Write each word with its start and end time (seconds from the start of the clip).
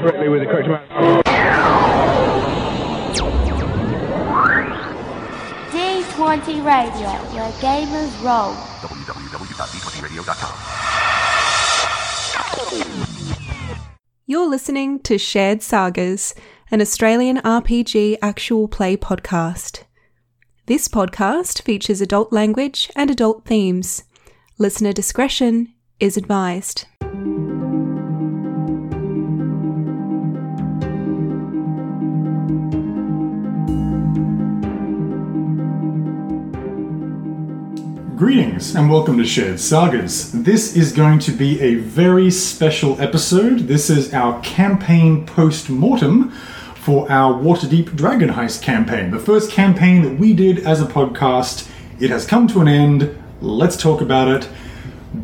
correctly 0.00 0.28
with 0.28 0.40
the 0.40 0.46
correct 0.46 0.66
amount. 0.66 1.26
D20 5.70 6.64
Radio, 6.64 7.08
where 7.34 7.50
gamers 7.60 8.12
roll. 8.24 8.56
You're 14.26 14.48
listening 14.48 15.00
to 15.00 15.18
Shared 15.18 15.62
Sagas, 15.62 16.34
an 16.70 16.80
Australian 16.80 17.38
RPG 17.38 18.18
actual 18.22 18.68
play 18.68 18.96
podcast. 18.96 19.82
This 20.66 20.88
podcast 20.88 21.62
features 21.62 22.00
adult 22.00 22.32
language 22.32 22.90
and 22.96 23.10
adult 23.10 23.44
themes. 23.44 24.04
Listener 24.56 24.92
discretion 24.92 25.74
is 25.98 26.16
advised. 26.16 26.86
Greetings 38.20 38.74
and 38.74 38.90
welcome 38.90 39.16
to 39.16 39.24
Shared 39.24 39.58
Sagas. 39.58 40.30
This 40.32 40.76
is 40.76 40.92
going 40.92 41.20
to 41.20 41.32
be 41.32 41.58
a 41.62 41.76
very 41.76 42.30
special 42.30 43.00
episode. 43.00 43.60
This 43.60 43.88
is 43.88 44.12
our 44.12 44.38
campaign 44.42 45.24
post 45.24 45.70
mortem 45.70 46.30
for 46.74 47.10
our 47.10 47.32
Waterdeep 47.32 47.96
Dragon 47.96 48.28
Heist 48.28 48.60
campaign. 48.60 49.10
The 49.10 49.18
first 49.18 49.50
campaign 49.50 50.02
that 50.02 50.18
we 50.18 50.34
did 50.34 50.66
as 50.66 50.82
a 50.82 50.84
podcast. 50.84 51.70
It 51.98 52.10
has 52.10 52.26
come 52.26 52.46
to 52.48 52.60
an 52.60 52.68
end. 52.68 53.18
Let's 53.40 53.78
talk 53.78 54.02
about 54.02 54.28
it. 54.28 54.50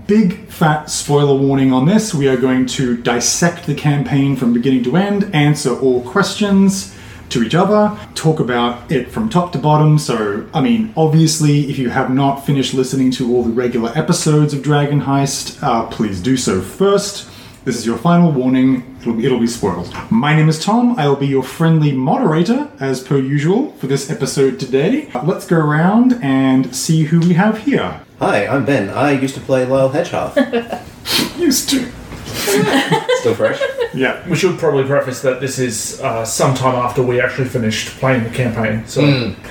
Big 0.06 0.48
fat 0.48 0.88
spoiler 0.88 1.38
warning 1.38 1.74
on 1.74 1.84
this. 1.84 2.14
We 2.14 2.28
are 2.28 2.38
going 2.38 2.64
to 2.64 2.96
dissect 2.96 3.66
the 3.66 3.74
campaign 3.74 4.36
from 4.36 4.54
beginning 4.54 4.84
to 4.84 4.96
end, 4.96 5.34
answer 5.34 5.78
all 5.78 6.00
questions 6.02 6.95
to 7.30 7.42
each 7.42 7.54
other, 7.54 7.96
talk 8.14 8.40
about 8.40 8.90
it 8.90 9.10
from 9.10 9.28
top 9.28 9.52
to 9.52 9.58
bottom. 9.58 9.98
So, 9.98 10.48
I 10.54 10.60
mean, 10.60 10.92
obviously, 10.96 11.68
if 11.70 11.78
you 11.78 11.90
have 11.90 12.10
not 12.10 12.46
finished 12.46 12.74
listening 12.74 13.10
to 13.12 13.34
all 13.34 13.42
the 13.42 13.50
regular 13.50 13.92
episodes 13.94 14.54
of 14.54 14.62
Dragon 14.62 15.00
Heist, 15.00 15.62
uh, 15.62 15.86
please 15.86 16.20
do 16.20 16.36
so 16.36 16.60
first. 16.60 17.30
This 17.64 17.76
is 17.76 17.84
your 17.84 17.98
final 17.98 18.30
warning. 18.30 18.96
It'll, 19.00 19.24
it'll 19.24 19.40
be 19.40 19.48
spoiled. 19.48 19.92
My 20.08 20.36
name 20.36 20.48
is 20.48 20.62
Tom. 20.62 20.96
I 20.98 21.08
will 21.08 21.16
be 21.16 21.26
your 21.26 21.42
friendly 21.42 21.90
moderator, 21.90 22.70
as 22.78 23.02
per 23.02 23.18
usual, 23.18 23.72
for 23.72 23.88
this 23.88 24.08
episode 24.08 24.60
today. 24.60 25.10
Let's 25.24 25.46
go 25.46 25.56
around 25.56 26.20
and 26.22 26.74
see 26.76 27.02
who 27.04 27.18
we 27.18 27.34
have 27.34 27.58
here. 27.64 28.02
Hi, 28.20 28.46
I'm 28.46 28.64
Ben. 28.64 28.88
I 28.90 29.10
used 29.10 29.34
to 29.34 29.40
play 29.40 29.66
Lyle 29.66 29.88
Hedgehog. 29.88 30.36
Used 31.38 31.68
to. 31.70 31.90
Still 33.20 33.34
fresh? 33.34 33.60
Yeah. 33.94 34.26
We 34.28 34.36
should 34.36 34.58
probably 34.58 34.84
preface 34.84 35.22
that 35.22 35.40
this 35.40 35.58
is 35.58 36.00
uh, 36.00 36.24
sometime 36.24 36.74
after 36.74 37.02
we 37.02 37.20
actually 37.20 37.48
finished 37.48 37.88
playing 37.98 38.24
the 38.24 38.30
campaign. 38.30 38.86
So 38.86 39.00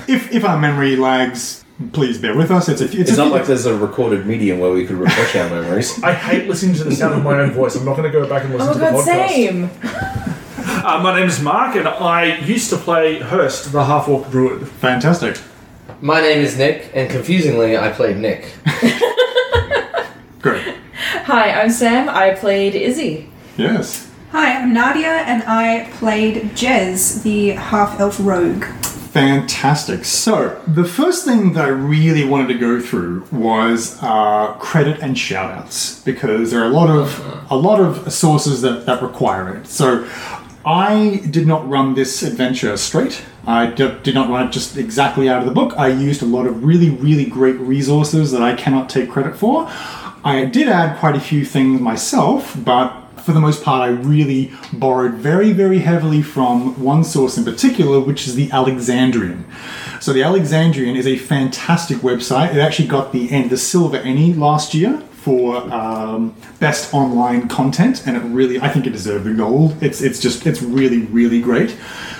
If, 0.08 0.32
if 0.32 0.44
our 0.44 0.58
memory 0.58 0.96
lags, 0.96 1.64
please 1.92 2.18
bear 2.18 2.36
with 2.36 2.50
us. 2.50 2.68
It's 2.68 2.80
a, 2.80 2.84
it's, 2.84 2.94
It's 2.94 3.12
a, 3.12 3.16
not 3.16 3.32
like 3.32 3.46
there's 3.46 3.66
a 3.66 3.76
recorded 3.76 4.26
medium 4.26 4.58
where 4.60 4.70
we 4.72 4.86
could 4.86 4.96
refresh 4.96 5.34
our 5.36 5.50
memories. 5.50 6.02
I 6.02 6.12
hate 6.14 6.48
listening 6.48 6.74
to 6.76 6.84
the 6.84 6.94
sound 6.94 7.14
of 7.14 7.22
my 7.24 7.38
own 7.40 7.50
voice. 7.50 7.76
I'm 7.76 7.84
not 7.84 7.96
going 7.96 8.10
to 8.10 8.18
go 8.18 8.26
back 8.28 8.44
and 8.44 8.52
listen 8.54 8.68
Oh 8.70 8.72
to 8.74 8.78
my 8.78 8.90
the 8.90 8.96
god, 8.96 9.06
podcast. 9.06 9.28
same! 9.28 9.70
Uh, 10.84 11.00
my 11.02 11.18
name 11.18 11.28
is 11.28 11.40
Mark, 11.42 11.74
and 11.76 11.88
I 11.88 12.38
used 12.40 12.70
to 12.70 12.76
play 12.76 13.18
Hurst, 13.18 13.72
the 13.72 13.84
half 13.84 14.08
orc 14.08 14.30
druid. 14.30 14.66
fantastic. 14.68 15.38
My 16.00 16.20
name 16.20 16.38
is 16.40 16.56
Nick, 16.56 16.90
and 16.94 17.10
confusingly, 17.10 17.76
I 17.76 17.90
played 17.90 18.18
Nick. 18.18 18.52
Great. 20.40 20.76
Hi, 21.26 21.60
I'm 21.60 21.70
Sam. 21.70 22.08
I 22.08 22.34
played 22.34 22.76
Izzy. 22.76 23.28
Yes. 23.56 24.08
Hi, 24.30 24.58
I'm 24.62 24.72
Nadia, 24.72 25.08
and 25.08 25.42
I 25.42 25.90
played 25.94 26.52
Jez, 26.54 27.24
the 27.24 27.48
half 27.48 27.98
elf 27.98 28.18
rogue. 28.20 28.64
Fantastic. 29.10 30.04
So, 30.04 30.62
the 30.68 30.84
first 30.84 31.24
thing 31.24 31.52
that 31.54 31.64
I 31.64 31.70
really 31.70 32.24
wanted 32.24 32.46
to 32.52 32.58
go 32.60 32.80
through 32.80 33.26
was 33.32 34.00
uh, 34.04 34.52
credit 34.60 35.00
and 35.00 35.16
shoutouts 35.16 36.04
because 36.04 36.52
there 36.52 36.62
are 36.62 36.66
a 36.66 36.72
lot 36.72 36.90
of 36.90 37.20
a 37.50 37.56
lot 37.56 37.80
of 37.80 38.12
sources 38.12 38.62
that, 38.62 38.86
that 38.86 39.02
require 39.02 39.52
it. 39.56 39.66
So, 39.66 40.08
I 40.64 41.22
did 41.28 41.48
not 41.48 41.68
run 41.68 41.94
this 41.94 42.22
adventure 42.22 42.76
straight. 42.76 43.24
I 43.48 43.66
d- 43.66 43.96
did 44.04 44.14
not 44.14 44.30
run 44.30 44.46
it 44.46 44.52
just 44.52 44.76
exactly 44.76 45.28
out 45.28 45.40
of 45.40 45.46
the 45.46 45.54
book. 45.54 45.74
I 45.76 45.88
used 45.88 46.22
a 46.22 46.26
lot 46.26 46.46
of 46.46 46.62
really, 46.62 46.90
really 46.90 47.24
great 47.24 47.58
resources 47.58 48.30
that 48.30 48.42
I 48.42 48.54
cannot 48.54 48.88
take 48.88 49.10
credit 49.10 49.36
for. 49.36 49.68
I 50.26 50.44
did 50.44 50.68
add 50.68 50.98
quite 50.98 51.14
a 51.14 51.20
few 51.20 51.44
things 51.44 51.80
myself, 51.80 52.56
but 52.64 52.90
for 53.18 53.30
the 53.30 53.38
most 53.38 53.62
part, 53.62 53.88
I 53.88 53.92
really 53.92 54.50
borrowed 54.72 55.14
very, 55.14 55.52
very 55.52 55.78
heavily 55.78 56.20
from 56.20 56.82
one 56.82 57.04
source 57.04 57.38
in 57.38 57.44
particular, 57.44 58.00
which 58.00 58.26
is 58.26 58.34
the 58.34 58.50
Alexandrian. 58.50 59.46
So 60.00 60.12
the 60.12 60.24
Alexandrian 60.24 60.96
is 60.96 61.06
a 61.06 61.16
fantastic 61.16 61.98
website. 61.98 62.56
It 62.56 62.58
actually 62.58 62.88
got 62.88 63.12
the 63.12 63.30
end 63.30 63.50
the 63.50 63.56
Silver 63.56 63.98
ENnie 63.98 64.34
last 64.34 64.74
year 64.74 64.98
for 65.12 65.58
um, 65.72 66.34
best 66.58 66.92
online 66.92 67.46
content, 67.48 68.04
and 68.04 68.16
it 68.16 68.20
really, 68.20 68.58
I 68.58 68.68
think 68.68 68.84
it 68.88 68.90
deserved 68.90 69.26
the 69.26 69.32
gold. 69.32 69.80
It's 69.80 70.00
it's 70.00 70.18
just 70.18 70.44
it's 70.44 70.60
really 70.60 71.02
really 71.02 71.40
great. 71.40 71.76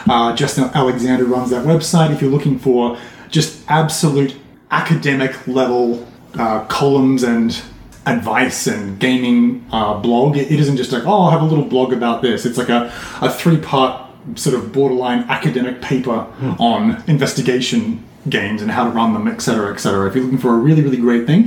Uh, 0.09 0.33
Justin 0.37 0.71
Alexander 0.75 1.25
runs 1.25 1.51
that 1.51 1.67
website. 1.67 2.13
If 2.13 2.23
you're 2.23 2.31
looking 2.31 2.57
for 2.57 2.99
just 3.31 3.69
absolute 3.69 4.37
academic 4.71 5.49
level 5.49 6.07
uh, 6.39 6.65
columns 6.67 7.25
and 7.25 7.61
advice 8.07 8.67
and 8.67 8.99
gaming 8.99 9.67
uh, 9.73 9.99
blog. 9.99 10.37
It, 10.37 10.51
it 10.51 10.61
isn't 10.61 10.77
just 10.77 10.93
like, 10.93 11.05
oh, 11.05 11.23
I'll 11.23 11.31
have 11.31 11.43
a 11.43 11.47
little 11.47 11.65
blog 11.65 11.93
about 11.93 12.23
this. 12.23 12.47
It's 12.47 12.59
like 12.59 12.69
a, 12.69 12.93
a 13.21 13.31
three 13.31 13.59
part 13.59 14.11
sort 14.35 14.57
of 14.57 14.73
borderline 14.73 15.21
academic 15.29 15.81
paper 15.83 16.27
on 16.59 17.03
investigation 17.07 18.05
games 18.29 18.61
and 18.61 18.71
how 18.71 18.85
to 18.85 18.91
run 18.91 19.13
them, 19.13 19.29
etc., 19.29 19.73
etc. 19.73 20.09
If 20.09 20.15
you're 20.15 20.25
looking 20.25 20.39
for 20.39 20.55
a 20.55 20.59
really, 20.59 20.83
really 20.83 20.97
great 20.97 21.27
thing, 21.27 21.45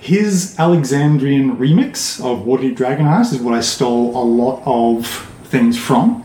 his 0.00 0.58
Alexandrian 0.58 1.56
remix 1.56 2.20
of 2.20 2.44
Waterdeep 2.44 2.76
Dragon 2.76 3.06
Heist 3.06 3.32
is 3.32 3.40
what 3.40 3.54
I 3.54 3.60
stole 3.60 4.16
a 4.16 4.24
lot 4.24 4.62
of 4.64 5.06
things 5.44 5.78
from 5.78 6.24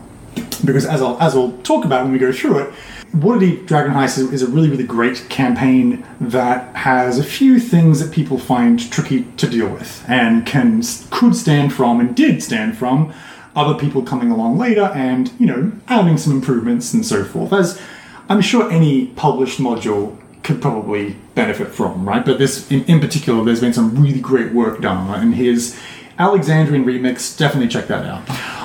because 0.64 0.86
as 0.86 1.02
I'll, 1.02 1.20
as 1.20 1.34
I'll 1.34 1.52
talk 1.58 1.84
about 1.84 2.04
when 2.04 2.12
we 2.12 2.18
go 2.18 2.32
through 2.32 2.58
it, 2.58 2.74
Waterdeep 3.14 3.66
Dragon 3.66 3.92
Heist 3.92 4.18
is, 4.18 4.32
is 4.32 4.42
a 4.42 4.48
really, 4.48 4.68
really 4.68 4.84
great 4.84 5.28
campaign 5.28 6.04
that 6.20 6.74
has 6.74 7.18
a 7.18 7.24
few 7.24 7.60
things 7.60 8.00
that 8.00 8.12
people 8.12 8.38
find 8.38 8.90
tricky 8.90 9.24
to 9.36 9.48
deal 9.48 9.68
with 9.68 10.04
and 10.08 10.44
can 10.44 10.82
could 11.10 11.36
stand 11.36 11.72
from 11.72 12.00
and 12.00 12.16
did 12.16 12.42
stand 12.42 12.76
from 12.76 13.14
other 13.54 13.78
people 13.78 14.02
coming 14.02 14.32
along 14.32 14.58
later 14.58 14.86
and 14.96 15.30
you 15.38 15.46
know 15.46 15.70
adding 15.86 16.18
some 16.18 16.32
improvements 16.32 16.92
and 16.92 17.06
so 17.06 17.24
forth. 17.24 17.52
As 17.52 17.80
I'm 18.28 18.40
sure 18.40 18.70
any 18.70 19.06
published 19.08 19.60
module 19.60 20.18
could 20.42 20.60
probably 20.60 21.16
benefit 21.34 21.68
from, 21.68 22.06
right? 22.06 22.24
But 22.24 22.38
this, 22.38 22.70
in, 22.70 22.84
in 22.84 23.00
particular, 23.00 23.44
there's 23.44 23.60
been 23.60 23.72
some 23.72 23.94
really 24.00 24.20
great 24.20 24.52
work 24.52 24.80
done, 24.80 25.08
right? 25.08 25.22
and 25.22 25.34
his 25.34 25.78
Alexandrian 26.18 26.84
remix, 26.84 27.36
definitely 27.36 27.68
check 27.68 27.86
that 27.88 28.04
out. 28.04 28.22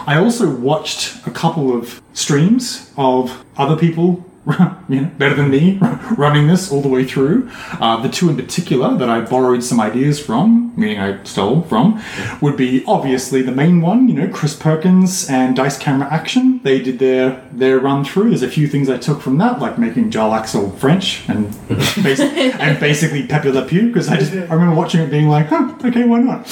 I 0.07 0.17
also 0.17 0.53
watched 0.55 1.25
a 1.25 1.31
couple 1.31 1.75
of 1.75 2.01
streams 2.13 2.91
of 2.97 3.43
other 3.57 3.75
people, 3.75 4.25
you 4.89 5.01
know, 5.01 5.11
better 5.17 5.35
than 5.35 5.49
me, 5.49 5.77
running 6.17 6.47
this 6.47 6.71
all 6.71 6.81
the 6.81 6.87
way 6.87 7.05
through. 7.05 7.49
Uh, 7.79 8.01
the 8.01 8.09
two 8.09 8.29
in 8.29 8.35
particular 8.35 8.97
that 8.97 9.09
I 9.09 9.21
borrowed 9.21 9.63
some 9.63 9.79
ideas 9.79 10.19
from, 10.23 10.73
meaning 10.75 10.99
I 10.99 11.23
stole 11.23 11.61
from, 11.63 12.01
would 12.41 12.57
be 12.57 12.83
obviously 12.85 13.41
the 13.41 13.51
main 13.51 13.81
one, 13.81 14.07
you 14.07 14.13
know, 14.15 14.27
Chris 14.27 14.55
Perkins 14.55 15.29
and 15.29 15.55
Dice 15.55 15.77
Camera 15.77 16.07
Action. 16.11 16.61
They 16.63 16.79
did 16.81 16.99
their 16.99 17.43
their 17.51 17.79
run 17.79 18.03
through. 18.03 18.29
There's 18.29 18.43
a 18.43 18.49
few 18.49 18.67
things 18.67 18.89
I 18.89 18.97
took 18.97 19.21
from 19.21 19.37
that, 19.37 19.59
like 19.59 19.77
making 19.77 20.11
Jarlaxle 20.11 20.77
French 20.77 21.27
and 21.29 21.51
bas- 22.03 22.19
and 22.19 22.79
basically 22.79 23.27
Pepe 23.27 23.51
Le 23.51 23.65
Pew, 23.65 23.87
because 23.87 24.09
I 24.09 24.17
just 24.17 24.33
I 24.33 24.53
remember 24.53 24.75
watching 24.75 25.01
it 25.01 25.09
being 25.09 25.27
like, 25.27 25.47
huh, 25.47 25.73
okay, 25.83 26.05
why 26.05 26.19
not? 26.19 26.47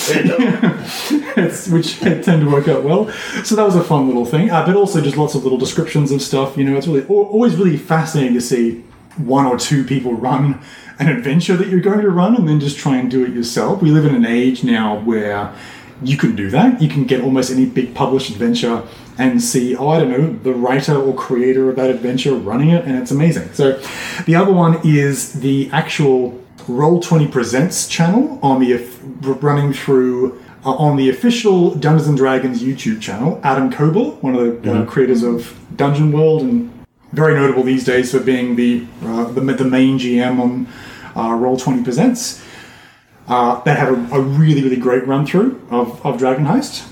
which 1.68 2.00
tend 2.00 2.24
to 2.24 2.50
work 2.50 2.68
out 2.68 2.84
well. 2.84 3.10
So 3.44 3.56
that 3.56 3.64
was 3.64 3.76
a 3.76 3.84
fun 3.84 4.08
little 4.08 4.26
thing. 4.26 4.50
Uh, 4.50 4.66
but 4.66 4.76
also 4.76 5.02
just 5.02 5.18
lots 5.18 5.36
of 5.36 5.44
little 5.44 5.58
descriptions 5.58 6.12
of 6.12 6.22
stuff. 6.22 6.58
You 6.58 6.64
know, 6.64 6.78
it's 6.78 6.88
really 6.88 7.06
always 7.08 7.56
really 7.56 7.78
fascinating 7.88 8.34
to 8.34 8.42
see 8.42 8.84
one 9.18 9.46
or 9.46 9.58
two 9.58 9.84
people 9.84 10.14
run 10.14 10.62
an 11.00 11.10
adventure 11.10 11.56
that 11.56 11.68
you're 11.68 11.80
going 11.80 12.02
to 12.02 12.10
run 12.10 12.36
and 12.36 12.48
then 12.48 12.60
just 12.60 12.78
try 12.78 12.98
and 12.98 13.10
do 13.10 13.24
it 13.24 13.32
yourself. 13.32 13.82
We 13.82 13.92
live 13.92 14.06
in 14.06 14.16
an 14.16 14.26
age 14.26 14.64
now 14.64 15.00
where 15.00 15.56
you 16.02 16.18
can 16.18 16.36
do 16.36 16.50
that. 16.52 16.82
You 16.82 16.90
can 16.90 17.06
get 17.06 17.22
almost 17.22 17.52
any 17.52 17.66
big 17.66 17.96
published 17.96 18.30
adventure 18.30 18.84
and 19.18 19.42
see, 19.42 19.76
oh, 19.76 19.90
I 19.90 20.00
don't 20.00 20.10
know, 20.12 20.32
the 20.44 20.54
writer 20.54 20.96
or 20.96 21.14
creator 21.16 21.70
of 21.70 21.76
that 21.78 21.90
adventure 21.90 22.36
running 22.36 22.70
it, 22.70 22.86
and 22.86 22.96
it's 22.98 23.12
amazing. 23.12 23.52
So 23.54 23.82
the 24.26 24.36
other 24.36 24.54
one 24.54 24.80
is 24.84 25.34
the 25.34 25.70
actual 25.72 26.44
Roll20 26.68 27.32
Presents 27.32 27.88
channel 27.88 28.40
on 28.44 28.60
the 28.60 28.76
running 29.22 29.74
through 29.74 30.40
uh, 30.66 30.72
on 30.72 30.98
the 30.98 31.10
official 31.10 31.74
Dungeons 31.76 32.08
and 32.08 32.18
Dragons 32.18 32.62
YouTube 32.62 33.02
channel. 33.02 33.40
Adam 33.44 33.72
Koebel, 33.72 34.22
one 34.22 34.36
of 34.36 34.62
the 34.64 34.82
uh, 34.82 34.86
creators 34.86 35.24
of 35.24 35.58
Dungeon 35.76 36.12
World, 36.12 36.42
and 36.42 36.77
very 37.18 37.34
notable 37.34 37.64
these 37.64 37.84
days 37.84 38.12
for 38.12 38.20
being 38.20 38.56
the 38.56 38.86
uh, 39.04 39.26
the, 39.32 39.42
the 39.42 39.66
main 39.66 39.98
GM 39.98 40.40
on 40.40 40.68
uh, 41.16 41.32
Roll20 41.32 41.84
Presents. 41.84 42.44
Uh, 43.28 43.60
they 43.64 43.74
have 43.74 43.90
a, 43.90 44.16
a 44.16 44.22
really 44.22 44.62
really 44.62 44.78
great 44.78 45.06
run 45.08 45.26
through 45.26 45.60
of, 45.72 46.06
of 46.06 46.18
Dragon 46.20 46.46
Heist. 46.46 46.88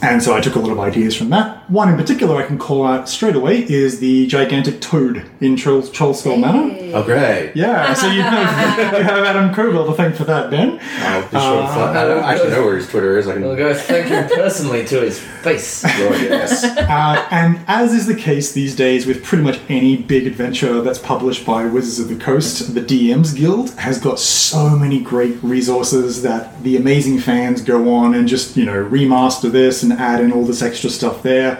And 0.00 0.22
so 0.22 0.36
I 0.36 0.40
took 0.40 0.54
a 0.54 0.58
lot 0.58 0.70
of 0.70 0.78
ideas 0.78 1.16
from 1.16 1.30
that. 1.30 1.63
One 1.68 1.88
in 1.88 1.96
particular 1.96 2.36
I 2.36 2.46
can 2.46 2.58
call 2.58 2.84
out 2.84 3.08
straight 3.08 3.34
away 3.36 3.62
is 3.68 3.98
the 4.00 4.26
gigantic 4.26 4.80
toad 4.80 5.24
in 5.40 5.56
Troll, 5.56 5.82
Trollskull 5.82 6.38
Manor. 6.38 6.76
Oh, 6.94 7.02
great. 7.02 7.52
Yeah, 7.54 7.94
so 7.94 8.06
you 8.08 8.22
have, 8.22 8.78
you 8.98 9.02
have 9.02 9.24
Adam 9.24 9.54
Koebel 9.54 9.86
to 9.86 9.94
thank 9.94 10.14
for 10.14 10.24
that, 10.24 10.50
Ben. 10.50 10.78
I'll 10.98 11.22
be 11.22 11.28
sure 11.38 11.62
to 11.62 11.68
find- 11.68 11.98
I 11.98 12.06
don't 12.06 12.22
actually 12.24 12.50
know 12.50 12.64
where 12.66 12.76
his 12.76 12.88
Twitter 12.88 13.18
is. 13.18 13.26
I 13.28 13.34
can. 13.34 13.44
I'll 13.44 13.56
go 13.56 13.74
thank 13.74 14.08
him 14.08 14.28
personally 14.28 14.84
to 14.86 15.00
his 15.00 15.18
face. 15.18 15.84
Lord, 15.98 16.20
yes. 16.20 16.64
Uh, 16.64 17.26
and 17.30 17.58
as 17.66 17.92
is 17.94 18.06
the 18.06 18.14
case 18.14 18.52
these 18.52 18.76
days 18.76 19.06
with 19.06 19.24
pretty 19.24 19.42
much 19.44 19.58
any 19.68 19.96
big 19.96 20.26
adventure 20.26 20.80
that's 20.82 20.98
published 20.98 21.44
by 21.46 21.64
Wizards 21.66 21.98
of 21.98 22.08
the 22.16 22.22
Coast, 22.22 22.74
the 22.74 22.80
DMs 22.80 23.34
Guild 23.36 23.70
has 23.72 23.98
got 24.00 24.18
so 24.18 24.70
many 24.70 25.00
great 25.00 25.42
resources 25.42 26.22
that 26.22 26.62
the 26.62 26.76
amazing 26.76 27.18
fans 27.18 27.60
go 27.62 27.92
on 27.92 28.14
and 28.14 28.28
just, 28.28 28.56
you 28.56 28.64
know, 28.64 28.84
remaster 28.84 29.50
this 29.50 29.82
and 29.82 29.92
add 29.94 30.20
in 30.20 30.30
all 30.32 30.44
this 30.44 30.62
extra 30.62 30.90
stuff 30.90 31.22
there. 31.22 31.53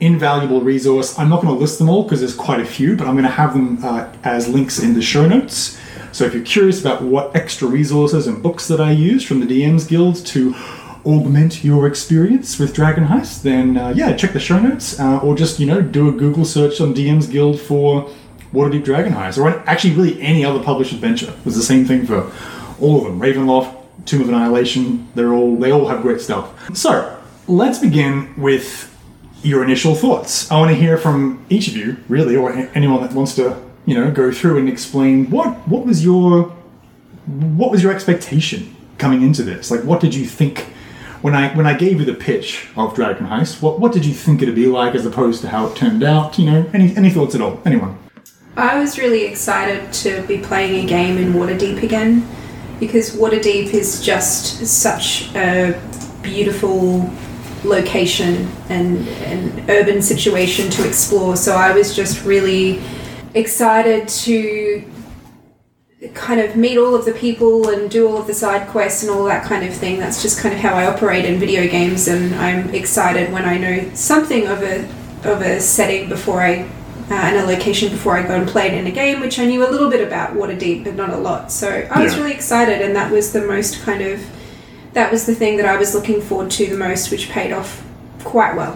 Invaluable 0.00 0.60
resource. 0.60 1.18
I'm 1.18 1.28
not 1.28 1.42
going 1.42 1.54
to 1.54 1.58
list 1.58 1.78
them 1.78 1.88
all 1.88 2.02
because 2.02 2.20
there's 2.20 2.34
quite 2.34 2.60
a 2.60 2.66
few, 2.66 2.96
but 2.96 3.06
I'm 3.06 3.14
going 3.14 3.24
to 3.24 3.30
have 3.30 3.54
them 3.54 3.82
uh, 3.82 4.12
as 4.24 4.48
links 4.48 4.78
in 4.78 4.94
the 4.94 5.02
show 5.02 5.26
notes. 5.26 5.78
So 6.12 6.24
if 6.24 6.34
you're 6.34 6.44
curious 6.44 6.80
about 6.80 7.02
what 7.02 7.34
extra 7.36 7.68
resources 7.68 8.26
and 8.26 8.42
books 8.42 8.68
that 8.68 8.80
I 8.80 8.90
use 8.90 9.24
from 9.24 9.40
the 9.40 9.46
DMs 9.46 9.86
Guild 9.88 10.24
to 10.26 10.54
augment 11.04 11.62
your 11.62 11.86
experience 11.86 12.58
with 12.58 12.74
Dragon 12.74 13.06
Heist, 13.06 13.42
then 13.42 13.76
uh, 13.76 13.92
yeah, 13.94 14.14
check 14.16 14.32
the 14.32 14.40
show 14.40 14.58
notes 14.58 14.98
uh, 14.98 15.18
or 15.18 15.36
just 15.36 15.60
you 15.60 15.66
know 15.66 15.80
do 15.80 16.08
a 16.08 16.12
Google 16.12 16.44
search 16.44 16.80
on 16.80 16.94
DM's 16.94 17.26
Guild 17.26 17.60
for 17.60 18.10
Waterdeep 18.52 18.84
Dragon 18.84 19.12
Heist 19.12 19.38
or 19.38 19.48
actually 19.68 19.94
really 19.94 20.20
any 20.20 20.44
other 20.44 20.62
published 20.62 20.92
adventure. 20.92 21.30
It 21.30 21.44
was 21.44 21.54
the 21.54 21.62
same 21.62 21.84
thing 21.84 22.06
for 22.06 22.32
all 22.80 22.98
of 22.98 23.04
them. 23.04 23.20
Ravenloft, 23.20 23.76
Tomb 24.04 24.22
of 24.22 24.28
Annihilation, 24.28 25.08
they're 25.14 25.32
all 25.32 25.56
they 25.56 25.70
all 25.70 25.86
have 25.86 26.02
great 26.02 26.20
stuff. 26.20 26.74
So 26.76 27.22
let's 27.46 27.78
begin 27.78 28.34
with 28.40 28.95
your 29.46 29.62
initial 29.62 29.94
thoughts. 29.94 30.50
I 30.50 30.58
want 30.58 30.70
to 30.70 30.76
hear 30.76 30.98
from 30.98 31.44
each 31.48 31.68
of 31.68 31.76
you, 31.76 31.96
really, 32.08 32.36
or 32.36 32.52
anyone 32.74 33.00
that 33.02 33.12
wants 33.12 33.34
to 33.36 33.62
you 33.84 33.94
know 33.94 34.10
go 34.10 34.32
through 34.32 34.58
and 34.58 34.68
explain 34.68 35.30
what 35.30 35.48
what 35.68 35.86
was 35.86 36.04
your 36.04 36.52
what 37.26 37.70
was 37.70 37.82
your 37.82 37.92
expectation 37.92 38.74
coming 38.98 39.22
into 39.22 39.42
this? 39.42 39.70
Like, 39.70 39.82
what 39.82 40.00
did 40.00 40.14
you 40.14 40.26
think 40.26 40.66
when 41.22 41.34
I 41.34 41.54
when 41.54 41.66
I 41.66 41.74
gave 41.74 42.00
you 42.00 42.06
the 42.06 42.14
pitch 42.14 42.68
of 42.76 42.94
Dragon 42.94 43.26
Heist? 43.26 43.62
What 43.62 43.80
what 43.80 43.92
did 43.92 44.04
you 44.04 44.14
think 44.14 44.42
it'd 44.42 44.54
be 44.54 44.66
like 44.66 44.94
as 44.94 45.06
opposed 45.06 45.40
to 45.42 45.48
how 45.48 45.66
it 45.68 45.76
turned 45.76 46.02
out? 46.02 46.38
You 46.38 46.50
know, 46.50 46.70
any 46.72 46.96
any 46.96 47.10
thoughts 47.10 47.34
at 47.34 47.40
all? 47.40 47.60
Anyone? 47.64 47.98
I 48.56 48.80
was 48.80 48.98
really 48.98 49.26
excited 49.26 49.92
to 49.92 50.26
be 50.26 50.38
playing 50.38 50.84
a 50.84 50.88
game 50.88 51.18
in 51.18 51.34
Waterdeep 51.34 51.82
again 51.82 52.26
because 52.80 53.14
Waterdeep 53.14 53.74
is 53.74 54.02
just 54.02 54.66
such 54.66 55.34
a 55.34 55.78
beautiful 56.22 57.10
location 57.64 58.48
and 58.68 59.06
an 59.08 59.70
urban 59.70 60.02
situation 60.02 60.70
to 60.70 60.86
explore. 60.86 61.36
So 61.36 61.56
I 61.56 61.72
was 61.72 61.94
just 61.94 62.24
really 62.24 62.80
excited 63.34 64.08
to 64.08 64.84
kind 66.14 66.40
of 66.40 66.56
meet 66.56 66.76
all 66.78 66.94
of 66.94 67.04
the 67.04 67.12
people 67.12 67.68
and 67.70 67.90
do 67.90 68.06
all 68.06 68.18
of 68.18 68.26
the 68.26 68.34
side 68.34 68.68
quests 68.68 69.02
and 69.02 69.10
all 69.10 69.24
that 69.24 69.44
kind 69.44 69.66
of 69.66 69.74
thing. 69.74 69.98
That's 69.98 70.22
just 70.22 70.38
kind 70.40 70.54
of 70.54 70.60
how 70.60 70.74
I 70.74 70.86
operate 70.86 71.24
in 71.24 71.38
video 71.38 71.66
games, 71.66 72.06
and 72.08 72.34
I'm 72.34 72.70
excited 72.74 73.32
when 73.32 73.44
I 73.44 73.56
know 73.58 73.90
something 73.94 74.46
of 74.46 74.62
a 74.62 74.84
of 75.24 75.40
a 75.40 75.58
setting 75.60 76.08
before 76.08 76.42
I 76.42 76.68
uh, 77.10 77.14
and 77.14 77.36
a 77.36 77.46
location 77.46 77.88
before 77.88 78.16
I 78.16 78.22
go 78.26 78.34
and 78.34 78.48
play 78.48 78.66
it 78.66 78.74
in 78.74 78.86
a 78.86 78.90
game, 78.90 79.20
which 79.20 79.38
I 79.38 79.46
knew 79.46 79.66
a 79.66 79.70
little 79.70 79.88
bit 79.90 80.06
about 80.06 80.34
Waterdeep, 80.34 80.84
but 80.84 80.96
not 80.96 81.10
a 81.10 81.16
lot. 81.16 81.50
So 81.52 81.86
I 81.90 82.02
was 82.02 82.12
Yeah. 82.12 82.20
really 82.20 82.34
excited, 82.34 82.82
and 82.82 82.94
that 82.96 83.10
was 83.10 83.32
the 83.32 83.42
most 83.42 83.82
kind 83.82 84.02
of 84.02 84.20
that 84.96 85.12
was 85.12 85.26
the 85.26 85.34
thing 85.34 85.56
that 85.58 85.66
I 85.66 85.76
was 85.76 85.94
looking 85.94 86.20
forward 86.20 86.50
to 86.52 86.66
the 86.66 86.76
most, 86.76 87.10
which 87.12 87.28
paid 87.28 87.52
off 87.52 87.82
quite 88.24 88.56
well. 88.56 88.74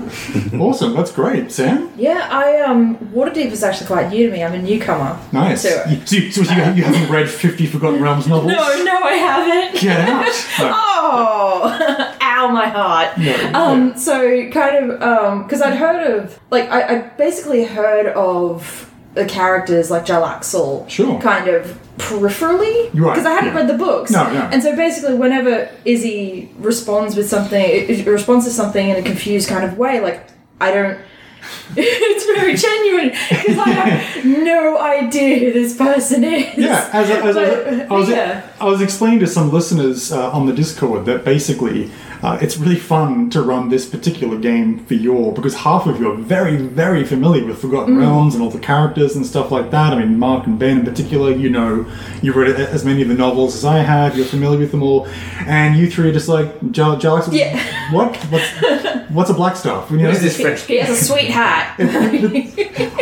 awesome, 0.60 0.94
that's 0.94 1.10
great, 1.10 1.50
Sam. 1.50 1.90
Yeah, 1.96 2.28
I 2.30 2.60
um 2.60 2.96
Waterdeep 3.16 3.50
is 3.50 3.64
actually 3.64 3.88
quite 3.88 4.08
new 4.10 4.26
to 4.28 4.32
me. 4.32 4.44
I'm 4.44 4.52
a 4.54 4.62
newcomer. 4.62 5.18
Nice. 5.32 5.62
So- 5.62 5.84
You, 5.88 6.06
so 6.06 6.16
you, 6.16 6.30
so 6.30 6.40
you, 6.42 6.72
you 6.74 6.84
haven't 6.84 7.10
read 7.10 7.28
Fifty 7.28 7.66
Forgotten 7.66 8.00
Realms 8.00 8.28
novels? 8.28 8.52
No, 8.52 8.84
no, 8.84 8.98
I 9.02 9.14
haven't. 9.14 9.80
Get 9.80 9.98
out. 10.08 10.46
No. 10.60 10.70
Oh, 10.72 12.16
ow, 12.20 12.48
my 12.48 12.68
heart. 12.68 13.16
No. 13.18 13.52
Um, 13.54 13.96
so 13.96 14.48
kind 14.50 14.90
of, 14.92 15.02
um, 15.02 15.42
because 15.44 15.62
I'd 15.62 15.74
heard 15.76 16.02
of, 16.18 16.38
like, 16.50 16.68
I, 16.70 16.80
I 16.82 16.98
basically 17.16 17.64
heard 17.64 18.06
of 18.08 18.92
the 19.14 19.24
characters 19.24 19.90
like 19.90 20.04
Jarlaxle, 20.06 20.88
Sure. 20.88 21.18
kind 21.20 21.48
of 21.48 21.76
peripherally, 22.00 22.90
Right, 22.94 23.14
because 23.14 23.26
I 23.26 23.32
hadn't 23.32 23.50
yeah. 23.54 23.60
read 23.60 23.68
the 23.68 23.78
books. 23.78 24.10
No, 24.10 24.24
no. 24.32 24.40
And 24.52 24.62
so 24.62 24.74
basically, 24.76 25.14
whenever 25.14 25.68
Izzy 25.84 26.50
responds 26.58 27.16
with 27.16 27.28
something, 27.28 27.60
it, 27.62 28.06
responds 28.06 28.44
to 28.46 28.50
something 28.50 28.88
in 28.90 28.96
a 28.96 29.02
confused 29.02 29.48
kind 29.48 29.64
of 29.64 29.78
way, 29.78 30.00
like 30.00 30.26
I 30.60 30.72
don't. 30.72 30.98
it's 31.76 32.24
very 32.26 32.54
genuine 32.54 33.10
because 33.30 33.58
I 33.58 33.70
have 33.70 34.24
no 34.52 34.78
idea 34.78 35.38
who 35.38 35.52
this 35.52 35.74
person 35.76 36.22
is. 36.24 36.56
Yeah, 36.56 36.88
as, 36.92 37.10
I- 37.10 37.28
as 37.28 37.36
I, 37.36 37.44
But, 37.44 37.90
I 37.90 37.94
was, 37.94 38.08
yeah. 38.10 38.46
I 38.60 38.64
was 38.66 38.80
explaining 38.82 39.20
to 39.20 39.26
some 39.26 39.50
listeners 39.50 40.12
uh, 40.12 40.30
on 40.32 40.46
the 40.46 40.52
Discord 40.52 41.06
that 41.06 41.24
basically 41.24 41.90
uh, 42.22 42.38
it's 42.42 42.56
really 42.58 42.76
fun 42.76 43.30
to 43.30 43.42
run 43.42 43.68
this 43.70 43.88
particular 43.88 44.36
game 44.38 44.84
for 44.86 44.94
your 44.94 45.32
because 45.32 45.54
half 45.54 45.86
of 45.86 45.98
you 46.00 46.10
are 46.12 46.16
very, 46.16 46.56
very 46.56 47.04
familiar 47.04 47.44
with 47.46 47.58
Forgotten 47.60 47.94
Mm. 47.96 48.00
Realms 48.00 48.34
and 48.34 48.42
all 48.42 48.50
the 48.50 48.58
characters 48.58 49.16
and 49.16 49.24
stuff 49.26 49.50
like 49.50 49.70
that. 49.70 49.92
I 49.92 49.98
mean, 49.98 50.18
Mark 50.18 50.46
and 50.46 50.58
Ben 50.58 50.80
in 50.80 50.84
particular, 50.84 51.30
you 51.32 51.48
know, 51.50 51.86
you've 52.22 52.36
read 52.36 52.50
as 52.60 52.84
many 52.84 53.02
of 53.02 53.08
the 53.08 53.14
novels 53.14 53.54
as 53.54 53.64
I 53.64 53.78
have. 53.78 54.16
You're 54.16 54.26
familiar 54.26 54.58
with 54.58 54.70
them 54.70 54.82
all, 54.82 55.06
and 55.46 55.76
you 55.76 55.90
three 55.90 56.10
are 56.10 56.12
just 56.12 56.28
like, 56.28 56.48
Jal- 56.72 56.98
Jalex, 56.98 57.32
Yeah. 57.32 57.58
what? 57.92 58.16
What's, 58.30 58.50
what's 59.10 59.30
a 59.30 59.34
Blackstaff? 59.34 59.90
You 59.90 59.96
know, 59.98 60.10
Who's 60.10 60.20
this 60.20 60.40
French 60.40 60.60
He 60.62 60.76
has 60.78 60.90
a 60.90 61.04
sweet 61.04 61.30
hat. 61.30 61.74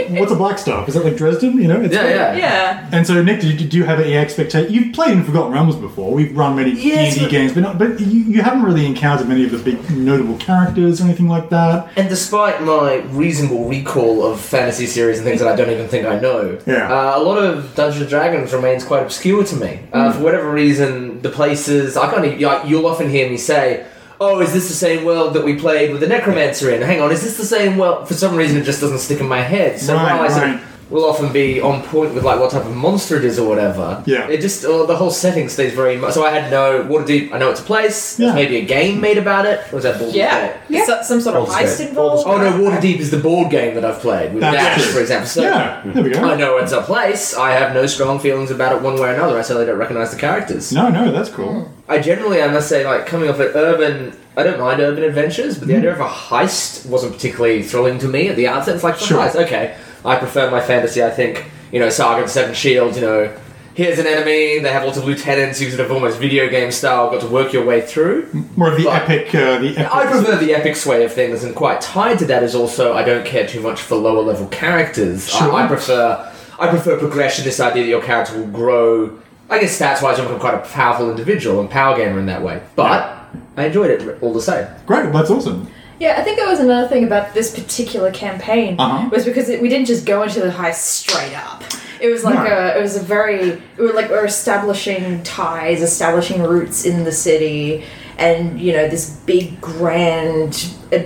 What's 0.09 0.32
a 0.32 0.37
Blackstaff? 0.37 0.88
Is 0.88 0.94
that 0.94 1.05
like 1.05 1.17
Dresden? 1.17 1.61
You 1.61 1.69
know, 1.69 1.81
it's 1.81 1.94
Yeah, 1.94 2.09
yeah. 2.09 2.37
yeah. 2.37 2.88
And 2.93 3.06
so, 3.06 3.23
Nick, 3.23 3.41
did 3.41 3.61
you, 3.61 3.69
do 3.69 3.76
you 3.76 3.85
have 3.85 4.00
any 4.00 4.17
expectation? 4.17 4.73
You've 4.73 4.94
played 4.94 5.12
in 5.12 5.25
Forgotten 5.25 5.53
Realms 5.53 5.76
before. 5.76 6.12
We've 6.15 6.35
run 6.37 6.56
many 6.56 6.70
Yes, 6.73 7.15
D&D 7.15 7.26
but- 7.26 7.31
games, 7.31 7.53
but 7.53 7.61
not, 7.62 7.79
but 7.79 8.00
you, 8.00 8.20
you 8.20 8.43
haven't 8.43 8.62
really 8.62 8.87
encountered 8.87 9.07
many 9.26 9.44
of 9.44 9.50
the 9.50 9.58
big 9.58 9.90
notable 9.90 10.37
characters 10.38 11.00
or 11.00 11.05
anything 11.05 11.28
like 11.28 11.49
that. 11.50 11.88
And 11.96 12.08
despite 12.08 12.62
my 12.62 12.96
reasonable 13.10 13.69
recall 13.69 14.25
of 14.26 14.40
fantasy 14.40 14.87
series 14.87 15.19
and 15.19 15.26
things 15.26 15.40
that 15.40 15.49
I 15.49 15.56
don't 15.56 15.70
even 15.70 15.88
think 15.88 16.06
I 16.06 16.19
know, 16.20 16.58
Yeah. 16.66 16.88
uh, 16.93 17.19
a 17.19 17.22
lot 17.22 17.38
of 17.38 17.75
Dungeons 17.75 18.02
and 18.02 18.10
Dragons 18.10 18.52
remains 18.52 18.84
quite 18.84 19.02
obscure 19.02 19.44
to 19.44 19.56
me. 19.56 19.81
Uh, 19.93 20.12
For 20.12 20.22
whatever 20.22 20.50
reason, 20.50 21.22
the 21.22 21.31
places 21.31 21.96
I 21.96 22.10
can't. 22.10 22.25
Even, 22.25 22.40
like, 22.40 22.66
you'll 22.69 22.87
often 22.87 23.08
hear 23.08 23.28
me 23.28 23.37
say. 23.37 23.84
Oh, 24.20 24.40
is 24.40 24.52
this 24.52 24.66
the 24.66 24.75
same 24.75 25.05
world 25.05 25.34
that 25.34 25.44
we 25.44 25.55
played 25.55 25.93
with 25.93 26.00
the 26.00 26.08
Necromancer 26.08 26.70
in? 26.72 26.82
Hang 26.82 27.00
on, 27.00 27.12
is 27.12 27.22
this 27.22 27.36
the 27.36 27.44
same 27.44 27.77
world? 27.79 28.08
For 28.08 28.15
some 28.15 28.34
reason, 28.34 28.56
it 28.58 28.65
just 28.65 28.81
doesn't 28.81 28.98
stick 28.98 29.20
in 29.20 29.29
my 29.29 29.43
head. 29.43 29.79
So 29.79 29.94
Right, 29.94 30.15
while 30.19 30.22
I 30.22 30.29
sort 30.29 30.43
right. 30.43 30.55
of 30.56 30.68
will 30.91 31.05
often 31.05 31.31
be 31.33 31.61
on 31.61 31.83
point 31.83 32.15
with 32.15 32.25
like 32.25 32.41
what 32.41 32.51
type 32.51 32.65
of 32.65 32.75
monster 32.75 33.17
it 33.17 33.25
is 33.25 33.39
or 33.39 33.47
whatever, 33.49 34.03
Yeah. 34.07 34.27
it 34.29 34.41
just 34.41 34.65
uh, 34.65 34.87
the 34.87 34.97
whole 34.97 35.11
setting 35.11 35.49
stays 35.49 35.75
very 35.75 35.97
much. 35.97 36.15
So 36.15 36.25
I 36.25 36.31
had 36.31 36.51
no 36.51 36.83
Waterdeep. 36.85 37.33
I 37.33 37.39
know 37.39 37.51
it's 37.51 37.61
a 37.61 37.65
place. 37.65 38.19
Yeah. 38.19 38.33
maybe 38.35 38.57
a 38.57 38.65
game 38.65 39.01
made 39.01 39.19
about 39.19 39.45
it. 39.47 39.61
Or 39.71 39.77
was 39.77 39.85
that 39.85 39.99
Baldur's 39.99 40.17
Yeah. 40.17 40.47
Gate? 40.49 40.57
Yeah. 40.69 40.85
So- 40.87 41.03
some 41.03 41.21
sort 41.21 41.37
of 41.37 41.47
Baldur's 41.47 41.63
heist 41.73 41.79
Gate. 41.79 41.89
involved. 41.91 42.27
Oh 42.27 42.39
no, 42.39 42.53
Waterdeep 42.53 42.99
is 43.01 43.11
the 43.11 43.19
board 43.19 43.51
game 43.51 43.75
that 43.75 43.85
I've 43.85 44.01
played 44.01 44.33
with 44.33 44.41
That's 44.41 44.57
Dash, 44.57 44.83
true. 44.85 44.93
for 44.95 45.01
example. 45.01 45.29
So 45.29 45.43
yeah, 45.43 45.83
there 45.85 46.03
we 46.03 46.11
go. 46.11 46.21
I 46.23 46.37
know 46.37 46.57
it's 46.59 46.73
a 46.73 46.81
place. 46.83 47.35
I 47.37 47.51
have 47.53 47.75
no 47.75 47.87
strong 47.87 48.19
feelings 48.19 48.51
about 48.51 48.75
it 48.75 48.81
one 48.83 48.95
way 48.95 49.11
or 49.11 49.15
another. 49.15 49.39
I 49.39 49.43
certainly 49.43 49.67
don't 49.67 49.79
recognize 49.79 50.11
the 50.11 50.17
characters. 50.19 50.73
No, 50.73 50.89
no, 50.89 51.13
that's 51.13 51.29
cool. 51.29 51.71
I 51.89 51.99
generally, 52.01 52.43
I 52.43 52.49
must 52.49 52.69
say, 52.69 52.87
like 52.87 53.07
coming 53.07 53.29
off 53.29 53.39
an 53.41 53.49
urban. 53.55 54.17
I 54.37 54.43
don't 54.45 54.61
mind 54.61 54.81
urban 54.81 55.03
adventures, 55.03 55.59
but 55.59 55.67
the 55.69 55.77
idea 55.77 55.93
of 55.93 56.01
a 56.01 56.07
heist 56.07 56.87
wasn't 56.87 57.13
particularly 57.15 57.63
thrilling 57.63 57.99
to 57.99 58.07
me 58.09 58.29
at 58.29 58.37
the 58.37 58.47
outset. 58.47 58.75
It's 58.77 58.85
like 58.85 58.99
the 58.99 59.05
Sure. 59.05 59.19
heist. 59.19 59.35
Okay, 59.37 59.75
I 60.05 60.17
prefer 60.17 60.50
my 60.50 60.60
fantasy. 60.60 61.02
I 61.02 61.10
think 61.10 61.44
you 61.72 61.81
know, 61.81 61.88
Saga 61.90 62.22
and 62.22 62.31
Seven 62.31 62.55
Shields. 62.55 62.96
You 62.96 63.02
know, 63.02 63.36
here's 63.74 63.98
an 63.98 64.06
enemy. 64.06 64.58
They 64.58 64.72
have 64.72 64.84
lots 64.84 64.96
of 64.98 65.05
lieutenants. 65.05 65.60
You 65.60 65.69
sort 65.70 65.81
of 65.81 65.93
almost 65.93 66.19
video 66.19 66.48
game 66.48 66.70
style. 66.72 67.10
Got 67.10 67.20
to 67.22 67.26
work 67.28 67.52
your 67.52 67.64
way 67.64 67.81
through. 67.82 68.28
More 68.56 68.70
of 68.72 68.78
the 68.78 68.84
But- 68.84 69.02
epic, 69.02 69.34
uh, 69.34 69.58
the 69.58 69.69
epic. 69.76 69.94
I 69.94 70.06
prefer 70.06 70.36
the 70.36 70.55
epic 70.55 70.76
sway 70.76 71.05
of 71.05 71.12
things, 71.12 71.44
and 71.44 71.55
quite 71.55 71.81
tied 71.81 72.19
to 72.20 72.24
that 72.26 72.43
is 72.43 72.55
also 72.55 72.94
I 72.94 73.02
don't 73.05 73.24
care 73.26 73.46
too 73.46 73.60
much 73.60 73.81
for 73.81 73.96
lower 73.96 74.22
level 74.22 74.46
characters. 74.48 75.28
Sure. 75.28 75.52
I, 75.52 75.64
I 75.64 75.67
prefer 75.69 76.32
I 76.58 76.69
prefer 76.69 76.98
progression. 76.98 77.44
This 77.44 77.60
idea 77.60 77.82
that 77.84 77.88
your 77.88 78.02
character 78.02 78.36
will 78.38 78.46
grow. 78.48 79.19
I 79.50 79.58
guess 79.60 79.78
stats 79.81 80.02
wise, 80.02 80.19
become 80.20 80.38
quite 80.38 80.52
a 80.55 80.58
powerful 80.58 81.10
individual 81.10 81.58
and 81.60 81.70
power 81.70 81.96
gamer 81.96 82.19
in 82.19 82.26
that 82.26 82.43
way. 82.43 82.60
But 82.76 83.14
I 83.56 83.64
enjoyed 83.67 83.90
it 83.90 84.22
all 84.22 84.34
the 84.34 84.43
same. 84.43 84.67
Great, 84.84 85.10
that's 85.10 85.31
awesome. 85.31 85.69
Yeah, 85.98 86.17
I 86.19 86.22
think 86.22 86.38
that 86.38 86.46
was 86.48 86.60
another 86.60 86.86
thing 86.88 87.05
about 87.05 87.34
this 87.34 87.52
particular 87.58 88.10
campaign 88.12 88.76
Uh-huh. 88.78 89.08
was 89.10 89.24
because 89.24 89.48
it, 89.48 89.60
we 89.60 89.69
didn't 89.69 89.86
just 89.86 90.06
go 90.06 90.22
into 90.22 90.40
the 90.40 90.50
heist 90.50 90.74
straight 90.84 91.34
up. 91.34 91.62
It 92.00 92.08
was 92.08 92.22
like 92.22 92.36
No. 92.36 92.56
a, 92.56 92.78
it 92.78 92.81
was 92.81 92.96
a 92.96 93.00
very, 93.02 93.60
we 93.76 93.86
were 93.86 93.93
like 93.93 94.08
we're 94.08 94.24
establishing 94.24 95.22
ties, 95.24 95.82
establishing 95.82 96.43
roots 96.43 96.84
in 96.84 97.02
the 97.05 97.10
city, 97.12 97.84
and 98.19 98.60
you 98.60 98.72
know 98.72 98.88
this 98.88 99.10
big 99.26 99.60
grand, 99.60 100.70
uh, 100.93 100.98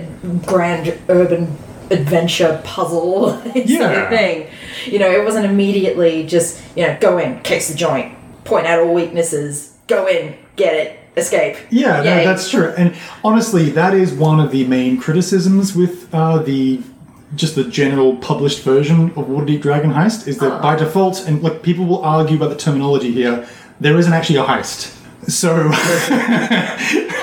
grand 0.45 0.97
urban 1.09 1.57
adventure 1.89 2.61
puzzle 2.63 3.29
sort 3.41 3.47
of 3.57 4.09
thing. 4.09 4.47
You 4.85 4.99
know, 4.99 5.09
it 5.11 5.23
wasn't 5.23 5.45
immediately 5.45 6.25
just 6.27 6.61
you 6.75 6.85
know 6.85 6.95
go 7.01 7.17
in, 7.17 7.39
case 7.41 7.69
the 7.69 7.75
joint, 7.75 8.13
point 8.45 8.67
out 8.67 8.79
all 8.79 8.93
weaknesses, 8.93 9.75
go 9.87 10.05
in, 10.07 10.35
get 10.55 10.75
it, 10.75 10.99
escape. 11.15 11.57
Yeah, 11.69 12.03
no, 12.03 12.23
that's 12.23 12.49
true. 12.49 12.73
And 12.77 12.95
honestly, 13.23 13.69
that 13.71 13.93
is 13.93 14.13
one 14.13 14.39
of 14.39 14.51
the 14.51 14.65
main 14.65 14.99
criticisms 14.99 15.75
with 15.75 16.13
uh, 16.13 16.39
the 16.39 16.81
just 17.35 17.55
the 17.55 17.63
general 17.63 18.15
published 18.17 18.61
version 18.61 19.05
of 19.11 19.25
Waterdeep 19.25 19.61
Dragon 19.61 19.91
Heist 19.91 20.27
is 20.27 20.37
that 20.37 20.51
ah. 20.51 20.61
by 20.61 20.75
default, 20.75 21.27
and 21.27 21.41
look, 21.41 21.63
people 21.63 21.85
will 21.85 22.03
argue 22.03 22.37
about 22.37 22.49
the 22.49 22.55
terminology 22.55 23.11
here. 23.11 23.47
There 23.79 23.97
isn't 23.97 24.13
actually 24.13 24.37
a 24.37 24.43
heist. 24.43 24.99
So, 25.27 25.69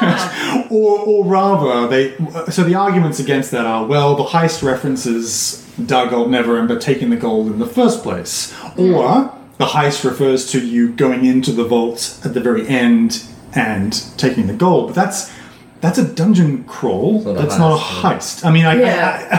ah. 0.01 0.67
or, 0.71 0.99
or 1.01 1.25
rather, 1.25 1.87
they. 1.87 2.17
So 2.51 2.65
the 2.65 2.75
arguments 2.75 3.21
against 3.21 3.51
that 3.53 3.67
are 3.67 3.85
well, 3.87 4.17
the 4.17 4.25
heist 4.25 4.63
references 4.63 5.65
Dagult 5.79 6.29
Neverember 6.29 6.81
taking 6.81 7.11
the 7.11 7.17
gold 7.17 7.49
in 7.49 7.59
the 7.59 7.67
first 7.67 8.03
place, 8.03 8.53
hmm. 8.53 8.95
or 8.95 9.37
the 9.59 9.67
heist 9.67 10.05
refers 10.05 10.51
to 10.53 10.67
you 10.67 10.93
going 10.93 11.25
into 11.25 11.53
the 11.53 11.65
vault 11.65 12.19
at 12.25 12.35
the 12.35 12.41
very 12.41 12.67
end 12.67 13.23
and 13.55 13.93
taking 14.17 14.47
the 14.47 14.55
gold. 14.55 14.89
But 14.89 14.95
that's 14.97 15.33
that's 15.81 15.99
a 15.99 16.07
dungeon 16.07 16.65
crawl. 16.65 17.23
not 17.23 17.31
a 17.31 17.35
that's 17.35 17.59
not 17.59 17.73
a 17.77 17.83
heist, 17.83 18.43
yeah. 18.43 18.49
I 18.49 18.53
mean, 18.53 18.67
I, 18.67 18.75
Yeah. 18.81 19.29
I- 19.33 19.37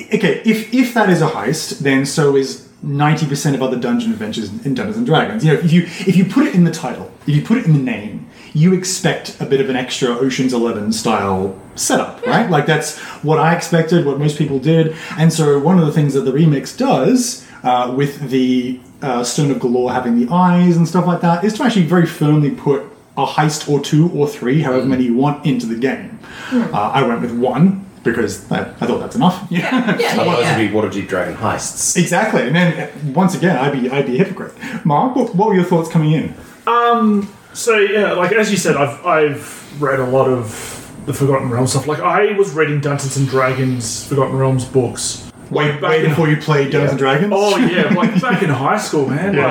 I- 0.00 0.16
okay, 0.16 0.42
if 0.44 0.72
if 0.74 0.94
that 0.94 1.08
is 1.10 1.22
a 1.22 1.28
heist, 1.28 1.78
then 1.80 2.04
so 2.06 2.36
is 2.36 2.68
ninety 2.82 3.26
percent 3.26 3.54
of 3.56 3.62
other 3.62 3.76
dungeon 3.78 4.12
adventures 4.12 4.50
in 4.64 4.74
Dungeons 4.74 4.96
and 4.96 5.06
Dragons. 5.06 5.44
You 5.44 5.52
know, 5.54 5.58
if 5.60 5.72
you 5.72 5.82
if 5.82 6.16
you 6.16 6.24
put 6.24 6.46
it 6.46 6.54
in 6.54 6.64
the 6.64 6.72
title, 6.72 7.10
if 7.26 7.34
you 7.34 7.42
put 7.42 7.58
it 7.58 7.64
in 7.66 7.72
the 7.72 7.78
name, 7.78 8.26
you 8.52 8.74
expect 8.74 9.40
a 9.40 9.46
bit 9.46 9.60
of 9.60 9.70
an 9.70 9.76
extra 9.76 10.08
Ocean's 10.10 10.52
Eleven 10.52 10.92
style 10.92 11.58
setup, 11.76 12.24
right? 12.26 12.50
Like 12.50 12.66
that's 12.66 12.98
what 13.22 13.38
I 13.38 13.54
expected, 13.54 14.04
what 14.04 14.18
most 14.18 14.36
people 14.36 14.58
did, 14.58 14.94
and 15.16 15.32
so 15.32 15.58
one 15.58 15.78
of 15.78 15.86
the 15.86 15.92
things 15.92 16.14
that 16.14 16.22
the 16.22 16.32
remix 16.32 16.76
does 16.76 17.46
uh, 17.62 17.92
with 17.96 18.30
the 18.30 18.78
uh, 19.00 19.22
Stone 19.24 19.50
of 19.52 19.58
Golorr 19.58 19.92
having 19.92 20.18
the 20.24 20.32
eyes 20.32 20.76
and 20.76 20.86
stuff 20.88 21.06
like 21.06 21.20
that 21.20 21.44
is 21.44 21.54
to 21.54 21.62
actually 21.64 21.86
very 21.86 22.06
firmly 22.06 22.50
put 22.50 22.82
a 23.16 23.26
heist 23.26 23.68
or 23.68 23.80
two 23.80 24.10
or 24.12 24.26
three, 24.28 24.60
however 24.62 24.86
many 24.86 25.04
you 25.04 25.14
want, 25.14 25.44
into 25.46 25.66
the 25.66 25.76
game. 25.76 26.18
Uh, 26.52 26.70
I 26.72 27.02
went 27.06 27.20
with 27.22 27.32
one 27.38 27.84
because 28.02 28.50
I, 28.52 28.60
I 28.62 28.64
thought 28.86 28.98
that's 28.98 29.16
enough. 29.16 29.46
Yeah. 29.50 29.96
Yeah, 29.98 30.12
Otherwise, 30.20 30.40
yeah, 30.40 30.58
it'd 30.58 30.70
be 30.72 30.76
Waterdeep 30.76 31.08
Dragon 31.08 31.36
heists. 31.36 31.96
exactly. 31.96 32.42
And 32.42 32.54
then 32.54 32.78
uh, 32.88 33.12
once 33.12 33.34
again, 33.34 33.56
I'd 33.56 33.72
be 33.80 33.88
I'd 33.90 34.06
be 34.06 34.14
a 34.20 34.24
hypocrite. 34.24 34.52
Mark, 34.84 35.16
what, 35.16 35.34
what 35.34 35.48
were 35.48 35.54
your 35.54 35.64
thoughts 35.64 35.88
coming 35.88 36.12
in? 36.12 36.34
Um. 36.66 37.32
So 37.54 37.76
yeah, 37.78 38.12
like 38.12 38.32
as 38.32 38.50
you 38.50 38.56
said, 38.56 38.76
I've 38.76 39.04
I've 39.06 39.82
read 39.82 40.00
a 40.00 40.06
lot 40.06 40.28
of 40.28 40.80
the 41.06 41.14
Forgotten 41.14 41.50
Realms 41.50 41.70
stuff. 41.70 41.86
Like 41.86 42.00
I 42.00 42.32
was 42.32 42.52
reading 42.52 42.80
Dungeons 42.80 43.16
and 43.16 43.28
Dragons 43.28 44.06
Forgotten 44.08 44.36
Realms 44.36 44.64
books. 44.64 45.30
Way, 45.50 45.72
back 45.72 45.82
way 45.82 46.02
in- 46.04 46.10
before 46.10 46.28
you 46.28 46.36
played 46.38 46.72
Dungeons 46.72 46.90
and 46.92 46.98
Dragons. 46.98 47.32
Oh 47.34 47.56
yeah, 47.58 47.92
like 47.94 48.20
back 48.20 48.42
in 48.42 48.48
high 48.50 48.78
school, 48.78 49.06
man. 49.08 49.34
Yeah. 49.36 49.46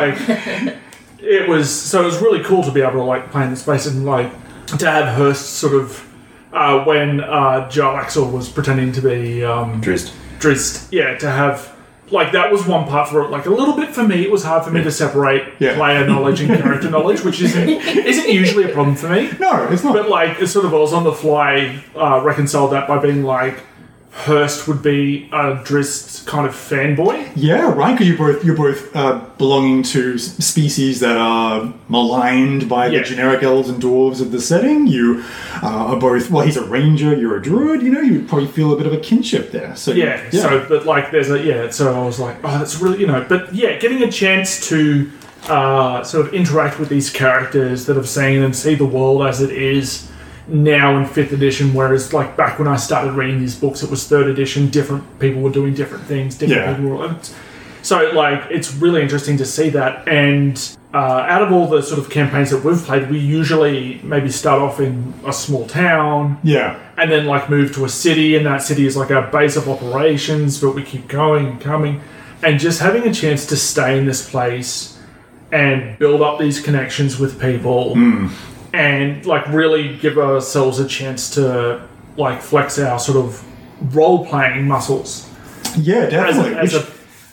Like 0.67 0.77
it 1.23 1.47
was 1.47 1.69
so 1.73 2.01
it 2.03 2.05
was 2.05 2.17
really 2.19 2.43
cool 2.43 2.63
to 2.63 2.71
be 2.71 2.81
able 2.81 2.93
to 2.93 3.03
like 3.03 3.31
play 3.31 3.43
in 3.45 3.49
the 3.51 3.55
space 3.55 3.85
and 3.85 4.05
like 4.05 4.31
to 4.77 4.89
have 4.89 5.15
Hurst 5.15 5.51
sort 5.55 5.73
of 5.73 6.07
uh, 6.51 6.83
when 6.85 7.19
uh, 7.21 7.67
Jarlaxle 7.71 8.31
was 8.31 8.49
pretending 8.49 8.91
to 8.93 9.01
be 9.01 9.43
um, 9.43 9.81
Drizzt. 9.81 10.13
Drizzt. 10.39 10.87
Yeah, 10.91 11.17
to 11.17 11.29
have 11.29 11.73
like 12.11 12.31
that 12.33 12.51
was 12.51 12.67
one 12.67 12.85
part 12.87 13.09
for 13.09 13.23
it. 13.23 13.29
Like 13.31 13.45
a 13.45 13.49
little 13.49 13.75
bit 13.75 13.89
for 13.89 14.03
me, 14.03 14.23
it 14.23 14.31
was 14.31 14.43
hard 14.43 14.63
for 14.63 14.69
me 14.71 14.83
to 14.83 14.91
separate 14.91 15.43
Yeah. 15.59 15.75
player 15.75 16.05
knowledge 16.11 16.41
and 16.41 16.61
character 16.61 16.89
knowledge, 16.89 17.23
which 17.23 17.41
isn't 17.41 17.67
isn't 17.69 18.29
usually 18.29 18.65
a 18.65 18.73
problem 18.73 18.95
for 18.95 19.09
me. 19.09 19.31
no, 19.39 19.67
it's 19.71 19.83
not. 19.83 19.93
But 19.93 20.09
like, 20.09 20.39
it 20.41 20.47
sort 20.47 20.65
of 20.65 20.73
I 20.73 20.77
was 20.77 20.93
on 20.93 21.03
the 21.05 21.13
fly 21.13 21.81
uh, 21.95 22.21
reconciled 22.23 22.71
that 22.73 22.87
by 22.87 22.99
being 22.99 23.23
like, 23.23 23.59
Hurst 24.13 24.67
would 24.67 24.83
be 24.83 25.27
a 25.31 25.55
Drizzt 25.63 26.27
kind 26.27 26.45
of 26.45 26.53
fanboy. 26.53 27.31
Yeah, 27.35 27.73
right. 27.73 27.93
Because 27.93 28.07
you're 28.07 28.17
both 28.17 28.45
you're 28.45 28.55
both 28.55 28.95
uh, 28.95 29.19
belonging 29.39 29.81
to 29.83 30.19
species 30.19 30.99
that 30.99 31.17
are 31.17 31.73
maligned 31.89 32.69
by 32.69 32.87
Yeah. 32.87 32.99
the 32.99 33.05
generic 33.05 33.41
elves 33.41 33.69
and 33.69 33.81
dwarves 33.81 34.21
of 34.21 34.31
the 34.31 34.39
setting. 34.39 34.85
You 34.85 35.23
uh, 35.63 35.67
are 35.67 35.97
both. 35.99 36.29
Well, 36.29 36.45
he's 36.45 36.57
a 36.57 36.63
ranger. 36.65 37.15
You're 37.17 37.37
a 37.37 37.41
druid. 37.41 37.81
You 37.81 37.91
know, 37.91 38.01
you 38.01 38.13
would 38.19 38.29
probably 38.29 38.47
feel 38.47 38.71
a 38.71 38.77
bit 38.77 38.85
of 38.85 38.93
a 38.93 38.99
kinship 38.99 39.51
there. 39.51 39.75
So 39.75 39.91
Yeah, 39.91 40.29
So, 40.29 40.63
but 40.69 40.85
like, 40.85 41.09
there's 41.09 41.31
a 41.31 41.41
yeah. 41.43 41.71
So 41.71 41.93
I 41.99 42.05
was 42.05 42.19
like, 42.19 42.37
oh, 42.43 42.59
that's 42.59 42.79
really 42.79 42.99
you 42.99 43.07
know. 43.07 43.25
But 43.27 43.53
yeah, 43.53 43.77
getting 43.79 44.03
a 44.03 44.11
chance 44.11 44.67
to 44.69 45.09
uh, 45.49 46.03
sort 46.03 46.27
of 46.27 46.33
interact 46.35 46.79
with 46.79 46.87
these 46.89 47.09
characters 47.09 47.87
that 47.87 47.97
I've 47.97 48.07
seen 48.07 48.43
and 48.43 48.55
see 48.55 48.75
the 48.75 48.85
world 48.85 49.25
as 49.27 49.41
it 49.41 49.49
is 49.51 50.07
now 50.47 50.97
in 50.97 51.05
fifth 51.05 51.31
edition. 51.31 51.73
Whereas 51.73 52.13
like 52.13 52.35
back 52.35 52.59
when 52.59 52.67
I 52.67 52.75
started 52.75 53.13
reading 53.13 53.39
these 53.39 53.55
books, 53.55 53.83
it 53.83 53.89
was 53.89 54.07
third 54.07 54.27
edition. 54.27 54.69
Different 54.69 55.19
people 55.19 55.41
were 55.41 55.49
doing 55.51 55.73
different 55.73 56.03
things. 56.05 56.35
Different 56.37 56.61
Yeah. 56.61 56.73
people 56.75 56.97
were. 56.97 57.15
So 57.81 58.11
like, 58.11 58.43
it's 58.49 58.73
really 58.75 59.01
interesting 59.01 59.37
to 59.37 59.45
see 59.45 59.69
that. 59.71 60.07
And 60.07 60.57
uh, 60.93 60.97
out 61.27 61.41
of 61.41 61.51
all 61.51 61.67
the 61.67 61.81
sort 61.81 61.99
of 61.99 62.09
campaigns 62.09 62.51
that 62.51 62.63
we've 62.63 62.77
played, 62.77 63.09
we 63.09 63.17
usually 63.19 63.99
maybe 64.03 64.29
start 64.29 64.61
off 64.61 64.79
in 64.79 65.13
a 65.25 65.33
small 65.33 65.65
town 65.67 66.39
yeah, 66.43 66.79
and 66.97 67.11
then 67.11 67.25
like 67.25 67.49
move 67.49 67.73
to 67.75 67.83
a 67.85 67.89
city 67.89 68.35
and 68.35 68.45
that 68.45 68.61
city 68.61 68.85
is 68.85 68.95
like 68.95 69.09
our 69.11 69.25
base 69.31 69.55
of 69.55 69.67
operations 69.67 70.61
but 70.61 70.75
we 70.75 70.83
keep 70.83 71.07
going 71.07 71.47
and 71.47 71.59
coming 71.61 71.99
and 72.43 72.59
just 72.59 72.79
having 72.79 73.07
a 73.07 73.13
chance 73.13 73.47
to 73.47 73.55
stay 73.57 73.97
in 73.97 74.05
this 74.05 74.29
place 74.29 74.99
and 75.51 75.97
build 75.97 76.21
up 76.21 76.37
these 76.39 76.61
connections 76.61 77.17
with 77.17 77.41
people 77.41 77.95
and 78.73 79.25
like 79.25 79.47
really 79.49 79.97
give 79.97 80.17
ourselves 80.17 80.79
a 80.79 80.87
chance 80.87 81.29
to 81.35 81.87
like 82.17 82.41
flex 82.41 82.77
our 82.79 82.99
sort 82.99 83.17
of 83.17 83.43
role 83.95 84.25
playing 84.25 84.67
muscles 84.67 85.29
yeah, 85.77 86.07
definitely. 86.07 86.55
as 86.55 86.73
Which 86.73 86.83
a- 86.83 86.87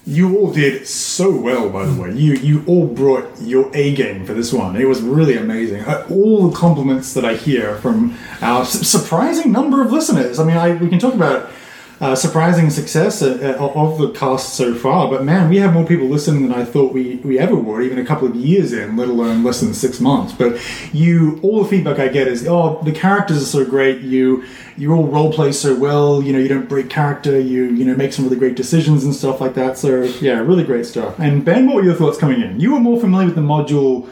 you 0.06 0.38
all 0.38 0.50
did 0.50 0.86
so 0.88 1.30
well, 1.30 1.68
by 1.68 1.84
the 1.84 2.00
way. 2.00 2.10
You 2.12 2.32
you 2.34 2.64
all 2.66 2.86
brought 2.86 3.28
your 3.42 3.70
A 3.74 3.94
game 3.94 4.24
for 4.24 4.32
this 4.32 4.50
one. 4.50 4.74
It 4.76 4.86
was 4.88 5.02
really 5.02 5.36
amazing. 5.36 5.82
Uh, 5.84 6.06
all 6.10 6.48
the 6.48 6.56
compliments 6.56 7.12
that 7.12 7.24
I 7.26 7.34
hear 7.34 7.76
from 7.76 8.16
our 8.40 8.64
surprising 8.64 9.52
number 9.52 9.82
of 9.82 9.92
listeners. 9.92 10.38
I 10.38 10.44
mean, 10.44 10.56
I, 10.56 10.72
we 10.74 10.88
can 10.88 10.98
talk 10.98 11.12
about 11.12 11.50
uh, 12.00 12.14
surprising 12.14 12.70
success 12.70 13.20
uh, 13.20 13.56
uh, 13.60 13.72
of 13.78 13.98
the 13.98 14.10
cast 14.12 14.54
so 14.54 14.74
far, 14.74 15.10
but 15.10 15.22
man, 15.22 15.50
we 15.50 15.58
have 15.58 15.74
more 15.74 15.84
people 15.84 16.06
listening 16.06 16.48
than 16.48 16.52
I 16.58 16.64
thought 16.64 16.94
we, 16.94 17.16
we 17.16 17.38
ever 17.38 17.54
would, 17.54 17.84
even 17.84 17.98
a 17.98 18.06
couple 18.06 18.26
of 18.26 18.34
years 18.34 18.72
in, 18.72 18.96
let 18.96 19.08
alone 19.08 19.44
less 19.44 19.60
than 19.60 19.74
six 19.74 20.00
months. 20.00 20.32
But 20.32 20.58
you, 20.94 21.38
all 21.42 21.62
the 21.62 21.68
feedback 21.68 21.98
I 21.98 22.08
get 22.08 22.26
is, 22.26 22.48
oh, 22.48 22.80
the 22.84 22.92
characters 22.92 23.42
are 23.42 23.46
so 23.46 23.64
great. 23.66 24.00
You 24.00 24.44
you 24.78 24.94
all 24.94 25.06
role 25.06 25.30
play 25.30 25.52
so 25.52 25.78
well. 25.78 26.22
You 26.22 26.32
know, 26.32 26.38
you 26.38 26.48
don't 26.48 26.68
break 26.68 26.88
character. 26.88 27.38
You 27.38 27.64
you 27.64 27.84
know 27.84 27.94
make 27.94 28.14
some 28.14 28.24
really 28.24 28.38
great 28.38 28.54
decisions 28.54 29.04
and 29.04 29.14
stuff 29.14 29.40
like 29.40 29.54
that. 29.54 29.76
So 29.76 30.04
yeah, 30.22 30.38
really 30.40 30.64
great 30.64 30.86
stuff. 30.86 31.18
And 31.18 31.44
Ben, 31.44 31.66
what 31.66 31.76
were 31.76 31.84
your 31.84 31.94
thoughts 31.94 32.16
coming 32.16 32.40
in? 32.40 32.58
You 32.58 32.72
were 32.72 32.80
more 32.80 32.98
familiar 32.98 33.26
with 33.26 33.34
the 33.34 33.42
module 33.42 34.08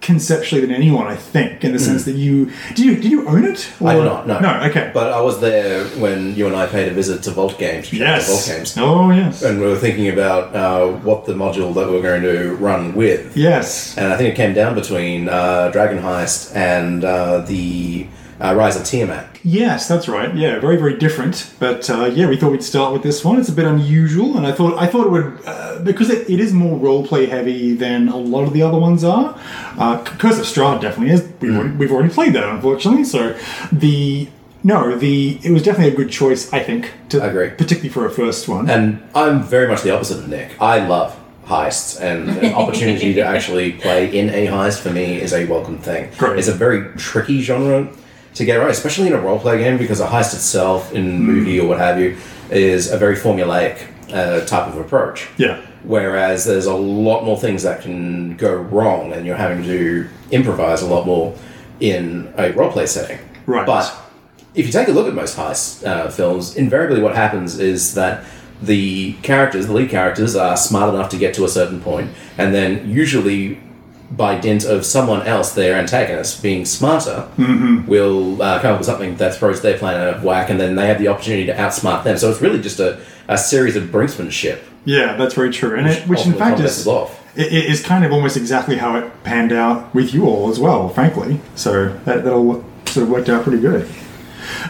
conceptually 0.00 0.60
than 0.62 0.70
anyone, 0.70 1.06
I 1.06 1.16
think, 1.16 1.62
in 1.64 1.72
the 1.72 1.78
sense 1.78 2.04
that 2.04 2.14
you 2.16 2.50
did 2.74 2.78
you 2.80 2.94
did 2.96 3.10
you 3.10 3.28
own 3.28 3.44
it? 3.44 3.70
I 3.80 3.94
Or- 3.94 3.98
did 4.02 4.04
not, 4.04 4.26
no. 4.26 4.40
No, 4.40 4.62
okay. 4.68 4.90
But 4.94 5.12
I 5.12 5.20
was 5.20 5.40
there 5.40 5.84
when 6.00 6.34
you 6.34 6.46
and 6.46 6.56
I 6.56 6.66
paid 6.66 6.88
a 6.88 6.94
visit 6.94 7.22
to 7.24 7.30
Vault 7.30 7.58
Games. 7.58 7.92
out 8.00 8.22
Vault. 8.22 8.44
Games. 8.46 8.76
Oh 8.78 9.10
yes. 9.10 9.42
And 9.42 9.60
we 9.60 9.66
were 9.66 9.76
thinking 9.76 10.08
about 10.08 10.54
uh, 10.54 10.88
what 11.08 11.26
the 11.26 11.34
module 11.34 11.74
that 11.74 11.88
we 11.90 11.98
are 11.98 12.02
going 12.02 12.22
to 12.22 12.54
run 12.56 12.94
with. 12.94 13.36
yes. 13.36 13.96
And 13.98 14.12
I 14.12 14.16
think 14.16 14.32
it 14.32 14.36
came 14.36 14.54
down 14.54 14.74
between 14.74 15.28
uh, 15.28 15.70
Dragon 15.70 16.02
Heist 16.02 16.54
and 16.56 17.04
uh, 17.04 17.38
the 17.40 18.06
uh, 18.40 18.54
Rise 18.54 18.76
of 18.76 18.84
Tiamat. 18.84 19.26
Yes, 19.42 19.88
that's 19.88 20.08
right. 20.08 20.34
Yeah, 20.34 20.58
very 20.58 20.76
very 20.76 20.96
different. 20.96 21.52
But 21.58 21.88
uh, 21.88 22.06
yeah, 22.06 22.28
we 22.28 22.36
thought 22.36 22.52
we'd 22.52 22.62
start 22.62 22.92
with 22.92 23.02
this 23.02 23.24
one. 23.24 23.38
It's 23.38 23.48
a 23.48 23.52
bit 23.52 23.64
unusual, 23.64 24.36
and 24.36 24.46
I 24.46 24.52
thought 24.52 24.78
I 24.78 24.86
thought 24.86 25.06
it 25.06 25.10
would 25.10 25.40
uh, 25.46 25.78
because 25.80 26.10
it, 26.10 26.28
it 26.28 26.40
is 26.40 26.52
more 26.52 26.78
role 26.78 27.06
play 27.06 27.26
heavy 27.26 27.74
than 27.74 28.08
a 28.08 28.16
lot 28.16 28.44
of 28.44 28.52
the 28.52 28.62
other 28.62 28.78
ones 28.78 29.02
are. 29.02 29.38
Uh, 29.78 30.04
Curse 30.04 30.38
of 30.38 30.44
Strahd 30.44 30.80
definitely 30.80 31.14
is. 31.14 31.32
We've, 31.40 31.56
already, 31.56 31.76
we've 31.76 31.92
already 31.92 32.12
played 32.12 32.34
that, 32.34 32.48
unfortunately. 32.48 33.04
So 33.04 33.38
the 33.72 34.28
no, 34.62 34.96
the 34.96 35.38
it 35.42 35.52
was 35.52 35.62
definitely 35.62 35.94
a 35.94 35.96
good 35.96 36.10
choice. 36.10 36.52
I 36.52 36.62
think. 36.62 36.92
To, 37.10 37.22
I 37.22 37.28
agree. 37.28 37.50
particularly 37.50 37.88
for 37.88 38.04
a 38.04 38.10
first 38.10 38.46
one. 38.46 38.68
And 38.68 39.02
I'm 39.14 39.42
very 39.42 39.68
much 39.68 39.82
the 39.82 39.90
opposite 39.90 40.18
of 40.18 40.28
Nick. 40.28 40.60
I 40.60 40.86
love 40.86 41.18
heists, 41.46 41.98
and 42.00 42.28
an 42.28 42.54
opportunity 42.54 43.14
to 43.14 43.22
actually 43.22 43.72
play 43.72 44.16
in 44.16 44.28
a 44.30 44.46
heist 44.48 44.80
for 44.80 44.90
me 44.90 45.20
is 45.20 45.32
a 45.32 45.46
welcome 45.46 45.78
thing. 45.78 46.10
Great. 46.18 46.38
It's 46.38 46.48
a 46.48 46.52
very 46.54 46.94
tricky 46.96 47.40
genre 47.40 47.88
to 48.34 48.44
get 48.44 48.56
right, 48.56 48.70
especially 48.70 49.06
in 49.08 49.12
a 49.12 49.20
role 49.20 49.38
play 49.38 49.58
game, 49.58 49.78
because 49.78 50.00
a 50.00 50.06
heist 50.06 50.34
itself, 50.34 50.92
in 50.92 51.20
movie 51.22 51.58
or 51.60 51.68
what 51.68 51.78
have 51.78 51.98
you, 51.98 52.16
is 52.50 52.90
a 52.90 52.98
very 52.98 53.16
formulaic 53.16 53.86
uh, 54.12 54.44
type 54.46 54.68
of 54.68 54.76
approach. 54.78 55.28
yeah. 55.36 55.60
Whereas 55.82 56.44
there's 56.44 56.66
a 56.66 56.74
lot 56.74 57.24
more 57.24 57.38
things 57.38 57.62
that 57.62 57.80
can 57.80 58.36
go 58.36 58.54
wrong, 58.54 59.12
and 59.14 59.24
you're 59.26 59.36
having 59.36 59.62
to 59.64 60.08
improvise 60.30 60.82
a 60.82 60.86
lot 60.86 61.06
more 61.06 61.34
in 61.80 62.26
a 62.36 62.52
roleplay 62.52 62.86
setting. 62.86 63.18
Right. 63.46 63.64
But 63.64 63.90
if 64.54 64.66
you 64.66 64.72
take 64.72 64.88
a 64.88 64.92
look 64.92 65.06
at 65.06 65.14
most 65.14 65.38
heist 65.38 65.86
uh, 65.86 66.10
films, 66.10 66.54
invariably 66.54 67.00
what 67.00 67.16
happens 67.16 67.58
is 67.58 67.94
that 67.94 68.24
the 68.60 69.14
characters, 69.22 69.68
the 69.68 69.72
lead 69.72 69.88
characters, 69.88 70.36
are 70.36 70.54
smart 70.54 70.92
enough 70.92 71.08
to 71.10 71.16
get 71.16 71.32
to 71.34 71.44
a 71.44 71.48
certain 71.48 71.80
point, 71.80 72.10
and 72.36 72.52
then 72.54 72.86
usually 72.90 73.58
by 74.10 74.38
dint 74.38 74.64
of 74.64 74.84
someone 74.84 75.26
else, 75.26 75.52
their 75.52 75.76
antagonist, 75.76 76.42
being 76.42 76.64
smarter, 76.64 77.28
will 77.86 78.40
uh, 78.42 78.60
come 78.60 78.72
up 78.72 78.78
with 78.80 78.86
something 78.86 79.16
that 79.16 79.34
throws 79.36 79.60
their 79.62 79.78
plan 79.78 79.96
out 80.00 80.14
of 80.14 80.24
whack, 80.24 80.50
and 80.50 80.60
then 80.60 80.74
they 80.74 80.86
have 80.86 80.98
the 80.98 81.08
opportunity 81.08 81.46
to 81.46 81.54
outsmart 81.54 82.04
them. 82.04 82.16
So 82.18 82.30
it's 82.30 82.40
really 82.40 82.60
just 82.60 82.80
a, 82.80 83.00
a 83.28 83.38
series 83.38 83.76
of 83.76 83.84
brinksmanship 83.84 84.60
Yeah, 84.84 85.16
that's 85.16 85.34
very 85.34 85.50
true, 85.50 85.78
and 85.78 85.86
it, 85.86 86.08
which 86.08 86.26
in 86.26 86.32
fact 86.34 86.60
is 86.60 86.86
off. 86.86 87.20
i- 87.38 87.42
i- 87.42 87.44
is 87.44 87.82
kind 87.82 88.04
of 88.04 88.12
almost 88.12 88.36
exactly 88.36 88.76
how 88.76 88.96
it 88.96 89.22
panned 89.24 89.52
out 89.52 89.94
with 89.94 90.12
you 90.12 90.26
all 90.26 90.50
as 90.50 90.58
well, 90.58 90.88
frankly. 90.88 91.40
So 91.54 91.90
that, 92.04 92.24
that 92.24 92.32
all 92.32 92.64
sort 92.86 93.04
of 93.04 93.10
worked 93.10 93.28
out 93.28 93.44
pretty 93.44 93.60
good. 93.60 93.86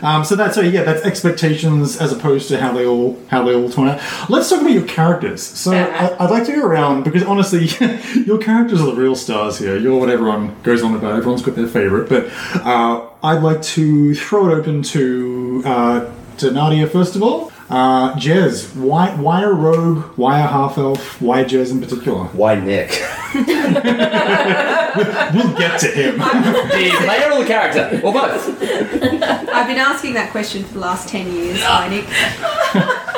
Um, 0.03 0.25
so 0.25 0.37
that's 0.37 0.55
so 0.55 0.61
yeah, 0.61 0.83
that's 0.83 1.03
expectations 1.03 1.97
as 1.97 2.13
opposed 2.13 2.49
to 2.49 2.61
how 2.61 2.73
they 2.73 2.87
all 2.87 3.19
how 3.29 3.45
they 3.45 3.55
all 3.55 3.69
turn 3.71 3.89
out. 3.89 4.01
Let's 4.29 4.49
talk 4.49 4.61
about 4.61 4.73
your 4.73 4.87
characters. 4.87 5.43
So 5.43 5.73
I, 5.73 6.17
I'd 6.19 6.31
like 6.31 6.47
to 6.47 6.53
go 6.53 6.67
around 6.67 7.05
because 7.05 7.23
honestly, 7.23 7.67
your 8.27 8.39
characters 8.39 8.81
are 8.81 8.87
the 8.87 9.01
real 9.01 9.17
stars 9.17 9.59
here. 9.59 9.77
You're 9.77 9.99
what 9.99 10.11
everyone 10.11 10.61
goes 10.63 10.83
on 10.83 10.95
about. 10.95 11.17
Everyone's 11.17 11.43
got 11.43 11.57
their 11.57 11.67
favorite, 11.67 12.09
but 12.09 12.31
uh, 12.65 13.09
I'd 13.23 13.43
like 13.43 13.63
to 13.63 14.15
throw 14.15 14.51
it 14.51 14.55
open 14.55 14.83
to 14.83 15.63
uh, 15.65 16.13
to 16.39 16.51
Nadia 16.51 16.87
first 16.87 17.17
of 17.17 17.23
all. 17.23 17.53
Uh, 17.71 18.13
Jez, 18.17 18.75
why 18.75 19.15
why 19.15 19.43
a 19.43 19.49
rogue? 19.49 20.03
Why 20.17 20.41
a 20.41 20.47
half 20.47 20.77
elf? 20.77 21.21
Why 21.23 21.45
Jez 21.45 21.71
in 21.71 21.81
particular? 21.81 22.25
Why 22.25 22.57
Nick? 22.57 23.01
We'll 24.91 25.57
get 25.57 25.79
to 25.81 25.87
him. 25.87 26.19
the 26.19 26.97
player 27.05 27.31
or 27.31 27.39
the 27.39 27.47
character? 27.47 28.01
Or 28.03 28.13
both? 28.13 28.61
I've 28.61 29.69
been 29.69 29.79
asking 29.79 30.15
that 30.15 30.31
question 30.33 30.65
for 30.65 30.75
the 30.75 30.81
last 30.81 31.09
10 31.09 31.33
years, 31.33 31.61
why 31.61 31.89
Nick. 31.89 32.07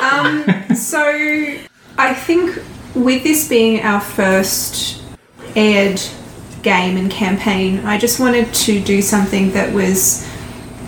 um, 0.03 0.75
so, 0.75 1.01
I 1.97 2.13
think 2.13 2.61
with 2.93 3.23
this 3.23 3.47
being 3.47 3.81
our 3.81 4.01
first 4.01 5.01
aired 5.55 5.99
game 6.61 6.97
and 6.97 7.09
campaign, 7.09 7.79
I 7.79 7.97
just 7.97 8.19
wanted 8.19 8.53
to 8.53 8.79
do 8.79 9.01
something 9.01 9.51
that 9.53 9.73
was 9.73 10.27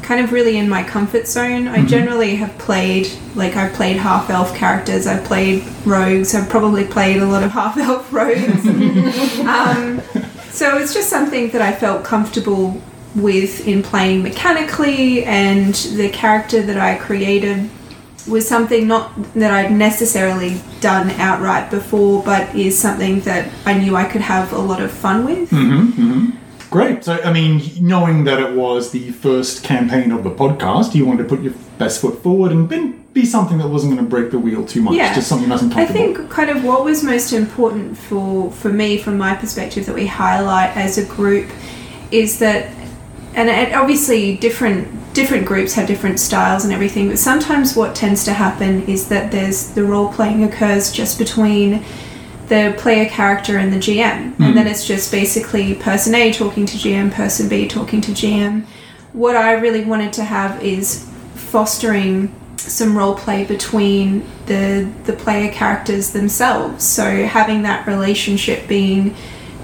kind 0.05 0.23
of 0.23 0.31
really 0.31 0.57
in 0.57 0.69
my 0.69 0.83
comfort 0.83 1.27
zone. 1.27 1.67
I 1.67 1.79
mm-hmm. 1.79 1.87
generally 1.87 2.35
have 2.35 2.55
played, 2.59 3.11
like, 3.33 3.55
I've 3.55 3.73
played 3.73 3.97
half 3.97 4.29
elf 4.29 4.55
characters, 4.55 5.07
I've 5.07 5.25
played 5.25 5.63
rogues, 5.85 6.35
I've 6.35 6.47
probably 6.47 6.85
played 6.85 7.21
a 7.21 7.25
lot 7.25 7.43
of 7.43 7.51
half 7.59 7.77
elf 7.77 8.13
rogues. 8.13 8.65
um, 9.39 10.01
so 10.51 10.77
it's 10.77 10.93
just 10.93 11.09
something 11.09 11.49
that 11.49 11.61
I 11.61 11.73
felt 11.73 12.05
comfortable 12.05 12.79
with 13.15 13.67
in 13.67 13.81
playing 13.81 14.23
mechanically, 14.23 15.23
and 15.25 15.73
the 15.73 16.09
character 16.09 16.61
that 16.61 16.77
I 16.77 16.97
created 16.97 17.69
was 18.27 18.47
something 18.47 18.87
not 18.87 19.11
that 19.33 19.51
I'd 19.51 19.71
necessarily 19.71 20.61
done 20.81 21.11
outright 21.11 21.69
before, 21.69 22.23
but 22.23 22.53
is 22.55 22.77
something 22.77 23.21
that 23.21 23.51
I 23.65 23.77
knew 23.77 23.95
I 23.95 24.05
could 24.05 24.21
have 24.21 24.51
a 24.53 24.59
lot 24.59 24.81
of 24.81 24.91
fun 24.91 25.25
with. 25.25 25.49
Mm-hmm, 25.49 26.01
mm-hmm. 26.01 26.44
Great. 26.75 27.05
So, 27.05 27.13
I 27.23 27.31
mean, 27.31 27.61
knowing 27.79 28.25
that 28.25 28.37
it 28.37 28.53
was 28.53 28.91
the 28.91 29.11
first 29.11 29.63
campaign 29.63 30.11
of 30.11 30.25
the 30.25 30.29
podcast, 30.29 30.93
you 30.93 31.05
wanted 31.05 31.23
to 31.23 31.29
put 31.29 31.41
your 31.41 31.53
best 31.77 32.01
foot 32.01 32.21
forward 32.21 32.51
and 32.51 32.67
be, 32.67 32.93
be 33.13 33.25
something 33.25 33.59
that 33.59 33.69
wasn't 33.69 33.93
going 33.93 34.03
to 34.03 34.09
break 34.09 34.29
the 34.29 34.39
wheel 34.39 34.65
too 34.65 34.81
much. 34.81 34.95
Yeah. 34.95 35.15
Just 35.15 35.29
something 35.29 35.47
nice 35.47 35.61
and 35.61 35.71
I 35.71 35.85
comfortable. 35.85 36.15
think 36.15 36.29
kind 36.29 36.49
of 36.49 36.65
what 36.65 36.83
was 36.83 37.01
most 37.01 37.31
important 37.31 37.97
for 37.97 38.51
for 38.51 38.67
me 38.67 38.97
from 38.97 39.17
my 39.17 39.35
perspective 39.35 39.85
that 39.85 39.95
we 39.95 40.05
highlight 40.05 40.75
as 40.75 40.97
a 40.97 41.05
group 41.05 41.49
is 42.11 42.39
that 42.39 42.69
and 43.35 43.49
it, 43.49 43.73
obviously 43.73 44.35
different 44.35 45.13
different 45.13 45.45
groups 45.45 45.75
have 45.75 45.87
different 45.87 46.19
styles 46.19 46.65
and 46.65 46.73
everything 46.73 47.07
but 47.07 47.17
sometimes 47.17 47.73
what 47.73 47.95
tends 47.95 48.25
to 48.25 48.33
happen 48.33 48.83
is 48.83 49.07
that 49.07 49.31
there's 49.31 49.71
the 49.75 49.83
role 49.83 50.11
playing 50.11 50.43
occurs 50.43 50.91
just 50.91 51.17
between 51.17 51.85
the 52.47 52.75
player 52.77 53.09
character 53.09 53.57
and 53.57 53.73
the 53.73 53.77
GM 53.77 54.39
and 54.39 54.55
then 54.55 54.67
it's 54.67 54.85
just 54.85 55.11
basically 55.11 55.73
person 55.75 56.13
A 56.13 56.31
talking 56.31 56.65
to 56.65 56.77
GM 56.77 57.11
person 57.11 57.49
B 57.49 57.67
talking 57.67 58.01
to 58.01 58.11
GM 58.11 58.65
what 59.13 59.35
I 59.35 59.53
really 59.53 59.85
wanted 59.85 60.11
to 60.13 60.23
have 60.23 60.61
is 60.61 61.09
fostering 61.35 62.33
some 62.57 62.97
role 62.97 63.15
play 63.15 63.45
between 63.45 64.25
the 64.45 64.91
the 65.05 65.13
player 65.13 65.51
characters 65.51 66.11
themselves. 66.11 66.83
So 66.83 67.25
having 67.25 67.61
that 67.63 67.87
relationship 67.87 68.67
being 68.67 69.15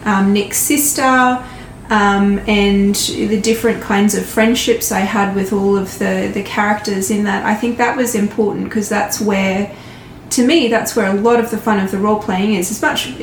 um, 0.05 0.33
Nick's 0.33 0.57
sister. 0.57 1.43
Um, 1.89 2.39
and 2.47 2.95
the 2.95 3.41
different 3.41 3.83
kinds 3.83 4.15
of 4.15 4.25
friendships 4.25 4.93
I 4.93 5.01
had 5.01 5.35
with 5.35 5.51
all 5.51 5.77
of 5.77 5.99
the, 5.99 6.31
the 6.33 6.41
characters 6.41 7.11
in 7.11 7.25
that, 7.25 7.45
I 7.45 7.53
think 7.53 7.77
that 7.79 7.97
was 7.97 8.15
important 8.15 8.63
because 8.63 8.87
that's 8.87 9.19
where, 9.19 9.75
to 10.31 10.45
me, 10.45 10.67
that's 10.67 10.95
where 10.95 11.09
a 11.09 11.13
lot 11.13 11.39
of 11.39 11.51
the 11.51 11.57
fun 11.57 11.79
of 11.79 11.91
the 11.91 11.97
role 11.97 12.21
playing 12.21 12.55
is. 12.55 12.71
As 12.71 12.81
much 12.81 13.13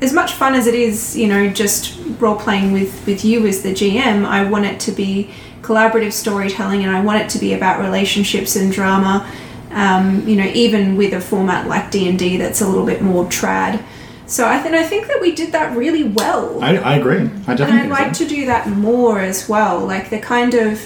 as 0.00 0.12
much 0.12 0.32
fun 0.32 0.54
as 0.54 0.66
it 0.66 0.74
is, 0.74 1.16
you 1.16 1.26
know, 1.26 1.48
just 1.48 1.98
role 2.20 2.36
playing 2.36 2.72
with 2.72 3.06
with 3.06 3.24
you 3.24 3.46
as 3.46 3.62
the 3.62 3.72
GM, 3.72 4.24
I 4.24 4.48
want 4.48 4.64
it 4.64 4.80
to 4.80 4.92
be 4.92 5.30
collaborative 5.62 6.12
storytelling, 6.12 6.84
and 6.84 6.96
I 6.96 7.00
want 7.02 7.20
it 7.22 7.28
to 7.30 7.38
be 7.38 7.54
about 7.54 7.80
relationships 7.80 8.56
and 8.56 8.72
drama. 8.72 9.30
Um, 9.72 10.26
you 10.26 10.36
know, 10.36 10.50
even 10.54 10.96
with 10.96 11.12
a 11.12 11.20
format 11.20 11.66
like 11.66 11.90
D 11.90 12.08
and 12.08 12.18
D, 12.18 12.36
that's 12.36 12.60
a 12.60 12.68
little 12.68 12.86
bit 12.86 13.02
more 13.02 13.24
trad. 13.26 13.82
So 14.26 14.46
I 14.46 14.58
think 14.58 14.74
I 14.74 14.82
think 14.84 15.06
that 15.08 15.20
we 15.20 15.34
did 15.34 15.52
that 15.52 15.76
really 15.76 16.04
well. 16.04 16.62
I, 16.62 16.76
I 16.76 16.96
agree. 16.96 17.18
I 17.18 17.22
And 17.22 17.30
definitely 17.46 17.64
I'd 17.74 17.80
think 17.82 17.90
like 17.92 18.14
so. 18.14 18.24
to 18.24 18.30
do 18.30 18.46
that 18.46 18.68
more 18.68 19.20
as 19.20 19.48
well. 19.48 19.80
Like 19.80 20.10
the 20.10 20.18
kind 20.18 20.54
of 20.54 20.80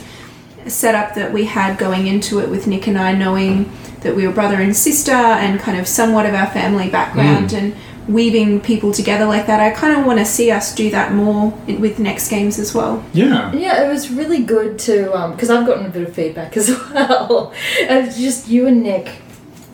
setup 0.67 1.15
that 1.15 1.33
we 1.33 1.45
had 1.45 1.79
going 1.79 2.07
into 2.07 2.41
it 2.41 2.49
with 2.49 2.67
Nick 2.67 2.87
and 2.87 2.99
I 2.99 3.15
knowing 3.15 3.71
that 4.01 4.17
we 4.17 4.27
were 4.27 4.33
brother 4.33 4.57
and 4.57 4.75
sister 4.75 5.13
and 5.13 5.61
kind 5.61 5.79
of 5.79 5.87
somewhat 5.87 6.27
of 6.27 6.35
our 6.35 6.47
family 6.47 6.89
background 6.89 7.51
mm. 7.51 7.59
and 7.59 7.77
weaving 8.09 8.61
people 8.61 8.93
together 8.93 9.27
like 9.27 9.47
that. 9.47 9.61
I 9.61 9.71
kind 9.71 9.99
of 9.99 10.07
want 10.07 10.19
to 10.19 10.25
see 10.25 10.51
us 10.51 10.75
do 10.75 10.91
that 10.91 11.13
more 11.13 11.57
in, 11.67 11.81
with 11.81 11.99
next 11.99 12.29
games 12.29 12.59
as 12.59 12.75
well. 12.75 13.05
Yeah. 13.13 13.53
Yeah, 13.53 13.85
it 13.85 13.89
was 13.89 14.11
really 14.11 14.43
good 14.43 14.79
to 14.81 15.15
um, 15.17 15.33
because 15.33 15.51
I've 15.51 15.67
gotten 15.67 15.87
a 15.87 15.91
bit 15.91 16.09
of 16.09 16.15
feedback 16.15 16.57
as 16.57 16.71
well. 16.95 17.53
It's 17.77 18.19
just 18.19 18.49
you 18.49 18.67
and 18.67 18.83
Nick 18.83 19.21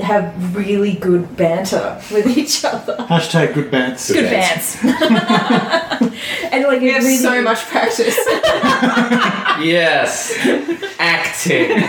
have 0.00 0.54
really 0.56 0.94
good 0.94 1.36
banter 1.36 2.00
with 2.12 2.26
each 2.36 2.64
other. 2.64 2.96
Hashtag 2.98 3.54
good 3.54 3.70
bants. 3.70 4.12
Good 4.12 4.28
bands. 4.30 4.76
and 6.52 6.64
like 6.64 6.80
We 6.80 6.88
have 6.90 7.02
really, 7.02 7.16
so 7.16 7.40
much 7.42 7.60
practice. 7.66 8.16
Yes. 9.58 10.34
Acting. 10.98 11.80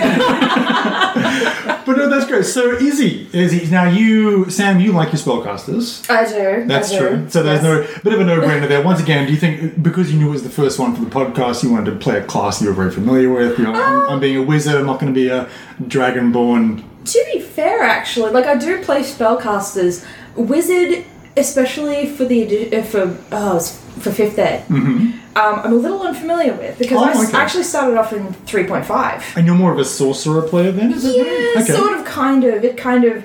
But 1.86 1.98
no, 1.98 2.10
that's 2.10 2.26
great. 2.26 2.46
So 2.46 2.72
Izzy, 2.78 3.28
Izzy. 3.34 3.70
Now 3.70 3.90
you, 3.90 4.50
Sam, 4.50 4.80
you 4.80 4.94
like 4.94 5.08
your 5.12 5.20
spellcasters. 5.22 6.10
I 6.10 6.26
do. 6.28 6.66
That's 6.66 6.92
I 6.94 7.00
do. 7.00 7.08
true. 7.10 7.30
So 7.30 7.44
there's 7.44 7.62
Yes. 7.64 7.90
no 7.96 8.02
bit 8.04 8.14
of 8.14 8.22
a 8.22 8.24
no-brainer 8.24 8.68
there. 8.70 8.82
Once 8.82 9.02
again, 9.02 9.26
do 9.28 9.34
you 9.34 9.38
think 9.40 9.84
because 9.84 10.12
you 10.14 10.18
knew 10.20 10.30
it 10.30 10.32
was 10.32 10.44
the 10.44 10.50
first 10.50 10.80
one 10.80 10.96
for 10.96 11.04
the 11.04 11.10
podcast, 11.10 11.62
you 11.64 11.72
wanted 11.72 11.92
to 11.92 11.98
play 11.98 12.18
a 12.20 12.24
class 12.24 12.62
you 12.62 12.68
were 12.70 12.74
very 12.74 12.92
familiar 12.92 13.30
with? 13.32 13.58
You 13.58 13.66
know, 13.66 13.74
I'm, 13.74 14.00
um, 14.00 14.10
I'm 14.12 14.20
being 14.22 14.38
a 14.38 14.44
wizard. 14.44 14.76
I'm 14.76 14.86
not 14.86 15.00
going 15.02 15.14
to 15.14 15.20
be 15.20 15.28
a 15.28 15.50
dragonborn. 15.82 16.84
To 17.08 17.26
be 17.34 17.40
fair, 17.42 17.84
actually, 17.84 18.32
like 18.32 18.46
I 18.46 18.56
do 18.58 18.84
play 18.84 19.02
spellcasters, 19.02 20.06
wizard, 20.36 21.06
especially 21.36 22.08
for 22.08 22.26
the 22.26 22.76
uh, 22.78 22.84
for 22.84 23.18
oh 23.32 23.58
it's 23.58 23.80
for 24.04 24.12
fifth 24.12 24.38
ed. 24.40 24.66
Mm-hmm. 24.68 25.12
Um, 25.38 25.60
I'm 25.64 25.72
a 25.74 25.76
little 25.76 26.02
unfamiliar 26.02 26.54
with 26.54 26.78
because 26.80 26.98
Oh, 26.98 27.06
I 27.22 27.28
okay. 27.28 27.38
actually 27.38 27.64
started 27.64 27.98
off 27.98 28.12
in 28.14 28.34
three 28.50 28.66
point 28.66 28.86
five. 28.86 29.24
And 29.36 29.46
you're 29.46 29.56
more 29.56 29.72
of 29.72 29.80
a 29.80 29.86
sorcerer 29.86 30.42
player 30.42 30.72
then, 30.72 30.92
is 30.94 31.06
it? 31.06 31.16
Yeah, 31.16 31.62
Okay. 31.62 31.74
sort 31.74 31.94
of, 31.98 32.06
kind 32.06 32.44
of. 32.44 32.64
It 32.64 32.76
kind 32.78 33.04
of 33.04 33.24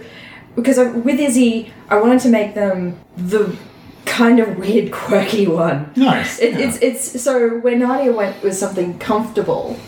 because 0.54 0.78
I, 0.78 0.84
with 0.90 1.18
Izzy, 1.18 1.72
I 1.88 1.96
wanted 2.00 2.20
to 2.20 2.28
make 2.28 2.54
them 2.54 2.98
the 3.16 3.56
kind 4.04 4.40
of 4.40 4.58
weird, 4.58 4.92
quirky 4.92 5.46
one. 5.46 5.90
Nice. 5.96 6.38
It, 6.38 6.52
yeah. 6.52 6.66
It's 6.66 6.78
it's 6.78 7.22
so 7.22 7.58
when 7.60 7.78
Nadia 7.78 8.12
went 8.12 8.42
with 8.42 8.54
something 8.56 8.98
comfortable 8.98 9.78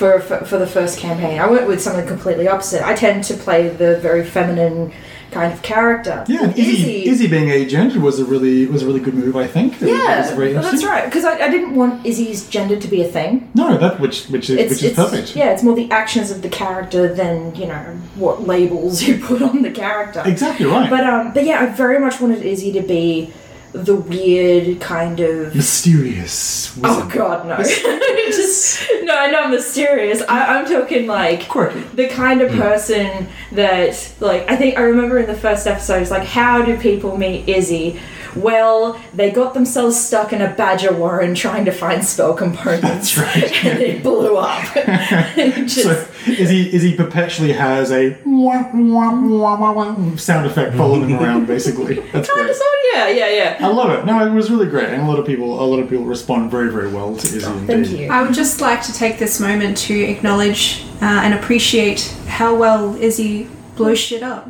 for, 0.00 0.18
for 0.18 0.38
for 0.50 0.58
the 0.58 0.66
first 0.66 0.98
campaign. 0.98 1.38
I 1.38 1.46
went 1.54 1.66
with 1.68 1.80
something 1.86 2.06
completely 2.14 2.48
opposite. 2.48 2.82
I 2.92 2.94
tend 2.94 3.22
to 3.24 3.34
play 3.34 3.68
the 3.68 3.98
very 3.98 4.24
feminine 4.24 4.92
kind 5.30 5.52
of 5.52 5.60
character. 5.62 6.24
Yeah, 6.26 6.44
and 6.44 6.58
Izzy, 6.58 7.06
Izzy 7.06 7.28
being 7.28 7.50
agent 7.50 7.96
was 8.06 8.18
a 8.18 8.24
really 8.24 8.66
was 8.66 8.82
a 8.82 8.86
really 8.86 8.98
good 9.06 9.14
move, 9.14 9.36
I 9.36 9.46
think. 9.46 9.80
It 9.82 9.88
Yeah, 9.88 10.36
was 10.36 10.64
that's 10.64 10.84
right. 10.84 11.04
Because 11.04 11.24
I, 11.24 11.34
I 11.46 11.48
didn't 11.54 11.74
want 11.74 12.04
Izzy's 12.06 12.48
gender 12.48 12.76
to 12.84 12.88
be 12.88 13.02
a 13.02 13.08
thing. 13.16 13.32
No, 13.54 13.76
that 13.76 14.00
which 14.00 14.26
which 14.34 14.48
is 14.50 14.56
It's, 14.58 14.70
which 14.70 14.82
is 14.82 14.84
it's 14.88 14.96
perfect. 14.96 15.36
yeah, 15.36 15.52
it's 15.52 15.62
more 15.62 15.76
the 15.76 15.90
actions 15.90 16.30
of 16.30 16.40
the 16.40 16.48
character 16.48 17.14
than 17.20 17.54
you 17.54 17.66
know 17.66 17.84
what 18.16 18.36
labels 18.52 19.02
you 19.06 19.18
put 19.18 19.42
on 19.42 19.60
the 19.62 19.70
character. 19.70 20.22
Exactly 20.24 20.64
right. 20.66 20.88
But 20.88 21.04
um, 21.12 21.34
but 21.34 21.44
yeah, 21.44 21.60
I 21.62 21.66
very 21.66 21.98
much 22.00 22.20
wanted 22.22 22.42
Izzy 22.42 22.72
to 22.72 22.80
be 22.96 23.32
the 23.72 23.94
weird 23.94 24.80
kind 24.80 25.20
of. 25.20 25.54
Mysterious. 25.54 26.76
Wizard. 26.76 26.84
Oh 26.84 27.10
God, 27.12 27.46
no! 27.46 27.56
Just 28.26 28.82
no, 29.02 29.16
I'm 29.16 29.32
not 29.32 29.50
mysterious. 29.50 30.22
I, 30.28 30.58
I'm 30.58 30.66
talking 30.66 31.06
like 31.06 31.48
Quirky. 31.48 31.80
the 31.94 32.08
kind 32.08 32.42
of 32.42 32.50
hmm. 32.52 32.58
person 32.58 33.28
that, 33.52 34.12
like, 34.20 34.48
I 34.50 34.56
think 34.56 34.78
I 34.78 34.82
remember 34.82 35.18
in 35.18 35.26
the 35.26 35.36
first 35.36 35.66
episode, 35.66 36.02
it's 36.02 36.10
like, 36.10 36.26
how 36.26 36.62
do 36.62 36.78
people 36.78 37.16
meet 37.16 37.48
Izzy? 37.48 38.00
Well, 38.36 39.00
they 39.14 39.30
got 39.30 39.54
themselves 39.54 39.98
stuck 39.98 40.32
in 40.32 40.40
a 40.40 40.52
badger 40.54 40.92
warren 40.92 41.34
trying 41.34 41.64
to 41.64 41.72
find 41.72 42.04
spell 42.04 42.34
components. 42.34 43.14
That's 43.14 43.18
right. 43.18 43.64
and 43.64 43.78
it 43.80 44.02
blew 44.02 44.36
up. 44.36 44.62
Just- 45.36 45.82
So 45.82 46.06
Izzy 46.26 46.72
Izzy 46.74 46.96
perpetually 46.96 47.52
has 47.52 47.90
a 47.92 48.16
wah, 48.26 48.68
wah, 48.74 49.12
wah, 49.20 49.58
wah, 49.58 49.72
wah 49.72 50.16
sound 50.16 50.46
effect 50.46 50.76
following 50.76 51.08
him 51.08 51.18
around, 51.18 51.46
basically. 51.46 51.94
That's 52.12 52.28
kind 52.28 52.40
great. 52.40 52.50
of, 52.50 52.56
so 52.56 52.64
yeah, 52.92 53.08
yeah, 53.08 53.28
yeah. 53.28 53.56
I 53.60 53.68
love 53.68 53.90
it. 53.98 54.04
No, 54.04 54.26
it 54.26 54.30
was 54.34 54.50
really 54.50 54.66
great, 54.68 54.88
and 54.90 55.00
a 55.02 55.06
lot 55.06 55.18
of 55.18 55.26
people, 55.26 55.60
a 55.60 55.64
lot 55.64 55.78
of 55.78 55.88
people 55.88 56.04
respond 56.04 56.50
very, 56.50 56.70
very 56.70 56.88
well 56.92 57.16
to 57.16 57.26
Izzy. 57.26 57.40
Thank 57.40 57.70
indeed. 57.70 58.00
you. 58.00 58.08
I 58.10 58.22
would 58.22 58.34
just 58.34 58.60
like 58.60 58.82
to 58.82 58.92
take 58.92 59.18
this 59.18 59.40
moment 59.40 59.76
to 59.78 59.94
acknowledge 59.98 60.84
uh, 61.00 61.04
and 61.24 61.32
appreciate 61.34 62.02
how 62.26 62.54
well 62.54 62.94
Izzy 62.96 63.48
blows 63.76 63.98
shit 63.98 64.22
up. 64.22 64.46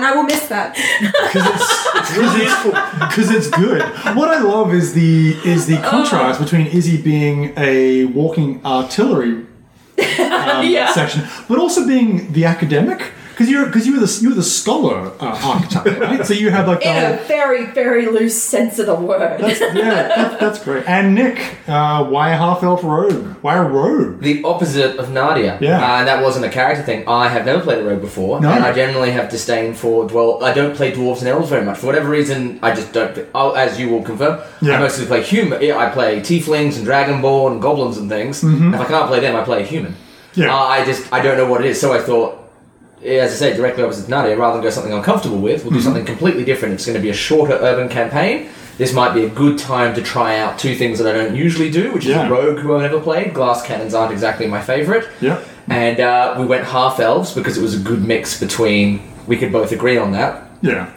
And 0.00 0.06
and 0.06 0.14
I 0.14 0.16
will 0.16 0.22
miss 0.24 0.46
that. 0.48 0.74
because 0.74 2.34
it's 2.36 2.64
because 2.98 3.30
it's 3.36 3.50
good. 3.50 3.82
What 4.16 4.28
I 4.30 4.40
love 4.40 4.72
is 4.72 4.94
the 4.94 5.32
is 5.44 5.66
the 5.66 5.76
contrast 5.78 6.40
between 6.40 6.66
Izzy 6.66 7.00
being 7.00 7.52
a 7.56 8.04
walking 8.06 8.60
artillery 8.64 9.32
um, 10.18 10.66
Yeah. 10.66 10.92
section, 10.92 11.22
but 11.48 11.58
also 11.58 11.86
being 11.86 12.32
the 12.32 12.44
academic. 12.46 13.12
Because 13.40 13.52
you're 13.52 13.64
because 13.64 13.86
you 13.86 13.94
were 13.98 14.04
the 14.06 14.18
you 14.20 14.28
were 14.28 14.34
the 14.34 14.42
scholar 14.42 15.12
uh, 15.18 15.40
archetype, 15.42 15.98
right? 15.98 16.26
So 16.26 16.34
you 16.34 16.50
have 16.50 16.68
like 16.68 16.80
the 16.80 16.88
In 16.90 17.12
a 17.14 17.16
very, 17.24 17.64
very 17.72 18.04
loose 18.04 18.36
sense 18.40 18.78
of 18.78 18.84
the 18.84 18.94
word. 18.94 19.40
that's, 19.40 19.60
yeah, 19.60 20.08
that, 20.08 20.38
that's 20.38 20.62
great. 20.66 20.86
And 20.86 21.14
Nick, 21.14 21.38
uh, 21.66 22.04
why 22.04 22.32
a 22.32 22.36
half 22.36 22.62
elf 22.62 22.84
rogue? 22.84 23.24
Why 23.40 23.56
a 23.56 23.62
rogue? 23.62 24.20
The 24.20 24.42
opposite 24.44 24.98
of 24.98 25.10
Nadia. 25.10 25.56
Yeah. 25.58 25.78
Uh, 25.82 25.98
and 26.00 26.08
that 26.08 26.22
wasn't 26.22 26.44
a 26.44 26.50
character 26.50 26.82
thing. 26.82 27.08
I 27.08 27.28
have 27.28 27.46
never 27.46 27.62
played 27.62 27.78
a 27.78 27.84
rogue 27.84 28.02
before, 28.02 28.42
No. 28.42 28.50
and 28.50 28.62
I 28.62 28.74
generally 28.74 29.10
have 29.12 29.30
disdain 29.30 29.72
for 29.72 30.06
dwell. 30.06 30.44
I 30.44 30.52
don't 30.52 30.76
play 30.76 30.92
dwarves 30.92 31.20
and 31.20 31.28
elves 31.28 31.48
very 31.48 31.64
much. 31.64 31.78
For 31.78 31.86
whatever 31.86 32.10
reason, 32.10 32.58
I 32.62 32.74
just 32.74 32.92
don't. 32.92 33.26
Oh, 33.34 33.52
as 33.52 33.80
you 33.80 33.88
will 33.88 34.02
confirm, 34.02 34.38
Yeah. 34.60 34.74
I 34.76 34.80
mostly 34.80 35.06
play 35.06 35.22
human. 35.22 35.62
Yeah, 35.62 35.78
I 35.78 35.88
play 35.88 36.20
tieflings 36.20 36.76
and 36.76 36.86
dragonborn 36.86 37.52
and 37.52 37.62
goblins 37.62 37.96
and 37.96 38.10
things. 38.10 38.42
Mm-hmm. 38.42 38.74
If 38.74 38.80
I 38.80 38.84
can't 38.84 39.06
play 39.08 39.20
them, 39.20 39.34
I 39.34 39.44
play 39.44 39.62
a 39.62 39.66
human. 39.66 39.96
Yeah. 40.34 40.54
Uh, 40.54 40.58
I 40.58 40.84
just 40.84 41.10
I 41.10 41.22
don't 41.22 41.38
know 41.38 41.46
what 41.50 41.62
it 41.64 41.68
is. 41.70 41.80
So 41.80 41.92
I 41.94 42.00
thought, 42.00 42.36
yeah, 42.38 42.39
as 43.04 43.32
I 43.32 43.34
say, 43.34 43.56
directly 43.56 43.82
opposite 43.82 44.04
to 44.04 44.10
Nadia, 44.10 44.36
rather 44.36 44.54
than 44.54 44.62
go 44.64 44.70
something 44.70 44.92
I'm 44.92 45.02
comfortable 45.02 45.38
with, 45.38 45.64
we'll 45.64 45.72
do 45.72 45.80
something 45.80 46.04
completely 46.04 46.44
different. 46.44 46.74
It's 46.74 46.84
going 46.86 46.96
to 46.96 47.02
be 47.02 47.10
a 47.10 47.14
shorter 47.14 47.54
urban 47.54 47.88
campaign. 47.88 48.48
This 48.78 48.92
might 48.94 49.12
be 49.14 49.24
a 49.24 49.28
good 49.28 49.58
time 49.58 49.94
to 49.94 50.02
try 50.02 50.38
out 50.38 50.58
two 50.58 50.74
things 50.74 50.98
that 50.98 51.06
I 51.08 51.12
don't 51.12 51.34
usually 51.36 51.70
do, 51.70 51.92
which 51.92 52.06
Yeah. 52.06 52.24
is 52.24 52.30
Rogue, 52.30 52.58
who 52.58 52.74
I've 52.74 52.82
never 52.82 53.00
played. 53.00 53.34
Glass 53.34 53.62
cannons 53.62 53.94
aren't 53.94 54.12
exactly 54.12 54.46
my 54.46 54.60
favourite. 54.60 55.06
Yeah. 55.20 55.42
And 55.68 56.00
uh, 56.00 56.36
we 56.38 56.46
went 56.46 56.64
half 56.64 56.98
elves 57.00 57.34
because 57.34 57.56
it 57.58 57.62
was 57.62 57.74
a 57.74 57.82
good 57.82 58.02
mix 58.04 58.38
between. 58.40 59.02
We 59.26 59.36
could 59.36 59.52
both 59.52 59.72
agree 59.72 59.96
on 59.98 60.12
that. 60.12 60.48
Yeah. 60.62 60.90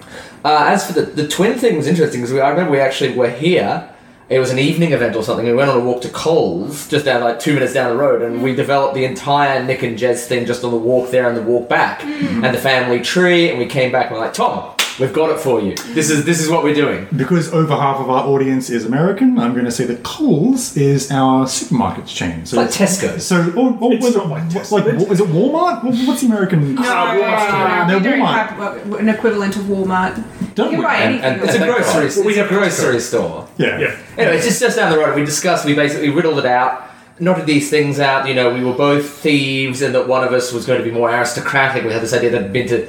Uh, 0.45 0.65
as 0.67 0.87
for 0.87 0.93
the, 0.93 1.01
the 1.03 1.27
twin 1.27 1.57
thing 1.57 1.77
was 1.77 1.87
interesting 1.87 2.21
because 2.21 2.35
I 2.37 2.49
remember 2.49 2.71
we 2.71 2.79
actually 2.79 3.13
were 3.15 3.29
here. 3.29 3.89
It 4.29 4.39
was 4.39 4.51
an 4.51 4.57
evening 4.59 4.93
event 4.93 5.15
or 5.15 5.23
something. 5.23 5.45
We 5.45 5.53
went 5.53 5.69
on 5.69 5.77
a 5.77 5.83
walk 5.83 6.01
to 6.03 6.09
Coles, 6.09 6.87
just 6.87 7.05
down 7.05 7.21
like 7.21 7.39
two 7.39 7.53
minutes 7.53 7.73
down 7.73 7.89
the 7.91 7.97
road, 7.97 8.21
and 8.21 8.41
we 8.41 8.55
developed 8.55 8.95
the 8.95 9.05
entire 9.05 9.63
Nick 9.63 9.83
and 9.83 9.97
Jez 9.97 10.25
thing 10.25 10.45
just 10.45 10.63
on 10.63 10.71
the 10.71 10.77
walk 10.77 11.11
there 11.11 11.27
and 11.27 11.37
the 11.37 11.41
walk 11.43 11.67
back, 11.69 12.03
and 12.03 12.43
the 12.43 12.57
family 12.57 13.01
tree. 13.01 13.49
And 13.49 13.59
we 13.59 13.65
came 13.65 13.91
back 13.91 14.07
and 14.07 14.15
we're 14.15 14.21
like, 14.21 14.33
Tom, 14.33 14.73
we've 14.99 15.13
got 15.13 15.29
it 15.29 15.39
for 15.39 15.59
you. 15.61 15.75
This 15.93 16.09
is 16.09 16.23
this 16.25 16.41
is 16.41 16.49
what 16.49 16.63
we're 16.63 16.73
doing. 16.73 17.05
Because 17.15 17.53
over 17.53 17.75
half 17.75 17.97
of 17.97 18.09
our 18.09 18.23
audience 18.25 18.69
is 18.69 18.85
American, 18.85 19.37
I'm 19.37 19.53
going 19.53 19.65
to 19.65 19.71
say 19.71 19.83
that 19.85 20.03
Coles 20.03 20.75
is 20.77 21.11
our 21.11 21.45
supermarkets 21.45 22.07
chain. 22.07 22.45
So 22.45 22.57
Like 22.57 22.69
Tesco's. 22.69 23.25
So, 23.27 23.51
or, 23.57 23.77
or 23.81 23.93
It's 23.93 24.05
was 24.05 24.15
not 24.15 24.25
it, 24.25 24.29
like 24.29 24.53
what's 24.53 24.71
Tesco. 24.71 24.85
like, 24.99 25.11
is 25.11 25.19
it 25.19 25.27
Walmart? 25.27 25.83
What's 26.07 26.21
the 26.21 26.27
American? 26.27 26.75
No, 26.75 26.81
Walmart's 26.81 27.51
no, 27.51 27.87
No, 27.87 27.97
we 27.99 28.03
don't 28.03 28.19
Walmart. 28.19 28.47
have 28.47 28.61
uh, 28.93 28.95
an 28.95 29.09
equivalent 29.09 29.57
of 29.57 29.63
Walmart. 29.63 30.15
Don't 30.15 30.25
You 30.41 30.42
can 30.55 30.77
we? 30.77 30.83
buy 30.83 30.95
And, 30.95 31.13
anything. 31.23 31.31
and 31.33 31.41
it's 31.43 31.55
a 31.55 31.61
on 31.61 31.67
grocery. 31.67 32.07
Well, 32.17 32.25
we 32.25 32.33
it's 32.39 32.51
a 32.51 32.53
grocery 32.53 32.99
store. 32.99 33.47
Yeah. 33.57 33.79
Yeah. 33.79 33.97
Anyway, 34.17 34.37
it's 34.37 34.45
just, 34.45 34.59
just 34.59 34.77
down 34.77 34.91
the 34.91 34.97
road. 34.99 35.15
We 35.15 35.25
discussed, 35.25 35.65
we 35.65 35.73
basically 35.75 36.09
riddled 36.09 36.39
it 36.39 36.45
out, 36.45 36.89
knotted 37.19 37.45
these 37.45 37.69
things 37.69 37.99
out. 37.99 38.27
You 38.27 38.33
know, 38.35 38.53
we 38.53 38.63
were 38.63 38.73
both 38.73 39.09
thieves, 39.09 39.81
and 39.81 39.93
that 39.95 40.07
one 40.07 40.23
of 40.27 40.33
us 40.33 40.51
was 40.53 40.65
going 40.65 40.79
to 40.79 40.85
be 40.85 40.91
more 40.91 41.09
aristocratic. 41.13 41.83
We 41.83 41.91
had 41.93 42.01
this 42.01 42.13
idea 42.13 42.29
that 42.31 42.41
had 42.43 42.53
been 42.53 42.67
to. 42.67 42.87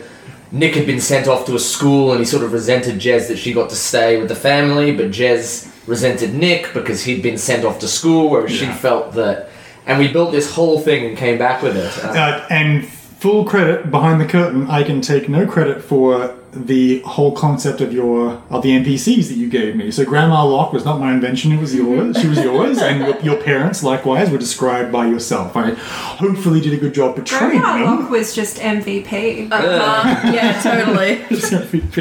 Nick 0.52 0.76
had 0.76 0.86
been 0.86 1.00
sent 1.00 1.26
off 1.26 1.46
to 1.46 1.56
a 1.56 1.58
school, 1.58 2.12
and 2.12 2.20
he 2.20 2.24
sort 2.24 2.44
of 2.44 2.52
resented 2.52 3.00
Jez 3.00 3.26
that 3.28 3.38
she 3.38 3.52
got 3.52 3.70
to 3.70 3.76
stay 3.76 4.18
with 4.20 4.28
the 4.28 4.36
family, 4.36 4.94
but 4.94 5.06
Jez 5.10 5.68
resented 5.88 6.32
Nick 6.32 6.72
because 6.72 7.02
he'd 7.02 7.22
been 7.22 7.38
sent 7.38 7.64
off 7.64 7.80
to 7.80 7.88
school, 7.88 8.30
whereas 8.30 8.52
she 8.52 8.66
felt 8.66 9.14
that. 9.14 9.48
And 9.86 9.98
we 9.98 10.08
built 10.12 10.30
this 10.32 10.52
whole 10.54 10.78
thing 10.80 11.06
and 11.06 11.18
came 11.18 11.38
back 11.38 11.60
with 11.60 11.76
it. 11.76 12.04
Uh, 12.04 12.08
Uh, 12.08 12.46
and 12.50 12.86
full 12.86 13.44
credit 13.44 13.90
behind 13.90 14.20
the 14.20 14.24
curtain, 14.26 14.70
I 14.70 14.82
can 14.84 15.00
take 15.00 15.28
no 15.28 15.44
credit 15.46 15.82
for 15.82 16.34
the 16.54 17.00
whole 17.00 17.32
concept 17.32 17.80
of 17.80 17.92
your 17.92 18.42
of 18.50 18.62
the 18.62 18.70
NPCs 18.70 19.28
that 19.28 19.34
you 19.36 19.48
gave 19.48 19.76
me. 19.76 19.90
So 19.90 20.04
Grandma 20.04 20.44
Locke 20.44 20.72
was 20.72 20.84
not 20.84 21.00
my 21.00 21.12
invention; 21.12 21.52
it 21.52 21.60
was 21.60 21.74
yours. 21.74 22.20
She 22.20 22.28
was 22.28 22.38
yours, 22.38 22.78
and 22.78 23.00
your, 23.00 23.20
your 23.20 23.42
parents 23.42 23.82
likewise 23.82 24.30
were 24.30 24.38
described 24.38 24.92
by 24.92 25.06
yourself. 25.06 25.56
I 25.56 25.70
hopefully 25.70 26.60
did 26.60 26.72
a 26.72 26.76
good 26.76 26.94
job 26.94 27.16
portraying 27.16 27.60
Grandma 27.60 27.78
them. 27.78 28.00
Locke 28.02 28.10
was 28.10 28.34
just 28.34 28.58
MVP. 28.58 29.50
Uh-huh. 29.50 30.32
yeah, 30.32 30.60
totally. 30.62 31.24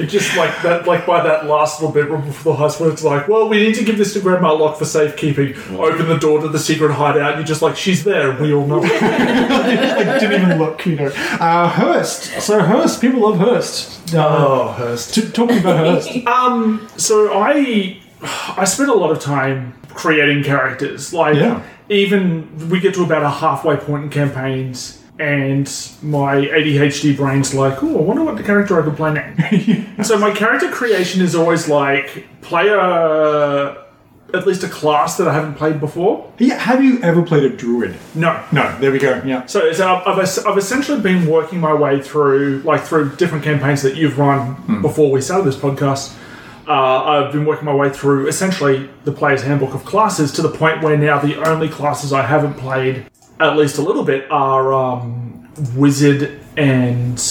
Just 0.07 0.35
like 0.37 0.61
that, 0.61 0.85
like 0.87 1.05
by 1.05 1.23
that 1.23 1.45
last 1.45 1.81
little 1.81 1.93
bit 1.93 2.09
right 2.09 2.23
before 2.23 2.55
the 2.55 2.63
heist, 2.63 2.79
where 2.79 2.91
it's 2.91 3.03
like, 3.03 3.27
well, 3.27 3.47
we 3.49 3.57
need 3.57 3.75
to 3.75 3.83
give 3.83 3.97
this 3.97 4.13
to 4.13 4.19
Grandma 4.21 4.53
Locke 4.53 4.77
for 4.77 4.85
safekeeping. 4.85 5.55
Open 5.77 6.07
the 6.07 6.17
door 6.17 6.41
to 6.41 6.47
the 6.47 6.59
secret 6.59 6.93
hideout. 6.93 7.35
You're 7.35 7.45
just 7.45 7.61
like, 7.61 7.75
she's 7.75 8.03
there. 8.03 8.31
and 8.31 8.39
We 8.39 8.53
all 8.53 8.65
know. 8.67 8.83
it. 8.83 9.01
I 9.03 10.19
didn't 10.19 10.41
even 10.41 10.59
look, 10.59 10.85
you 10.85 10.95
know. 10.95 11.07
Uh, 11.15 11.69
Hurst. 11.69 12.41
So 12.41 12.59
Hurst, 12.61 13.01
people 13.01 13.21
love 13.21 13.39
Hurst. 13.39 14.13
Uh, 14.13 14.42
oh, 14.45 14.71
Hurst. 14.73 15.13
t- 15.15 15.29
talk 15.31 15.49
me 15.49 15.59
about 15.59 15.77
Hurst. 15.77 16.09
Um, 16.27 16.87
so 16.97 17.33
I 17.33 17.97
I 18.57 18.63
spent 18.65 18.89
a 18.89 18.93
lot 18.93 19.11
of 19.11 19.19
time 19.19 19.73
creating 19.89 20.43
characters. 20.43 21.13
Like 21.13 21.35
Yeah. 21.35 21.61
even 21.89 22.69
we 22.69 22.79
get 22.79 22.93
to 22.95 23.03
about 23.03 23.23
a 23.23 23.29
halfway 23.29 23.75
point 23.77 24.05
in 24.05 24.09
campaigns 24.09 24.99
and 25.19 25.67
my 26.01 26.35
ADHD 26.37 27.15
brain's 27.15 27.53
like, 27.53 27.83
oh, 27.83 27.97
I 27.99 28.01
wonder 28.01 28.23
what 28.23 28.35
the 28.37 28.43
character 28.43 28.79
I 28.81 28.83
could 28.83 28.97
play 28.97 29.13
now. 29.13 30.03
so 30.03 30.17
my 30.17 30.31
character 30.31 30.71
creation 30.71 31.21
is 31.21 31.35
always 31.35 31.67
like 31.67 32.25
play 32.41 32.67
a 32.69 33.82
at 34.33 34.47
least 34.47 34.63
a 34.63 34.67
class 34.67 35.17
that 35.17 35.27
I 35.27 35.33
haven't 35.33 35.55
played 35.55 35.79
before. 35.79 36.31
Yeah, 36.39 36.57
have 36.57 36.83
you 36.83 36.99
ever 37.01 37.21
played 37.21 37.43
a 37.43 37.49
druid? 37.49 37.95
No. 38.15 38.43
No. 38.51 38.75
There 38.79 38.91
we 38.91 38.97
go. 38.97 39.21
Yeah. 39.23 39.45
So 39.45 39.69
uh, 39.69 40.03
I've, 40.05 40.47
I've 40.47 40.57
essentially 40.57 40.99
been 40.99 41.27
working 41.27 41.59
my 41.59 41.73
way 41.73 42.01
through, 42.01 42.61
like 42.61 42.81
through 42.81 43.15
different 43.15 43.43
campaigns 43.43 43.83
that 43.83 43.95
you've 43.95 44.17
run 44.17 44.81
before 44.81 45.11
we 45.11 45.21
started 45.21 45.45
this 45.45 45.55
podcast. 45.55 46.17
Uh, 46.67 47.03
I've 47.03 47.31
been 47.31 47.45
working 47.45 47.65
my 47.65 47.75
way 47.75 47.89
through 47.89 48.27
essentially 48.27 48.89
the 49.03 49.11
player's 49.11 49.43
handbook 49.43 49.73
of 49.73 49.85
classes 49.85 50.31
to 50.33 50.41
the 50.41 50.49
point 50.49 50.81
where 50.81 50.97
now 50.97 51.19
the 51.19 51.35
only 51.47 51.67
classes 51.69 52.13
I 52.13 52.21
haven't 52.23 52.55
played, 52.55 53.05
at 53.39 53.57
least 53.57 53.77
a 53.77 53.81
little 53.81 54.03
bit, 54.03 54.31
are 54.31 54.73
um, 54.73 55.49
wizard 55.75 56.39
and 56.57 57.21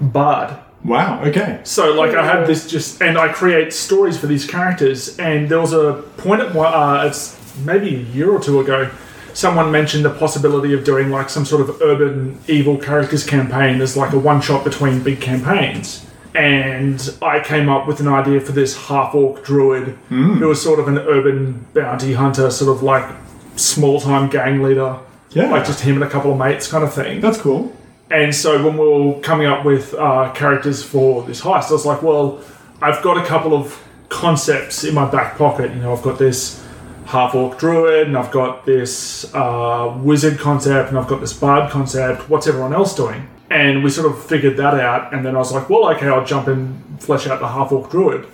bard. 0.00 0.56
Wow. 0.88 1.22
Okay. 1.22 1.60
So 1.64 1.92
like 1.92 2.14
I 2.14 2.24
have 2.24 2.46
this 2.46 2.68
just, 2.68 3.02
and 3.02 3.18
I 3.18 3.28
create 3.32 3.72
stories 3.72 4.18
for 4.18 4.26
these 4.26 4.46
characters. 4.46 5.18
And 5.18 5.48
there 5.48 5.60
was 5.60 5.72
a 5.72 6.02
point 6.16 6.40
at 6.40 6.56
uh, 6.56 7.04
it's 7.06 7.38
maybe 7.58 7.94
a 7.94 7.98
year 7.98 8.30
or 8.30 8.40
two 8.40 8.60
ago, 8.60 8.90
someone 9.34 9.70
mentioned 9.70 10.04
the 10.04 10.10
possibility 10.10 10.72
of 10.72 10.84
doing 10.84 11.10
like 11.10 11.28
some 11.28 11.44
sort 11.44 11.60
of 11.60 11.80
urban 11.82 12.40
evil 12.48 12.76
characters 12.76 13.24
campaign 13.24 13.80
as 13.80 13.96
like 13.96 14.12
a 14.12 14.18
one 14.18 14.40
shot 14.40 14.64
between 14.64 15.02
big 15.02 15.20
campaigns. 15.20 16.04
And 16.34 17.14
I 17.22 17.40
came 17.40 17.68
up 17.68 17.86
with 17.86 18.00
an 18.00 18.08
idea 18.08 18.40
for 18.40 18.52
this 18.52 18.76
half 18.86 19.14
orc 19.14 19.44
druid 19.44 19.96
who 20.08 20.48
was 20.48 20.62
sort 20.62 20.78
of 20.78 20.88
an 20.88 20.98
urban 20.98 21.66
bounty 21.74 22.14
hunter, 22.14 22.50
sort 22.50 22.74
of 22.74 22.82
like 22.82 23.08
small 23.56 24.00
time 24.00 24.28
gang 24.30 24.62
leader. 24.62 24.98
Yeah. 25.30 25.50
Like 25.50 25.66
just 25.66 25.80
him 25.80 25.96
and 25.96 26.04
a 26.04 26.08
couple 26.08 26.32
of 26.32 26.38
mates 26.38 26.68
kind 26.68 26.84
of 26.84 26.92
thing. 26.92 27.20
That's 27.20 27.38
cool. 27.38 27.74
And 28.10 28.34
so 28.34 28.64
when 28.64 28.78
we 28.78 28.86
were 28.88 29.20
coming 29.20 29.46
up 29.46 29.64
with 29.64 29.94
uh, 29.94 30.32
characters 30.32 30.82
for 30.82 31.22
this 31.24 31.40
heist, 31.40 31.68
I 31.68 31.72
was 31.72 31.84
like, 31.84 32.02
well, 32.02 32.42
I've 32.80 33.02
got 33.02 33.18
a 33.18 33.26
couple 33.26 33.54
of 33.54 33.82
concepts 34.08 34.84
in 34.84 34.94
my 34.94 35.10
back 35.10 35.36
pocket. 35.36 35.72
You 35.74 35.82
know, 35.82 35.94
I've 35.94 36.02
got 36.02 36.18
this 36.18 36.64
half 37.04 37.34
orc 37.34 37.58
druid, 37.58 38.06
and 38.06 38.16
I've 38.16 38.30
got 38.30 38.64
this 38.64 39.32
uh, 39.34 39.94
wizard 40.00 40.38
concept, 40.38 40.88
and 40.88 40.98
I've 40.98 41.08
got 41.08 41.20
this 41.20 41.32
bard 41.32 41.70
concept. 41.70 42.28
What's 42.30 42.46
everyone 42.46 42.72
else 42.72 42.94
doing? 42.94 43.28
And 43.50 43.82
we 43.82 43.90
sort 43.90 44.10
of 44.10 44.24
figured 44.24 44.56
that 44.58 44.74
out. 44.74 45.12
And 45.12 45.24
then 45.24 45.34
I 45.34 45.38
was 45.38 45.52
like, 45.52 45.68
well, 45.68 45.90
okay, 45.90 46.08
I'll 46.08 46.24
jump 46.24 46.48
in, 46.48 46.82
flesh 46.98 47.26
out 47.26 47.40
the 47.40 47.48
half 47.48 47.72
orc 47.72 47.90
druid. 47.90 48.26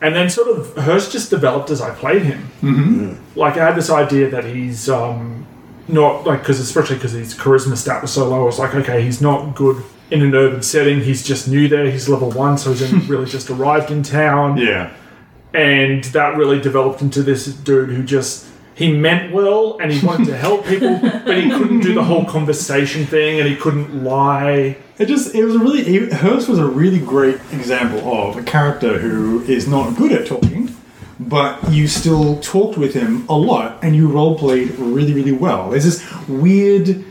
And 0.00 0.16
then 0.16 0.28
sort 0.30 0.48
of 0.48 0.76
Hurst 0.76 1.12
just 1.12 1.30
developed 1.30 1.70
as 1.70 1.80
I 1.80 1.94
played 1.94 2.22
him. 2.22 2.50
Mm-hmm. 2.60 3.38
Like 3.38 3.56
I 3.56 3.66
had 3.66 3.76
this 3.76 3.88
idea 3.88 4.30
that 4.30 4.44
he's 4.44 4.88
um, 4.88 5.46
not 5.88 6.24
like 6.26 6.40
because 6.40 6.60
especially 6.60 6.96
because 6.96 7.12
his 7.12 7.34
charisma 7.34 7.76
stat 7.76 8.02
was 8.02 8.12
so 8.12 8.28
low. 8.28 8.42
I 8.42 8.44
was 8.44 8.58
like, 8.58 8.74
okay, 8.74 9.02
he's 9.02 9.20
not 9.20 9.54
good 9.54 9.82
in 10.10 10.22
an 10.22 10.34
urban 10.34 10.62
setting. 10.62 11.00
He's 11.00 11.22
just 11.22 11.48
new 11.48 11.68
there. 11.68 11.90
He's 11.90 12.08
level 12.08 12.30
one, 12.30 12.58
so 12.58 12.70
he's 12.70 12.82
only 12.92 13.06
really 13.06 13.26
just 13.26 13.50
arrived 13.50 13.90
in 13.90 14.02
town. 14.02 14.58
Yeah. 14.58 14.92
And 15.54 16.02
that 16.04 16.36
really 16.36 16.60
developed 16.60 17.02
into 17.02 17.22
this 17.22 17.46
dude 17.46 17.90
who 17.90 18.02
just 18.02 18.46
he 18.74 18.90
meant 18.96 19.32
well 19.34 19.76
and 19.80 19.92
he 19.92 20.04
wanted 20.04 20.26
to 20.28 20.36
help 20.36 20.64
people, 20.66 20.98
but 21.02 21.36
he 21.36 21.50
couldn't 21.50 21.80
do 21.80 21.94
the 21.94 22.02
whole 22.04 22.24
conversation 22.24 23.04
thing 23.04 23.38
and 23.38 23.48
he 23.48 23.54
couldn't 23.56 24.02
lie. 24.02 24.78
It 24.98 25.06
just 25.06 25.34
it 25.34 25.44
was 25.44 25.54
a 25.56 25.58
really 25.58 25.80
it- 25.82 26.12
Hurst 26.12 26.48
was 26.48 26.58
a 26.58 26.66
really 26.66 26.98
great 27.00 27.36
example 27.52 28.00
of 28.12 28.36
a 28.38 28.42
character 28.42 28.98
who 28.98 29.42
is 29.44 29.68
not 29.68 29.94
good 29.96 30.12
at 30.12 30.26
talking, 30.26 30.74
but 31.28 31.70
you 31.70 31.88
still 31.88 32.40
talked 32.40 32.78
with 32.78 32.94
him 32.94 33.26
a 33.28 33.36
lot 33.36 33.78
and 33.82 33.94
you 33.94 34.08
role 34.08 34.38
played 34.38 34.70
really 34.78 35.12
really 35.12 35.32
well. 35.32 35.70
There's 35.70 35.84
this 35.84 36.28
weird, 36.28 37.04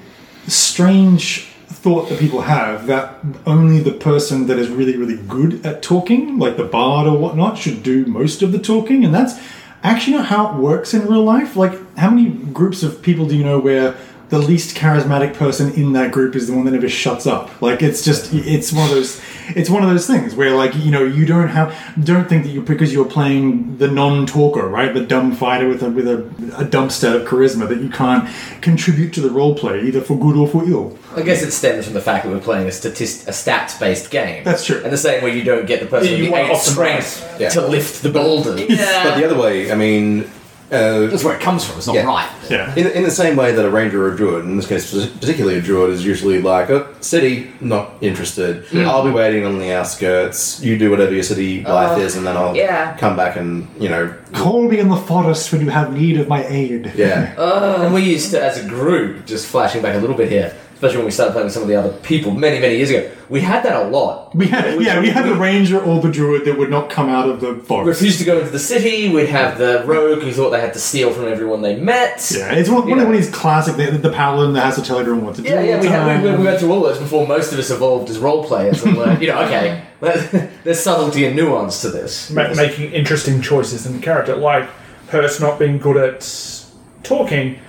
strange 0.47 1.47
thought 1.67 2.10
that 2.10 2.19
people 2.19 2.41
have 2.41 2.88
that 2.88 3.15
only 3.45 3.80
the 3.80 3.91
person 3.91 4.47
that 4.47 4.60
is 4.60 4.69
really 4.69 4.97
really 4.97 5.17
good 5.17 5.65
at 5.65 5.82
talking, 5.82 6.38
like 6.38 6.58
the 6.58 6.63
bard 6.65 7.08
or 7.08 7.17
whatnot, 7.17 7.58
should 7.58 7.84
do 7.84 8.06
most 8.06 8.41
of 8.41 8.52
the 8.52 8.60
talking, 8.60 9.04
and 9.04 9.13
that's 9.13 9.39
actually 9.84 10.17
not 10.17 10.28
how 10.28 10.54
it 10.54 10.60
works 10.60 10.93
in 10.93 11.08
real 11.08 11.24
life. 11.24 11.56
Like, 11.56 11.74
how 11.97 12.10
many 12.10 12.30
groups 12.30 12.84
of 12.84 13.02
people 13.02 13.26
do 13.26 13.36
you 13.36 13.43
know 13.43 13.60
where 13.60 13.95
the 14.32 14.39
least 14.39 14.76
charismatic 14.78 15.34
person 15.36 15.74
in 15.74 15.91
that 15.91 16.10
group 16.12 16.36
is 16.38 16.48
the 16.48 16.54
one 16.54 16.63
that 16.65 16.72
never 16.72 16.88
shuts 16.89 17.28
up. 17.28 17.62
Like 17.62 17.82
it's 17.82 18.02
just 18.04 18.34
it's 18.34 18.72
one 18.72 18.86
of 18.86 18.96
those 18.96 19.22
it's 19.50 19.70
one 19.70 19.84
of 19.84 19.89
those 19.89 20.08
things 20.08 20.34
where 20.36 20.56
like 20.56 20.74
you 20.76 20.89
know 20.89 21.04
you 21.04 21.26
don't 21.26 21.50
have 21.50 21.76
don't 22.04 22.30
think 22.30 22.44
that 22.46 22.50
you 22.50 22.62
because 22.62 22.94
you're 22.94 23.04
playing 23.06 23.78
the 23.78 23.89
non-talker 23.89 24.65
right 24.67 24.94
the 24.94 25.06
dumb 25.06 25.34
fighter 25.36 25.67
with 25.67 25.84
a 25.84 25.89
with 25.91 26.08
a, 26.08 26.58
a 26.58 26.63
dump 26.63 26.91
stat 26.94 27.13
of 27.15 27.28
charisma 27.28 27.67
that 27.67 27.82
you 27.82 27.89
can't 27.89 28.30
contribute 28.62 29.12
to 29.13 29.22
the 29.22 29.30
role 29.30 29.54
play 29.54 29.82
either 29.82 30.00
for 30.02 30.17
good 30.17 30.38
or 30.38 30.48
for 30.48 30.63
ill. 30.63 30.98
I 31.13 31.24
guess 31.24 31.41
it 31.44 31.52
stems 31.52 31.84
from 31.84 31.94
the 31.94 32.02
fact 32.02 32.24
that 32.24 32.32
we're 32.32 32.39
playing 32.39 32.67
a 32.67 32.72
statist 32.72 33.28
a 33.28 33.32
stats 33.32 33.78
based 33.78 34.10
game. 34.12 34.46
That's 34.46 34.65
true. 34.65 34.82
And 34.82 34.94
the 34.94 34.98
same 34.98 35.22
way 35.24 35.38
you 35.38 35.44
don't 35.44 35.65
get 35.67 35.82
the 35.82 35.88
person 35.88 36.06
Yeah, 36.08 36.12
with 36.13 36.20
you 36.22 36.26
the 36.28 36.32
want 36.32 36.52
eight 36.52 36.58
strength 36.58 37.38
Yeah. 37.38 37.50
to 37.50 37.67
lift 37.67 38.02
the 38.02 38.10
boulder. 38.10 38.56
But 38.56 39.17
the 39.17 39.26
other 39.26 39.38
way, 39.38 39.72
I 39.72 39.76
mean, 39.76 40.32
uh, 40.71 41.07
That's 41.07 41.23
where 41.23 41.36
it 41.36 41.41
comes 41.41 41.65
from. 41.65 41.77
It's 41.77 41.88
not 41.88 41.95
Yeah. 41.95 42.05
right. 42.05 42.29
Yeah. 42.49 42.73
in, 42.75 42.88
in 42.88 43.03
the 43.03 43.12
same 43.12 43.36
way 43.36 43.51
that 43.53 43.65
a 43.65 43.69
ranger 43.69 44.05
or 44.05 44.13
a 44.13 44.15
druid, 44.17 44.45
in 44.45 44.57
this 44.57 44.67
case 44.67 44.91
particularly 45.19 45.57
a 45.60 45.62
druid, 45.62 45.91
is 45.91 46.05
usually 46.05 46.41
like, 46.41 46.69
a 46.69 46.88
city, 47.01 47.51
not 47.62 47.91
interested. 48.01 48.65
I'll 48.75 49.03
be 49.03 49.12
waiting 49.12 49.45
on 49.45 49.60
the 49.60 49.71
outskirts. 49.73 50.62
You 50.62 50.77
do 50.77 50.89
whatever 50.91 51.13
your 51.13 51.23
city 51.23 51.63
life 51.63 51.97
is, 51.99 52.15
and 52.15 52.25
then 52.25 52.36
I'll 52.38 52.55
yeah. 52.55 52.95
come 52.97 53.15
back 53.15 53.36
and, 53.38 53.67
you 53.79 53.89
know, 53.89 54.13
Call 54.34 54.67
me 54.69 54.79
in 54.79 54.88
the 54.89 54.95
forest 54.95 55.51
when 55.51 55.62
you 55.62 55.69
have 55.69 55.93
need 55.93 56.17
of 56.19 56.27
my 56.27 56.45
aid. 56.47 56.93
yeah. 56.95 57.34
And 57.84 57.93
we 57.93 58.01
used 58.01 58.31
to, 58.31 58.41
as 58.41 58.63
a 58.63 58.67
group, 58.67 59.25
just 59.25 59.47
flashing 59.47 59.81
back 59.81 59.95
a 59.95 59.99
little 59.99 60.15
bit 60.15 60.29
here, 60.29 60.55
especially 60.82 60.98
when 60.98 61.06
we 61.06 61.12
started 61.12 61.32
playing 61.34 61.46
with 61.46 61.54
some 61.54 61.62
of 61.62 61.70
the 61.70 61.76
other 61.76 61.91
people 62.00 62.32
many, 62.32 62.60
many 62.60 62.76
years 62.76 62.89
ago, 62.89 63.08
we 63.30 63.39
had 63.39 63.62
that 63.63 63.86
a 63.86 63.88
lot. 63.89 64.34
We 64.34 64.48
had 64.48 64.82
yeah 64.82 65.00
we 65.00 65.10
had 65.12 65.26
the 65.26 65.36
ranger 65.36 65.80
or 65.80 66.02
the 66.02 66.12
druid 66.12 66.44
that 66.46 66.58
would 66.58 66.72
not 66.72 66.89
come 66.89 67.08
out 67.08 67.30
of 67.30 67.39
the 67.39 67.54
forest. 67.58 68.02
refused 68.02 68.17
to 68.17 68.26
go 68.26 68.39
into 68.39 68.50
the 68.50 68.58
city. 68.58 69.08
We'd 69.13 69.30
have 69.30 69.60
the 69.60 69.84
rogue 69.86 70.24
who 70.24 70.32
thought 70.32 70.50
they 70.50 70.60
had 70.60 70.74
to 70.74 70.80
steal 70.80 71.13
from 71.13 71.26
everyone 71.28 71.62
they 71.62 71.76
met. 71.76 72.32
Yeah, 72.36 72.52
it's 72.54 72.67
one, 72.67 72.89
one, 72.89 72.98
Yeah. 72.98 73.06
of 73.06 73.12
these 73.13 73.30
classic 73.30 73.76
the, 73.76 73.96
the 73.96 74.10
paladin 74.10 74.54
that 74.54 74.65
has 74.65 74.76
to 74.78 74.82
tell 74.82 74.98
everyone 74.98 75.24
what 75.24 75.36
to 75.36 75.44
do. 75.44 75.50
Yeah, 75.50 75.62
yeah, 75.62 75.80
we, 75.80 75.86
the 75.86 75.91
had, 75.94 76.24
we, 76.24 76.30
time. 76.30 76.39
we 76.39 76.46
went 76.46 76.60
through 76.60 76.72
all 76.72 76.82
those 76.82 76.98
before 76.98 77.28
most 77.28 77.54
of 77.54 77.60
us 77.60 77.70
evolved 77.70 78.10
as 78.10 78.17
role 78.17 78.44
players 78.44 78.84
and 78.84 78.98
learned, 78.98 79.22
you 79.22 79.28
know, 79.28 79.39
okay, 79.44 79.84
there's 80.63 80.80
subtlety 80.80 81.26
and 81.26 81.36
nuance 81.36 81.82
to 81.82 81.91
this. 81.91 82.32
Ma- 82.32 82.52
making 82.56 82.91
interesting 82.91 83.39
choices 83.39 83.86
in 83.86 83.94
the 83.94 84.00
character, 84.00 84.36
like 84.36 84.67
Hurst 85.10 85.39
not 85.41 85.60
being 85.60 85.78
good 85.78 85.98
at 85.98 86.65
talking, 87.04 87.60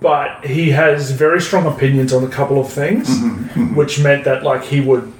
but 0.00 0.44
he 0.44 0.70
has 0.70 1.10
very 1.10 1.40
strong 1.40 1.66
opinions 1.66 2.12
on 2.12 2.24
a 2.24 2.28
couple 2.28 2.60
of 2.60 2.70
things, 2.70 3.08
mm-hmm. 3.08 3.44
Mm-hmm. 3.44 3.74
which 3.76 4.00
meant 4.02 4.24
that 4.24 4.42
like 4.42 4.64
he 4.64 4.80
would 4.80 5.12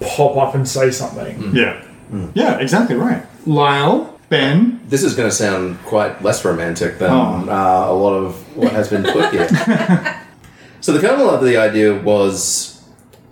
pop 0.00 0.36
up 0.36 0.54
and 0.54 0.66
say 0.68 0.90
something. 0.90 1.36
Mm-hmm. 1.36 1.56
Yeah. 1.56 1.84
Mm. 2.10 2.30
Yeah, 2.34 2.58
exactly 2.58 2.96
right. 2.96 3.24
Lyle, 3.46 4.18
Ben, 4.28 4.80
This 4.88 5.02
is 5.02 5.14
going 5.14 5.28
to 5.28 5.34
sound 5.34 5.78
quite 5.84 6.22
less 6.22 6.44
romantic 6.44 6.98
than 6.98 7.10
Oh. 7.10 7.46
uh, 7.48 7.90
a 7.90 7.94
lot 7.94 8.14
of 8.14 8.56
what 8.56 8.72
has 8.72 8.88
been 8.88 9.02
put 9.04 9.30
here. 9.32 9.48
so 10.80 10.92
the 10.92 11.00
kernel 11.00 11.30
of 11.30 11.42
the 11.44 11.56
idea 11.56 11.94
was, 11.98 12.82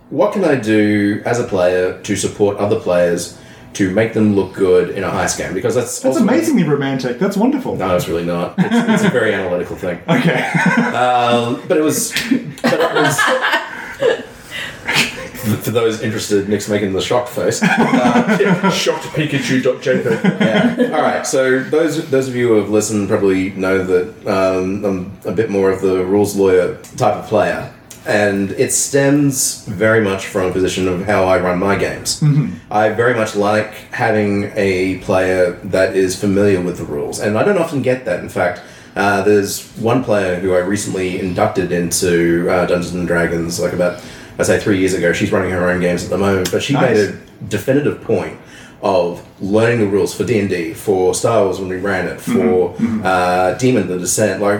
what 0.09 0.33
can 0.33 0.43
I 0.43 0.55
do 0.55 1.21
as 1.25 1.39
a 1.39 1.43
player 1.43 1.99
to 2.01 2.15
support 2.15 2.57
other 2.57 2.79
players 2.79 3.37
to 3.73 3.89
make 3.91 4.13
them 4.13 4.35
look 4.35 4.53
good 4.53 4.89
in 4.91 5.03
a 5.03 5.09
heist 5.09 5.37
game? 5.37 5.53
Because 5.53 5.75
that's 5.75 5.99
that's 6.01 6.15
ultimately- 6.17 6.37
amazingly 6.39 6.63
romantic. 6.63 7.19
That's 7.19 7.37
wonderful. 7.37 7.75
No, 7.75 7.95
it's 7.95 8.07
really 8.07 8.25
not. 8.25 8.55
It's, 8.57 8.89
it's 8.89 9.03
a 9.03 9.09
very 9.09 9.33
analytical 9.39 9.75
thing. 9.75 9.99
Okay. 10.07 10.43
Um, 10.95 11.61
but 11.67 11.77
it 11.77 11.81
was. 11.83 12.11
But 12.61 12.73
it 12.73 12.93
was. 12.93 13.19
For 15.63 15.71
those 15.71 16.01
interested, 16.03 16.47
Nick's 16.47 16.69
making 16.69 16.93
the 16.93 17.01
shocked 17.01 17.29
face. 17.29 17.59
Shocked 17.59 19.05
Pikachu.jpg. 19.15 20.39
yeah. 20.39 20.95
All 20.95 21.01
right. 21.01 21.25
So 21.25 21.63
those 21.63 22.09
those 22.11 22.27
of 22.27 22.35
you 22.35 22.49
who 22.49 22.53
have 22.55 22.69
listened 22.69 23.09
probably 23.09 23.49
know 23.51 23.83
that 23.83 24.27
um, 24.27 24.85
I'm 24.85 25.11
a 25.25 25.31
bit 25.31 25.49
more 25.49 25.71
of 25.71 25.81
the 25.81 26.05
rules 26.05 26.35
lawyer 26.35 26.77
type 26.97 27.15
of 27.15 27.25
player, 27.27 27.70
and 28.05 28.51
it 28.51 28.71
stems 28.73 29.65
very 29.65 30.01
much 30.01 30.25
from 30.27 30.49
a 30.49 30.51
position 30.51 30.87
of 30.87 31.05
how 31.05 31.25
I 31.25 31.39
run 31.39 31.59
my 31.59 31.75
games. 31.75 32.21
I 32.71 32.89
very 32.89 33.13
much 33.15 33.35
like 33.35 33.73
having 33.91 34.51
a 34.55 34.97
player 34.99 35.51
that 35.65 35.95
is 35.95 36.19
familiar 36.19 36.61
with 36.61 36.77
the 36.77 36.83
rules, 36.85 37.19
and 37.19 37.37
I 37.37 37.43
don't 37.43 37.57
often 37.59 37.81
get 37.81 38.05
that. 38.05 38.19
In 38.21 38.29
fact. 38.29 38.61
Uh, 38.93 39.21
there's 39.21 39.69
one 39.77 40.03
player 40.03 40.35
who 40.41 40.53
I 40.53 40.57
recently 40.57 41.17
inducted 41.17 41.71
into 41.71 42.49
uh, 42.49 42.65
Dungeons 42.65 42.93
and 42.93 43.07
Dragons, 43.07 43.57
like 43.57 43.71
about, 43.71 44.03
I 44.37 44.43
say, 44.43 44.59
three 44.59 44.79
years 44.79 44.93
ago. 44.93 45.13
She's 45.13 45.31
running 45.31 45.49
her 45.51 45.69
own 45.69 45.79
games 45.79 46.03
at 46.03 46.09
the 46.09 46.17
moment, 46.17 46.51
but 46.51 46.61
she 46.61 46.73
Nice. 46.73 46.89
made 46.97 46.97
a 47.09 47.13
definitive 47.47 48.01
point 48.01 48.37
of 48.81 49.25
learning 49.41 49.79
the 49.79 49.87
rules 49.87 50.13
for 50.13 50.25
D 50.25 50.41
and 50.41 50.49
D, 50.49 50.73
for 50.73 51.13
Star 51.15 51.45
Wars 51.45 51.57
when 51.57 51.69
we 51.69 51.77
ran 51.77 52.05
it, 52.07 52.19
for 52.19 52.75
uh, 53.05 53.53
Demon 53.53 53.87
the 53.87 53.97
Descent. 53.97 54.41
Like 54.41 54.59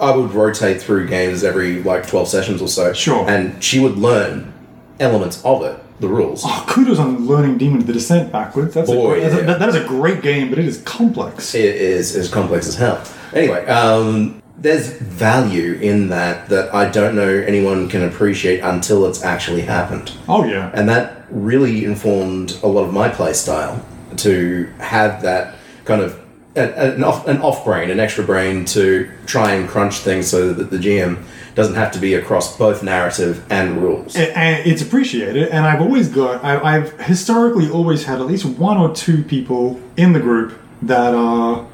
I 0.00 0.14
would 0.16 0.32
rotate 0.32 0.80
through 0.82 1.06
games 1.08 1.44
every 1.44 1.82
like 1.82 2.06
twelve 2.06 2.28
sessions 2.28 2.60
or 2.62 2.68
so. 2.68 2.92
Sure. 2.92 3.28
and 3.28 3.62
she 3.62 3.78
would 3.80 3.96
learn 3.98 4.52
elements 5.00 5.42
of 5.44 5.62
it, 5.62 5.78
the 6.00 6.08
rules. 6.08 6.42
Oh, 6.44 6.64
kudos 6.68 6.98
on 6.98 7.26
learning 7.26 7.58
Demon 7.58 7.80
of 7.80 7.86
the 7.86 7.92
Descent 7.92 8.30
backwards. 8.32 8.74
That's 8.74 8.88
Boy, 8.90 9.04
a, 9.04 9.08
great- 9.08 9.22
yeah. 9.22 9.40
that- 9.46 9.58
that 9.58 9.68
is 9.68 9.74
a 9.76 9.84
great 9.84 10.22
game, 10.22 10.50
but 10.50 10.58
it 10.58 10.66
is 10.66 10.80
complex. 10.82 11.54
It 11.54 11.74
is 11.76 12.14
as 12.16 12.28
complex 12.28 12.66
as 12.68 12.76
hell. 12.76 13.02
Anyway, 13.34 13.64
um, 13.66 14.42
there's 14.58 14.92
value 14.92 15.74
in 15.74 16.08
that 16.10 16.48
that 16.50 16.72
I 16.74 16.88
don't 16.90 17.16
know 17.16 17.28
anyone 17.28 17.88
can 17.88 18.02
appreciate 18.04 18.60
until 18.60 19.06
it's 19.06 19.22
actually 19.24 19.62
happened. 19.62 20.12
Oh 20.28 20.44
yeah. 20.44 20.70
and 20.74 20.88
that 20.88 21.24
really 21.30 21.84
informed 21.84 22.58
a 22.62 22.66
lot 22.68 22.84
of 22.84 22.92
my 22.92 23.08
play 23.08 23.32
style 23.32 23.84
to 24.18 24.66
have 24.78 25.22
that 25.22 25.54
kind 25.86 26.02
of 26.02 26.20
an, 26.54 27.02
off, 27.02 27.26
an 27.26 27.38
off 27.38 27.64
brain, 27.64 27.90
an 27.90 28.00
extra 28.00 28.24
brain 28.24 28.64
to 28.66 29.10
try 29.26 29.52
and 29.52 29.68
crunch 29.68 29.98
things 29.98 30.28
so 30.28 30.52
that 30.52 30.70
the 30.70 30.78
GM 30.78 31.22
doesn't 31.54 31.74
have 31.74 31.92
to 31.92 31.98
be 31.98 32.14
across 32.14 32.56
both 32.56 32.82
narrative 32.82 33.44
and 33.50 33.76
rules. 33.76 34.16
And 34.16 34.66
it's 34.66 34.82
appreciated 34.82 35.48
and 35.48 35.66
i've 35.66 35.80
always 35.80 36.08
got 36.08 36.42
I, 36.42 36.76
i've 36.76 36.98
historically 37.00 37.68
always 37.70 38.04
had 38.04 38.20
at 38.20 38.26
least 38.26 38.44
one 38.44 38.78
or 38.78 38.94
two 38.94 39.22
people 39.22 39.80
in 39.96 40.12
the 40.12 40.20
group 40.20 40.58
that 40.82 41.14
are 41.14 41.66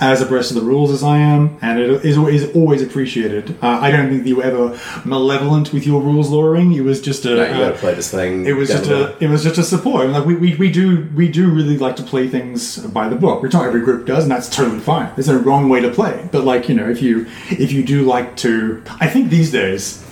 as 0.00 0.20
abreast 0.20 0.50
of 0.50 0.56
the 0.56 0.62
rules 0.62 0.90
as 0.90 1.02
i 1.02 1.16
am 1.18 1.56
and 1.62 1.78
it 1.78 2.04
is, 2.04 2.16
is 2.16 2.54
always 2.56 2.82
appreciated 2.82 3.56
uh, 3.62 3.78
i 3.80 3.90
don't 3.90 4.08
think 4.08 4.22
that 4.22 4.28
you 4.28 4.36
were 4.36 4.42
ever 4.42 4.78
malevolent 5.04 5.72
with 5.72 5.86
your 5.86 6.00
rules 6.00 6.30
lawyering 6.30 6.72
it 6.72 6.80
was 6.82 7.00
just 7.00 7.24
a 7.24 7.34
No, 7.34 7.44
you 7.44 7.64
uh, 7.64 7.72
to 7.72 7.78
play 7.78 7.94
this 7.94 8.10
thing. 8.10 8.44
it 8.46 8.52
was 8.54 8.68
just 8.68 8.90
a 8.90 9.16
it 9.24 9.28
was 9.28 9.42
just 9.44 9.58
a 9.58 9.62
support. 9.62 10.08
Like 10.08 10.24
we, 10.26 10.34
we, 10.34 10.54
we 10.56 10.70
do 10.70 11.08
we 11.14 11.28
do 11.28 11.50
really 11.50 11.78
like 11.78 11.96
to 11.96 12.02
play 12.02 12.28
things 12.28 12.78
by 12.78 13.08
the 13.08 13.16
book, 13.16 13.42
which 13.42 13.52
not 13.52 13.64
every 13.66 13.80
group 13.80 14.06
does, 14.06 14.24
and 14.24 14.30
that's 14.32 14.48
totally 14.48 14.80
fine. 14.80 15.10
There's 15.14 15.28
no 15.28 15.38
wrong 15.38 15.68
way 15.68 15.80
to 15.80 15.90
play. 15.90 16.28
But 16.32 16.44
like 16.44 16.68
you 16.68 16.74
know, 16.74 16.88
if 16.88 17.00
you 17.02 17.26
if 17.50 17.70
you 17.72 17.82
do 17.84 18.02
like 18.02 18.36
to, 18.38 18.82
I 19.00 19.06
think 19.08 19.30
these 19.30 19.50
days, 19.52 20.02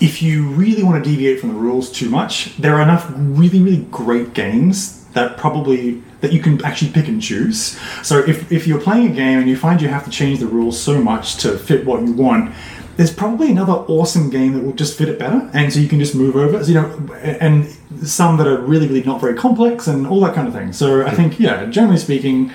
if 0.00 0.22
you 0.22 0.46
really 0.48 0.82
want 0.82 1.02
to 1.02 1.10
deviate 1.10 1.40
from 1.40 1.50
the 1.50 1.54
rules 1.60 1.90
too 1.92 2.08
much, 2.08 2.56
there 2.56 2.74
are 2.76 2.82
enough 2.82 3.10
really 3.16 3.60
really 3.60 3.84
great 3.90 4.32
games 4.34 5.04
that 5.12 5.36
probably 5.36 6.02
that 6.22 6.32
you 6.32 6.40
can 6.40 6.64
actually 6.64 6.90
pick 6.90 7.08
and 7.08 7.20
choose. 7.20 7.78
So 8.02 8.18
if 8.20 8.50
if 8.50 8.66
you're 8.66 8.80
playing 8.80 9.10
a 9.12 9.14
game 9.14 9.38
and 9.38 9.48
you 9.48 9.56
find 9.56 9.82
you 9.82 9.88
have 9.88 10.04
to 10.04 10.10
change 10.10 10.38
the 10.38 10.46
rules 10.46 10.80
so 10.80 11.02
much 11.02 11.36
to 11.38 11.58
fit 11.58 11.84
what 11.84 12.00
you 12.00 12.12
want, 12.12 12.54
there's 12.96 13.12
probably 13.12 13.50
another 13.50 13.72
awesome 13.72 14.30
game 14.30 14.52
that 14.52 14.62
will 14.62 14.72
just 14.72 14.96
fit 14.96 15.08
it 15.08 15.18
better, 15.18 15.50
and 15.52 15.72
so 15.72 15.80
you 15.80 15.88
can 15.88 15.98
just 15.98 16.14
move 16.14 16.36
over. 16.36 16.62
So, 16.62 16.68
you 16.68 16.74
know, 16.74 17.14
and 17.22 17.66
some 18.06 18.36
that 18.38 18.46
are 18.46 18.60
really, 18.60 18.86
really 18.86 19.02
not 19.02 19.20
very 19.20 19.34
complex 19.34 19.86
and 19.86 20.06
all 20.06 20.20
that 20.20 20.34
kind 20.34 20.46
of 20.46 20.54
thing. 20.54 20.72
So 20.72 21.04
I 21.04 21.10
hmm. 21.10 21.16
think, 21.16 21.40
yeah, 21.40 21.66
generally 21.66 21.98
speaking, 21.98 22.52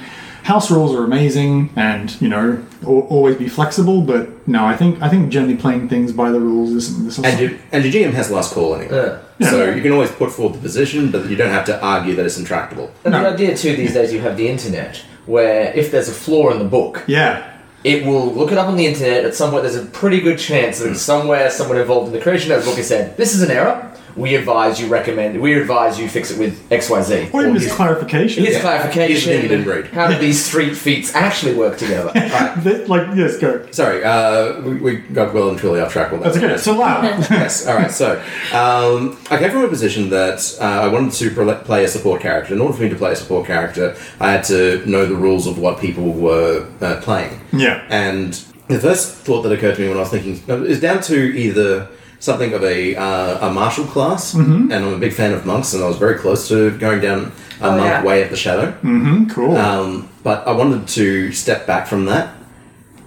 house 0.47 0.71
rules 0.71 0.95
are 0.95 1.03
amazing, 1.03 1.69
and 1.75 2.19
you 2.21 2.29
know, 2.29 2.65
always 2.85 3.35
be 3.35 3.49
flexible. 3.49 4.01
But 4.01 4.47
no, 4.47 4.65
I 4.65 4.77
think 4.77 5.01
I 5.01 5.09
think 5.09 5.29
generally 5.29 5.57
playing 5.57 5.89
things 5.89 6.13
by 6.13 6.31
the 6.31 6.39
rules 6.39 6.71
is. 6.71 6.89
is 6.89 7.19
and, 7.19 7.39
your, 7.39 7.51
and 7.73 7.83
your 7.83 7.93
GM 7.93 8.13
has 8.13 8.31
last 8.31 8.53
call 8.53 8.75
anyway. 8.75 9.19
Yeah. 9.39 9.49
So 9.49 9.69
you 9.69 9.81
can 9.81 9.91
always 9.91 10.11
put 10.11 10.31
forward 10.31 10.55
the 10.55 10.61
position, 10.61 11.11
but 11.11 11.29
you 11.29 11.35
don't 11.35 11.51
have 11.51 11.65
to 11.65 11.79
argue 11.83 12.15
that 12.15 12.25
it's 12.25 12.39
intractable. 12.39 12.91
And 13.03 13.13
the 13.13 13.17
idea 13.17 13.55
too 13.55 13.75
these 13.75 13.93
days 13.93 14.11
you 14.13 14.21
have 14.21 14.37
the 14.37 14.47
internet, 14.47 15.03
where 15.25 15.73
if 15.73 15.91
there's 15.91 16.07
a 16.07 16.13
flaw 16.13 16.49
in 16.51 16.59
the 16.59 16.69
book, 16.77 17.03
yeah, 17.07 17.59
it 17.83 18.05
will 18.05 18.33
look 18.33 18.51
it 18.53 18.57
up 18.57 18.67
on 18.67 18.77
the 18.77 18.85
internet. 18.85 19.25
At 19.25 19.35
some 19.35 19.51
point, 19.51 19.63
there's 19.63 19.75
a 19.75 19.85
pretty 19.85 20.21
good 20.21 20.39
chance 20.39 20.79
that 20.79 20.89
hmm. 20.89 20.95
somewhere 20.95 21.51
someone 21.51 21.77
involved 21.77 22.07
in 22.07 22.13
the 22.13 22.21
creation 22.21 22.53
of 22.53 22.61
the 22.61 22.65
book 22.65 22.77
has 22.77 22.87
said, 22.87 23.17
"This 23.17 23.35
is 23.35 23.41
an 23.41 23.51
error. 23.51 23.83
We 24.17 24.35
advise 24.35 24.79
you 24.81 24.87
recommend. 24.87 25.39
We 25.39 25.53
advise 25.53 25.99
you 25.99 26.09
fix 26.09 26.31
it 26.31 26.39
with 26.39 26.67
XYZ. 26.69 27.03
Z." 27.03 27.29
or 27.33 27.41
even 27.41 27.53
just 27.53 27.65
here's- 27.65 27.75
clarification. 27.75 28.43
Here's 28.43 28.55
Here's 28.55 28.61
clarification. 28.65 29.41
the 29.43 29.47
thing 29.47 29.63
read. 29.65 29.87
How 29.87 30.07
do 30.07 30.17
these 30.17 30.43
street 30.43 30.75
feats 30.75 31.13
actually 31.15 31.53
work 31.55 31.77
together? 31.77 32.11
That- 32.57 32.89
like 32.89 33.15
yes, 33.15 33.37
go. 33.37 33.65
Sorry, 33.71 34.03
uh, 34.03 34.59
we, 34.61 34.75
we 34.75 34.95
got 34.97 35.33
well 35.33 35.49
and 35.49 35.57
truly 35.59 35.79
off 35.79 35.91
track 35.93 36.11
with 36.11 36.23
that. 36.23 36.33
That's 36.33 36.43
okay. 36.43 36.57
So 36.57 36.73
loud. 36.77 37.03
yes. 37.29 37.67
All 37.67 37.75
right. 37.75 37.91
So, 37.91 38.13
um, 38.53 39.17
I 39.29 39.37
came 39.37 39.51
from 39.51 39.63
a 39.63 39.67
position 39.67 40.09
that 40.09 40.57
uh, 40.59 40.63
I 40.63 40.87
wanted 40.87 41.13
to 41.13 41.29
pro- 41.31 41.55
play 41.59 41.83
a 41.83 41.87
support 41.87 42.21
character. 42.21 42.53
In 42.53 42.61
order 42.61 42.73
for 42.75 42.83
me 42.83 42.89
to 42.89 42.95
play 42.95 43.11
a 43.11 43.15
support 43.15 43.45
character, 43.47 43.95
I 44.19 44.31
had 44.31 44.43
to 44.45 44.83
know 44.89 45.05
the 45.05 45.15
rules 45.15 45.45
of 45.47 45.57
what 45.59 45.79
people 45.79 46.11
were 46.11 46.67
uh, 46.81 46.99
playing. 47.01 47.39
Yeah. 47.53 47.85
And 47.89 48.33
the 48.67 48.79
first 48.79 49.13
thought 49.15 49.43
that 49.43 49.51
occurred 49.51 49.75
to 49.75 49.81
me 49.81 49.87
when 49.89 49.97
I 49.97 50.01
was 50.01 50.09
thinking 50.09 50.41
is 50.65 50.81
down 50.81 51.01
to 51.03 51.15
either 51.37 51.87
something 52.19 52.53
of 52.53 52.63
a 52.63 52.95
uh, 52.95 53.47
a 53.49 53.53
martial 53.53 53.85
class, 53.85 54.33
Mm-hmm. 54.33 54.71
and 54.71 54.85
I'm 54.85 54.93
a 54.93 54.97
big 54.99 55.13
fan 55.13 55.33
of 55.33 55.45
monks, 55.45 55.73
and 55.73 55.83
I 55.83 55.87
was 55.87 55.97
very 55.97 56.17
close 56.19 56.47
to 56.49 56.71
going 56.77 57.01
down 57.01 57.31
a 57.61 57.65
Oh, 57.67 57.71
monk 57.71 57.83
yeah. 57.83 58.03
way 58.03 58.23
at 58.23 58.29
the 58.29 58.35
shadow. 58.37 58.71
Mm, 58.83 59.29
cool. 59.29 59.55
Um, 59.57 60.09
but 60.23 60.47
I 60.47 60.51
wanted 60.51 60.87
to 60.89 61.31
step 61.31 61.65
back 61.67 61.87
from 61.87 62.05
that. 62.05 62.35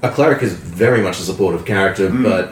A 0.02 0.08
cleric 0.10 0.42
is 0.42 0.54
very 0.54 1.02
much 1.02 1.18
a 1.20 1.22
supportive 1.22 1.64
character, 1.64 2.08
Mm. 2.10 2.22
but 2.22 2.44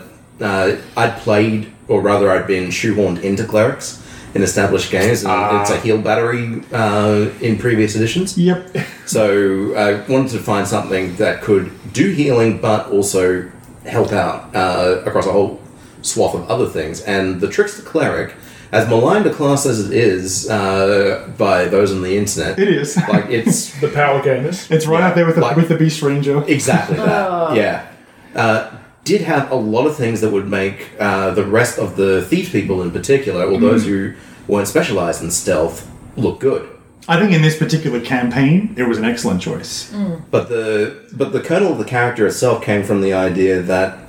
uh, 0.44 0.76
I'd 0.96 1.16
played, 1.18 1.72
or 1.88 2.00
rather, 2.00 2.30
I'd 2.30 2.46
been 2.46 2.68
shoehorned 2.68 3.22
into 3.22 3.44
clerics 3.44 4.02
in 4.34 4.42
established 4.42 4.90
games, 4.90 5.24
and 5.24 5.60
it's 5.60 5.70
a 5.70 5.78
heal 5.78 5.98
battery 5.98 6.62
uh, 6.72 7.28
in 7.40 7.56
previous 7.58 7.94
editions. 7.96 8.36
Yep. 8.36 8.76
So 9.08 9.74
I 9.74 10.04
wanted 10.12 10.32
to 10.32 10.38
find 10.38 10.68
something 10.68 11.16
that 11.16 11.40
could 11.40 11.70
do 11.94 12.10
healing, 12.12 12.58
but 12.60 12.90
also 12.92 13.50
help 13.86 14.12
out 14.12 14.54
uh, 14.54 15.00
across 15.06 15.24
a 15.26 15.32
whole 15.32 15.58
swath 16.02 16.34
of 16.34 16.48
other 16.50 16.66
things. 16.66 17.00
And 17.02 17.40
the 17.40 17.48
Trickster 17.48 17.82
Cleric, 17.82 18.34
as 18.72 18.88
maligned 18.88 19.26
a 19.26 19.32
class 19.32 19.64
as 19.66 19.88
it 19.88 19.96
is 19.96 20.48
uh, 20.50 21.28
by 21.38 21.64
those 21.66 21.92
on 21.92 22.02
the 22.02 22.16
internet, 22.16 22.58
It 22.58 22.68
is. 22.68 22.96
like 23.08 23.26
it's 23.30 23.78
The 23.80 23.88
power 23.88 24.20
gamers. 24.22 24.70
It's 24.70 24.87
right 24.87 25.00
Yeah, 25.00 25.08
up 25.08 25.14
there 25.14 25.26
with 25.26 25.37
the, 25.37 25.40
like- 25.40 25.56
with 25.56 25.68
the 25.68 25.76
Beast 25.76 26.02
Ranger. 26.02 26.42
Exactly 26.46 26.96
that. 26.96 27.56
Yeah. 27.56 27.87
Uh, 28.34 28.70
did 29.04 29.22
have 29.22 29.50
a 29.50 29.54
lot 29.54 29.87
of 29.87 29.96
things 29.96 30.20
that 30.20 30.30
would 30.30 30.46
make 30.48 30.90
uh, 31.00 31.30
the 31.30 31.44
rest 31.44 31.78
of 31.78 31.96
the 31.96 32.20
thief 32.22 32.52
people 32.52 32.82
in 32.82 32.90
particular, 32.90 33.44
or 33.46 33.58
those 33.58 33.87
who 33.87 34.12
weren't 34.46 34.68
specialized 34.68 35.22
in 35.22 35.30
stealth, 35.30 35.90
look 36.16 36.38
good. 36.40 36.68
I 37.08 37.18
think 37.18 37.32
in 37.32 37.40
this 37.40 37.56
particular 37.58 38.00
campaign, 38.02 38.74
it 38.76 38.82
was 38.82 38.98
an 38.98 39.06
excellent 39.06 39.40
choice. 39.40 39.90
But 40.30 40.50
the 40.50 41.08
but 41.14 41.32
the 41.32 41.40
kernel 41.40 41.72
of 41.72 41.78
the 41.78 41.87
character 41.87 42.26
itself 42.26 42.62
came 42.62 42.82
from 42.84 43.00
the 43.00 43.14
idea 43.14 43.62
that 43.62 44.07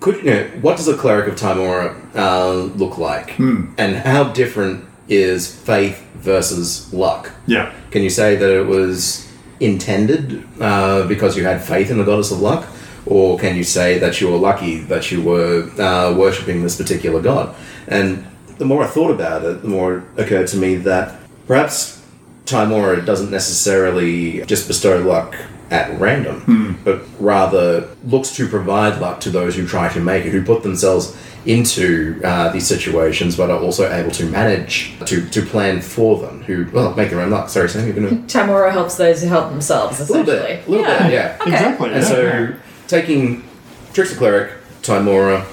could 0.00 0.16
you 0.16 0.30
know 0.30 0.44
what 0.62 0.76
does 0.76 0.88
a 0.88 0.96
cleric 0.96 1.28
of 1.28 1.36
Tymora 1.38 1.94
uh, 2.16 2.54
look 2.76 2.98
like, 2.98 3.38
and 3.78 3.96
how 3.96 4.24
different 4.24 4.84
is 5.08 5.54
faith 5.54 6.04
versus 6.14 6.92
luck? 6.92 7.30
Yeah. 7.46 7.74
Can 7.90 8.02
you 8.02 8.10
say 8.10 8.36
that 8.36 8.50
it 8.50 8.66
was 8.66 9.30
intended 9.60 10.42
uh, 10.60 11.06
because 11.06 11.36
you 11.36 11.44
had 11.44 11.62
faith 11.62 11.90
in 11.90 11.98
the 11.98 12.04
goddess 12.04 12.30
of 12.32 12.40
luck? 12.40 12.66
Or 13.06 13.38
can 13.38 13.56
you 13.56 13.64
say 13.64 13.98
that 13.98 14.20
you 14.20 14.30
were 14.30 14.36
lucky 14.36 14.80
that 14.80 15.10
you 15.10 15.22
were 15.22 15.70
uh, 15.80 16.14
worshipping 16.14 16.62
this 16.62 16.76
particular 16.76 17.20
god? 17.20 17.54
And 17.88 18.26
the 18.58 18.64
more 18.64 18.84
I 18.84 18.86
thought 18.86 19.10
about 19.10 19.44
it, 19.44 19.62
the 19.62 19.68
more 19.68 19.98
it 19.98 20.04
occurred 20.16 20.46
to 20.48 20.56
me 20.56 20.76
that 20.76 21.18
perhaps 21.46 22.02
Tymora 22.44 23.04
doesn't 23.04 23.30
necessarily 23.30 24.44
just 24.44 24.68
bestow 24.68 24.98
luck 25.00 25.34
at 25.70 25.98
random, 26.00 26.78
but 26.84 27.02
rather 27.18 27.88
looks 28.04 28.34
to 28.36 28.48
provide 28.48 29.00
luck 29.00 29.20
to 29.20 29.30
those 29.30 29.54
who 29.54 29.66
try 29.66 29.88
to 29.92 30.00
make 30.00 30.24
it, 30.24 30.30
who 30.30 30.44
put 30.44 30.62
themselves 30.62 31.16
into 31.46 32.20
uh, 32.24 32.50
these 32.50 32.66
situations, 32.66 33.36
but 33.36 33.50
are 33.50 33.60
also 33.60 33.90
able 33.90 34.10
to 34.10 34.26
manage 34.26 34.98
to, 35.06 35.26
to 35.30 35.42
plan 35.42 35.80
for 35.80 36.18
them, 36.18 36.42
who 36.42 36.68
well 36.72 36.94
make 36.94 37.10
their 37.10 37.20
own 37.20 37.30
luck. 37.30 37.48
Sorry, 37.48 37.68
Sam, 37.68 37.86
you're 37.86 37.94
going 37.94 38.26
to 38.26 38.38
Tymora 38.38 38.72
helps 38.72 38.96
those 38.96 39.22
who 39.22 39.28
help 39.28 39.50
themselves, 39.50 40.00
a 40.00 40.04
little 40.04 40.24
bit, 40.24 40.66
a 40.66 40.70
little 40.70 40.84
bit, 40.84 41.12
yeah. 41.12 41.42
Exactly. 41.42 41.92
And 41.92 42.02
yeah, 42.02 42.08
so, 42.08 42.22
yeah. 42.22 42.54
taking 42.88 43.44
Trickster 43.92 44.16
Cleric, 44.16 44.52
Tymora, 44.82 45.46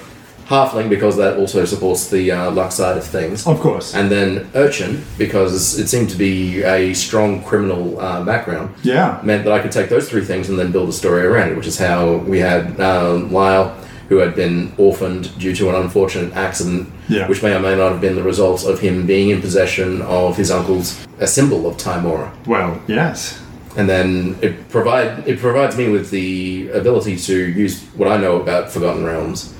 Halfling, 0.48 0.88
because 0.88 1.16
that 1.18 1.36
also 1.36 1.64
supports 1.66 2.08
the 2.08 2.32
uh, 2.32 2.50
luck 2.50 2.72
side 2.72 2.96
of 2.96 3.04
things, 3.04 3.46
Of 3.46 3.60
course. 3.60 3.94
and 3.94 4.10
then 4.10 4.48
Urchin, 4.54 5.04
because 5.18 5.78
it 5.78 5.88
seemed 5.88 6.08
to 6.10 6.16
be 6.16 6.62
a 6.62 6.94
strong 6.94 7.42
criminal 7.44 8.00
uh, 8.00 8.24
background, 8.24 8.74
yeah. 8.82 9.20
meant 9.22 9.44
that 9.44 9.52
I 9.52 9.60
could 9.60 9.72
take 9.72 9.90
those 9.90 10.08
three 10.08 10.24
things 10.24 10.48
and 10.48 10.58
then 10.58 10.72
build 10.72 10.88
a 10.88 10.92
story 10.92 11.22
around 11.26 11.50
it, 11.50 11.56
which 11.56 11.66
is 11.66 11.78
how 11.78 12.16
we 12.16 12.38
had 12.38 12.80
uh, 12.80 13.14
Lyle, 13.30 13.68
who 14.08 14.16
had 14.16 14.34
been 14.34 14.72
orphaned 14.78 15.38
due 15.38 15.54
to 15.54 15.68
an 15.68 15.74
unfortunate 15.74 16.32
accident, 16.34 16.88
Yeah. 17.08 17.28
which 17.28 17.42
may 17.42 17.54
or 17.54 17.60
may 17.60 17.76
not 17.76 17.92
have 17.92 18.00
been 18.00 18.16
the 18.16 18.22
result 18.22 18.64
of 18.64 18.80
him 18.80 19.06
being 19.06 19.28
in 19.28 19.42
possession 19.42 20.00
of 20.02 20.38
his 20.38 20.50
uncle's 20.50 20.96
a 21.20 21.26
symbol 21.26 21.66
of 21.66 21.76
Tymora 21.76 22.30
Well, 22.46 22.80
yes. 22.86 23.38
and 23.76 23.86
then 23.86 24.36
it 24.40 24.70
provide 24.70 25.28
it 25.28 25.38
provides 25.40 25.76
me 25.76 25.90
with 25.90 26.10
the 26.10 26.70
ability 26.72 27.16
to 27.18 27.36
use 27.36 27.82
what 27.98 28.08
I 28.08 28.16
know 28.16 28.40
about 28.40 28.70
Forgotten 28.70 29.04
Realms 29.04 29.52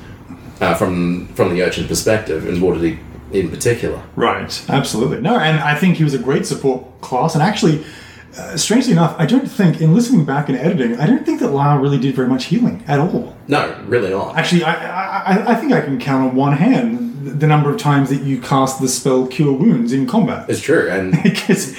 uh, 0.61 0.75
from 0.75 1.27
from 1.35 1.55
the 1.55 1.63
urchin 1.63 1.87
perspective, 1.89 2.47
and 2.49 2.59
Waterdeep 2.59 2.99
in 3.33 3.51
particular. 3.51 4.03
Right, 4.17 4.65
absolutely. 4.71 5.21
No, 5.21 5.39
and 5.39 5.59
I 5.61 5.75
think 5.75 5.97
he 5.99 6.05
was 6.05 6.15
a 6.15 6.19
great 6.19 6.47
support 6.47 6.83
class. 7.03 7.35
And 7.35 7.43
actually, 7.43 7.85
uh, 8.39 8.57
strangely 8.57 8.93
enough, 8.93 9.15
I 9.19 9.27
don't 9.27 9.47
think, 9.47 9.81
in 9.83 9.95
listening 9.95 10.25
back 10.25 10.49
and 10.49 10.57
editing, 10.57 10.99
I 10.99 11.07
don't 11.07 11.27
think 11.27 11.41
that 11.41 11.49
Lara 11.51 11.79
really 11.81 11.99
did 11.99 12.15
very 12.15 12.29
much 12.29 12.47
healing 12.47 12.83
at 12.87 12.99
all. 12.99 13.37
No, 13.47 13.79
really 13.87 14.11
not. 14.11 14.37
Actually, 14.37 14.65
I, 14.65 14.73
I- 15.35 15.53
I 15.53 15.55
think 15.57 15.73
I 15.73 15.81
can 15.83 15.99
count 16.01 16.31
on 16.31 16.35
one 16.37 16.55
hand 16.57 17.08
the- 17.29 17.35
the 17.35 17.47
number 17.47 17.71
of 17.71 17.77
times 17.79 18.09
that 18.11 18.23
you 18.23 18.41
cast 18.41 18.81
the 18.81 18.89
spell 18.89 19.27
Cure 19.27 19.53
Wounds 19.53 19.93
in 19.93 20.07
combat. 20.07 20.47
It's 20.49 20.61
true, 20.61 20.89
and 20.91 21.13
Because- 21.23 21.75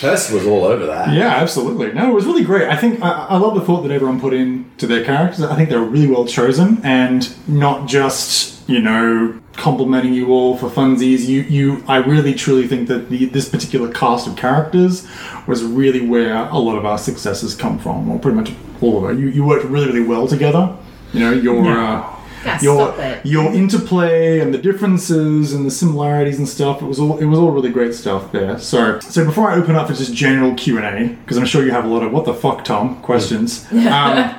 Hurst 0.00 0.32
was 0.32 0.46
all 0.46 0.64
over 0.64 0.86
that. 0.86 1.12
yeah, 1.14 1.28
absolutely. 1.36 1.92
No, 1.92 2.10
it 2.10 2.14
was 2.14 2.26
really 2.26 2.44
great. 2.44 2.68
I 2.68 2.76
think 2.76 3.02
I, 3.02 3.10
I 3.30 3.36
love 3.36 3.54
the 3.54 3.60
thought 3.60 3.82
that 3.82 3.90
everyone 3.92 4.20
put 4.20 4.32
in 4.34 4.70
to 4.78 4.86
their 4.86 5.04
characters. 5.04 5.42
I 5.44 5.54
think 5.56 5.68
they 5.68 5.76
were 5.76 5.84
really 5.84 6.08
well 6.08 6.26
chosen, 6.26 6.80
and 6.82 7.32
not 7.48 7.86
just 7.88 8.68
you 8.68 8.80
know 8.80 9.38
complimenting 9.54 10.14
you 10.14 10.28
all 10.30 10.56
for 10.56 10.68
funsies. 10.70 11.26
You, 11.26 11.42
you. 11.42 11.84
I 11.86 11.96
really 11.98 12.34
truly 12.34 12.66
think 12.66 12.88
that 12.88 13.10
the, 13.10 13.26
this 13.26 13.48
particular 13.48 13.92
cast 13.92 14.26
of 14.26 14.36
characters 14.36 15.06
was 15.46 15.62
really 15.62 16.00
where 16.06 16.36
a 16.36 16.58
lot 16.58 16.76
of 16.76 16.84
our 16.86 16.98
successes 16.98 17.54
come 17.54 17.78
from, 17.78 18.10
or 18.10 18.18
pretty 18.18 18.36
much 18.36 18.52
all 18.80 19.04
of 19.04 19.10
it. 19.10 19.20
You, 19.20 19.28
you 19.28 19.44
worked 19.44 19.64
really, 19.66 19.86
really 19.86 20.00
well 20.06 20.26
together. 20.26 20.74
You 21.12 21.20
know, 21.20 21.32
your. 21.32 21.64
Uh, 21.78 22.04
Yeah, 22.44 22.60
your 22.62 23.20
your 23.24 23.52
interplay 23.52 24.40
and 24.40 24.52
the 24.52 24.58
differences 24.58 25.52
and 25.52 25.64
the 25.64 25.70
similarities 25.70 26.38
and 26.38 26.48
stuff 26.48 26.82
it 26.82 26.86
was 26.86 26.98
all 26.98 27.18
it 27.18 27.26
was 27.26 27.38
all 27.38 27.50
really 27.50 27.70
great 27.70 27.94
stuff 27.94 28.32
there. 28.32 28.58
So 28.58 28.98
so 29.00 29.24
before 29.24 29.50
i 29.50 29.54
open 29.54 29.76
up 29.76 29.88
for 29.88 29.94
just 29.94 30.14
general 30.14 30.54
q&a 30.54 31.08
because 31.08 31.36
i'm 31.36 31.44
sure 31.44 31.64
you 31.64 31.70
have 31.70 31.84
a 31.84 31.88
lot 31.88 32.02
of 32.02 32.12
what 32.12 32.24
the 32.24 32.34
fuck 32.34 32.64
tom 32.64 33.00
questions 33.02 33.66
um, 33.72 34.34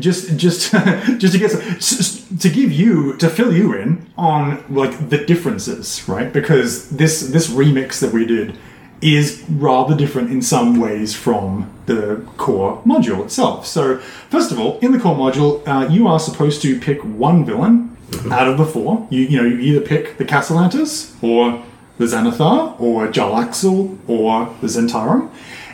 just 0.00 0.36
just 0.36 0.72
just 1.18 1.32
to 1.32 1.38
get 1.38 1.50
some, 1.50 2.38
to 2.38 2.48
give 2.48 2.72
you 2.72 3.16
to 3.16 3.28
fill 3.28 3.52
you 3.52 3.74
in 3.74 4.06
on 4.16 4.64
like 4.68 5.08
the 5.10 5.18
differences 5.24 6.06
right? 6.08 6.32
Because 6.32 6.90
this 6.90 7.28
this 7.30 7.48
remix 7.48 8.00
that 8.00 8.12
we 8.12 8.26
did 8.26 8.58
is 9.04 9.44
rather 9.50 9.94
different 9.94 10.30
in 10.30 10.40
some 10.40 10.80
ways 10.80 11.14
from 11.14 11.70
the 11.84 12.26
core 12.38 12.82
module 12.86 13.22
itself. 13.22 13.66
So, 13.66 13.98
first 14.30 14.50
of 14.50 14.58
all, 14.58 14.78
in 14.78 14.92
the 14.92 14.98
core 14.98 15.14
module, 15.14 15.62
uh, 15.68 15.86
you 15.88 16.08
are 16.08 16.18
supposed 16.18 16.62
to 16.62 16.80
pick 16.80 17.02
one 17.02 17.44
villain 17.44 17.94
out 18.30 18.48
of 18.48 18.56
the 18.56 18.64
four. 18.64 19.06
You, 19.10 19.20
you 19.20 19.36
know, 19.36 19.46
you 19.46 19.58
either 19.58 19.82
pick 19.82 20.16
the 20.16 20.24
Cassalanters, 20.24 21.22
or 21.22 21.62
the 21.98 22.06
Xanathar, 22.06 22.80
or 22.80 23.06
Jarlaxle, 23.08 23.98
or 24.08 24.54
the 24.62 24.68
Zhentarim, 24.68 25.30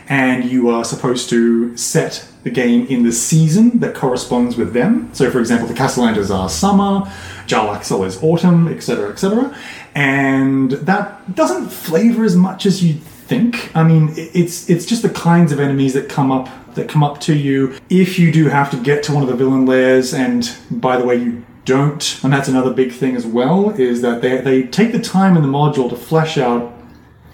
and 0.09 0.43
you 0.43 0.69
are 0.69 0.83
supposed 0.83 1.29
to 1.29 1.77
set 1.77 2.27
the 2.43 2.49
game 2.49 2.85
in 2.87 3.03
the 3.03 3.13
season 3.13 3.79
that 3.79 3.95
corresponds 3.95 4.57
with 4.57 4.73
them. 4.73 5.09
So, 5.13 5.31
for 5.31 5.39
example, 5.39 5.69
the 5.69 5.73
Cassalanters 5.73 6.35
are 6.35 6.49
summer, 6.49 7.09
Jarlaxle 7.47 8.05
is 8.05 8.21
autumn, 8.21 8.67
etc., 8.67 9.09
etc. 9.09 9.55
And 9.95 10.71
that 10.71 11.33
doesn't 11.33 11.69
flavor 11.69 12.25
as 12.25 12.35
much 12.35 12.65
as 12.65 12.83
you'd 12.83 13.01
think. 13.31 13.73
I 13.75 13.83
mean, 13.83 14.13
it's 14.17 14.69
it's 14.69 14.85
just 14.85 15.03
the 15.03 15.09
kinds 15.09 15.51
of 15.53 15.59
enemies 15.59 15.93
that 15.93 16.09
come 16.09 16.31
up 16.31 16.49
that 16.75 16.89
come 16.89 17.03
up 17.03 17.19
to 17.21 17.33
you 17.33 17.73
if 17.89 18.19
you 18.19 18.31
do 18.31 18.49
have 18.49 18.69
to 18.71 18.77
get 18.77 19.03
to 19.03 19.13
one 19.13 19.23
of 19.23 19.29
the 19.29 19.35
villain 19.35 19.65
lairs. 19.65 20.13
And 20.13 20.53
by 20.69 20.97
the 20.97 21.05
way, 21.05 21.15
you 21.15 21.45
don't, 21.63 22.03
and 22.23 22.33
that's 22.33 22.49
another 22.49 22.73
big 22.73 22.91
thing 22.91 23.15
as 23.15 23.25
well, 23.25 23.69
is 23.71 24.01
that 24.01 24.21
they 24.21 24.41
they 24.41 24.63
take 24.63 24.91
the 24.91 24.99
time 24.99 25.37
in 25.37 25.43
the 25.43 25.53
module 25.61 25.89
to 25.89 25.95
flesh 25.95 26.37
out 26.37 26.73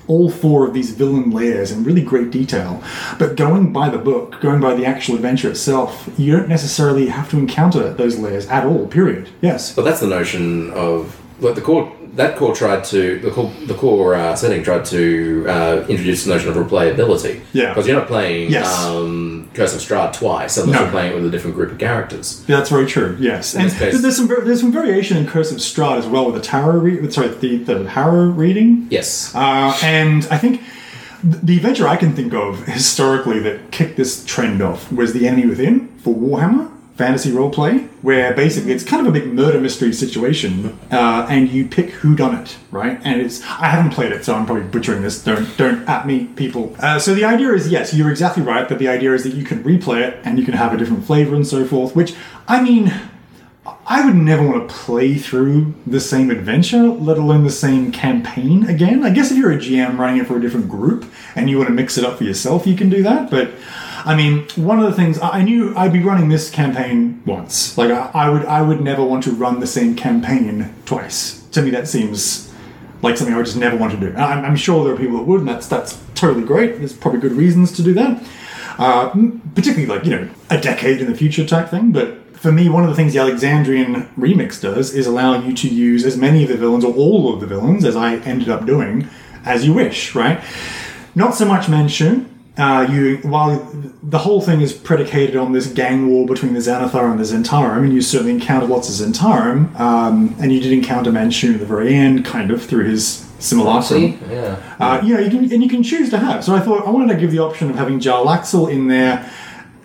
all 0.07 0.29
four 0.29 0.65
of 0.67 0.73
these 0.73 0.91
villain 0.91 1.31
layers 1.31 1.71
in 1.71 1.83
really 1.83 2.01
great 2.01 2.29
detail. 2.31 2.81
But 3.19 3.35
going 3.35 3.73
by 3.73 3.89
the 3.89 3.97
book, 3.97 4.39
going 4.39 4.61
by 4.61 4.73
the 4.75 4.85
actual 4.85 5.15
adventure 5.15 5.49
itself, 5.49 6.07
you 6.17 6.31
don't 6.35 6.47
necessarily 6.47 7.07
have 7.07 7.27
to 7.31 7.37
encounter 7.37 7.93
those 7.93 8.17
layers 8.17 8.47
at 8.47 8.65
all. 8.65 8.87
Period. 8.87 9.29
Yes. 9.41 9.73
But 9.75 9.83
that's 9.83 9.99
the 9.99 10.07
notion 10.07 10.71
of 10.71 11.19
like 11.39 11.55
the 11.55 11.61
core. 11.61 11.91
That 12.17 12.35
core 12.35 12.53
tried 12.55 12.83
to 12.85 13.19
the 13.19 13.31
core 13.31 13.51
the 13.65 13.73
core 13.75 14.15
uh, 14.15 14.35
setting 14.35 14.63
tried 14.63 14.85
to 14.85 15.45
uh, 15.47 15.85
introduce 15.87 16.23
the 16.25 16.31
notion 16.33 16.49
of 16.49 16.55
replayability. 16.55 17.41
Yeah. 17.53 17.69
because 17.69 17.87
you're 17.87 17.97
not 17.97 18.07
playing 18.07 18.51
Yes. 18.51 18.67
um, 18.85 19.49
Curse 19.53 19.73
of 19.75 19.81
Strahd 19.81 20.13
twice 20.13 20.57
unless 20.57 20.75
No. 20.75 20.81
you're 20.81 20.91
playing 20.91 21.11
it 21.13 21.15
with 21.15 21.25
a 21.25 21.29
different 21.29 21.55
group 21.55 21.71
of 21.71 21.77
characters. 21.77 22.43
That's 22.45 22.69
very 22.69 22.85
true. 22.87 23.15
Yes, 23.19 23.55
and 23.55 23.71
case- 23.71 24.01
there's 24.01 24.17
some 24.17 24.27
there's 24.27 24.61
some 24.61 24.71
variation 24.71 25.15
in 25.17 25.25
Curse 25.27 25.51
of 25.51 25.57
Strahd 25.59 25.97
as 25.99 26.07
well 26.07 26.25
with 26.25 26.35
the 26.35 26.41
tarot. 26.41 26.79
Re- 26.79 27.09
sorry, 27.11 27.29
the 27.29 27.57
the 27.57 27.89
Harrow 27.89 28.25
reading. 28.29 28.87
Yes. 28.89 29.33
Uh, 29.35 29.77
and 29.83 30.27
I 30.31 30.37
think 30.37 30.61
the 31.23 31.55
adventure 31.57 31.87
I 31.87 31.95
can 31.97 32.13
think 32.15 32.33
of 32.33 32.65
historically 32.67 33.39
that 33.39 33.71
kicked 33.71 33.95
this 33.97 34.23
trend 34.25 34.61
off 34.61 34.91
was 34.91 35.13
The 35.13 35.27
Enemy 35.27 35.47
Within 35.47 35.87
for 36.03 36.13
Warhammer 36.15 36.71
fantasy 36.97 37.31
roleplay, 37.31 37.87
where 38.01 38.33
basically 38.33 38.71
it's 38.71 38.83
kind 38.83 39.05
of 39.05 39.15
a 39.15 39.17
big 39.17 39.31
murder 39.31 39.61
mystery 39.61 39.93
situation, 39.93 40.77
uh, 40.91 41.27
and 41.29 41.49
you 41.49 41.65
pick 41.67 41.91
who 41.91 42.15
done 42.15 42.35
it, 42.35 42.57
right? 42.71 42.99
And 43.03 43.21
it's 43.21 43.41
I 43.43 43.67
haven't 43.67 43.91
played 43.91 44.11
it, 44.11 44.25
so 44.25 44.33
I'm 44.33 44.45
probably 44.45 44.63
butchering 44.63 45.03
this. 45.03 45.23
Don't 45.23 45.55
don't 45.57 45.87
at 45.87 46.07
me, 46.07 46.25
people. 46.35 46.75
Uh, 46.79 46.99
so 46.99 47.13
the 47.13 47.23
idea 47.23 47.53
is 47.53 47.69
yes, 47.69 47.93
you're 47.93 48.09
exactly 48.09 48.43
right. 48.43 48.67
But 48.67 48.79
the 48.79 48.87
idea 48.87 49.13
is 49.13 49.23
that 49.23 49.33
you 49.35 49.43
can 49.45 49.63
replay 49.63 50.01
it 50.01 50.19
and 50.23 50.39
you 50.39 50.45
can 50.45 50.55
have 50.55 50.73
a 50.73 50.77
different 50.77 51.05
flavor 51.05 51.35
and 51.35 51.45
so 51.47 51.65
forth. 51.65 51.95
Which 51.95 52.15
I 52.47 52.61
mean. 52.61 52.91
I 53.89 54.05
would 54.05 54.15
never 54.15 54.45
want 54.45 54.67
to 54.67 54.75
play 54.75 55.15
through 55.15 55.73
the 55.85 56.01
same 56.01 56.29
adventure, 56.29 56.83
let 56.83 57.17
alone 57.17 57.45
the 57.45 57.49
same 57.49 57.93
campaign 57.93 58.65
again. 58.65 59.03
I 59.03 59.11
guess 59.11 59.31
if 59.31 59.37
you're 59.37 59.51
a 59.51 59.57
GM 59.57 59.97
running 59.97 60.19
it 60.19 60.27
for 60.27 60.35
a 60.35 60.41
different 60.41 60.69
group 60.69 61.09
and 61.35 61.49
you 61.49 61.57
want 61.57 61.69
to 61.69 61.73
mix 61.73 61.97
it 61.97 62.03
up 62.03 62.17
for 62.17 62.25
yourself, 62.25 62.67
you 62.67 62.75
can 62.75 62.89
do 62.89 63.01
that. 63.03 63.31
But 63.31 63.51
I 64.07 64.15
mean, 64.15 64.47
one 64.55 64.79
of 64.79 64.85
the 64.85 64.93
things 64.93 65.19
I 65.21 65.41
knew 65.41 65.75
I'd 65.75 65.91
be 65.91 66.01
running 66.01 66.29
this 66.29 66.49
campaign 66.49 67.21
once. 67.25 67.77
Like 67.77 67.91
I, 67.91 68.09
I 68.13 68.29
would, 68.29 68.45
I 68.45 68.61
would 68.61 68.79
never 68.79 69.03
want 69.03 69.21
to 69.25 69.31
run 69.31 69.59
the 69.59 69.67
same 69.67 69.97
campaign 69.97 70.73
twice. 70.85 71.43
To 71.49 71.61
me, 71.61 71.71
that 71.71 71.89
seems 71.89 72.53
like 73.01 73.17
something 73.17 73.33
I 73.33 73.37
would 73.37 73.45
just 73.45 73.57
never 73.57 73.75
want 73.75 73.91
to 73.91 73.99
do. 73.99 74.15
I'm, 74.15 74.45
I'm 74.45 74.55
sure 74.55 74.85
there 74.85 74.93
are 74.93 74.97
people 74.97 75.17
that 75.17 75.23
would, 75.23 75.41
and 75.41 75.49
that's 75.49 75.67
that's 75.67 76.01
totally 76.15 76.45
great. 76.45 76.77
There's 76.77 76.93
probably 76.93 77.19
good 77.19 77.33
reasons 77.33 77.73
to 77.73 77.83
do 77.83 77.93
that. 77.95 78.23
Uh, 78.77 79.09
particularly 79.55 79.87
like 79.87 80.05
you 80.05 80.11
know 80.11 80.29
a 80.49 80.57
decade 80.57 81.01
in 81.01 81.11
the 81.11 81.17
future 81.17 81.45
type 81.45 81.67
thing. 81.67 81.91
But 81.91 82.37
for 82.37 82.53
me, 82.53 82.69
one 82.69 82.83
of 82.83 82.89
the 82.89 82.95
things 82.95 83.11
the 83.11 83.19
Alexandrian 83.19 84.05
remix 84.17 84.61
does 84.61 84.95
is 84.95 85.05
allow 85.05 85.37
you 85.37 85.53
to 85.53 85.67
use 85.67 86.05
as 86.05 86.15
many 86.15 86.43
of 86.43 86.49
the 86.49 86.55
villains 86.55 86.85
or 86.85 86.93
all 86.93 87.33
of 87.33 87.41
the 87.41 87.47
villains 87.47 87.83
as 87.83 87.97
I 87.97 88.15
ended 88.15 88.47
up 88.47 88.65
doing 88.65 89.09
as 89.43 89.65
you 89.65 89.73
wish. 89.73 90.15
Right? 90.15 90.41
Not 91.13 91.35
so 91.35 91.45
much 91.45 91.65
Manshoon. 91.65 92.29
Uh, 92.57 92.87
you 92.89 93.17
while 93.17 93.59
the 94.01 94.17
whole 94.17 94.41
thing 94.41 94.61
is 94.61 94.73
predicated 94.73 95.35
on 95.35 95.51
this 95.51 95.67
gang 95.67 96.07
war 96.07 96.25
between 96.25 96.53
the 96.53 96.59
Xanathar 96.59 97.11
and 97.11 97.19
the 97.19 97.23
Zhentarim, 97.23 97.83
and 97.83 97.93
you 97.93 98.01
certainly 98.01 98.33
encountered 98.33 98.69
lots 98.69 98.89
of 98.89 99.07
Zhentarim, 99.07 99.79
um, 99.79 100.35
and 100.39 100.51
you 100.51 100.59
did 100.59 100.71
encounter 100.71 101.11
Manshoon 101.11 101.53
at 101.53 101.59
the 101.59 101.65
very 101.65 101.93
end, 101.93 102.25
kind 102.25 102.49
of 102.49 102.63
through 102.63 102.85
his 102.85 103.27
simulacrum. 103.39 104.19
Yeah. 104.29 104.75
Uh, 104.79 105.01
you 105.03 105.13
know, 105.13 105.19
you 105.19 105.29
can, 105.29 105.51
and 105.51 105.63
you 105.63 105.69
can 105.69 105.83
choose 105.83 106.09
to 106.09 106.17
have. 106.17 106.43
So 106.43 106.55
I 106.55 106.59
thought 106.59 106.87
I 106.87 106.89
wanted 106.89 107.13
to 107.13 107.19
give 107.19 107.31
the 107.31 107.39
option 107.39 107.69
of 107.69 107.75
having 107.75 107.99
Jarlaxle 107.99 108.71
in 108.71 108.87
there 108.87 109.31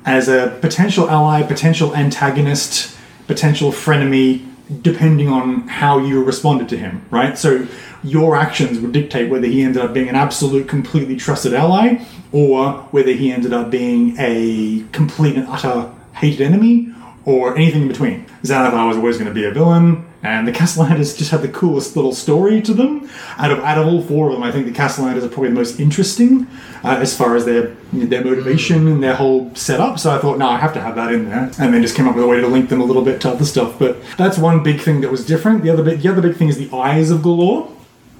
as 0.04 0.28
a 0.28 0.58
potential 0.60 1.08
ally, 1.10 1.42
potential 1.42 1.94
antagonist, 1.94 2.96
potential 3.26 3.70
frenemy, 3.70 4.51
depending 4.80 5.28
on 5.28 5.68
how 5.68 5.98
you 5.98 6.22
responded 6.22 6.68
to 6.70 6.76
him, 6.76 7.04
right? 7.10 7.36
So 7.36 7.66
your 8.02 8.34
actions 8.36 8.80
would 8.80 8.92
dictate 8.92 9.30
whether 9.30 9.46
he 9.46 9.62
ended 9.62 9.82
up 9.82 9.92
being 9.92 10.08
an 10.08 10.16
absolute, 10.16 10.68
completely 10.68 11.16
trusted 11.16 11.54
ally, 11.54 12.04
or 12.32 12.72
whether 12.90 13.12
he 13.12 13.30
ended 13.30 13.52
up 13.52 13.70
being 13.70 14.16
a 14.18 14.84
complete 14.92 15.36
and 15.36 15.46
utter 15.48 15.92
hated 16.14 16.40
enemy, 16.40 16.92
or 17.24 17.56
anything 17.56 17.82
in 17.82 17.88
between. 17.88 18.26
Xanathar 18.42 18.88
was 18.88 18.96
always 18.96 19.16
going 19.16 19.28
to 19.28 19.34
be 19.34 19.44
a 19.44 19.50
villain, 19.50 20.04
and 20.22 20.46
the 20.46 20.52
Cassalanters 20.52 21.18
just 21.18 21.30
had 21.32 21.42
the 21.42 21.48
coolest 21.48 21.96
little 21.96 22.12
story 22.12 22.62
to 22.62 22.72
them. 22.72 23.08
Out 23.38 23.50
of 23.50 23.58
out 23.60 23.78
of 23.78 23.86
all 23.86 24.02
four 24.02 24.28
of 24.28 24.34
them, 24.34 24.42
I 24.42 24.52
think 24.52 24.66
the 24.66 24.72
Cassalanters 24.72 25.24
are 25.24 25.28
probably 25.28 25.48
the 25.48 25.56
most 25.56 25.80
interesting 25.80 26.46
uh, 26.84 26.98
as 27.00 27.16
far 27.16 27.34
as 27.34 27.44
their 27.44 27.74
their 27.92 28.24
motivation 28.24 28.86
and 28.86 29.02
their 29.02 29.14
whole 29.14 29.52
setup. 29.54 29.98
So 29.98 30.14
I 30.14 30.18
thought, 30.18 30.38
no, 30.38 30.48
I 30.48 30.58
have 30.58 30.72
to 30.74 30.80
have 30.80 30.94
that 30.94 31.12
in 31.12 31.28
there, 31.28 31.50
and 31.58 31.74
then 31.74 31.82
just 31.82 31.96
came 31.96 32.06
up 32.06 32.14
with 32.14 32.24
a 32.24 32.28
way 32.28 32.40
to 32.40 32.46
link 32.46 32.68
them 32.68 32.80
a 32.80 32.84
little 32.84 33.02
bit 33.02 33.20
to 33.22 33.30
other 33.30 33.44
stuff. 33.44 33.78
But 33.78 33.98
that's 34.16 34.38
one 34.38 34.62
big 34.62 34.80
thing 34.80 35.00
that 35.00 35.10
was 35.10 35.26
different. 35.26 35.62
The 35.62 35.70
other 35.70 35.82
bit, 35.82 36.00
the 36.00 36.08
other 36.08 36.22
big 36.22 36.36
thing 36.36 36.48
is 36.48 36.56
the 36.56 36.74
eyes 36.74 37.10
of 37.10 37.20
Golorr. 37.20 37.70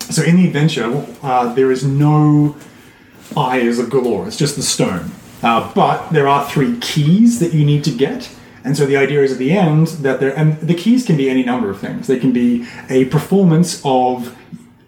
So 0.01 0.23
in 0.23 0.37
the 0.37 0.47
adventure, 0.47 1.07
uh, 1.23 1.55
there 1.55 1.71
is 1.71 1.85
no 1.85 2.57
eyes 3.37 3.79
of 3.79 3.87
Golorr. 3.87 4.27
It's 4.27 4.37
just 4.37 4.57
the 4.57 4.63
stone. 4.63 5.13
Uh, 5.43 5.73
but 5.75 6.09
there 6.11 6.29
are 6.29 6.49
three 6.49 6.79
keys 6.79 7.41
that 7.41 7.53
you 7.53 7.65
need 7.65 7.85
to 7.85 7.91
get. 7.91 8.29
And 8.65 8.77
so 8.77 8.87
the 8.87 8.97
idea 8.97 9.23
is 9.23 9.33
at 9.33 9.39
the 9.39 9.53
end 9.53 9.89
that 9.89 10.21
there, 10.21 10.37
and 10.37 10.61
the 10.61 10.75
keys 10.75 11.05
can 11.05 11.17
be 11.17 11.29
any 11.29 11.43
number 11.43 11.71
of 11.71 11.81
things. 11.81 12.07
They 12.07 12.19
can 12.19 12.33
be 12.33 12.67
a 12.89 13.07
performance 13.07 13.81
of 13.85 14.37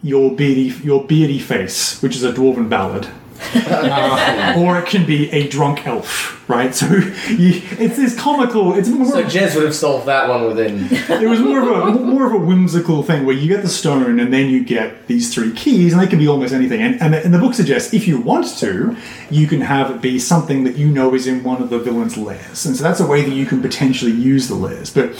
your 0.02 0.34
beardy, 0.34 0.74
your 0.84 1.04
beardy 1.04 1.38
face, 1.38 2.00
which 2.02 2.14
is 2.14 2.22
a 2.22 2.32
dwarven 2.32 2.68
ballad. 2.68 3.08
Or 4.56 4.78
it 4.78 4.86
can 4.86 5.04
be 5.04 5.30
a 5.30 5.48
drunk 5.48 5.86
elf, 5.86 6.48
right? 6.48 6.74
So 6.74 6.86
you, 6.86 7.60
it's 7.78 7.96
this 7.96 8.18
comical. 8.18 8.74
It's 8.74 8.88
more. 8.88 9.06
So 9.06 9.24
Jez 9.24 9.54
would 9.54 9.64
have 9.64 9.74
solved 9.74 10.06
that 10.06 10.28
one 10.28 10.46
within. 10.46 10.86
it 10.90 11.28
was 11.28 11.40
more 11.40 11.60
of 11.60 11.96
a 11.96 12.00
more 12.00 12.26
of 12.26 12.32
a 12.32 12.44
whimsical 12.44 13.02
thing 13.02 13.24
where 13.24 13.34
you 13.34 13.48
get 13.48 13.62
the 13.62 13.68
stone 13.68 14.18
and 14.18 14.32
then 14.32 14.48
you 14.48 14.64
get 14.64 15.06
these 15.06 15.34
three 15.34 15.52
keys 15.52 15.92
and 15.92 16.00
they 16.00 16.06
can 16.06 16.18
be 16.18 16.28
almost 16.28 16.52
anything 16.52 16.80
and, 16.80 17.00
and, 17.00 17.14
the, 17.14 17.24
and 17.24 17.34
the 17.34 17.38
book 17.38 17.54
suggests 17.54 17.92
if 17.92 18.06
you 18.06 18.20
want 18.20 18.46
to 18.58 18.96
you 19.30 19.46
can 19.46 19.60
have 19.60 19.90
it 19.90 20.00
be 20.00 20.18
something 20.18 20.64
that 20.64 20.76
you 20.76 20.88
know 20.88 21.14
is 21.14 21.26
in 21.26 21.42
one 21.42 21.62
of 21.62 21.70
the 21.70 21.78
villain's 21.78 22.16
lairs 22.16 22.64
and 22.66 22.76
so 22.76 22.82
that's 22.82 23.00
a 23.00 23.06
way 23.06 23.22
that 23.22 23.34
you 23.34 23.46
can 23.46 23.60
potentially 23.60 24.12
use 24.12 24.48
the 24.48 24.54
lairs 24.54 24.90
but 24.92 25.10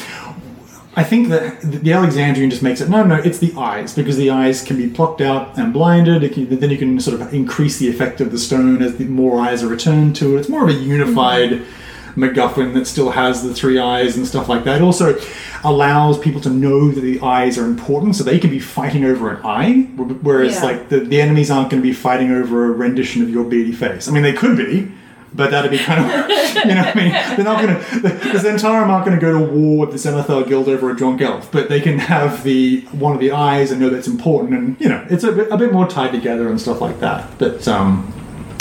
I 0.97 1.03
think 1.03 1.28
that 1.28 1.61
the 1.61 1.92
Alexandrian 1.92 2.51
just 2.51 2.62
makes 2.62 2.80
it 2.80 2.88
no, 2.88 3.03
no. 3.05 3.16
It's 3.16 3.38
the 3.38 3.53
eyes 3.57 3.95
because 3.95 4.16
the 4.16 4.30
eyes 4.30 4.62
can 4.62 4.76
be 4.76 4.88
plucked 4.88 5.20
out 5.20 5.59
and 5.59 5.72
blinded. 5.72 6.22
It 6.22 6.34
can, 6.34 6.59
then 6.59 6.70
you 6.70 6.78
can 6.78 7.01
sort 7.01 7.20
of 7.20 7.34
increase 7.34 7.78
the 7.78 7.88
effect 7.88 8.20
of 8.20 8.30
the 8.30 8.38
stone 8.38 8.82
as 8.82 8.97
the 8.97 9.07
more 9.07 9.40
eyes 9.40 9.62
are 9.62 9.68
returned 9.68 10.14
to 10.16 10.36
it. 10.36 10.40
It's 10.40 10.49
more 10.49 10.62
of 10.62 10.68
a 10.68 10.78
unified 10.78 11.51
mm-hmm. 11.51 12.22
MacGuffin 12.22 12.74
that 12.74 12.86
still 12.86 13.11
has 13.11 13.42
the 13.42 13.53
three 13.53 13.78
eyes 13.78 14.16
and 14.16 14.26
stuff 14.26 14.49
like 14.49 14.62
that. 14.64 14.76
It 14.76 14.82
also 14.82 15.18
allows 15.64 16.18
people 16.18 16.40
to 16.42 16.51
know 16.51 16.90
that 16.90 17.01
the 17.01 17.20
eyes 17.20 17.59
are 17.59 17.64
important, 17.64 18.14
so 18.14 18.22
they 18.22 18.38
can 18.38 18.51
be 18.51 18.61
fighting 18.61 19.05
over 19.05 19.30
an 19.30 19.40
eye, 19.45 19.88
whereas 19.97 20.55
Yeah. 20.55 20.64
like 20.64 20.88
the, 20.90 21.01
the 21.01 21.20
enemies 21.20 21.51
aren't 21.51 21.70
going 21.70 21.82
to 21.82 21.86
be 21.86 21.95
fighting 21.95 22.30
over 22.30 22.66
a 22.66 22.70
rendition 22.70 23.22
of 23.22 23.30
your 23.30 23.45
beady 23.45 23.72
face. 23.72 24.07
I 24.09 24.12
mean, 24.12 24.22
they 24.22 24.32
could 24.32 24.57
be. 24.57 24.92
But 25.35 25.51
that'd 25.51 25.70
be 25.70 25.78
kind 25.78 26.01
of, 26.01 26.30
you 26.55 26.74
know 26.74 26.82
what 26.82 26.95
I 26.97 27.01
mean? 27.01 27.11
They're 27.11 27.45
not 27.45 27.61
going 27.61 27.74
to, 27.74 28.01
the, 28.01 28.09
Zhentarim 28.39 28.87
aren't 28.89 29.05
going 29.05 29.18
to 29.18 29.20
go 29.20 29.37
to 29.37 29.45
war 29.45 29.87
with 29.87 29.91
the 29.91 30.09
Xanathar 30.09 30.47
Guild 30.47 30.68
over 30.68 30.91
a 30.91 30.97
drunk 30.97 31.20
elf, 31.20 31.51
but 31.51 31.68
they 31.68 31.80
can 31.80 31.99
have 31.99 32.45
the 32.45 32.82
one 32.93 33.14
of 33.14 33.20
the 33.20 33.32
eyes 33.32 33.72
and 33.72 33.80
know 33.80 33.91
that's 33.91 34.07
important, 34.07 34.55
and, 34.55 34.80
you 34.80 34.89
know, 34.89 35.05
it's 35.11 35.24
a 35.24 35.32
bit, 35.32 35.51
a 35.51 35.57
bit 35.57 35.72
more 35.72 35.89
tied 35.89 36.12
together 36.12 36.49
and 36.49 36.61
stuff 36.61 36.80
like 36.80 37.01
that. 37.01 37.37
But 37.39 37.66
um, 37.66 38.12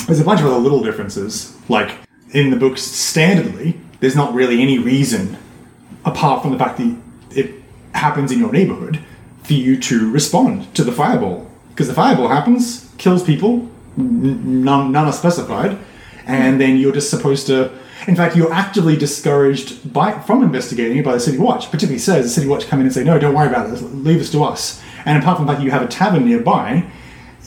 there's 0.07 0.19
a 0.19 0.25
bunch 0.25 0.39
of 0.41 0.47
other 0.47 0.57
little 0.57 0.81
differences. 0.83 1.55
Like, 1.69 1.95
in 2.31 2.49
the 2.49 2.57
books, 2.57 2.81
standardly, 2.81 3.77
there's 3.99 4.15
not 4.15 4.33
really 4.33 4.61
any 4.61 4.79
reason, 4.79 5.37
apart 6.05 6.41
from 6.41 6.51
the 6.51 6.57
fact 6.57 6.77
that 6.79 6.97
it 7.29 7.53
happens 7.93 8.31
in 8.31 8.39
your 8.39 8.51
neighborhood, 8.51 8.99
for 9.43 9.53
you 9.53 9.79
to 9.79 10.11
respond 10.11 10.73
to 10.73 10.83
the 10.83 10.91
fireball. 10.91 11.49
Because 11.69 11.87
the 11.87 11.93
fireball 11.93 12.29
happens, 12.29 12.91
kills 12.97 13.23
people, 13.23 13.69
n- 13.97 14.63
none, 14.63 14.91
none 14.91 15.05
are 15.05 15.13
specified, 15.13 15.77
and 16.25 16.59
then 16.59 16.77
you're 16.77 16.93
just 16.93 17.09
supposed 17.09 17.47
to. 17.47 17.71
In 18.07 18.17
fact, 18.17 18.35
you're 18.35 18.51
actively 18.51 18.97
discouraged 18.97 19.93
by 19.93 20.19
from 20.19 20.43
investigating 20.43 20.97
it 20.97 21.05
by 21.05 21.13
the 21.13 21.19
City 21.19 21.37
Watch. 21.37 21.71
Particularly 21.71 21.99
says 21.99 22.25
the 22.25 22.29
City 22.29 22.47
Watch 22.47 22.67
come 22.67 22.79
in 22.79 22.85
and 22.85 22.93
say, 22.93 23.03
"No, 23.03 23.17
don't 23.17 23.33
worry 23.33 23.47
about 23.47 23.69
this. 23.69 23.81
Leave 23.81 24.19
this 24.19 24.31
to 24.31 24.43
us." 24.43 24.81
And 25.05 25.21
apart 25.21 25.37
from 25.37 25.45
the 25.45 25.51
fact 25.51 25.61
that 25.61 25.65
you 25.65 25.71
have 25.71 25.81
a 25.81 25.87
tavern 25.87 26.25
nearby, 26.25 26.85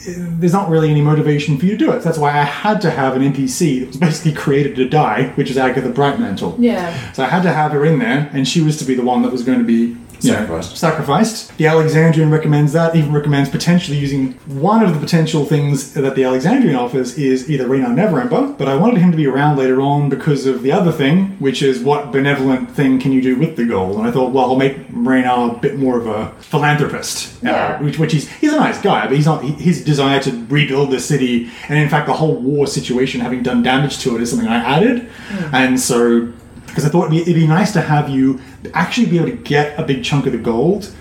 there's 0.07 0.53
not 0.53 0.69
really 0.69 0.91
any 0.91 1.01
motivation 1.01 1.59
for 1.59 1.67
you 1.67 1.73
to 1.73 1.79
do 1.79 1.91
it. 1.93 2.03
That's 2.03 2.19
why 2.19 2.31
I 2.31 2.45
had 2.45 2.81
to 2.83 2.91
have 2.91 3.17
an 3.17 3.23
NPC 3.23 3.81
that 3.81 3.89
was 3.89 3.97
basically 3.97 4.33
created 4.33 4.77
to 4.77 4.89
die, 4.89 5.33
which 5.35 5.51
is 5.51 5.59
Agatha 5.59 5.91
Brightmantle. 5.91 6.57
Yeah. 6.59 7.13
So 7.13 7.25
I 7.25 7.29
had 7.29 7.43
to 7.43 7.53
have 7.53 7.73
her 7.73 7.85
in 7.85 7.99
there, 7.99 8.31
and 8.33 8.47
she 8.47 8.61
was 8.61 8.77
to 8.79 8.85
be 8.85 8.95
the 8.95 9.03
one 9.03 9.23
that 9.23 9.33
was 9.33 9.43
going 9.43 9.59
to 9.59 9.65
be 9.65 9.97
you 10.27 10.33
know, 10.33 10.39
Sacrificed. 10.39 10.77
sacrificed. 10.77 11.57
The 11.59 11.67
Alexandrian 11.67 12.31
recommends 12.31 12.73
that, 12.73 12.95
even 12.97 13.13
recommends 13.13 13.49
potentially 13.49 13.97
using 13.99 14.33
one 14.47 14.83
of 14.83 14.93
the 14.95 15.01
potential 15.01 15.45
things 15.45 15.95
that 15.95 16.15
the 16.15 16.25
Alexandrian 16.25 16.77
offers 16.77 17.17
is 17.19 17.49
either 17.51 17.67
Renar 17.67 17.95
Neverember, 17.95 18.57
but 18.59 18.69
I 18.69 18.75
wanted 18.77 18.99
him 18.99 19.11
to 19.11 19.17
be 19.17 19.27
around 19.27 19.57
later 19.57 19.81
on 19.81 20.09
because 20.09 20.47
of 20.47 20.63
the 20.63 20.73
other 20.73 20.93
thing, 20.93 21.37
which 21.39 21.63
is 21.63 21.81
what 21.81 22.13
benevolent 22.13 22.71
thing 22.71 22.99
can 22.99 23.13
you 23.13 23.23
do 23.23 23.37
with 23.37 23.57
the 23.57 23.65
gold? 23.65 23.97
And 23.99 24.07
I 24.07 24.11
thought, 24.11 24.33
well, 24.33 24.47
I'll 24.51 24.57
make 24.57 24.89
Renar 24.91 25.57
a 25.57 25.59
bit 25.59 25.79
more 25.79 25.99
of 25.99 26.07
a 26.07 26.33
philanthropist, 26.41 27.35
uh, 27.45 27.49
Yeah. 27.49 27.83
which, 27.83 27.99
which 27.99 28.13
he's 28.13 28.29
he's 28.29 28.53
a 28.53 28.57
nice 28.59 28.81
guy, 28.81 29.07
but 29.07 29.15
he's 29.17 29.27
not. 29.27 29.43
he- 29.45 29.53
His 29.67 29.83
desire 29.85 30.21
to 30.21 30.47
rebuild 30.49 30.91
the 30.91 31.01
city, 31.01 31.51
and 31.69 31.79
in 31.79 31.89
fact, 31.89 32.07
the 32.07 32.13
whole 32.13 32.37
war 32.37 32.67
situation 32.67 33.21
having 33.21 33.43
done 33.43 33.63
damage 33.63 33.99
to 34.01 34.15
it, 34.17 34.23
is 34.23 34.31
something 34.31 34.49
I 34.49 34.57
added, 34.77 35.09
and 35.53 35.79
so 35.81 36.29
because 36.67 36.85
I 36.85 36.89
thought 36.91 37.07
it'd 37.07 37.13
be, 37.13 37.23
it'd 37.23 37.35
be 37.35 37.47
nice 37.47 37.73
to 37.73 37.81
have 37.81 38.09
you 38.11 38.39
actually 38.75 39.07
be 39.07 39.17
able 39.19 39.31
to 39.31 39.37
get 39.37 39.79
a 39.79 39.83
big 39.83 40.05
chunk 40.05 40.27
of 40.27 40.33
the 40.33 40.39
gold, 40.39 40.93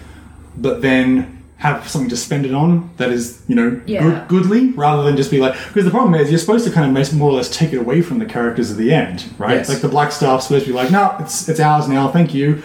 but 0.57 0.81
then 0.81 1.31
have 1.57 1.87
something 1.87 2.09
to 2.09 2.17
spend 2.17 2.45
it 2.45 2.53
on 2.53 2.89
that 2.97 3.09
is 3.11 3.41
you 3.47 3.55
know 3.55 3.79
Yeah. 3.85 4.03
good, 4.03 4.27
goodly 4.27 4.71
rather 4.71 5.03
than 5.03 5.15
just 5.15 5.31
be 5.31 5.39
like 5.39 5.53
because 5.69 5.85
the 5.85 5.89
problem 5.89 6.13
is 6.13 6.29
you're 6.29 6.37
supposed 6.37 6.65
to 6.67 6.71
kind 6.71 6.95
of 6.95 7.13
more 7.13 7.29
or 7.31 7.33
less 7.33 7.49
take 7.49 7.71
it 7.71 7.77
away 7.77 8.01
from 8.01 8.19
the 8.19 8.25
characters 8.25 8.69
at 8.71 8.77
the 8.77 8.91
end 8.93 9.23
right 9.37 9.55
Yes. 9.55 9.69
like 9.69 9.79
the 9.79 9.87
Blackstaff's 9.87 10.43
supposed 10.47 10.65
to 10.65 10.71
be 10.71 10.75
like 10.75 10.91
no 10.91 11.15
it's 11.19 11.47
it's 11.47 11.61
ours 11.61 11.87
now 11.87 12.09
thank 12.09 12.33
you 12.33 12.61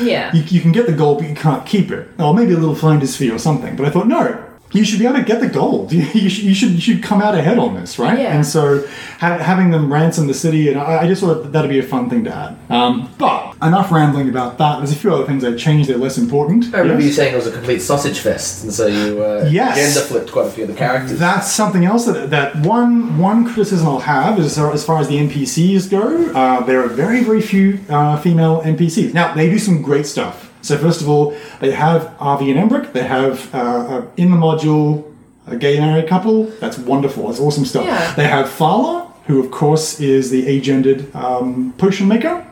Yeah. 0.00 0.34
you, 0.34 0.42
you 0.42 0.60
can 0.60 0.72
get 0.72 0.86
the 0.86 0.92
gold, 0.92 1.18
but 1.20 1.28
you 1.28 1.36
can't 1.36 1.64
keep 1.64 1.90
it. 1.92 2.08
Or 2.18 2.34
maybe 2.34 2.52
a 2.52 2.58
little 2.58 2.74
finder's 2.74 3.16
fee 3.16 3.30
or 3.30 3.38
something. 3.38 3.76
But 3.76 3.86
I 3.86 3.90
thought, 3.90 4.08
no, 4.08 4.42
you 4.72 4.84
should 4.84 4.98
be 4.98 5.06
able 5.06 5.18
to 5.18 5.24
get 5.24 5.40
the 5.40 5.48
gold. 5.48 5.92
You, 6.02 6.02
you, 6.14 6.28
should, 6.30 6.44
you, 6.44 6.54
should, 6.54 6.70
you 6.70 6.80
should 6.80 7.02
come 7.02 7.20
out 7.20 7.34
ahead 7.34 7.58
on 7.58 7.74
this, 7.74 7.98
right? 7.98 8.18
Yeah. 8.18 8.34
And 8.34 8.46
so 8.46 8.86
ha- 9.18 9.38
having 9.38 9.70
them 9.70 9.92
ransom 9.92 10.26
the 10.26 10.34
city, 10.34 10.68
and 10.70 10.80
I, 10.80 11.02
I 11.02 11.06
just 11.06 11.20
thought 11.22 11.52
that'd 11.52 11.70
be 11.70 11.78
a 11.78 11.82
fun 11.82 12.08
thing 12.08 12.24
to 12.24 12.34
add. 12.34 12.56
Um, 12.70 13.12
but 13.18 13.54
enough 13.62 13.90
rambling 13.92 14.28
about 14.28 14.58
that. 14.58 14.78
There's 14.78 14.92
a 14.92 14.96
few 14.96 15.12
other 15.14 15.24
things 15.26 15.44
I've 15.44 15.58
changed. 15.58 15.88
They're 15.88 15.98
less 15.98 16.18
important. 16.18 16.74
I 16.74 16.78
remember 16.78 17.02
Yes. 17.02 17.08
you 17.08 17.12
saying 17.14 17.34
it 17.34 17.36
was 17.36 17.46
a 17.46 17.52
complete 17.52 17.80
sausage 17.80 18.20
fest, 18.20 18.64
and 18.64 18.72
so 18.72 18.86
you 18.86 19.22
uh, 19.22 19.48
Yes. 19.50 19.76
gender 19.76 20.06
flipped 20.08 20.32
quite 20.32 20.46
a 20.46 20.50
few 20.50 20.64
of 20.64 20.70
the 20.70 20.76
characters. 20.76 21.18
That's 21.18 21.50
something 21.52 21.84
else 21.84 22.06
that, 22.06 22.30
that 22.30 22.56
one 22.56 23.18
one 23.18 23.44
criticism 23.44 23.86
I'll 23.86 23.98
have 24.00 24.38
is 24.38 24.56
as 24.58 24.84
far 24.84 24.98
as 24.98 25.08
the 25.08 25.18
NPCs 25.18 25.90
go, 25.90 26.32
uh, 26.32 26.62
there 26.64 26.80
are 26.82 26.88
very 26.88 27.22
very 27.22 27.42
few 27.42 27.78
uh, 27.88 28.16
female 28.18 28.62
NPCs. 28.62 29.12
Now 29.14 29.34
they 29.34 29.48
do 29.50 29.58
some 29.58 29.82
great 29.82 30.06
stuff. 30.06 30.51
So 30.62 30.78
first 30.78 31.00
of 31.00 31.08
all, 31.08 31.36
they 31.60 31.72
have 31.72 32.02
RV 32.18 32.56
and 32.56 32.70
Embric. 32.70 32.92
They 32.92 33.02
have 33.02 33.54
uh, 33.54 34.02
in 34.16 34.30
the 34.30 34.36
module 34.36 35.12
a 35.46 35.56
gay 35.56 35.78
married 35.78 36.08
couple. 36.08 36.44
That's 36.60 36.78
wonderful. 36.78 37.26
That's 37.26 37.40
awesome 37.40 37.64
stuff. 37.64 37.84
Yeah. 37.84 38.14
They 38.14 38.28
have 38.28 38.48
Fala, 38.48 39.12
who 39.26 39.42
of 39.44 39.50
course 39.50 40.00
is 40.00 40.30
the 40.30 40.46
agendered 40.46 41.14
um, 41.14 41.74
potion 41.78 42.08
maker 42.08 42.46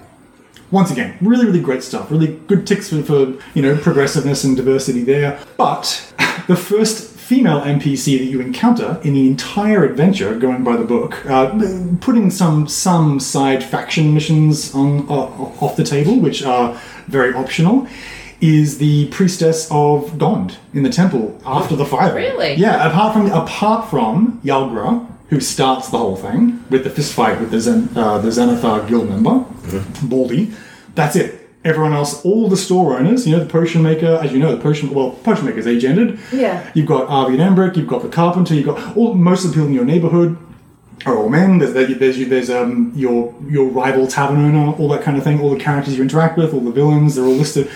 once 0.70 0.90
again, 0.90 1.16
really, 1.20 1.46
really 1.46 1.60
great 1.60 1.82
stuff. 1.82 2.10
Really 2.10 2.38
good 2.46 2.66
ticks 2.66 2.88
for, 2.88 3.02
for 3.02 3.18
you 3.54 3.62
know 3.62 3.76
progressiveness 3.76 4.44
and 4.44 4.56
diversity 4.56 5.02
there. 5.02 5.40
But 5.56 6.14
the 6.46 6.56
first 6.56 7.09
female 7.30 7.60
NPC 7.60 8.18
that 8.18 8.24
you 8.24 8.40
encounter 8.40 9.00
in 9.04 9.14
the 9.14 9.28
entire 9.28 9.84
adventure, 9.84 10.34
going 10.34 10.64
by 10.64 10.76
the 10.76 10.84
book, 10.84 11.24
uh, 11.26 11.46
putting 12.00 12.28
some 12.28 12.66
some 12.66 13.20
side 13.20 13.62
faction 13.62 14.12
missions 14.12 14.74
on 14.74 15.08
uh, 15.08 15.62
off 15.64 15.76
the 15.76 15.84
table, 15.84 16.18
which 16.18 16.42
are 16.42 16.76
very 17.06 17.32
optional, 17.32 17.86
is 18.40 18.78
the 18.78 19.06
priestess 19.10 19.68
of 19.70 20.18
Gond 20.18 20.58
in 20.74 20.82
the 20.82 20.90
temple 20.90 21.40
after 21.46 21.76
the 21.76 21.86
fire. 21.86 22.12
Really? 22.12 22.54
Yeah. 22.54 22.88
Apart 22.88 23.12
from 23.12 23.26
apart 23.30 23.88
from 23.88 24.40
Yagra, 24.42 25.06
who 25.28 25.38
starts 25.38 25.88
the 25.90 25.98
whole 25.98 26.16
thing 26.16 26.64
with 26.68 26.82
the 26.82 26.90
fist 26.90 27.12
fight 27.12 27.38
with 27.40 27.52
the 27.52 27.60
Zen, 27.60 27.90
uh, 27.94 28.18
the 28.18 28.30
Xanathar 28.30 28.88
guild 28.88 29.08
member, 29.08 29.44
Baldy. 30.02 30.52
That's 30.96 31.14
it. 31.14 31.39
Everyone 31.62 31.92
else, 31.92 32.24
all 32.24 32.48
the 32.48 32.56
store 32.56 32.98
owners, 32.98 33.26
you 33.26 33.36
know, 33.36 33.44
the 33.44 33.50
potion 33.50 33.82
maker, 33.82 34.18
as 34.22 34.32
you 34.32 34.38
know, 34.38 34.54
the 34.54 34.62
potion 34.62 34.88
well, 34.94 35.10
potion 35.10 35.44
maker's 35.44 35.66
age 35.66 35.84
ended. 35.84 36.18
Yeah. 36.32 36.70
You've 36.74 36.86
got 36.86 37.08
Arvid 37.08 37.38
Embric, 37.38 37.76
you've 37.76 37.86
got 37.86 38.02
the 38.02 38.08
carpenter, 38.08 38.54
you've 38.54 38.64
got 38.66 38.96
all 38.96 39.12
most 39.12 39.44
of 39.44 39.50
the 39.50 39.54
people 39.56 39.68
in 39.68 39.74
your 39.74 39.84
neighborhood 39.84 40.38
are 41.06 41.16
all 41.16 41.28
men. 41.28 41.58
There's 41.58 41.72
there's 41.72 42.28
there's 42.28 42.50
um 42.50 42.92
your 42.94 43.34
your 43.48 43.68
rival 43.68 44.06
tavern 44.06 44.44
owner, 44.44 44.72
all 44.72 44.88
that 44.88 45.02
kind 45.02 45.16
of 45.16 45.24
thing. 45.24 45.40
All 45.40 45.50
the 45.50 45.60
characters 45.60 45.96
you 45.96 46.02
interact 46.02 46.36
with, 46.36 46.52
all 46.54 46.60
the 46.60 46.70
villains, 46.70 47.14
they're 47.14 47.24
all 47.24 47.32
listed. 47.32 47.70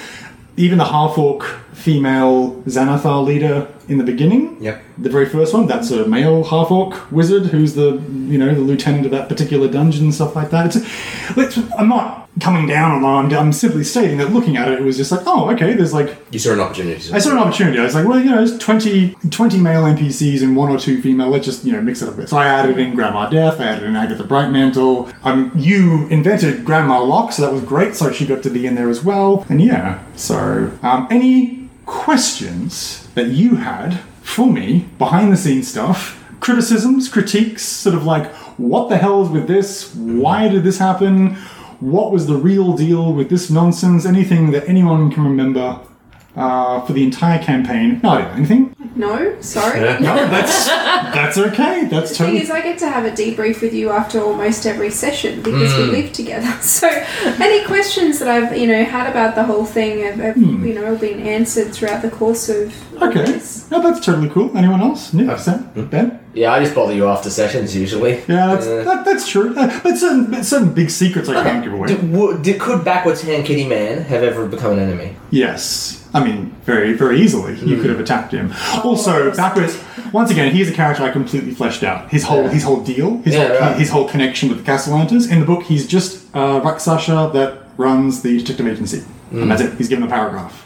Even 0.57 0.79
the 0.79 0.85
half 0.85 1.19
orc 1.19 1.45
female 1.75 2.63
Xanathar 2.63 3.25
leader 3.25 3.69
in 3.89 3.99
the 3.99 4.05
beginning. 4.05 4.57
Yep. 4.63 4.83
The 4.99 5.11
very 5.11 5.27
first 5.27 5.53
one, 5.53 5.67
that's 5.67 5.91
a 5.91 6.07
male 6.07 6.45
half 6.45 6.71
orc 6.71 7.11
wizard 7.13 7.47
who's 7.47 7.75
the 7.75 8.03
you 8.09 8.39
know 8.39 8.55
the 8.55 8.61
lieutenant 8.61 9.05
of 9.05 9.11
that 9.11 9.29
particular 9.29 9.69
dungeon 9.69 10.05
and 10.05 10.15
stuff 10.15 10.35
like 10.37 10.51
that. 10.51 10.75
It's, 10.75 11.37
let's, 11.37 11.59
I'm 11.79 11.89
not 11.89 12.29
coming 12.41 12.67
down 12.67 12.93
on 12.93 13.03
that. 13.03 13.37
I'm, 13.37 13.47
I'm 13.47 13.53
simply 13.53 13.85
stating 13.85 14.19
that 14.19 14.33
looking 14.33 14.57
at 14.57 14.69
it, 14.69 14.81
it 14.81 14.83
was 14.83 14.97
just 14.97 15.13
like, 15.13 15.23
oh, 15.27 15.51
okay. 15.51 15.75
There's 15.75 15.93
like 15.93 16.17
You 16.31 16.39
saw 16.39 16.53
an 16.53 16.61
opportunity. 16.61 17.13
I 17.13 17.19
saw 17.19 17.33
an 17.33 17.39
opportunity. 17.39 17.79
I 17.79 17.85
was 17.85 17.95
like, 17.95 18.07
well, 18.07 18.19
you 18.19 18.31
know, 18.31 18.37
there's 18.37 18.59
20, 18.59 19.17
20 19.31 19.59
male 19.59 19.83
NPCs 19.83 20.43
and 20.43 20.57
one 20.57 20.71
or 20.71 20.79
two 20.79 21.01
female. 21.03 21.29
Let's 21.29 21.45
just, 21.45 21.65
you 21.65 21.73
know, 21.73 21.83
mix 21.83 22.03
it 22.03 22.09
up 22.09 22.15
a 22.15 22.19
bit. 22.19 22.29
So 22.29 22.37
I 22.37 22.47
added 22.47 22.79
in 22.79 22.95
Grandma 22.95 23.29
Death, 23.29 23.61
I 23.61 23.65
added 23.65 23.85
in 23.85 23.97
Agatha 23.97 24.25
Brightmantle. 24.25 25.15
Um, 25.25 25.53
you 25.55 26.07
invented 26.09 26.65
Grandma 26.65 27.01
Locke, 27.03 27.33
so 27.33 27.43
that 27.43 27.53
was 27.53 27.63
great. 27.63 27.95
So 27.95 28.13
she 28.13 28.27
got 28.27 28.43
to 28.45 28.51
be 28.51 28.67
in 28.67 28.75
there 28.75 28.89
as 28.89 29.05
well. 29.05 29.47
And 29.49 29.61
yeah, 29.61 30.03
so 30.17 30.73
um, 30.83 31.07
any 31.11 31.64
questions 31.87 33.09
that 33.15 33.29
you 33.29 33.57
had 33.57 34.01
for 34.23 34.47
me, 34.51 34.87
behind 34.99 35.33
the 35.33 35.37
scenes 35.37 35.69
stuff, 35.69 36.23
criticisms, 36.41 37.09
critiques, 37.09 37.63
sort 37.63 37.95
of 37.95 38.05
like, 38.05 38.27
what 38.59 38.89
the 38.89 38.97
hell 38.97 39.23
is 39.23 39.29
with 39.29 39.47
this? 39.47 39.95
Why 39.95 40.49
did 40.49 40.65
this 40.65 40.79
happen? 40.79 41.35
What 41.81 42.13
was 42.13 42.27
the 42.27 42.37
real 42.37 42.75
deal 42.75 43.13
with 43.13 43.29
this 43.29 43.51
nonsense? 43.51 44.07
Anything 44.07 44.51
that 44.53 44.69
anyone 44.69 45.11
can 45.11 45.25
remember 45.25 45.81
uh, 46.37 46.81
for 46.85 46.93
the 46.93 47.05
entire 47.05 47.43
campaign? 47.43 48.01
No, 48.03 48.17
anything? 48.17 48.74
No, 48.97 49.35
sorry. 49.41 49.81
No, 49.81 49.99
that's 50.01 50.67
that's 50.69 51.37
okay. 51.39 51.87
That's 51.91 52.17
The 52.17 52.25
thing 52.27 52.37
is, 52.37 52.51
I 52.51 52.61
get 52.61 52.79
to 52.79 52.89
have 52.89 53.05
a 53.05 53.11
debrief 53.11 53.61
with 53.61 53.75
you 53.75 53.91
after 53.91 54.21
almost 54.21 54.67
every 54.67 54.91
session 54.91 55.43
because 55.43 55.73
Hmm. 55.73 55.79
we 55.81 55.87
live 56.03 56.13
together. 56.13 56.47
So, 56.63 56.89
any 56.89 57.65
questions 57.67 58.19
that 58.21 58.29
I've 58.29 58.57
you 58.57 58.67
know 58.69 58.85
had 58.85 59.11
about 59.11 59.35
the 59.35 59.45
whole 59.45 59.65
thing 59.65 60.01
have, 60.05 60.17
have 60.17 60.37
you 60.37 60.75
know 60.75 60.97
been 60.97 61.21
answered 61.27 61.73
throughout 61.75 62.03
the 62.03 62.11
course 62.11 62.49
of 62.49 62.73
Hmm. 62.73 63.03
Okay. 63.05 63.25
this. 63.25 63.69
No, 63.71 63.83
that's 63.83 64.05
totally 64.05 64.29
cool. 64.29 64.57
Anyone 64.57 64.81
else? 64.81 65.13
Nick, 65.13 65.37
Sam, 65.39 65.69
Ben? 65.91 66.21
Yeah, 66.33 66.53
I 66.53 66.61
just 66.63 66.75
bother 66.75 66.95
you 66.95 67.09
after 67.09 67.31
sessions 67.31 67.75
usually. 67.75 68.15
Yeah, 68.29 68.47
that's 68.55 68.67
Uh, 68.67 68.85
that, 68.85 69.05
that's 69.05 69.27
true. 69.29 69.55
Uh, 69.57 69.81
but 69.83 69.97
certain 69.99 70.31
but 70.31 70.45
certain 70.45 70.73
big 70.73 70.91
secrets 70.91 71.29
I 71.29 71.43
can't 71.43 71.65
give 71.65 71.73
away. 71.73 71.89
Did, 71.89 72.13
wo- 72.13 72.37
did, 72.39 72.61
could 72.61 72.85
backwards 72.85 73.23
hand 73.23 73.45
Kitty 73.45 73.67
Man 73.69 74.03
have 74.05 74.23
ever 74.23 74.47
become 74.47 74.73
an 74.73 74.79
enemy? 74.79 75.17
Yes. 75.31 76.04
I 76.15 76.23
mean, 76.25 76.55
very, 76.65 76.93
very 76.93 77.21
easily. 77.21 77.55
You 77.59 77.77
could 77.81 77.91
have 77.91 77.99
attacked 78.01 78.33
him. 78.33 78.53
Also, 78.85 79.35
backwards. 79.35 79.77
Once 80.13 80.31
again, 80.31 80.55
he's 80.55 80.71
a 80.71 80.73
character 80.73 81.03
I 81.03 81.11
completely 81.11 81.51
fleshed 81.53 81.83
out. 81.83 82.09
His 82.11 82.23
whole, 82.23 82.47
his 82.47 82.63
whole 82.63 82.83
deal, 82.85 83.19
his, 83.23 83.35
Yeah, 83.35 83.49
whole, 83.49 83.59
right. 83.61 83.77
his 83.77 83.91
whole 83.91 84.09
connection 84.09 84.49
with 84.49 84.59
the 84.59 84.65
Cassalanters. 84.65 85.29
In 85.31 85.41
the 85.41 85.47
book, 85.47 85.65
he's 85.65 85.87
just 85.89 86.25
uh, 86.35 86.61
Rakshasa 86.65 87.31
that 87.35 87.59
runs 87.77 88.23
the 88.23 88.39
detective 88.39 88.69
agency, 88.69 89.03
and 89.33 89.51
that's 89.51 89.61
it. 89.61 89.75
He's 89.77 89.89
given 89.89 90.05
a 90.05 90.09
paragraph, 90.09 90.64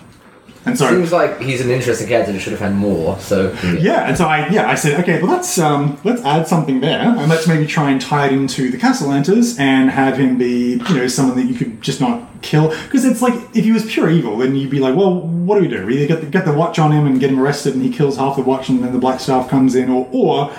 and 0.68 0.78
so 0.78 0.88
Seems 0.90 1.12
like 1.12 1.40
he's 1.40 1.60
an 1.60 1.70
interesting 1.70 2.08
character 2.08 2.32
that 2.32 2.40
should 2.40 2.52
have 2.52 2.60
had 2.60 2.74
more. 2.74 3.18
So 3.20 3.52
yeah, 3.78 4.08
and 4.08 4.16
so 4.16 4.26
I 4.26 4.48
yeah 4.48 4.68
I 4.68 4.74
said 4.74 5.00
okay, 5.00 5.20
well 5.22 5.32
let's 5.32 5.58
um 5.58 5.98
let's 6.04 6.22
add 6.22 6.46
something 6.46 6.80
there, 6.80 7.00
and 7.00 7.28
let's 7.28 7.46
maybe 7.46 7.66
try 7.66 7.90
and 7.90 8.00
tie 8.00 8.26
it 8.26 8.32
into 8.32 8.70
the 8.70 8.78
Castle 8.78 9.08
Cassalanters 9.08 9.58
and 9.58 9.90
have 9.90 10.16
him 10.18 10.38
be 10.38 10.80
you 10.88 10.94
know 10.94 11.06
someone 11.06 11.36
that 11.36 11.46
you 11.46 11.54
could 11.54 11.80
just 11.82 12.00
not 12.00 12.28
kill 12.42 12.68
because 12.84 13.04
it's 13.04 13.22
like 13.22 13.34
if 13.54 13.64
he 13.64 13.72
was 13.72 13.84
pure 13.90 14.10
evil, 14.10 14.38
then 14.38 14.54
you'd 14.54 14.70
be 14.70 14.78
like, 14.78 14.94
well, 14.94 15.20
what 15.20 15.56
do 15.56 15.62
we 15.62 15.68
do? 15.68 15.84
We 15.86 15.98
either 15.98 16.06
get 16.06 16.20
the, 16.20 16.26
get 16.26 16.44
the 16.44 16.52
watch 16.52 16.78
on 16.78 16.92
him 16.92 17.06
and 17.06 17.18
get 17.20 17.30
him 17.30 17.40
arrested, 17.40 17.74
and 17.74 17.82
he 17.82 17.90
kills 17.90 18.16
half 18.16 18.36
the 18.36 18.42
watch, 18.42 18.68
and 18.68 18.82
then 18.82 18.92
the 18.92 18.98
Blackstaff 18.98 19.48
comes 19.48 19.74
in, 19.74 19.90
or 19.90 20.08
or 20.12 20.52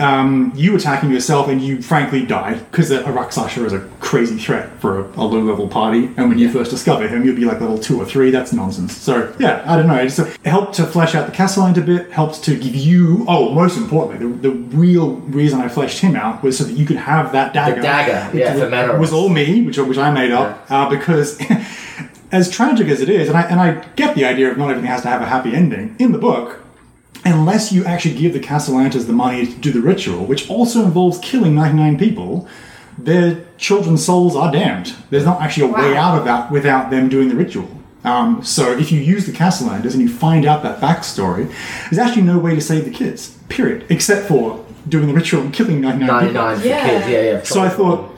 um, 0.00 0.52
you 0.54 0.76
attacking 0.76 1.10
yourself 1.10 1.48
and 1.48 1.62
you 1.62 1.80
frankly 1.82 2.24
die 2.24 2.54
because 2.54 2.90
a 2.90 3.10
Rakshasa 3.10 3.64
is 3.64 3.72
a 3.72 3.80
crazy 4.00 4.36
threat 4.36 4.70
for 4.80 5.00
a, 5.00 5.02
a 5.20 5.24
low 5.24 5.40
level 5.40 5.68
party. 5.68 6.06
And 6.16 6.28
when 6.28 6.38
you 6.38 6.50
first 6.50 6.70
discover 6.70 7.08
him, 7.08 7.24
you'll 7.24 7.36
be 7.36 7.44
like 7.44 7.60
level 7.60 7.78
two 7.78 8.00
or 8.00 8.04
three. 8.04 8.30
That's 8.30 8.52
nonsense. 8.52 8.96
So 8.96 9.34
yeah, 9.38 9.64
I 9.66 9.76
don't 9.76 9.86
know. 9.86 9.96
It, 9.96 10.14
helped 10.44 10.74
to 10.74 10.86
flesh 10.86 11.14
out 11.14 11.26
the 11.26 11.32
Castellan 11.32 11.78
a 11.78 11.82
bit. 11.82 12.10
Helped 12.10 12.42
to 12.44 12.58
give 12.58 12.74
you. 12.74 13.24
Oh, 13.28 13.52
most 13.52 13.76
importantly, 13.76 14.26
the, 14.26 14.50
the 14.50 14.56
real 14.76 15.16
reason 15.16 15.60
I 15.60 15.68
fleshed 15.68 16.00
him 16.00 16.16
out 16.16 16.42
was 16.42 16.58
so 16.58 16.64
that 16.64 16.74
you 16.74 16.86
could 16.86 16.96
have 16.96 17.32
that 17.32 17.52
dagger. 17.52 17.80
dagger, 17.80 18.36
yeah, 18.36 18.54
which 18.54 18.70
for 18.70 18.98
was 18.98 19.12
all 19.12 19.28
me, 19.28 19.62
which 19.62 19.78
which 19.78 19.98
I 19.98 20.10
made 20.10 20.30
up 20.30 20.70
uh, 20.70 20.88
because. 20.88 21.40
As 22.32 22.50
tragic 22.50 22.88
as 22.88 23.00
it 23.00 23.08
is, 23.08 23.28
and 23.28 23.38
I, 23.38 23.42
and 23.42 23.60
I 23.60 23.86
get 23.94 24.16
the 24.16 24.24
idea 24.24 24.50
of 24.50 24.58
not 24.58 24.68
everything 24.68 24.90
has 24.90 25.02
to 25.02 25.08
have 25.08 25.22
a 25.22 25.26
happy 25.26 25.54
ending. 25.54 25.94
In 26.00 26.10
the 26.10 26.18
book, 26.18 26.63
unless 27.24 27.72
you 27.72 27.84
actually 27.84 28.14
give 28.16 28.32
the 28.32 28.40
Cassalanters 28.40 29.06
the 29.06 29.12
money 29.12 29.46
to 29.46 29.52
do 29.54 29.72
the 29.72 29.80
ritual, 29.80 30.24
which 30.26 30.48
also 30.50 30.84
involves 30.84 31.18
killing 31.18 31.54
99 31.54 31.98
people, 31.98 32.48
their 32.98 33.44
children's 33.58 34.04
souls 34.04 34.36
are 34.36 34.52
damned. 34.52 34.94
There's 35.10 35.24
not 35.24 35.40
actually 35.40 35.70
a 35.70 35.72
way 35.72 35.96
out 35.96 36.18
of 36.18 36.24
that 36.26 36.50
without 36.50 36.90
them 36.90 37.08
doing 37.08 37.28
the 37.28 37.34
ritual. 37.34 37.68
Um, 38.04 38.44
so 38.44 38.70
if 38.76 38.92
you 38.92 39.00
use 39.00 39.24
the 39.26 39.32
Cassalanters 39.32 39.94
and 39.94 40.02
you 40.02 40.08
find 40.10 40.44
out 40.44 40.62
that 40.62 40.78
backstory, 40.80 41.50
there's 41.90 41.98
actually 41.98 42.22
no 42.22 42.38
way 42.38 42.54
to 42.54 42.60
save 42.60 42.84
the 42.84 42.90
kids, 42.90 43.36
period, 43.48 43.86
except 43.88 44.28
for 44.28 44.64
doing 44.86 45.06
the 45.06 45.14
ritual 45.14 45.40
and 45.40 45.52
killing 45.54 45.80
99, 45.80 46.06
ninety 46.06 46.26
people. 46.28 46.42
nine 46.44 46.58
for 46.60 46.66
Yeah. 46.66 46.86
kids. 46.88 47.08
Yeah, 47.08 47.22
yeah. 47.22 47.42
So 47.42 47.62
I 47.62 47.70
thought, 47.70 48.13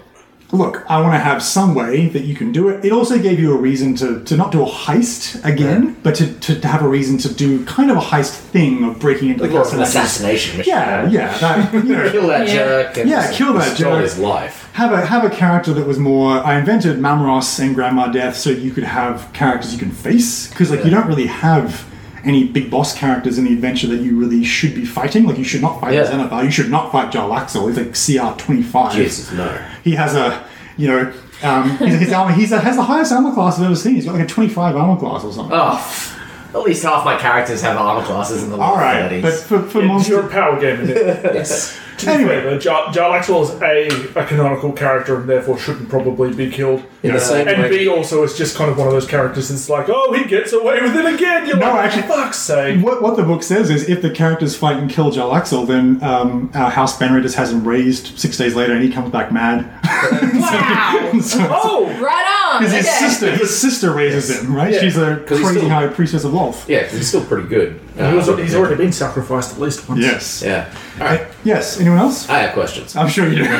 look, 0.52 0.84
I 0.88 1.00
want 1.00 1.14
to 1.14 1.18
have 1.18 1.42
some 1.42 1.74
way 1.74 2.08
that 2.10 2.22
you 2.22 2.34
can 2.34 2.52
do 2.52 2.68
it. 2.68 2.84
It 2.84 2.92
also 2.92 3.18
gave 3.18 3.38
you 3.40 3.52
a 3.52 3.56
reason 3.56 3.94
to, 3.96 4.22
to 4.24 4.36
not 4.36 4.52
do 4.52 4.62
a 4.62 4.66
heist 4.66 5.44
again, 5.44 5.96
but 6.02 6.14
to, 6.16 6.32
to, 6.40 6.60
to 6.60 6.68
have 6.68 6.82
a 6.82 6.88
reason 6.88 7.18
to 7.18 7.34
do 7.34 7.64
kind 7.64 7.90
of 7.90 7.96
a 7.96 8.00
heist 8.00 8.36
thing 8.38 8.84
of 8.84 8.98
breaking 9.00 9.30
into 9.30 9.42
like 9.42 9.50
the 9.50 9.56
more 9.58 9.66
of 9.66 9.72
an 9.74 9.80
assassination 9.82 10.58
mission. 10.58 10.72
Yeah, 10.72 11.08
yeah, 11.08 11.36
that, 11.38 11.74
you 11.74 11.82
know, 11.82 12.10
Kill 12.10 12.26
that 12.28 12.46
Yeah. 12.46 12.54
jerk. 12.54 12.96
And 12.98 13.10
yeah, 13.10 13.32
kill 13.32 13.52
that 13.54 13.76
Stole 13.76 13.92
jerk. 13.94 14.02
his 14.02 14.18
life. 14.18 14.70
Have 14.74 14.92
a 14.92 15.04
have 15.06 15.24
a 15.24 15.30
character 15.30 15.72
that 15.72 15.86
was 15.86 15.98
more. 15.98 16.32
I 16.44 16.58
invented 16.58 16.98
Mamros 16.98 17.58
and 17.58 17.74
Grandma 17.74 18.08
Death 18.08 18.36
so 18.36 18.50
you 18.50 18.70
could 18.70 18.84
have 18.84 19.30
characters 19.32 19.72
you 19.72 19.78
can 19.78 19.90
face 19.90 20.48
because 20.48 20.70
like 20.70 20.84
you 20.84 20.90
don't 20.90 21.06
really 21.08 21.26
have 21.26 21.84
any 22.26 22.44
big 22.44 22.70
boss 22.70 22.96
characters 22.96 23.38
in 23.38 23.44
the 23.44 23.52
adventure 23.52 23.86
that 23.86 24.00
you 24.00 24.18
really 24.18 24.42
should 24.44 24.74
be 24.74 24.84
fighting. 24.84 25.24
Like 25.26 25.38
you 25.38 25.44
should 25.44 25.62
not 25.62 25.80
fight 25.80 25.94
Yeah. 25.94 26.04
Xanathar. 26.04 26.44
You 26.44 26.50
should 26.50 26.70
not 26.70 26.90
fight 26.92 27.12
Jarlaxle. 27.12 27.68
He's 27.68 27.78
like 28.18 28.32
CR 28.34 28.36
twenty 28.38 28.62
five. 28.62 28.92
Jesus, 28.94 29.30
no. 29.32 29.48
He 29.84 29.92
has 29.92 30.14
a, 30.14 30.44
you 30.76 30.88
know, 30.88 31.12
um, 31.42 31.70
his, 31.78 32.00
his 32.00 32.12
armor. 32.12 32.32
He's 32.32 32.50
a, 32.52 32.58
has 32.60 32.76
the 32.76 32.82
highest 32.82 33.12
armor 33.12 33.32
class 33.32 33.58
I've 33.58 33.66
ever 33.66 33.76
seen. 33.76 33.94
He's 33.94 34.04
got 34.06 34.14
like 34.14 34.24
a 34.24 34.26
25 34.26 34.74
armor 34.76 34.98
class 34.98 35.22
or 35.24 35.32
something. 35.32 35.56
Oh, 35.56 36.12
at 36.54 36.60
least 36.62 36.82
half 36.82 37.04
my 37.04 37.16
characters 37.18 37.60
have 37.62 37.76
armor 37.76 38.04
classes 38.04 38.42
in 38.42 38.50
the 38.50 38.56
All 38.56 38.74
low 38.74 38.80
right, 38.80 39.10
30s. 39.10 39.22
but 39.22 39.34
for, 39.34 39.62
for 39.62 39.78
It's 39.80 39.86
monster, 39.88 40.12
your 40.14 40.28
power 40.28 40.58
game, 40.58 40.80
isn't 40.80 40.96
it? 40.96 41.24
yes. 41.34 41.78
To 41.98 42.06
be 42.06 42.12
Anyway. 42.12 42.40
fair, 42.40 42.50
though, 42.50 42.58
Jar- 42.58 42.86
Jarlaxle 42.92 43.42
is 43.44 43.62
A, 43.62 44.20
a 44.20 44.26
canonical 44.26 44.72
character 44.72 45.16
and 45.20 45.28
therefore 45.28 45.58
shouldn't 45.58 45.88
probably 45.88 46.32
be 46.34 46.50
killed. 46.50 46.82
In 47.02 47.12
the 47.14 47.20
same 47.20 47.46
And 47.48 47.62
way. 47.62 47.68
B 47.70 47.88
also 47.88 48.22
is 48.24 48.36
just 48.36 48.56
kind 48.56 48.70
of 48.70 48.76
one 48.76 48.86
of 48.88 48.92
those 48.92 49.06
characters 49.06 49.48
that's 49.48 49.68
like, 49.70 49.86
oh, 49.88 50.12
he 50.12 50.24
gets 50.24 50.52
away 50.52 50.80
with 50.82 50.94
it 50.96 51.06
again. 51.14 51.46
You're 51.46 51.56
No, 51.56 51.70
like, 51.70 51.86
actually- 51.86 52.02
for 52.02 52.08
fuck's 52.08 52.38
sake. 52.38 52.82
what, 52.84 53.00
what 53.00 53.16
the 53.16 53.22
book 53.22 53.42
says 53.42 53.70
is 53.70 53.88
if 53.88 54.02
the 54.02 54.10
characters 54.10 54.56
fight 54.56 54.76
and 54.76 54.90
kill 54.90 55.10
Jarlaxle, 55.10 55.66
then 55.66 56.02
um, 56.02 56.50
our 56.54 56.70
House 56.70 56.98
Baenre 56.98 57.22
just 57.22 57.36
has 57.36 57.52
him 57.52 57.66
raised 57.66 58.18
six 58.18 58.36
days 58.36 58.54
later 58.54 58.72
and 58.74 58.82
he 58.82 58.90
comes 58.90 59.10
back 59.10 59.32
mad. 59.32 59.64
Wow. 60.36 61.18
So- 61.22 61.48
Oh! 61.50 61.86
right 62.00 62.52
on. 62.54 62.60
Because 62.60 62.74
his 62.74 62.86
okay. 62.86 62.98
sister, 63.08 63.30
his 63.36 63.58
sister 63.58 63.92
raises 63.92 64.30
him, 64.40 64.54
right? 64.54 64.72
Yeah. 64.72 64.80
She's 64.80 64.96
a 64.96 65.16
'Cause 65.26 65.38
he's 65.38 65.46
crazy 65.46 65.60
still- 65.60 65.70
high 65.70 65.86
priestess 65.88 66.24
of 66.24 66.32
Lolth. 66.32 66.68
Yeah, 66.68 66.82
'cause 66.84 66.92
he's 66.92 67.08
still 67.08 67.24
pretty 67.24 67.48
good. 67.48 67.80
He 67.96 68.02
was- 68.16 68.28
Uh, 68.28 68.36
he's 68.36 68.54
already 68.54 68.76
been 68.76 68.92
sacrificed 68.92 69.52
at 69.54 69.60
least 69.60 69.88
once. 69.88 70.00
Yes. 70.02 70.42
Yeah. 70.44 70.66
All 71.00 71.06
right. 71.06 71.22
Yes. 71.44 71.80
Anyone 71.80 71.98
else? 71.98 72.28
I 72.28 72.38
have 72.40 72.52
questions. 72.52 72.94
I'm 72.96 73.08
sure 73.08 73.26
you 73.28 73.36
do. 73.36 73.44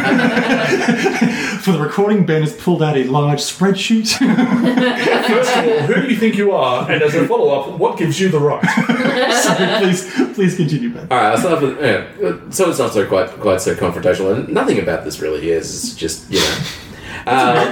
For 1.66 1.72
the 1.72 1.78
recording, 1.80 2.24
Ben 2.26 2.42
has 2.42 2.52
pulled 2.52 2.82
out 2.82 2.96
a 2.96 3.04
large 3.04 3.40
spreadsheet. 3.40 4.08
First 5.26 5.56
of 5.56 5.64
all, 5.68 5.78
who 5.86 6.02
do 6.02 6.08
you 6.08 6.16
think 6.16 6.36
you 6.36 6.52
are? 6.52 6.90
And 6.90 7.02
as 7.02 7.14
a 7.14 7.26
follow 7.26 7.48
up, 7.58 7.78
what 7.78 7.96
gives 7.98 8.20
you 8.20 8.28
the 8.28 8.38
right? 8.38 8.62
Sorry, 9.42 9.78
please, 9.78 10.34
please 10.34 10.54
continue, 10.56 10.90
Ben. 10.90 11.08
All 11.10 11.16
right, 11.16 11.30
I'll 11.32 11.38
start 11.38 11.62
with 11.62 11.80
yeah, 11.82 12.04
so 12.50 12.68
it's 12.70 12.78
not 12.78 12.92
so 12.92 13.06
quite 13.06 13.28
quite 13.40 13.60
so 13.60 13.74
confrontational, 13.74 14.34
and 14.36 14.48
nothing 14.48 14.78
about 14.78 15.04
this 15.04 15.20
really 15.20 15.50
is. 15.50 15.72
It's 15.74 15.94
just 15.94 16.30
you 16.30 16.38
know. 16.40 16.56
Uh, 17.26 17.70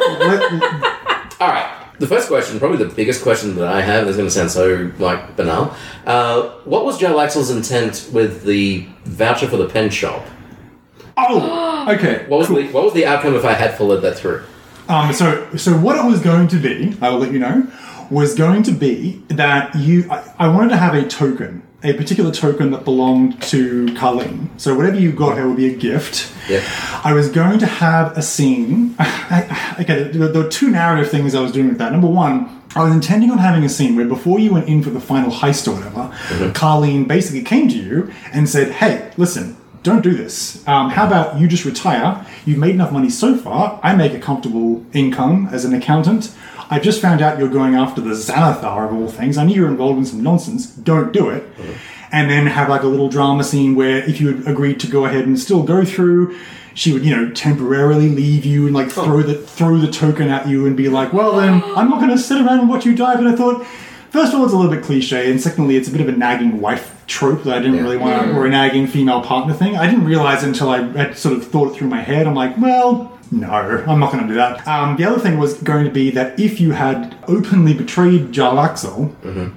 all 1.41 1.49
right, 1.49 1.74
The 1.99 2.09
first 2.09 2.27
question, 2.27 2.59
probably 2.59 2.79
the 2.79 2.93
biggest 2.93 3.23
question 3.23 3.55
that 3.57 3.69
I 3.69 3.81
have, 3.81 4.09
is 4.09 4.17
going 4.17 4.29
to 4.29 4.35
sound 4.35 4.51
so 4.51 4.91
like 4.99 5.37
banal. 5.37 5.77
Uh, 6.05 6.51
what 6.65 6.85
was 6.85 6.99
Jarlaxle's 6.99 7.51
intent 7.51 8.11
with 8.13 8.43
the 8.43 8.87
voucher 9.05 9.47
for 9.47 9.57
the 9.57 9.69
pen 9.69 9.91
shop? 9.91 10.27
Oh, 11.17 11.87
okay. 11.95 12.27
What 12.27 12.39
was 12.39 12.49
the 12.49 12.67
what 12.73 12.85
was 12.85 12.93
the 12.95 13.07
outcome 13.07 13.37
if 13.37 13.45
I 13.45 13.53
had 13.53 13.79
followed 13.79 14.01
that 14.01 14.17
through? 14.17 14.43
Um, 14.89 15.13
so, 15.13 15.57
so 15.57 15.77
what 15.77 15.97
it 15.97 16.05
was 16.05 16.21
going 16.21 16.49
to 16.49 16.57
be, 16.57 16.97
I 17.01 17.09
will 17.11 17.19
let 17.19 17.33
you 17.33 17.39
know, 17.39 17.67
was 18.11 18.35
going 18.35 18.63
to 18.65 18.73
be 18.73 19.23
that 19.29 19.75
you. 19.77 20.11
I, 20.11 20.35
I 20.41 20.49
wanted 20.49 20.71
to 20.71 20.77
have 20.77 20.95
a 20.95 21.07
token, 21.07 21.63
a 21.85 21.93
particular 21.93 22.33
token 22.33 22.71
that 22.71 22.85
belonged 22.85 23.41
to 23.43 23.87
Carlene. 23.89 24.49
So 24.57 24.75
whatever 24.75 24.99
you 24.99 25.13
got 25.13 25.37
her 25.37 25.47
would 25.47 25.59
be 25.59 25.73
a 25.73 25.77
gift. 25.77 26.33
Yep. 26.49 26.63
I 27.05 27.13
was 27.13 27.29
going 27.31 27.59
to 27.59 27.67
have 27.67 28.17
a 28.17 28.23
scene. 28.23 28.97
okay, 29.81 30.05
there 30.05 30.29
there 30.29 30.43
were 30.43 30.49
two 30.49 30.71
narrative 30.71 31.11
things 31.11 31.35
I 31.35 31.41
was 31.41 31.53
doing 31.53 31.69
with 31.69 31.79
that. 31.79 31.93
Number 31.93 32.09
one, 32.09 32.63
I 32.75 32.83
was 32.83 32.93
intending 32.93 33.31
on 33.31 33.39
having 33.39 33.65
a 33.65 33.69
scene 33.69 33.95
where 33.97 34.07
before 34.07 34.41
you 34.41 34.53
went 34.53 34.67
in 34.67 34.83
for 34.83 34.91
the 34.91 35.01
final 35.01 35.31
heist 35.31 35.69
or 35.69 35.77
whatever, 35.77 36.09
Carlene 36.53 37.07
basically 37.07 37.43
came 37.43 37.69
to 37.69 37.79
you 37.79 38.11
and 38.33 38.49
said, 38.49 38.73
"Hey, 38.73 39.13
listen." 39.17 39.57
Don't 39.85 40.01
do 40.01 40.15
this. 40.15 40.67
Um, 40.67 40.89
how 40.89 41.07
about 41.07 41.39
you 41.39 41.47
just 41.47 41.67
retire? 41.67 42.25
You've 42.47 42.57
made 42.57 42.75
enough 42.75 42.91
money 42.91 43.11
so 43.11 43.37
far. 43.37 43.79
I 43.83 43.95
make 43.95 44.15
a 44.15 44.19
comfortable 44.19 44.83
income 44.95 45.51
as 45.53 45.67
an 45.67 45.75
accountant. 45.75 46.35
I've 46.71 46.83
just 46.83 47.01
found 47.01 47.23
out 47.23 47.39
you're 47.39 47.49
going 47.49 47.75
after 47.75 48.01
the 48.01 48.11
Xanathar 48.11 48.89
of 48.89 48.95
all 48.95 49.09
things. 49.09 49.37
I 49.37 49.45
knew 49.45 49.55
you're 49.55 49.69
involved 49.69 49.99
in 49.99 50.05
some 50.05 50.23
nonsense. 50.23 50.67
Don't 50.67 51.13
do 51.13 51.31
it. 51.31 51.43
Uh-huh. 51.59 51.73
And 52.13 52.31
then 52.31 52.47
have 52.47 52.69
like 52.69 52.83
a 52.83 52.87
little 52.87 53.09
drama 53.09 53.43
scene 53.43 53.75
where 53.75 53.99
if 53.99 54.21
you 54.21 54.37
had 54.37 54.47
agreed 54.47 54.79
to 54.81 54.87
go 54.87 55.05
ahead 55.05 55.27
and 55.27 55.39
still 55.39 55.65
go 55.65 55.85
through, 55.85 56.39
she 56.75 56.93
would, 56.93 57.05
you 57.05 57.15
know, 57.15 57.31
temporarily 57.33 58.09
leave 58.09 58.45
you 58.45 58.67
and 58.67 58.75
like 58.75 58.97
oh. 58.99 59.05
throw 59.05 59.23
the 59.23 59.35
throw 59.35 59.79
the 59.79 59.91
token 59.91 60.29
at 60.29 60.47
you 60.47 60.67
and 60.67 60.77
be 60.77 60.89
like, 60.89 61.13
"Well, 61.13 61.37
then 61.37 61.63
I'm 61.77 61.89
not 61.89 62.01
going 62.01 62.11
to 62.11 62.19
sit 62.19 62.41
around 62.41 62.61
and 62.61 62.69
watch 62.69 62.85
you 62.85 62.95
die." 62.95 63.17
But 63.17 63.27
I 63.27 63.37
thought, 63.37 63.67
first 64.11 64.33
of 64.33 64.39
all, 64.39 64.45
it's 64.45 64.55
a 64.55 64.57
little 64.57 64.71
bit 64.71 64.85
cliche, 64.85 65.31
and 65.31 65.41
secondly, 65.41 65.77
it's 65.77 65.89
a 65.89 65.93
bit 65.93 66.01
of 66.01 66.09
a 66.09 66.13
nagging 66.13 66.61
wife 66.61 67.05
trope 67.07 67.45
that 67.45 67.57
I 67.57 67.61
didn't 67.61 67.83
really 67.83 67.97
want, 67.97 68.31
or 68.31 68.47
a 68.47 68.51
nagging 68.51 68.87
female 68.87 69.23
partner 69.23 69.55
thing. 69.55 69.77
I 69.77 69.87
didn't 69.87 70.05
realize 70.05 70.43
until 70.43 70.69
I 70.69 70.83
had 70.83 71.17
sort 71.17 71.37
of 71.37 71.47
thought 71.47 71.73
it 71.73 71.77
through 71.77 71.89
my 71.89 72.01
head. 72.01 72.27
I'm 72.27 72.35
like, 72.35 72.57
well, 72.59 73.14
no, 73.41 73.51
I'm 73.51 74.01
not 74.01 74.13
going 74.13 74.23
to 74.25 74.29
do 74.29 74.35
that. 74.35 74.67
Um, 74.67 74.97
the 74.97 75.05
other 75.05 75.19
thing 75.21 75.39
was 75.39 75.55
going 75.63 75.85
to 75.85 75.91
be 75.91 76.11
that 76.13 76.39
if 76.39 76.61
you 76.61 76.73
had 76.73 77.17
openly 77.29 77.75
betrayed 77.75 78.33
Jarlaxle 78.33 79.13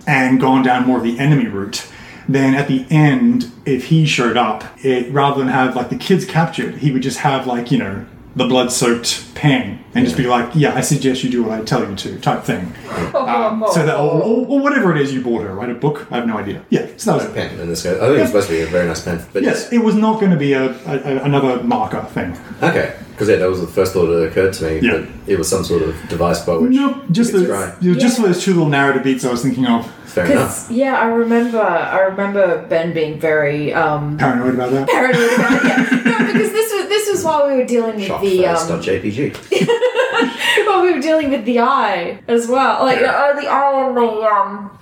and 0.07 0.39
gone 0.41 0.63
down 0.63 0.85
more 0.87 0.97
of 0.97 1.03
the 1.03 1.17
enemy 1.19 1.47
route, 1.47 1.87
then 2.29 2.55
at 2.55 2.67
the 2.67 2.85
end, 2.89 3.51
if 3.65 3.85
he 3.85 4.05
showed 4.05 4.35
up, 4.37 4.63
it 4.83 5.11
rather 5.13 5.39
than 5.39 5.47
have 5.49 5.75
like 5.75 5.89
the 5.89 5.97
kids 5.97 6.25
captured, 6.25 6.75
he 6.79 6.91
would 6.91 7.01
just 7.01 7.19
have 7.19 7.47
like 7.47 7.71
you 7.71 7.77
know 7.77 8.05
the 8.35 8.45
blood-soaked 8.45 9.33
pen 9.33 9.79
and 9.95 10.05
just 10.05 10.15
be 10.17 10.27
like, 10.27 10.47
"Yeah, 10.53 10.75
I 10.75 10.81
suggest 10.81 11.23
you 11.23 11.29
do 11.31 11.41
what 11.43 11.59
I 11.59 11.63
tell 11.63 11.89
you 11.89 11.95
to," 11.95 12.19
type 12.19 12.43
thing. 12.43 12.71
Um, 13.15 13.65
so 13.71 13.83
that 13.85 13.95
or, 13.97 14.21
or, 14.21 14.45
or 14.45 14.59
whatever 14.59 14.93
it 14.95 15.01
is 15.01 15.11
you 15.13 15.21
bought 15.23 15.41
her, 15.43 15.53
right? 15.55 15.69
A 15.69 15.73
book? 15.73 16.05
I 16.11 16.17
have 16.17 16.27
no 16.27 16.37
idea. 16.37 16.63
Yeah, 16.69 16.87
so 16.97 17.11
that 17.11 17.17
was 17.17 17.25
it. 17.25 17.33
Pen 17.33 17.59
in 17.59 17.67
this 17.67 17.81
case. 17.83 17.97
I 17.99 18.07
think 18.07 18.19
it's 18.19 18.29
supposed 18.29 18.47
to 18.49 18.53
be 18.53 18.61
a 18.61 18.67
very 18.67 18.85
nice 18.87 19.01
pen. 19.03 19.25
But 19.33 19.41
Yes, 19.43 19.71
it 19.71 19.79
was 19.79 19.95
not 19.95 20.19
going 20.19 20.31
to 20.31 20.37
be 20.37 20.53
a, 20.53 20.65
a, 20.85 20.95
a- 21.17 21.23
another 21.23 21.63
marker 21.63 22.01
thing. 22.13 22.37
Okay. 22.61 22.95
Because 23.17 23.29
yeah, 23.29 23.37
that 23.37 23.49
was 23.49 23.61
the 23.61 23.65
first 23.65 23.93
thought 23.93 24.05
that 24.05 24.27
occurred 24.27 24.53
to 24.53 24.63
me. 24.63 24.79
Yeah. 24.79 24.97
That 24.97 25.09
it 25.25 25.39
was 25.39 25.49
some 25.49 25.63
sort 25.63 25.81
of 25.81 25.95
device 26.07 26.45
by 26.45 26.55
which 26.55 26.71
Nope, 26.71 26.97
just 27.09 27.31
the, 27.31 27.39
could 27.39 27.47
try. 27.47 27.75
you 27.81 27.93
know, 27.93 27.99
just 27.99 28.17
for 28.17 28.27
those 28.27 28.43
two 28.43 28.53
little 28.53 28.69
narrative 28.69 29.01
beats 29.03 29.25
I 29.25 29.31
was 29.31 29.41
thinking 29.41 29.65
of. 29.65 29.89
Fair 30.05 30.25
enough. 30.25 30.67
Because 30.67 30.71
yeah, 30.71 30.99
I 30.99 31.07
remember 31.07 31.59
I 31.59 32.01
remember 32.01 32.67
Ben 32.67 32.93
being 32.93 33.19
very 33.19 33.73
um, 33.73 34.19
Paranoid 34.19 34.53
about 34.53 34.69
that. 34.69 34.87
paranoid 34.87 35.33
about 35.33 35.51
it. 35.51 35.63
Yeah. 35.65 36.03
No, 36.07 36.17
because 36.31 36.51
this 36.51 36.71
was 36.73 36.87
this 36.89 37.09
was 37.09 37.23
while 37.23 37.47
we 37.47 37.55
were 37.57 37.65
dealing 37.65 37.95
with 37.95 38.21
the 38.21 38.45
um, 38.45 38.55
Shopfirst.jpg. 38.55 39.35
while 40.67 40.83
we 40.83 40.93
were 40.93 41.01
dealing 41.01 41.31
with 41.31 41.43
the 41.45 41.59
eye 41.59 42.19
as 42.27 42.47
well, 42.47 42.83
like 42.83 42.99
uh, 42.99 43.33
the 43.33 43.47
eye 43.47 43.87
and 43.87 43.97
the 43.97 44.03
um 44.03 44.77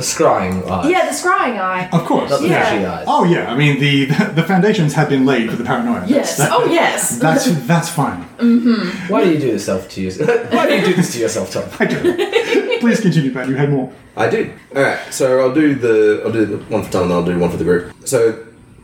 The 0.00 0.06
scrying 0.06 0.56
eye. 0.70 0.88
yeah 0.88 1.02
the 1.10 1.12
scrying 1.22 1.56
eye. 1.60 1.88
Of 1.92 2.02
course. 2.06 2.30
Not 2.30 2.40
the 2.40 2.48
Yeah. 2.48 2.64
fishy 2.70 2.84
eyes. 2.86 3.04
Oh 3.06 3.24
yeah, 3.24 3.52
I 3.52 3.54
mean 3.62 3.74
the 3.80 4.06
the 4.38 4.42
foundations 4.52 4.94
have 4.94 5.08
been 5.14 5.24
laid 5.26 5.50
for 5.50 5.56
the 5.56 5.64
paranoia. 5.70 6.04
Yes. 6.06 6.36
That's, 6.38 6.52
Oh 6.56 6.64
yes. 6.80 7.18
That's 7.18 7.44
that's 7.66 7.90
fine. 7.90 8.20
Mm-hmm. 8.38 9.12
Why 9.12 9.24
do 9.24 9.30
you 9.32 9.38
do 9.38 9.50
this 9.52 9.64
self 9.66 9.88
to 9.90 10.00
yourself? 10.00 10.52
Why 10.56 10.66
do 10.68 10.72
you 10.76 10.84
do 10.90 10.94
this 10.94 11.12
to 11.14 11.18
yourself, 11.24 11.52
Tom? 11.52 11.64
I 11.78 11.84
do. 11.84 12.78
Please 12.80 13.00
continue, 13.00 13.30
Ben. 13.34 13.48
You 13.50 13.56
had 13.56 13.70
more. 13.70 13.92
I 14.16 14.30
do. 14.30 14.50
All 14.74 14.82
right. 14.82 14.98
So 15.12 15.24
I'll 15.40 15.54
do 15.54 15.74
the 15.74 16.22
I'll 16.24 16.32
do 16.32 16.46
the 16.46 16.56
one 16.74 16.82
for 16.82 16.90
Tom 16.92 17.02
and 17.04 17.12
I'll 17.12 17.24
do 17.32 17.38
one 17.38 17.50
for 17.50 17.58
the 17.58 17.64
group. 17.64 17.92
So 18.06 18.18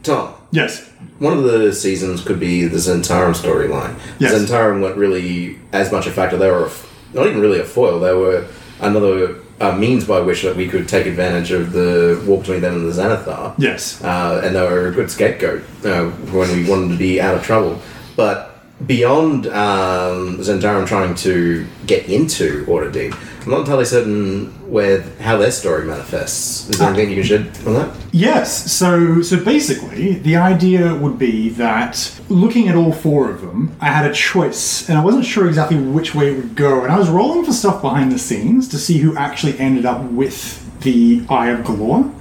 Tom, 0.03 0.35
Yes. 0.51 0.71
one 1.19 1.33
of 1.39 1.45
the 1.45 1.73
seasons 1.73 2.23
could 2.23 2.39
be 2.39 2.65
the 2.67 2.77
Zhentarim 2.77 3.35
storyline. 3.35 3.95
Yes. 4.19 4.33
Zhentarim 4.35 4.83
weren't 4.83 4.99
really 4.99 5.59
as 5.73 5.91
much 5.91 6.07
a 6.07 6.11
factor. 6.11 6.37
They 6.37 6.51
were 6.51 6.65
a 6.65 6.73
f- 6.77 6.85
not 7.15 7.27
even 7.27 7.41
really 7.41 7.59
a 7.61 7.65
foil. 7.65 7.99
They 8.01 8.13
were 8.15 8.45
another 8.81 9.37
uh, 9.61 9.77
means 9.77 10.05
by 10.05 10.21
which 10.21 10.43
that 10.43 10.57
we 10.57 10.69
could 10.69 10.89
take 10.89 11.07
advantage 11.07 11.51
of 11.51 11.73
the 11.73 12.23
war 12.27 12.39
between 12.41 12.61
them 12.61 12.75
and 12.77 12.93
the 12.93 12.93
Xanathar. 13.03 13.55
Yes. 13.59 14.03
uh, 14.03 14.41
and 14.45 14.55
they 14.55 14.61
were 14.61 14.89
a 14.89 14.93
good 14.93 15.11
scapegoat 15.11 15.63
uh, 15.85 16.05
when 16.33 16.51
we 16.53 16.69
wanted 16.69 16.89
to 16.91 16.97
be 16.99 17.21
out 17.21 17.35
of 17.35 17.43
trouble. 17.43 17.81
But 18.17 18.56
beyond 18.85 19.47
um, 19.47 20.43
trying 20.43 21.15
to 21.15 21.67
get 21.87 22.09
into 22.09 22.65
Waterdeep, 22.67 23.17
I'm 23.43 23.51
not 23.51 23.61
entirely 23.61 23.85
certain 23.85 24.47
where 24.71 25.03
how 25.21 25.37
their 25.37 25.53
story 25.53 25.87
manifests. 25.87 26.69
Is 26.69 26.79
there 26.79 26.89
anything 26.89 27.11
you 27.11 27.17
can 27.17 27.25
shed 27.25 27.67
on 27.67 27.75
that? 27.75 27.97
Yes. 28.13 28.73
So 28.73 29.23
so 29.23 29.43
basically, 29.43 30.15
the 30.15 30.37
idea 30.37 30.95
would 30.95 31.19
be 31.19 31.51
that 31.51 32.21
looking 32.29 32.69
at 32.69 32.75
all 32.75 32.93
four 32.93 33.31
of 33.31 33.43
them, 33.43 33.77
I 33.81 33.87
had 33.87 34.11
a 34.11 34.13
choice, 34.13 34.89
and 34.89 34.99
I 34.99 35.05
wasn't 35.05 35.25
sure 35.25 35.47
exactly 35.47 35.79
which 35.79 36.15
way 36.15 36.33
it 36.33 36.37
would 36.37 36.57
go. 36.57 36.83
And 36.83 36.93
I 36.93 36.99
was 36.99 37.09
rolling 37.09 37.45
for 37.45 37.53
stuff 37.53 37.81
behind 37.81 38.11
the 38.11 38.19
scenes 38.19 38.69
to 38.69 38.79
see 38.79 38.99
who 38.99 39.17
actually 39.17 39.59
ended 39.61 39.87
up 39.87 40.03
with 40.03 40.63
the 40.81 41.25
Eye 41.29 41.51
of 41.51 41.61
Golorr. 41.61 42.13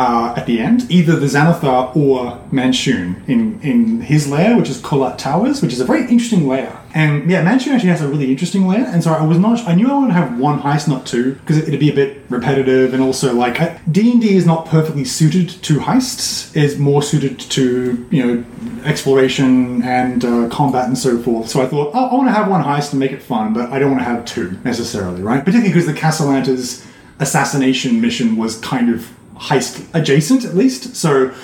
Uh, 0.00 0.32
at 0.34 0.46
the 0.46 0.58
end, 0.58 0.90
either 0.90 1.14
the 1.14 1.26
Xanathar 1.26 1.94
or 1.94 2.40
Manshoon 2.50 3.22
in, 3.28 3.60
in 3.60 4.00
his 4.00 4.26
lair, 4.26 4.56
which 4.56 4.70
is 4.70 4.80
Kolat 4.80 5.18
Towers, 5.18 5.60
which 5.60 5.74
is 5.74 5.80
a 5.80 5.84
very 5.84 6.08
interesting 6.08 6.48
lair. 6.48 6.80
And 6.94 7.30
yeah, 7.30 7.44
Manshoon 7.44 7.74
actually 7.74 7.90
has 7.90 8.00
a 8.00 8.08
really 8.08 8.30
interesting 8.30 8.66
lair. 8.66 8.86
And 8.86 9.04
so 9.04 9.12
I 9.12 9.22
was 9.22 9.38
not, 9.38 9.68
I 9.68 9.74
knew 9.74 9.90
I 9.90 9.98
would 9.98 10.10
have 10.10 10.38
one 10.38 10.58
heist, 10.58 10.88
not 10.88 11.04
two, 11.04 11.34
because 11.34 11.58
it'd 11.58 11.78
be 11.78 11.90
a 11.90 11.94
bit 11.94 12.22
repetitive. 12.30 12.94
And 12.94 13.02
also, 13.02 13.34
like 13.34 13.58
D 13.92 14.10
and 14.10 14.22
D 14.22 14.36
is 14.36 14.46
not 14.46 14.64
perfectly 14.64 15.04
suited 15.04 15.50
to 15.64 15.80
heists; 15.80 16.56
is 16.56 16.78
more 16.78 17.02
suited 17.02 17.38
to 17.38 18.08
you 18.10 18.26
know 18.26 18.44
exploration 18.86 19.82
and 19.82 20.24
uh, 20.24 20.48
combat 20.48 20.86
and 20.86 20.96
so 20.96 21.20
forth. 21.20 21.50
So 21.50 21.60
I 21.60 21.66
thought, 21.66 21.90
oh, 21.92 22.06
I 22.06 22.14
want 22.14 22.28
to 22.28 22.32
have 22.32 22.48
one 22.48 22.64
heist 22.64 22.92
and 22.92 23.00
make 23.00 23.12
it 23.12 23.22
fun, 23.22 23.52
but 23.52 23.70
I 23.70 23.78
don't 23.78 23.90
want 23.90 24.00
to 24.00 24.08
have 24.08 24.24
two 24.24 24.56
necessarily, 24.64 25.20
right? 25.20 25.44
Particularly 25.44 25.68
because 25.68 25.84
the 25.84 25.92
Cassalanter's 25.92 26.86
assassination 27.18 28.00
mission 28.00 28.36
was 28.36 28.58
kind 28.60 28.88
of 28.88 29.12
heist 29.40 29.86
adjacent, 29.94 30.44
at 30.44 30.54
least. 30.54 30.96
So 30.96 31.34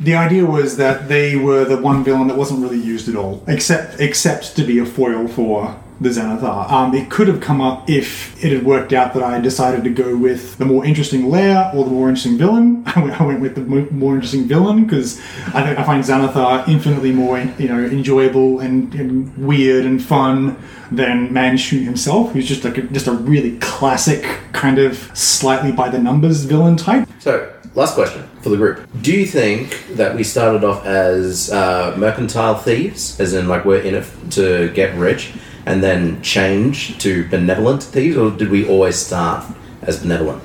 the 0.00 0.14
idea 0.14 0.46
was 0.46 0.76
that 0.76 1.08
they 1.08 1.36
were 1.36 1.64
the 1.64 1.76
one 1.76 2.04
villain 2.04 2.28
that 2.28 2.36
wasn't 2.36 2.62
really 2.62 2.80
used 2.80 3.08
at 3.08 3.16
all, 3.16 3.42
except 3.46 4.00
except 4.00 4.56
to 4.56 4.64
be 4.64 4.78
a 4.78 4.86
foil 4.86 5.28
for 5.28 5.78
the 6.00 6.10
Xanathar. 6.10 6.70
Um, 6.70 6.94
it 6.94 7.10
could 7.10 7.28
have 7.28 7.40
come 7.40 7.60
up 7.60 7.88
if 7.90 8.42
it 8.44 8.52
had 8.52 8.64
worked 8.64 8.92
out 8.92 9.14
that 9.14 9.22
I 9.22 9.40
decided 9.40 9.82
to 9.84 9.90
go 9.90 10.16
with 10.16 10.56
the 10.58 10.64
more 10.64 10.84
interesting 10.84 11.28
lair 11.28 11.70
or 11.74 11.84
the 11.84 11.90
more 11.90 12.08
interesting 12.08 12.38
villain. 12.38 12.84
I 12.86 13.24
went, 13.24 13.40
with 13.40 13.54
the 13.56 13.62
more 13.62 14.14
interesting 14.14 14.46
villain 14.46 14.84
because 14.84 15.18
I, 15.48 15.64
think 15.64 15.78
I 15.78 15.84
find 15.84 16.02
Xanathar 16.02 16.68
infinitely 16.68 17.12
more 17.12 17.38
you 17.38 17.68
know 17.68 17.84
enjoyable 17.84 18.60
and, 18.60 18.94
and 18.94 19.36
weird 19.36 19.84
and 19.84 20.02
fun 20.02 20.56
than 20.90 21.32
Manchu 21.32 21.80
himself, 21.80 22.32
who's 22.32 22.46
just 22.46 22.64
like 22.64 22.78
a, 22.78 22.82
just 22.82 23.06
a 23.06 23.12
really 23.12 23.58
classic 23.58 24.24
kind 24.52 24.78
of 24.78 24.96
slightly 25.16 25.72
by 25.72 25.88
the 25.88 25.98
numbers 25.98 26.44
villain 26.44 26.76
type. 26.76 27.08
So, 27.18 27.52
last 27.74 27.94
question 27.94 28.28
for 28.40 28.50
the 28.50 28.56
group: 28.56 28.88
Do 29.02 29.12
you 29.12 29.26
think 29.26 29.86
that 29.94 30.14
we 30.14 30.22
started 30.24 30.64
off 30.64 30.86
as 30.86 31.50
uh, 31.50 31.94
mercantile 31.98 32.54
thieves, 32.56 33.18
as 33.20 33.34
in 33.34 33.48
like 33.48 33.64
we're 33.64 33.82
in 33.82 33.94
it 33.96 34.06
to 34.30 34.70
get 34.70 34.94
rich, 34.96 35.32
and 35.68 35.82
then 35.82 36.20
change 36.22 36.96
to 36.98 37.28
benevolent 37.28 37.82
thieves, 37.82 38.16
or 38.16 38.30
did 38.30 38.48
we 38.48 38.66
always 38.66 38.96
start 38.96 39.44
as 39.82 40.00
benevolent? 40.00 40.42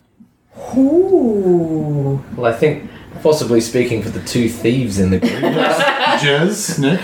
Ooh. 0.75 2.21
Well, 2.35 2.53
I 2.53 2.55
think 2.55 2.89
possibly 3.21 3.61
speaking 3.61 4.03
for 4.03 4.09
the 4.09 4.21
two 4.23 4.49
thieves 4.49 4.99
in 4.99 5.11
the 5.11 5.19
group. 5.19 5.31
Jez, 6.19 6.77
Nick. 6.77 6.99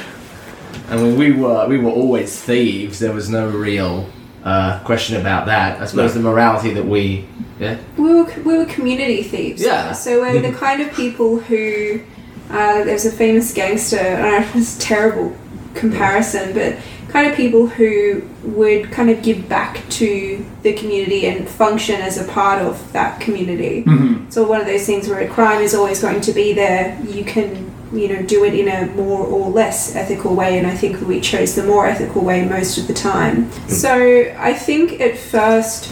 I 0.90 0.98
mean, 0.98 1.18
we 1.18 1.32
were 1.32 1.66
we 1.68 1.78
were 1.78 1.92
always 1.92 2.38
thieves. 2.38 3.00
There 3.00 3.14
was 3.14 3.30
no 3.30 3.48
real 3.50 4.10
uh, 4.44 4.84
question 4.84 5.16
about 5.16 5.46
that. 5.46 5.82
I 5.82 5.86
suppose 5.86 6.14
the 6.14 6.20
morality 6.20 6.74
that 6.74 6.86
we, 6.86 7.26
yeah, 7.58 7.78
We 7.98 8.14
were 8.16 8.26
we 8.44 8.58
were 8.58 8.66
community 8.66 9.24
thieves. 9.24 9.62
Yeah. 9.62 9.94
So 9.94 10.20
we're 10.20 10.42
the 10.42 10.52
kind 10.52 10.82
of 10.82 10.94
people 10.94 11.40
who 11.40 12.02
uh, 12.50 12.84
there's 12.84 13.06
a 13.06 13.12
famous 13.14 13.54
gangster. 13.54 13.98
I 13.98 14.02
don't 14.02 14.32
know 14.32 14.38
if 14.40 14.56
it's 14.58 14.78
a 14.78 14.82
terrible 14.82 15.38
comparison, 15.74 16.54
but 16.54 16.76
kind 17.10 17.30
of 17.30 17.36
people 17.36 17.68
who 17.68 18.22
would 18.44 18.92
kind 18.92 19.10
of 19.10 19.22
give 19.22 19.50
back 19.50 19.88
to 19.90 20.46
the 20.64 20.74
community 20.74 21.26
and 21.28 21.48
function 21.48 22.00
as 22.02 22.18
a 22.18 22.32
part 22.32 22.62
of 22.62 22.92
that 22.94 23.20
community. 23.20 23.84
Mm-hmm. 23.84 24.30
So 24.30 24.48
one 24.48 24.62
of 24.62 24.68
those 24.68 24.86
things 24.86 25.08
where 25.08 25.28
crime 25.30 25.62
is 25.62 25.74
always 25.74 26.02
going 26.02 26.22
to 26.22 26.32
be 26.32 26.54
there. 26.54 27.00
You 27.04 27.24
can 27.24 27.70
you 27.92 28.08
know, 28.08 28.22
do 28.22 28.44
it 28.44 28.54
in 28.54 28.68
a 28.68 28.86
more 28.94 29.26
or 29.26 29.50
less 29.50 29.96
ethical 29.96 30.36
way, 30.36 30.58
and 30.60 30.68
I 30.68 30.76
think 30.76 31.02
we 31.02 31.20
chose 31.20 31.56
the 31.56 31.64
more 31.64 31.88
ethical 31.88 32.24
way 32.24 32.46
most 32.46 32.78
of 32.78 32.88
the 32.88 32.94
time. 32.94 33.52
So 33.68 34.32
I 34.38 34.54
think 34.54 35.02
at 35.02 35.18
first, 35.18 35.92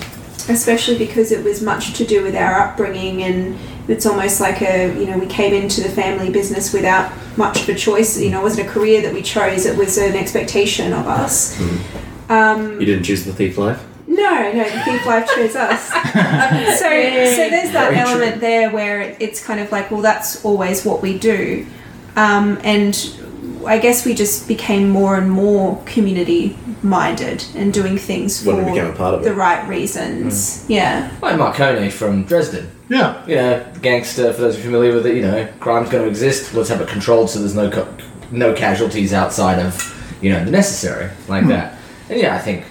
especially 0.49 0.97
because 0.97 1.31
it 1.31 1.43
was 1.43 1.61
much 1.61 1.93
to 1.93 2.05
do 2.05 2.23
with 2.23 2.35
our 2.35 2.59
upbringing 2.59 3.23
and 3.23 3.57
it's 3.87 4.05
almost 4.05 4.41
like 4.41 4.61
a 4.61 4.93
you 4.99 5.05
know 5.05 5.17
we 5.17 5.27
came 5.27 5.53
into 5.53 5.81
the 5.81 5.89
family 5.89 6.29
business 6.29 6.73
without 6.73 7.11
much 7.37 7.61
of 7.63 7.69
a 7.69 7.75
choice. 7.75 8.19
You 8.19 8.29
know 8.31 8.39
it 8.41 8.43
wasn't 8.43 8.67
a 8.67 8.71
career 8.71 9.01
that 9.01 9.13
we 9.13 9.21
chose 9.21 9.65
it 9.65 9.77
was 9.77 9.97
an 9.97 10.15
expectation 10.15 10.93
of 10.93 11.07
us. 11.07 11.59
Um, 12.29 12.79
You 12.79 12.85
didn't 12.85 13.03
choose 13.03 13.23
the 13.23 13.33
thief 13.33 13.57
life? 13.57 13.83
no, 14.07 14.51
no, 14.51 14.63
the 14.63 14.81
thief 14.83 15.05
life 15.05 15.29
chose 15.35 15.55
us. 15.55 15.89
so, 16.79 16.79
so 16.79 16.89
there's 16.89 17.71
that 17.71 17.91
Very 17.91 17.97
element 17.97 18.41
there 18.41 18.71
where 18.71 19.01
it, 19.01 19.17
it's 19.19 19.45
kind 19.45 19.59
of 19.59 19.71
like, 19.71 19.91
well, 19.91 20.01
that's 20.01 20.43
always 20.43 20.83
what 20.85 21.01
we 21.01 21.17
do, 21.19 21.65
um, 22.15 22.57
and 22.63 23.13
I 23.65 23.77
guess 23.77 24.05
we 24.05 24.13
just 24.15 24.47
became 24.47 24.89
more 24.89 25.17
and 25.17 25.29
more 25.29 25.81
community 25.85 26.57
minded 26.83 27.43
and 27.55 27.73
doing 27.73 27.97
things 27.97 28.43
for 28.43 28.55
When 28.55 28.65
we 28.65 28.71
became 28.71 28.91
a 28.91 28.95
part 28.95 29.13
of 29.13 29.23
the 29.23 29.31
it. 29.31 29.35
right 29.35 29.67
reasons. 29.67 30.63
Mm. 30.63 30.69
Yeah, 30.69 31.17
I'm 31.23 31.39
Marcone 31.39 31.91
from 31.91 32.23
Dresden. 32.23 32.69
Yeah. 32.89 33.25
You 33.25 33.35
know, 33.35 33.73
gangster. 33.81 34.33
For 34.33 34.41
those 34.41 34.55
who 34.55 34.61
are 34.61 34.65
familiar 34.65 34.93
with 34.93 35.05
it, 35.05 35.15
you 35.15 35.21
know, 35.21 35.47
crime's 35.59 35.89
going 35.89 36.03
to 36.03 36.09
exist. 36.09 36.53
Let's 36.53 36.69
have 36.69 36.81
it 36.81 36.87
controlled 36.87 37.29
so 37.29 37.39
there's 37.39 37.55
no 37.55 37.69
co- 37.69 37.93
no 38.31 38.53
casualties 38.53 39.13
outside 39.13 39.59
of 39.59 39.93
you 40.21 40.31
know 40.31 40.43
the 40.43 40.51
necessary 40.51 41.09
like 41.27 41.43
hmm. 41.43 41.49
that. 41.49 41.77
And 42.09 42.19
yeah, 42.19 42.35
I 42.35 42.39
think 42.39 42.65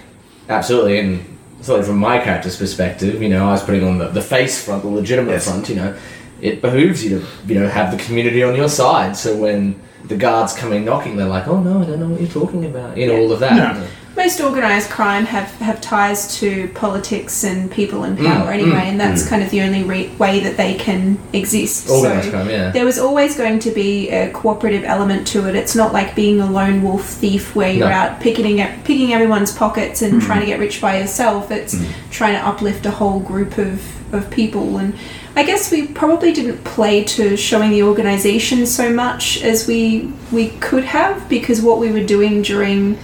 absolutely. 0.49 0.99
And 0.99 1.37
certainly 1.61 1.87
from 1.87 1.97
my 1.97 2.19
character's 2.19 2.57
perspective, 2.57 3.21
you 3.21 3.29
know, 3.29 3.47
I 3.47 3.51
was 3.51 3.63
putting 3.63 3.83
on 3.83 3.97
the, 3.97 4.07
the 4.07 4.21
face 4.21 4.63
front, 4.63 4.83
the 4.83 4.89
legitimate 4.89 5.31
Yes. 5.31 5.45
front. 5.45 5.69
You 5.69 5.75
know, 5.75 5.97
it 6.41 6.61
behooves 6.61 7.03
you 7.03 7.19
to 7.19 7.25
you 7.47 7.59
know 7.59 7.67
have 7.67 7.95
the 7.95 8.03
community 8.03 8.43
on 8.43 8.55
your 8.55 8.69
side. 8.69 9.15
So 9.15 9.35
when 9.37 9.79
the 10.05 10.15
guards 10.15 10.53
come 10.53 10.73
in 10.73 10.85
knocking, 10.85 11.15
they're 11.17 11.27
like, 11.27 11.47
"Oh 11.47 11.59
no, 11.59 11.81
I 11.81 11.85
don't 11.85 11.99
know 11.99 12.09
what 12.09 12.21
you're 12.21 12.29
talking 12.29 12.65
about." 12.65 12.97
You 12.97 13.07
know, 13.07 13.17
all 13.17 13.31
of 13.31 13.39
that. 13.41 13.55
Yeah. 13.55 13.87
Most 14.17 14.41
organized 14.41 14.89
crime 14.89 15.25
have, 15.25 15.49
have 15.59 15.79
ties 15.79 16.35
to 16.39 16.67
politics 16.69 17.43
and 17.43 17.71
people 17.71 18.03
in 18.03 18.17
power 18.17 18.47
Mm, 18.47 18.53
anyway, 18.53 18.71
mm, 18.71 18.89
and 18.91 18.99
that's 18.99 19.27
kind 19.29 19.43
of 19.43 19.49
the 19.51 19.61
only 19.61 19.83
re- 19.83 20.09
way 20.17 20.39
that 20.41 20.57
they 20.57 20.73
can 20.73 21.17
exist. 21.33 21.89
Organized 21.89 22.25
so 22.25 22.31
crime, 22.31 22.49
yeah. 22.49 22.71
there 22.71 22.83
was 22.85 22.97
always 22.97 23.37
going 23.37 23.59
to 23.59 23.71
be 23.71 24.09
a 24.09 24.31
cooperative 24.31 24.83
element 24.83 25.27
to 25.27 25.47
it. 25.47 25.55
It's 25.55 25.75
not 25.75 25.93
like 25.93 26.15
being 26.15 26.41
a 26.41 26.49
lone 26.49 26.81
wolf 26.81 27.05
thief 27.05 27.55
where 27.55 27.71
you're 27.71 27.87
No. 27.89 27.93
out 27.93 28.19
picking 28.19 28.59
at, 28.59 28.83
picking 28.83 29.13
everyone's 29.13 29.53
pockets 29.53 30.01
and 30.01 30.21
trying 30.21 30.39
to 30.41 30.45
get 30.47 30.59
rich 30.59 30.81
by 30.81 30.99
yourself. 30.99 31.51
It's 31.51 31.75
trying 32.09 32.33
to 32.35 32.45
uplift 32.45 32.85
a 32.85 32.91
whole 32.91 33.19
group 33.19 33.57
of, 33.57 34.13
of 34.13 34.29
people 34.31 34.77
and. 34.77 34.93
I 35.35 35.43
guess 35.43 35.69
we 35.71 35.85
probably 35.85 36.33
didn't 36.33 36.63
play 36.63 37.03
to 37.03 37.37
showing 37.37 37.69
the 37.69 37.83
organization 37.83 38.65
so 38.65 38.91
much 38.91 39.43
as 39.43 39.67
we 39.67 40.11
we 40.31 40.49
could 40.59 40.83
have 40.83 41.29
because 41.29 41.61
what 41.61 41.77
we 41.77 41.91
were 41.91 42.03
doing 42.03 42.41
during 42.41 42.97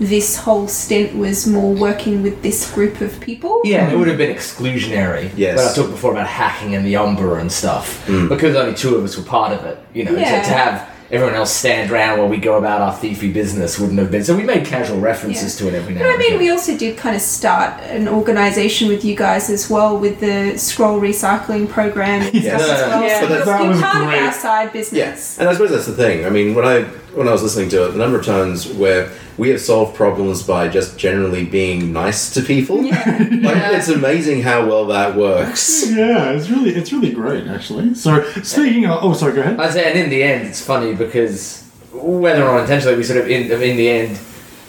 this 0.00 0.36
whole 0.38 0.66
stint 0.66 1.14
was 1.14 1.46
more 1.46 1.74
working 1.74 2.22
with 2.22 2.42
this 2.42 2.72
group 2.72 3.02
of 3.02 3.20
people. 3.20 3.60
Yeah, 3.64 3.90
it 3.92 3.96
would 3.98 4.08
have 4.08 4.16
been 4.16 4.34
exclusionary. 4.34 5.30
Yes. 5.36 5.58
When 5.58 5.68
I 5.68 5.72
talked 5.74 5.90
before 5.90 6.12
about 6.12 6.26
hacking 6.26 6.74
and 6.74 6.86
the 6.86 6.96
Umbra 6.96 7.34
and 7.34 7.52
stuff, 7.52 8.06
mm. 8.06 8.28
because 8.28 8.56
only 8.56 8.74
two 8.74 8.96
of 8.96 9.04
us 9.04 9.16
were 9.18 9.22
part 9.24 9.52
of 9.52 9.64
it. 9.66 9.78
You 9.92 10.04
know, 10.04 10.14
to, 10.14 10.20
Yeah. 10.20 10.42
to 10.42 10.52
have 10.52 10.88
everyone 11.10 11.34
else 11.34 11.50
stand 11.50 11.90
around 11.90 12.18
while 12.18 12.28
we 12.28 12.36
go 12.38 12.56
about 12.56 12.80
our 12.80 12.94
thiefy 12.94 13.32
business 13.32 13.78
wouldn't 13.78 13.98
have 13.98 14.10
been. 14.10 14.24
So 14.24 14.36
we 14.36 14.44
made 14.44 14.64
casual 14.64 15.00
references 15.00 15.56
to 15.56 15.68
it 15.68 15.74
every 15.74 15.92
now 15.94 16.02
and 16.02 16.10
then. 16.10 16.14
I 16.14 16.18
mean, 16.18 16.28
again. 16.28 16.38
we 16.38 16.50
also 16.50 16.76
did 16.78 16.96
kind 16.96 17.16
of 17.16 17.20
start 17.20 17.82
an 17.82 18.08
organisation 18.08 18.88
with 18.88 19.04
you 19.04 19.16
guys 19.16 19.50
as 19.50 19.68
well 19.68 19.98
with 19.98 20.20
the 20.20 20.56
scroll 20.56 21.00
recycling 21.00 21.68
program 21.68 22.22
and 22.22 22.34
Yes. 22.34 22.62
stuff 22.64 22.88
well. 22.88 23.02
Yeah. 23.02 23.20
So 23.20 23.28
But 23.28 23.44
that 23.44 23.68
was 23.68 23.80
part 23.82 24.04
great. 24.06 24.18
of 24.18 24.24
our 24.24 24.32
side 24.32 24.70
Yeah, 24.92 25.16
and 25.38 25.48
I 25.48 25.52
suppose 25.52 25.70
that's 25.70 25.86
the 25.86 25.92
thing. 25.92 26.24
I 26.24 26.30
mean, 26.30 26.54
when 26.54 26.64
I 26.64 26.84
when 27.14 27.28
I 27.28 27.32
was 27.32 27.42
listening 27.42 27.68
to 27.70 27.86
it, 27.86 27.94
a 27.94 27.98
number 27.98 28.18
of 28.18 28.24
times 28.24 28.66
where 28.72 29.10
we 29.36 29.48
have 29.48 29.60
solved 29.60 29.96
problems 29.96 30.42
by 30.42 30.68
just 30.68 30.98
generally 30.98 31.44
being 31.44 31.92
nice 31.92 32.32
to 32.34 32.42
people. 32.42 32.82
like 32.82 32.98
it's 33.06 33.88
amazing 33.88 34.42
how 34.42 34.66
well 34.66 34.86
that 34.86 35.16
works. 35.16 35.90
Yeah, 35.90 36.32
it's 36.32 36.50
really 36.50 36.70
it's 36.70 36.92
really 36.92 37.12
great 37.12 37.46
actually. 37.46 37.94
So 37.94 38.22
speaking 38.42 38.86
of 38.86 39.02
oh 39.02 39.14
sorry, 39.14 39.34
go 39.34 39.40
ahead. 39.40 39.58
I'd 39.58 39.72
say, 39.72 39.90
and 39.90 39.98
in 39.98 40.10
the 40.10 40.22
end, 40.22 40.46
it's 40.46 40.64
funny 40.64 40.94
because 40.94 41.66
whether 41.92 42.42
or 42.42 42.52
not 42.52 42.60
intentionally, 42.62 42.96
we 42.96 43.02
sort 43.02 43.20
of 43.20 43.30
in 43.30 43.50
in 43.50 43.76
the 43.76 43.88
end, 43.88 44.20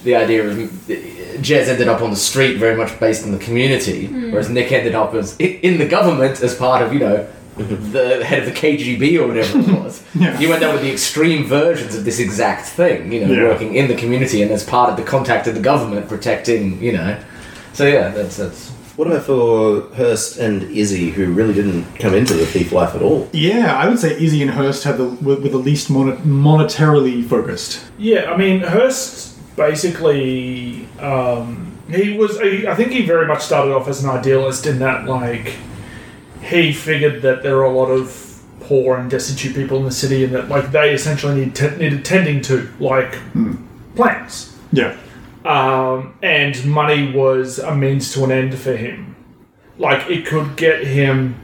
the 0.04 0.16
idea 0.16 0.48
of 0.48 0.58
Jez 0.58 1.68
ended 1.68 1.88
up 1.88 2.02
on 2.02 2.10
the 2.10 2.16
street 2.16 2.58
very 2.58 2.76
much 2.76 3.00
based 3.00 3.26
in 3.26 3.32
the 3.32 3.40
community, 3.40 4.08
hmm. 4.08 4.32
whereas 4.32 4.50
Nick 4.50 4.72
ended 4.72 4.96
up 4.96 5.14
as 5.14 5.36
in 5.38 5.78
the 5.78 5.88
government 5.88 6.42
as 6.42 6.56
part 6.56 6.82
of 6.82 6.94
you 6.94 7.00
know. 7.00 7.28
The 7.58 8.24
head 8.24 8.40
of 8.40 8.46
the 8.46 8.60
KGB 8.60 9.20
or 9.20 9.28
whatever 9.28 9.60
it 9.60 9.68
was. 9.84 10.04
Yeah. 10.16 10.38
You 10.40 10.52
end 10.54 10.64
up 10.64 10.74
with 10.74 10.82
the 10.82 10.92
extreme 10.92 11.46
versions 11.46 11.96
of 11.96 12.04
this 12.06 12.20
exact 12.20 12.66
thing, 12.68 13.12
you 13.14 13.26
know, 13.26 13.34
Yeah. 13.34 13.44
working 13.50 13.76
in 13.76 13.88
the 13.88 13.96
community 13.96 14.42
and 14.42 14.52
as 14.52 14.64
part 14.64 14.90
of 14.90 14.98
the 14.98 15.04
contact 15.04 15.48
of 15.48 15.56
the 15.56 15.62
government 15.62 16.08
protecting, 16.10 16.82
you 16.82 16.92
know. 16.94 17.18
So 17.74 17.86
yeah, 17.88 18.10
that's 18.10 18.36
that's 18.38 18.70
What 18.98 19.08
about 19.08 19.24
for 19.24 19.82
Hurst 19.96 20.38
and 20.38 20.64
Izzy, 20.64 21.12
who 21.12 21.32
really 21.34 21.54
didn't 21.54 21.86
come 21.98 22.14
into 22.14 22.34
the 22.34 22.46
thief 22.46 22.72
life 22.74 22.94
at 22.94 23.02
all? 23.02 23.30
Yeah, 23.32 23.74
I 23.76 23.88
would 23.88 24.00
say 24.00 24.12
Izzy 24.22 24.42
and 24.42 24.52
Hurst 24.52 24.84
have 24.84 24.98
the 24.98 25.06
were, 25.06 25.36
were 25.38 25.50
the 25.50 25.58
least 25.58 25.90
mon- 25.90 26.18
monetarily 26.18 27.26
focused. 27.28 27.80
Yeah, 27.98 28.32
I 28.32 28.38
mean, 28.38 28.60
Hurst 28.62 29.38
basically, 29.56 30.88
um, 31.00 31.72
he 31.90 32.14
was, 32.18 32.40
he, 32.40 32.68
I 32.68 32.76
think 32.76 32.92
he 32.92 33.06
very 33.06 33.26
much 33.28 33.42
started 33.42 33.74
off 33.74 33.88
as 33.88 34.04
an 34.04 34.10
idealist 34.10 34.66
in 34.66 34.80
that, 34.80 35.06
like, 35.06 35.56
he 36.42 36.74
figured 36.74 37.22
that 37.22 37.44
there 37.44 37.58
are 37.58 37.64
a 37.64 37.72
lot 37.72 37.88
of 37.88 38.42
poor 38.62 38.98
and 38.98 39.10
destitute 39.10 39.56
people 39.56 39.78
in 39.78 39.86
the 39.86 39.92
city 39.92 40.24
and 40.24 40.34
that, 40.34 40.50
like, 40.50 40.72
they 40.72 40.94
essentially 40.94 41.36
need 41.36 41.56
te- 41.56 41.76
needed 41.78 42.06
tending 42.06 42.42
to, 42.42 42.70
like, 42.80 43.16
hmm. 43.16 43.56
plants. 43.96 44.58
Yeah. 44.72 44.98
Um, 45.46 46.18
and 46.22 46.64
money 46.66 47.12
was 47.12 47.60
a 47.60 47.76
means 47.76 48.14
to 48.14 48.24
an 48.24 48.32
end 48.32 48.56
for 48.58 48.76
him. 48.76 49.16
Like, 49.78 50.10
it 50.10 50.26
could 50.26 50.56
get 50.56 50.86
him 50.86 51.36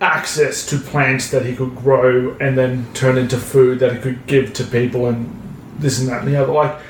access 0.00 0.66
to 0.66 0.78
plants 0.78 1.30
that 1.30 1.46
he 1.46 1.54
could 1.54 1.76
grow 1.76 2.36
and 2.40 2.58
then 2.58 2.92
turn 2.94 3.16
into 3.16 3.38
food 3.38 3.78
that 3.78 3.92
he 3.92 3.98
could 4.00 4.26
give 4.26 4.52
to 4.54 4.64
people 4.64 5.06
and 5.06 5.30
this 5.78 6.00
and 6.00 6.08
that 6.08 6.22
and 6.22 6.28
the 6.28 6.36
other. 6.36 6.52
Like, 6.52 6.80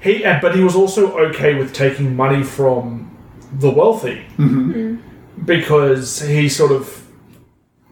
he, 0.00 0.22
but 0.22 0.54
he 0.54 0.62
was 0.62 0.76
also 0.76 1.18
okay 1.18 1.54
with 1.54 1.74
taking 1.74 2.14
money 2.14 2.42
from 2.44 3.16
the 3.52 3.70
wealthy 3.70 4.26
mm-hmm. 4.36 4.72
mm. 4.72 5.02
Because 5.44 6.20
he 6.20 6.48
sort 6.48 6.72
of, 6.72 7.06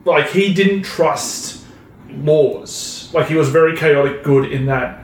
like, 0.05 0.31
he 0.31 0.53
didn't 0.55 0.83
trust 0.83 1.65
laws. 2.11 3.11
Like, 3.13 3.29
he 3.29 3.35
was 3.35 3.49
very 3.49 3.77
chaotic 3.77 4.23
good 4.23 4.51
in 4.51 4.67
that 4.67 5.03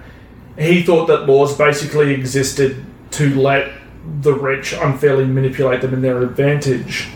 he 0.58 0.82
thought 0.82 1.06
that 1.06 1.26
laws 1.26 1.56
basically 1.56 2.12
existed 2.12 2.84
to 3.12 3.34
let 3.40 3.72
the 4.20 4.32
rich 4.34 4.72
unfairly 4.74 5.24
manipulate 5.24 5.80
them 5.80 5.94
in 5.94 6.02
their 6.02 6.22
advantage. 6.22 7.08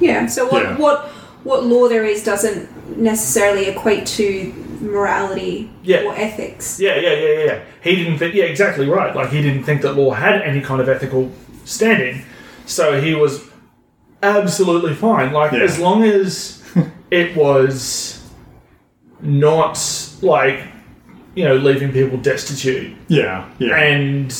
Yeah. 0.00 0.26
So 0.26 0.46
what 0.48 0.62
Yeah. 0.62 0.76
what 0.78 1.08
what 1.44 1.64
law 1.64 1.88
there 1.88 2.04
is 2.04 2.22
doesn't 2.24 2.68
necessarily 2.98 3.66
equate 3.68 4.06
to 4.06 4.52
morality 4.80 5.70
Yeah. 5.82 6.02
or 6.04 6.14
ethics. 6.16 6.78
Yeah, 6.80 6.96
yeah, 6.96 7.12
yeah, 7.14 7.28
yeah, 7.28 7.44
yeah. 7.44 7.58
He 7.82 7.96
didn't 7.96 8.18
think. 8.18 8.34
Yeah, 8.34 8.44
exactly 8.44 8.88
right. 8.88 9.14
Like 9.14 9.30
he 9.30 9.42
didn't 9.42 9.64
think 9.64 9.82
that 9.82 9.96
law 9.96 10.12
had 10.12 10.42
any 10.42 10.60
kind 10.60 10.80
of 10.80 10.88
ethical 10.88 11.30
standing, 11.64 12.22
so 12.66 13.00
he 13.00 13.14
was 13.14 13.44
absolutely 14.22 14.94
fine. 14.94 15.32
Like 15.32 15.52
Yeah. 15.52 15.60
as 15.60 15.78
long 15.78 16.04
as 16.04 16.62
it 17.10 17.36
was 17.36 18.18
not 19.20 19.78
like 20.22 20.60
you 21.34 21.44
know 21.44 21.54
leaving 21.56 21.92
people 21.92 22.18
destitute 22.18 22.96
Yeah. 23.08 23.48
Yeah. 23.58 23.76
and 23.76 24.34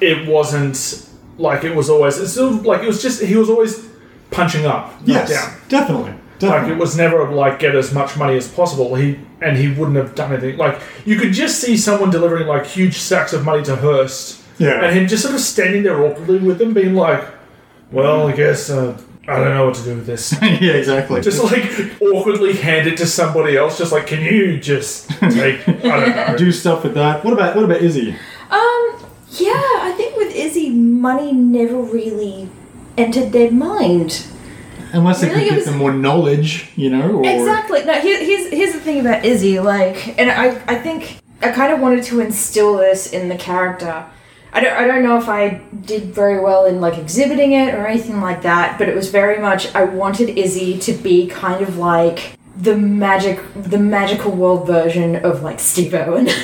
it 0.00 0.26
wasn't 0.28 1.08
like 1.36 1.64
it 1.64 1.74
was 1.74 1.90
always 1.90 2.18
it's 2.18 2.32
sort 2.34 2.52
of 2.54 2.64
like 2.66 2.82
it 2.82 2.86
was 2.86 3.02
just 3.02 3.22
he 3.22 3.36
was 3.36 3.50
always 3.50 3.86
punching 4.30 4.66
up 4.66 4.92
not 5.06 5.28
yes. 5.28 5.30
down 5.30 5.58
Definitely. 5.68 6.14
like 6.42 6.68
it 6.68 6.76
was 6.76 6.96
never 6.96 7.28
like 7.32 7.58
get 7.58 7.74
as 7.74 7.92
much 7.92 8.16
money 8.16 8.36
as 8.36 8.46
possible. 8.48 8.94
He 8.94 9.18
and 9.40 9.56
he 9.56 9.68
wouldn't 9.68 9.96
have 9.96 10.14
done 10.14 10.32
anything. 10.32 10.56
Like 10.56 10.80
you 11.04 11.16
could 11.16 11.32
just 11.32 11.60
see 11.60 11.76
someone 11.76 12.10
delivering 12.10 12.46
like 12.46 12.66
huge 12.66 12.96
sacks 12.98 13.32
of 13.32 13.44
money 13.44 13.62
to 13.64 13.76
Hurst, 13.76 14.42
Yeah. 14.58 14.84
and 14.84 14.96
him 14.96 15.06
just 15.08 15.22
sort 15.22 15.34
of 15.34 15.40
standing 15.40 15.82
there 15.84 16.04
awkwardly 16.04 16.38
with 16.38 16.58
them, 16.58 16.72
being 16.74 16.94
like, 16.94 17.24
"Well, 17.92 18.28
I 18.28 18.32
guess 18.32 18.70
uh, 18.70 18.98
I 19.26 19.36
don't 19.36 19.54
know 19.54 19.66
what 19.66 19.74
to 19.76 19.84
do 19.84 19.94
with 19.96 20.06
this." 20.06 20.32
yeah. 20.42 20.72
Exactly. 20.72 21.20
just 21.20 21.42
like 21.42 22.00
awkwardly 22.00 22.54
hand 22.56 22.86
it 22.88 22.96
to 22.98 23.06
somebody 23.06 23.56
else. 23.56 23.78
Just 23.78 23.92
like, 23.92 24.06
can 24.06 24.22
you 24.22 24.58
just 24.58 25.08
take? 25.20 25.66
I 25.68 25.72
don't 26.00 26.16
know. 26.16 26.36
do 26.38 26.52
stuff 26.52 26.84
with 26.84 26.94
that. 26.94 27.24
What 27.24 27.32
about 27.32 27.54
what 27.56 27.64
about 27.64 27.80
Izzy? 27.80 28.10
Um, 28.50 29.04
yeah, 29.30 29.52
I 29.54 29.94
think 29.96 30.16
with 30.16 30.34
Izzy, 30.34 30.70
money 30.70 31.32
never 31.32 31.76
really 31.76 32.48
entered 32.96 33.32
their 33.32 33.50
mind. 33.50 34.26
Unless 34.90 35.22
it 35.22 35.26
Really, 35.26 35.40
could 35.40 35.46
it 35.46 35.50
get 35.50 35.56
was- 35.56 35.64
them 35.66 35.76
more 35.76 35.92
knowledge, 35.92 36.70
you 36.74 36.88
know, 36.88 37.16
or 37.18 37.26
Exactly. 37.28 37.84
No, 37.84 37.92
here, 38.00 38.24
here's 38.24 38.50
here's 38.50 38.72
the 38.72 38.80
thing 38.80 39.00
about 39.00 39.22
Izzy. 39.24 39.60
Like, 39.60 40.18
and 40.18 40.30
I 40.30 40.46
I 40.66 40.76
think 40.76 41.18
I 41.42 41.50
kind 41.50 41.74
of 41.74 41.80
wanted 41.80 42.04
to 42.04 42.20
instill 42.20 42.78
this 42.78 43.12
in 43.12 43.28
the 43.28 43.36
character. 43.36 44.06
I 44.52 44.60
don't 44.60 44.72
I 44.72 44.86
don't 44.86 45.02
know 45.02 45.18
if 45.18 45.28
I 45.28 45.60
did 45.84 46.04
very 46.14 46.40
well 46.40 46.64
in 46.66 46.80
like 46.80 46.96
exhibiting 46.98 47.52
it 47.52 47.74
or 47.74 47.86
anything 47.86 48.20
like 48.20 48.42
that, 48.42 48.78
but 48.78 48.88
it 48.88 48.94
was 48.94 49.10
very 49.10 49.38
much 49.40 49.74
I 49.74 49.84
wanted 49.84 50.30
Izzy 50.38 50.78
to 50.80 50.92
be 50.92 51.26
kind 51.26 51.62
of 51.62 51.76
like 51.76 52.32
the 52.56 52.76
magic, 52.76 53.40
the 53.54 53.78
magical 53.78 54.32
world 54.32 54.66
version 54.66 55.16
of 55.16 55.42
like 55.42 55.60
Steve 55.60 55.94
Irwin. 55.94 56.28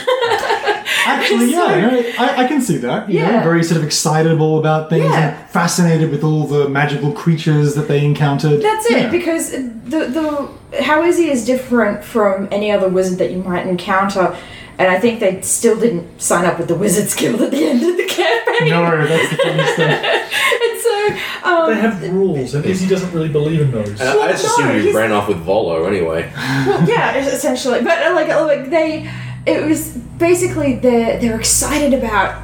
Actually, 1.07 1.51
yeah, 1.53 1.81
no, 1.91 2.03
I, 2.19 2.45
I 2.45 2.49
can 2.49 2.61
see 2.63 2.77
that. 2.79 3.09
You 3.11 3.21
know, 3.21 3.31
Yeah. 3.31 3.43
very 3.43 3.63
sort 3.63 3.79
of 3.79 3.85
excitable 3.85 4.59
about 4.59 4.91
things 4.91 5.05
Yeah. 5.05 5.39
and 5.41 5.51
fascinated 5.51 6.11
with 6.11 6.25
all 6.25 6.47
the 6.47 6.69
magical 6.69 7.13
creatures 7.13 7.75
that 7.75 7.89
they 7.89 8.05
encountered. 8.05 8.63
That's 8.63 8.87
it, 8.87 8.93
Yeah. 8.99 9.11
because 9.11 9.51
the 9.51 10.01
the 10.17 10.83
how 10.83 11.03
Izzy 11.05 11.31
is 11.31 11.45
different 11.45 12.05
from 12.05 12.49
any 12.51 12.71
other 12.71 12.89
wizard 12.89 13.19
that 13.19 13.31
you 13.33 13.39
might 13.43 13.67
encounter, 13.67 14.35
and 14.79 14.89
I 14.89 14.99
think 14.99 15.21
they 15.21 15.41
still 15.43 15.79
didn't 15.79 16.21
sign 16.21 16.45
up 16.45 16.59
with 16.59 16.69
the 16.69 16.75
Wizards 16.75 17.15
Guild 17.15 17.41
at 17.41 17.51
the 17.51 17.65
end 17.65 17.83
of 17.83 17.97
the 17.97 18.07
campaign. 18.07 18.71
No, 18.71 19.07
that's 19.07 19.31
the 19.31 19.37
funniest 19.37 19.77
thing. 19.77 19.91
and 20.65 20.81
so 20.81 21.49
um, 21.49 21.71
They 21.71 21.81
have 21.81 22.13
rules, 22.13 22.55
and 22.55 22.65
Izzy 22.65 22.87
doesn't 22.87 23.13
really 23.13 23.29
believe 23.29 23.61
in 23.61 23.71
those. 23.71 24.01
And 24.01 24.03
I, 24.03 24.27
I 24.27 24.31
just 24.33 24.59
no, 24.59 24.69
assumed 24.69 24.85
you 24.85 24.97
ran 24.97 25.13
off 25.13 25.29
with 25.29 25.39
Volo 25.39 25.85
anyway. 25.85 26.31
well, 26.35 26.89
yeah, 26.89 27.17
essentially. 27.17 27.83
But 27.83 28.03
uh, 28.07 28.15
like, 28.15 28.29
uh, 28.31 28.45
like 28.45 28.71
they, 28.71 29.11
it 29.47 29.65
was 29.65 29.97
basically 30.19 30.77
they're 30.77 31.21
they're 31.21 31.39
excited 31.39 31.95
about 31.95 32.44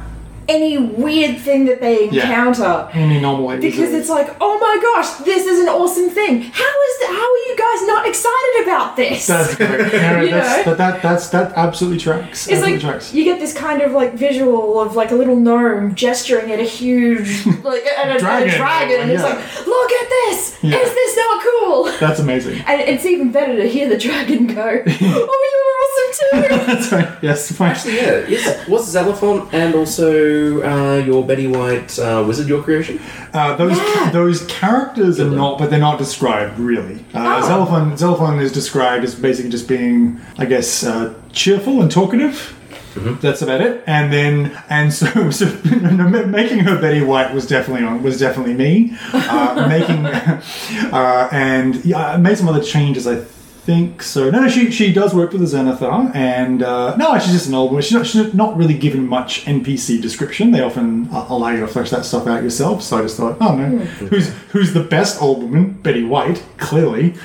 any 0.55 0.77
weird 0.77 1.35
thing 1.39 1.65
that 1.65 1.79
they 1.81 2.09
Yeah. 2.09 2.23
encounter. 2.23 2.89
Any 2.93 3.19
normal 3.19 3.47
Because 3.57 3.93
it's 3.93 4.09
like, 4.09 4.29
oh 4.39 4.55
my 4.67 4.75
gosh, 4.87 5.09
this 5.25 5.43
is 5.45 5.57
an 5.63 5.69
awesome 5.69 6.09
thing. 6.09 6.33
How 6.41 6.73
is 6.89 6.95
that? 7.01 7.11
How 7.21 7.27
are 7.35 7.43
you 7.49 7.55
guys 7.65 7.79
not 7.93 8.07
excited 8.11 8.55
about 8.63 8.95
this? 8.95 9.27
That's 9.27 9.55
great. 9.55 9.91
No, 10.01 10.21
You 10.21 10.31
that's, 10.31 10.65
know? 10.65 10.73
that, 10.73 10.77
that, 10.77 11.01
that's, 11.01 11.29
that 11.29 11.53
absolutely 11.65 11.99
tracks. 11.99 12.47
It's 12.47 12.53
absolutely 12.57 12.73
like 12.73 12.81
tracks. 12.81 13.13
you 13.13 13.23
get 13.23 13.39
this 13.39 13.53
kind 13.53 13.81
of 13.81 13.91
like 13.93 14.13
visual 14.13 14.79
of 14.83 14.95
like 14.95 15.11
a 15.11 15.15
little 15.21 15.35
gnome 15.47 15.95
gesturing 15.95 16.51
at 16.51 16.59
a 16.59 16.63
huge 16.79 17.45
like 17.63 17.83
at 17.85 18.07
a, 18.07 18.11
at 18.11 18.15
a 18.15 18.19
Dragon. 18.19 18.57
dragon, 18.57 18.97
and 19.01 19.11
it's 19.11 19.23
like, 19.23 19.39
look 19.75 19.91
at 20.01 20.07
this! 20.09 20.57
Yeah. 20.63 20.77
Is 20.77 20.91
this 20.99 21.11
not 21.17 21.43
cool? 21.47 21.91
That's 21.99 22.19
amazing. 22.19 22.57
And 22.67 22.81
it's 22.81 23.05
even 23.05 23.31
better 23.31 23.55
to 23.55 23.67
hear 23.75 23.87
the 23.89 23.97
dragon 23.97 24.47
go, 24.47 24.61
"Oh, 24.87 25.39
you're 25.51 25.67
awesome 25.81 26.11
too!" 26.19 26.65
That's 26.73 26.91
right. 26.91 27.09
Yes, 27.21 27.51
fine. 27.51 27.71
Actually, 27.71 27.95
yeah, 27.97 28.35
is, 28.37 28.67
was 28.67 28.87
Xenophon 28.95 29.47
and 29.51 29.75
also 29.75 30.40
uh, 30.63 30.97
your 30.97 31.25
Betty 31.25 31.47
White 31.47 31.97
uh, 31.99 32.23
wizard 32.27 32.47
your 32.47 32.63
creation? 32.63 32.99
Uh, 33.33 33.55
those 33.55 33.77
those 34.11 34.45
characters 34.47 35.19
are 35.19 35.29
not, 35.29 35.57
but 35.57 35.69
they're 35.69 35.79
not 35.79 35.97
described 35.97 36.59
really. 36.59 37.03
Uh, 37.13 37.41
Xenophon, 37.41 37.97
Xenophon 37.97 38.39
is 38.39 38.51
described 38.51 39.03
as 39.03 39.15
basically 39.15 39.51
just 39.51 39.67
being, 39.67 40.19
I 40.37 40.45
guess, 40.45 40.83
uh, 40.83 41.13
cheerful 41.31 41.81
and 41.81 41.91
talkative. 41.91 42.57
That's 42.95 43.41
about 43.41 43.61
it. 43.61 43.83
And 43.87 44.11
then, 44.11 44.63
and 44.69 44.93
so, 44.93 45.31
so 45.31 45.45
making 45.65 46.59
her 46.59 46.79
Betty 46.79 47.01
White 47.03 47.33
was 47.33 47.47
definitely 47.47 47.85
on, 47.85 48.03
was 48.03 48.19
definitely 48.19 48.53
me. 48.53 48.97
Uh, 49.13 49.65
making, 49.69 50.05
uh, 50.93 51.29
and 51.31 51.83
yeah, 51.85 52.13
I 52.13 52.17
made 52.17 52.37
some 52.37 52.49
other 52.49 52.63
changes. 52.63 53.07
I 53.07 53.23
think 53.71 54.03
so. 54.03 54.29
No, 54.29 54.41
no, 54.41 54.49
she 54.49 54.69
she 54.69 54.91
does 54.91 55.13
work 55.13 55.31
with 55.31 55.41
the 55.41 55.47
Xanathar, 55.47 56.13
and 56.13 56.61
uh, 56.61 56.95
no, 56.97 57.17
she's 57.19 57.31
just 57.31 57.47
an 57.47 57.55
old 57.55 57.71
woman. 57.71 57.81
She's 57.81 57.93
not, 57.93 58.05
she's 58.05 58.33
not 58.33 58.57
really 58.57 58.77
given 58.77 59.07
much 59.07 59.45
NPC 59.45 60.01
description. 60.01 60.51
They 60.51 60.61
often 60.61 61.07
uh, 61.09 61.25
allow 61.29 61.49
you 61.51 61.61
to 61.61 61.67
flesh 61.67 61.89
that 61.91 62.03
stuff 62.03 62.27
out 62.27 62.43
yourself. 62.43 62.83
So 62.83 62.97
I 62.97 63.01
just 63.03 63.15
thought, 63.15 63.37
oh 63.39 63.55
no, 63.55 63.77
who's 64.09 64.33
who's 64.51 64.73
the 64.73 64.83
best 64.83 65.21
old 65.21 65.43
woman? 65.43 65.73
Betty 65.83 66.03
White, 66.03 66.43
clearly. 66.57 67.15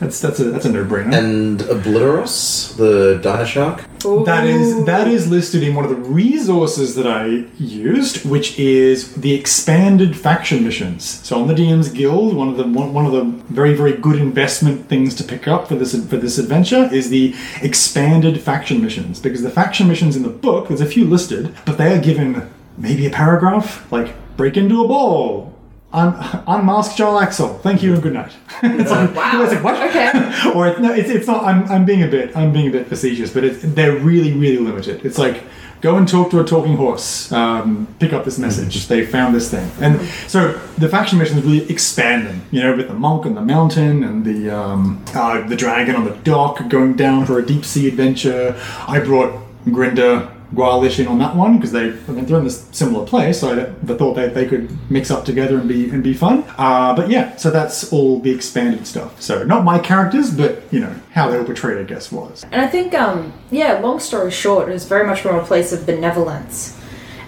That's 0.00 0.20
that's 0.20 0.40
a 0.40 0.44
that's 0.44 0.64
a 0.64 0.72
no 0.72 0.84
brainer. 0.84 1.14
And 1.14 1.60
Obliteros, 1.60 2.76
the 2.76 3.20
dire 3.22 3.46
shark. 3.46 3.84
That 4.26 4.46
is 4.46 4.84
that 4.84 5.08
is 5.08 5.30
listed 5.30 5.62
in 5.62 5.74
one 5.74 5.84
of 5.84 5.90
the 5.90 5.96
resources 5.96 6.94
that 6.96 7.06
I 7.06 7.46
used, 7.58 8.28
which 8.28 8.58
is 8.58 9.14
the 9.14 9.34
expanded 9.34 10.16
faction 10.16 10.62
missions. 10.62 11.04
So 11.04 11.40
on 11.40 11.48
the 11.48 11.54
DM's 11.54 11.88
Guild, 11.88 12.34
one 12.34 12.48
of 12.48 12.56
the 12.56 12.64
one, 12.64 12.92
one 12.92 13.06
of 13.06 13.12
the 13.12 13.24
very 13.52 13.74
very 13.74 13.92
good 13.92 14.16
investment 14.16 14.88
things 14.88 15.14
to 15.16 15.24
pick 15.24 15.48
up 15.48 15.68
for 15.68 15.76
this 15.76 15.92
for 16.06 16.16
this 16.16 16.38
adventure 16.38 16.88
is 16.92 17.08
the 17.08 17.34
expanded 17.62 18.40
faction 18.40 18.82
missions 18.82 19.20
because 19.20 19.42
the 19.42 19.50
faction 19.50 19.88
missions 19.88 20.16
in 20.16 20.22
the 20.22 20.28
book 20.28 20.68
there's 20.68 20.80
a 20.80 20.86
few 20.86 21.04
listed, 21.04 21.54
but 21.64 21.78
they 21.78 21.96
are 21.96 22.00
given 22.00 22.50
maybe 22.76 23.06
a 23.06 23.10
paragraph 23.10 23.90
like 23.90 24.14
break 24.36 24.56
into 24.56 24.84
a 24.84 24.88
ball. 24.88 25.53
Un- 25.94 26.42
unmask 26.48 26.96
Jarlaxle. 26.96 27.60
Thank 27.60 27.80
you 27.82 27.94
and 27.94 28.02
good 28.02 28.14
night. 28.14 28.32
it's 28.64 28.90
like, 28.90 29.14
Wow. 29.14 29.42
it's 29.44 29.52
like, 29.54 29.62
what? 29.62 29.80
Okay. 29.88 30.50
or 30.54 30.66
it, 30.66 30.80
no, 30.80 30.92
it's, 30.92 31.08
it's 31.08 31.26
not. 31.28 31.44
I'm, 31.44 31.64
I'm 31.70 31.84
being 31.84 32.02
a 32.02 32.08
bit. 32.08 32.36
I'm 32.36 32.52
being 32.52 32.66
a 32.66 32.72
bit 32.72 32.88
facetious, 32.88 33.32
but 33.32 33.44
it's, 33.44 33.62
they're 33.62 33.96
really 33.96 34.32
really 34.32 34.58
limited. 34.58 35.06
It's 35.06 35.18
like 35.18 35.44
go 35.80 35.96
and 35.96 36.08
talk 36.08 36.30
to 36.32 36.40
a 36.40 36.44
talking 36.44 36.76
horse. 36.76 37.30
Um, 37.30 37.86
pick 38.00 38.12
up 38.12 38.24
this 38.24 38.38
message. 38.40 38.88
They 38.88 39.06
found 39.06 39.36
this 39.36 39.48
thing, 39.50 39.70
and 39.80 40.00
so 40.26 40.52
the 40.78 40.88
faction 40.88 41.18
missions 41.20 41.44
really 41.44 41.70
expand 41.70 42.26
them. 42.26 42.42
You 42.50 42.62
know, 42.62 42.76
with 42.76 42.88
the 42.88 42.94
monk 42.94 43.24
on 43.24 43.34
the 43.36 43.42
mountain 43.42 44.02
and 44.02 44.24
the 44.24 44.50
um, 44.50 45.04
uh, 45.14 45.46
the 45.46 45.54
dragon 45.54 45.94
on 45.94 46.04
the 46.04 46.16
dock, 46.24 46.68
going 46.68 46.94
down 46.96 47.24
for 47.24 47.38
a 47.38 47.46
deep 47.46 47.64
sea 47.64 47.86
adventure. 47.86 48.56
I 48.88 48.98
brought 48.98 49.32
Grinda. 49.66 50.33
Gualish 50.54 50.98
in 50.98 51.06
on 51.08 51.18
that 51.18 51.34
one 51.36 51.56
because 51.56 51.72
they 51.72 51.88
I 51.88 52.12
mean, 52.12 52.24
they're 52.26 52.38
in 52.38 52.44
this 52.44 52.66
similar 52.72 53.06
place, 53.06 53.40
so 53.40 53.48
I, 53.58 53.62
I 53.92 53.96
thought 53.96 54.14
they, 54.14 54.28
they 54.28 54.46
could 54.46 54.70
mix 54.90 55.10
up 55.10 55.24
together 55.24 55.58
and 55.58 55.68
be 55.68 55.90
and 55.90 56.02
be 56.02 56.14
fun. 56.14 56.44
Uh, 56.58 56.94
but 56.94 57.08
yeah, 57.10 57.36
so 57.36 57.50
that's 57.50 57.92
all 57.92 58.20
the 58.20 58.30
expanded 58.30 58.86
stuff. 58.86 59.20
So 59.20 59.42
not 59.44 59.64
my 59.64 59.78
characters, 59.78 60.30
but 60.30 60.62
you 60.72 60.80
know 60.80 60.94
how 61.12 61.28
they 61.30 61.36
were 61.38 61.44
portrayed, 61.44 61.78
I 61.78 61.84
guess 61.84 62.10
was. 62.12 62.44
And 62.52 62.60
I 62.60 62.66
think, 62.66 62.94
um, 62.94 63.32
yeah, 63.50 63.78
long 63.80 64.00
story 64.00 64.30
short, 64.30 64.68
it 64.68 64.72
was 64.72 64.84
very 64.86 65.06
much 65.06 65.20
from 65.20 65.36
a 65.36 65.44
place 65.44 65.72
of 65.72 65.86
benevolence 65.86 66.78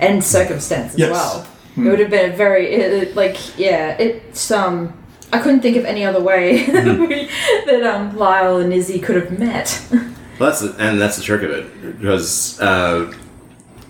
and 0.00 0.22
circumstance 0.22 0.92
as 0.94 0.98
Yes. 0.98 1.10
well. 1.10 1.46
It 1.78 1.80
would 1.90 1.98
have 1.98 2.10
been 2.10 2.32
a 2.32 2.36
very, 2.36 2.72
it, 2.72 3.16
like, 3.16 3.58
yeah, 3.58 3.98
it's, 3.98 4.50
um, 4.50 4.94
I 5.30 5.40
couldn't 5.40 5.60
think 5.60 5.76
of 5.76 5.84
any 5.84 6.04
other 6.06 6.22
way 6.22 6.64
that, 6.66 7.82
um, 7.84 8.16
Lyle 8.16 8.56
and 8.58 8.72
Izzy 8.72 8.98
could 8.98 9.16
have 9.16 9.38
met. 9.38 9.82
Well, 10.38 10.50
that's 10.50 10.60
the, 10.60 10.74
and 10.78 11.00
that's 11.00 11.16
the 11.16 11.22
trick 11.22 11.42
of 11.42 11.50
it 11.50 11.98
because 12.00 12.60
uh, 12.60 13.12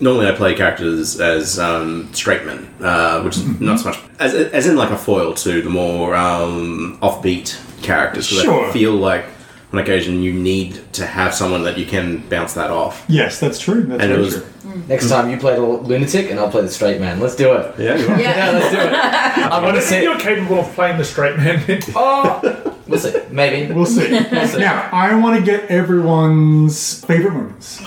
normally 0.01 0.29
I 0.29 0.33
play 0.33 0.55
characters 0.55 1.21
as 1.21 1.59
um, 1.59 2.13
straight 2.15 2.45
men, 2.45 2.73
uh, 2.81 3.23
which 3.23 3.37
is 3.37 3.61
not 3.61 3.81
so 3.81 3.91
much 3.91 3.99
as, 4.19 4.35
as 4.35 4.67
in 4.67 4.77
like 4.77 4.91
a 4.91 4.97
foil 4.99 5.35
to 5.35 5.63
the 5.63 5.71
more 5.71 6.15
um, 6.15 6.99
offbeat 7.03 7.59
characters. 7.83 8.29
So 8.29 8.43
Sure. 8.43 8.69
I 8.69 8.73
feel 8.73 8.93
like 8.93 9.25
on 9.73 9.81
occasion 9.81 10.23
you 10.23 10.33
need 10.33 10.81
to 10.93 11.05
have 11.05 11.35
someone 11.35 11.65
that 11.65 11.77
you 11.77 11.85
can 11.87 12.19
bounce 12.29 12.55
that 12.55 12.71
off. 12.71 13.05
Yes, 13.09 13.41
that's 13.41 13.59
true. 13.59 13.83
That's 13.83 14.03
And 14.03 14.13
it 14.13 14.19
was 14.19 14.35
true. 14.35 14.83
Next 14.89 15.09
time 15.09 15.31
you 15.31 15.39
play 15.39 15.55
the 15.57 15.63
lunatic 15.63 16.31
and 16.31 16.39
I'll 16.39 16.51
play 16.51 16.63
the 16.63 16.71
straight 16.71 17.01
man. 17.01 17.19
Let's 17.19 17.35
do 17.35 17.53
it. 17.55 17.75
yeah, 17.79 17.97
you 17.97 18.09
are. 18.09 18.21
Yeah, 18.21 18.51
let's 18.53 18.71
do 18.71 18.79
it. 18.79 18.93
I 19.53 19.61
want 19.63 19.75
to 19.77 19.83
see. 19.83 20.03
You're 20.03 20.19
capable 20.19 20.61
of 20.61 20.67
playing 20.75 20.99
the 20.99 21.05
straight 21.05 21.37
man. 21.37 21.65
Oh, 21.95 22.76
we'll 22.89 22.99
see. 22.99 23.13
Maybe. 23.31 23.73
We'll 23.73 23.87
see. 23.87 24.07
see. 24.09 24.59
now, 24.59 24.89
I 24.93 25.15
want 25.17 25.39
to 25.39 25.45
get 25.45 25.71
everyone's 25.71 27.05
favorite 27.05 27.33
moments. 27.35 27.81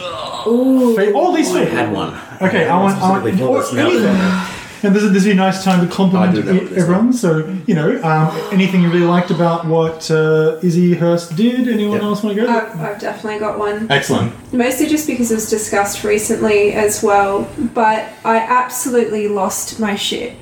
Ooh. 0.47 1.13
all 1.13 1.31
these 1.33 1.53
I 1.55 1.65
had 1.65 1.91
one. 1.93 2.13
Okay, 2.41 2.67
I 2.67 2.81
want, 2.81 2.97
I 2.97 3.09
want 3.09 3.23
Specifically 3.25 3.37
for 3.37 3.57
or 3.57 3.61
this 3.61 3.73
now. 3.73 3.89
anything. 3.89 4.55
And 4.81 4.95
this 4.95 5.03
is 5.03 5.11
this 5.11 5.23
would 5.23 5.29
be 5.29 5.31
a 5.33 5.35
nice 5.35 5.61
time 5.65 5.85
to 5.85 5.91
I 5.93 5.93
compliment 5.93 6.35
do 6.35 6.43
know 6.43 6.53
what 6.53 6.63
it 6.63 6.71
is. 6.71 6.77
everyone. 6.77 7.11
So 7.11 7.53
you 7.67 7.75
know, 7.75 8.01
um, 8.01 8.29
anything 8.53 8.81
you 8.81 8.89
really 8.89 9.05
liked 9.05 9.29
about 9.29 9.65
what 9.65 10.09
uh, 10.09 10.57
Izzy 10.63 10.93
Hurst 10.93 11.35
did. 11.35 11.67
Anyone 11.67 11.97
Yeah. 11.97 12.05
else 12.05 12.23
want 12.23 12.37
to 12.37 12.45
go? 12.45 12.49
I've, 12.49 12.79
I've 12.79 12.99
definitely 12.99 13.39
got 13.39 13.59
one. 13.59 13.91
Excellent. 13.91 14.31
Mostly 14.53 14.87
just 14.87 15.05
because 15.05 15.31
it 15.31 15.35
was 15.35 15.49
discussed 15.49 16.05
recently 16.05 16.71
as 16.71 17.03
well, 17.03 17.49
but 17.73 18.07
I 18.23 18.37
absolutely 18.37 19.27
lost 19.27 19.81
my 19.81 19.95
shit 19.95 20.35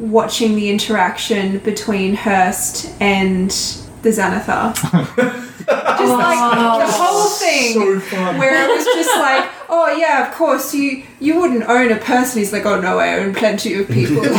watching 0.00 0.56
the 0.56 0.70
interaction 0.70 1.58
between 1.58 2.14
Hurst 2.14 2.94
and 3.00 3.50
the 4.02 4.10
Xanathar. 4.10 5.50
just 5.66 6.12
like 6.12 6.86
the 6.86 6.92
whole 6.92 7.28
thing 7.28 7.72
So 7.74 8.38
where 8.38 8.64
it 8.64 8.68
was 8.74 8.84
just 8.84 9.18
like, 9.18 9.50
oh 9.68 9.94
yeah, 9.96 10.28
of 10.28 10.34
course 10.34 10.74
you 10.74 11.04
you 11.20 11.40
wouldn't 11.40 11.64
own 11.68 11.90
a 11.92 11.96
person. 11.96 12.38
He's 12.38 12.52
like, 12.52 12.66
oh 12.66 12.80
no, 12.80 12.98
I 12.98 13.18
own 13.18 13.34
plenty 13.34 13.74
of 13.74 13.88
people. 13.88 14.22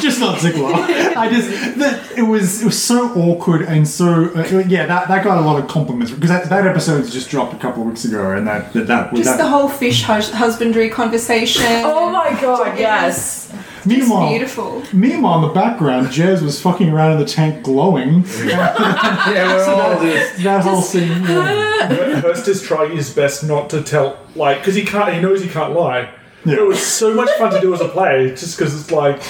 just 0.00 0.20
not 0.20 0.38
Ziggler. 0.38 0.72
I 1.16 1.28
just 1.30 1.78
that 1.78 2.12
it 2.16 2.22
was 2.22 2.62
it 2.62 2.66
was 2.66 2.82
so 2.82 3.12
awkward 3.14 3.62
and 3.62 3.86
so 3.86 4.30
uh, 4.34 4.64
yeah 4.66 4.86
that, 4.86 5.08
that 5.08 5.24
got 5.24 5.38
a 5.38 5.40
lot 5.40 5.62
of 5.62 5.68
compliments 5.68 6.12
because 6.12 6.30
that, 6.30 6.48
that 6.48 6.66
episode 6.66 7.10
just 7.10 7.30
dropped 7.30 7.54
a 7.54 7.58
couple 7.58 7.82
of 7.82 7.88
weeks 7.88 8.04
ago 8.04 8.32
and 8.32 8.46
that 8.46 8.72
that, 8.72 8.86
that 8.86 9.14
just 9.14 9.24
that, 9.24 9.36
the 9.38 9.48
whole 9.48 9.68
fish 9.68 10.02
hus- 10.02 10.30
husbandry 10.30 10.88
conversation. 10.90 11.62
oh 11.84 12.10
my 12.10 12.38
god, 12.40 12.78
yes. 12.78 13.52
meanwhile 13.86 14.28
beautiful. 14.28 14.82
meanwhile 14.92 15.36
in 15.42 15.48
the 15.48 15.54
background 15.54 16.08
Jez 16.08 16.42
was 16.42 16.60
fucking 16.60 16.88
around 16.90 17.12
in 17.12 17.18
the 17.18 17.24
tank 17.24 17.62
glowing 17.64 18.24
Yeah, 18.44 19.56
we're 19.56 19.74
all 19.74 20.00
just. 20.02 20.42
that 20.42 20.62
whole 20.62 20.82
scene 20.82 21.22
yeah. 21.22 21.88
Hurst 22.20 22.48
is 22.48 22.62
trying 22.62 22.96
his 22.96 23.12
best 23.12 23.42
not 23.44 23.68
to 23.70 23.82
tell, 23.82 24.18
like, 24.36 24.58
because 24.58 24.74
he 24.74 24.84
can't. 24.84 25.12
He 25.14 25.20
knows 25.20 25.42
he 25.42 25.48
can't 25.48 25.72
lie. 25.74 26.08
Yeah. 26.44 26.56
It 26.56 26.66
was 26.66 26.80
so 26.80 27.12
much 27.14 27.30
fun 27.38 27.52
to 27.52 27.60
do 27.60 27.74
as 27.74 27.80
a 27.80 27.88
play, 27.88 28.28
just 28.30 28.56
because 28.56 28.78
it's 28.80 28.90
like, 28.92 29.20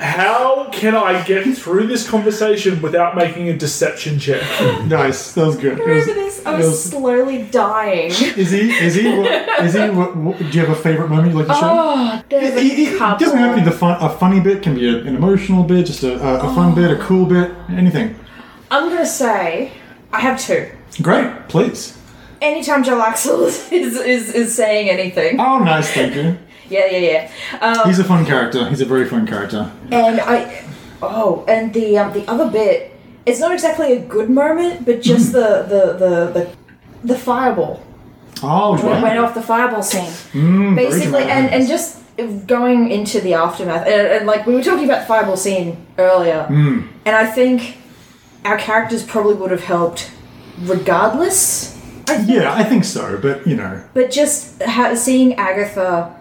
how 0.00 0.68
can 0.70 0.94
I 0.94 1.22
get 1.24 1.44
through 1.56 1.86
this 1.86 2.08
conversation 2.08 2.80
without 2.80 3.16
making 3.16 3.48
a 3.48 3.56
deception 3.56 4.18
check? 4.18 4.42
nice 4.86 5.32
that 5.32 5.46
was 5.46 5.56
good 5.56 5.78
It 5.78 5.86
was- 5.86 6.06
Remember 6.06 6.14
this? 6.14 6.46
I 6.46 6.54
was 6.56 6.66
was- 6.66 6.84
slowly 6.84 7.42
dying. 7.42 8.10
is 8.10 8.50
he 8.50 8.70
is 8.72 8.94
he 8.94 9.04
what, 9.16 9.30
is 9.64 9.74
he 9.74 9.90
what, 9.90 10.16
what, 10.16 10.38
do 10.38 10.44
you 10.46 10.60
have 10.64 10.70
a 10.70 10.80
favorite 10.80 11.08
moment 11.10 11.28
you'd 11.34 11.38
like 11.38 11.48
to 11.48 11.52
share 11.54 11.62
Oh, 11.70 12.22
there's 12.30 12.54
It, 12.54 12.78
it- 12.78 12.88
a 12.88 12.92
it 12.94 12.98
couple. 12.98 13.24
doesn't 13.26 13.38
have 13.38 13.54
to 13.56 13.60
be 13.62 13.64
the 13.70 13.76
fun, 13.76 13.98
a 14.02 14.08
funny 14.08 14.40
bit. 14.40 14.62
Can 14.62 14.74
be 14.74 14.88
a, 14.88 14.98
an 15.00 15.14
emotional 15.16 15.64
bit, 15.64 15.86
just 15.86 16.02
a, 16.02 16.14
a, 16.14 16.50
a 16.50 16.54
fun 16.54 16.72
oh. 16.72 16.74
bit, 16.74 16.90
a 16.90 16.96
cool 17.02 17.26
bit, 17.26 17.50
anything. 17.70 18.16
I'm 18.70 18.88
gonna 18.88 19.04
say 19.06 19.72
I 20.12 20.20
have 20.20 20.40
two. 20.40 20.70
Great, 21.02 21.48
please. 21.48 21.96
Anytime 22.40 22.82
Jarlaxle 22.84 23.46
is, 23.72 23.96
is 24.00 24.32
is 24.34 24.54
saying 24.54 24.88
anything, 24.88 25.38
Oh, 25.38 25.58
nice, 25.58 25.90
thank 25.92 26.14
you. 26.14 26.38
Yeah, 26.70 26.86
yeah, 26.86 26.98
yeah. 26.98 27.30
Um, 27.60 27.86
He's 27.88 27.98
a 27.98 28.04
fun 28.04 28.24
character. 28.24 28.68
He's 28.68 28.80
a 28.80 28.86
very 28.86 29.06
fun 29.06 29.26
character. 29.26 29.70
and 29.90 30.20
I, 30.20 30.64
oh, 31.02 31.44
and 31.48 31.72
the 31.74 31.98
um, 31.98 32.12
the 32.12 32.24
other 32.30 32.48
bit, 32.50 32.92
it's 33.26 33.40
not 33.40 33.52
exactly 33.52 33.92
a 33.92 34.00
good 34.00 34.30
moment, 34.30 34.84
but 34.86 35.02
just 35.02 35.32
the 35.38 35.64
the 35.68 35.82
the 36.02 36.10
the, 36.36 36.50
the 37.14 37.18
fireball 37.18 37.82
Oh, 38.42 38.72
when 38.72 38.80
it 38.80 38.90
right. 38.90 39.02
went 39.02 39.18
off 39.18 39.34
the 39.34 39.42
fireball 39.42 39.82
scene. 39.82 40.10
Mm, 40.32 40.74
basically 40.74 41.24
and, 41.24 41.50
and 41.54 41.68
just 41.68 41.98
going 42.46 42.90
into 42.90 43.20
the 43.20 43.34
aftermath 43.34 43.86
and, 43.86 44.06
and 44.14 44.26
like 44.26 44.46
we 44.46 44.54
were 44.54 44.62
talking 44.62 44.84
about 44.84 45.00
the 45.00 45.06
fireball 45.06 45.36
scene 45.36 45.86
earlier 45.98 46.46
Mm. 46.50 46.86
and 47.06 47.16
i 47.16 47.24
think 47.24 47.78
our 48.44 48.58
characters 48.58 49.02
probably 49.02 49.34
would 49.34 49.50
have 49.50 49.64
helped 49.64 50.10
regardless 50.60 51.76
I. 52.08 52.16
Yeah, 52.26 52.52
I 52.52 52.64
think 52.64 52.84
so, 52.84 53.18
but 53.22 53.46
you 53.46 53.56
know. 53.56 53.82
but 53.94 54.10
just 54.10 54.60
ha- 54.62 54.94
seeing 54.96 55.34
agatha 55.34 56.14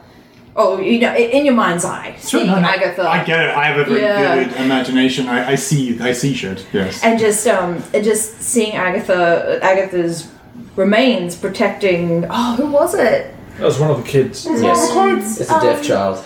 oh 0.61 0.79
you 0.79 0.99
know 0.99 1.15
in 1.15 1.45
your 1.45 1.55
mind's 1.55 1.85
eye 1.85 2.11
Sure, 2.19 2.41
seeing 2.41 2.47
no, 2.47 2.59
no, 2.59 2.67
agatha 2.67 3.03
I 3.17 3.23
get 3.23 3.39
it. 3.47 3.51
I 3.55 3.63
have 3.69 3.77
a 3.79 3.85
very 3.89 4.01
Yeah. 4.01 4.35
vivid 4.35 4.57
imagination. 4.65 5.27
I, 5.27 5.51
I 5.53 5.55
see. 5.55 5.83
I 6.09 6.11
see 6.21 6.33
shit. 6.41 6.59
Yes. 6.73 7.03
and 7.03 7.17
just 7.25 7.47
um 7.47 7.71
and 7.93 8.03
just 8.03 8.41
seeing 8.51 8.73
agatha 8.87 9.59
agatha's 9.71 10.15
remains 10.75 11.35
protecting 11.35 12.25
oh 12.29 12.55
who 12.57 12.67
was 12.79 12.93
it 12.93 13.33
That 13.57 13.65
was 13.71 13.79
one 13.79 13.91
of 13.91 13.97
the 14.03 14.07
kids. 14.15 14.45
It 14.45 14.61
Yes. 14.61 14.95
one 14.95 15.09
of 15.09 15.15
the 15.15 15.21
kids, 15.21 15.41
It's 15.41 15.51
a 15.51 15.59
deaf 15.61 15.79
um, 15.79 15.83
child. 15.91 16.17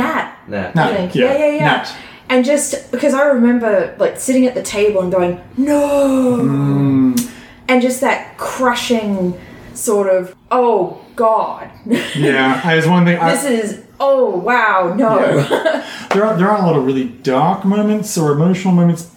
nat 0.00 0.26
Nah. 0.48 0.70
Nat, 0.74 0.96
think. 0.96 1.14
Yeah, 1.14 1.36
yeah, 1.38 1.50
yeah. 1.58 1.64
Nat. 1.70 1.86
And 2.28 2.44
just 2.44 2.90
because 2.90 3.14
I 3.14 3.22
remember 3.36 3.94
like 3.98 4.18
sitting 4.18 4.46
at 4.46 4.54
the 4.54 4.62
table 4.62 5.00
and 5.02 5.10
going, 5.12 5.40
no! 5.56 6.38
Mm. 6.42 7.30
And 7.68 7.82
just 7.82 8.00
that 8.00 8.36
crushing 8.36 9.38
sort 9.74 10.08
of, 10.16 10.34
oh 10.50 11.00
God, 11.16 11.70
Yeah, 12.14 12.60
I 12.62 12.76
was 12.76 12.86
one 12.86 13.04
thing. 13.04 13.18
I, 13.18 13.32
this 13.34 13.44
is, 13.44 13.84
oh 13.98 14.36
wow, 14.36 14.94
no. 14.96 15.18
there 16.12 16.24
are 16.24 16.36
there 16.36 16.48
are 16.48 16.58
a 16.58 16.66
lot 16.66 16.76
of 16.76 16.84
really 16.84 17.04
dark 17.04 17.64
moments 17.64 18.16
or 18.18 18.32
emotional 18.32 18.74
moments 18.74 19.10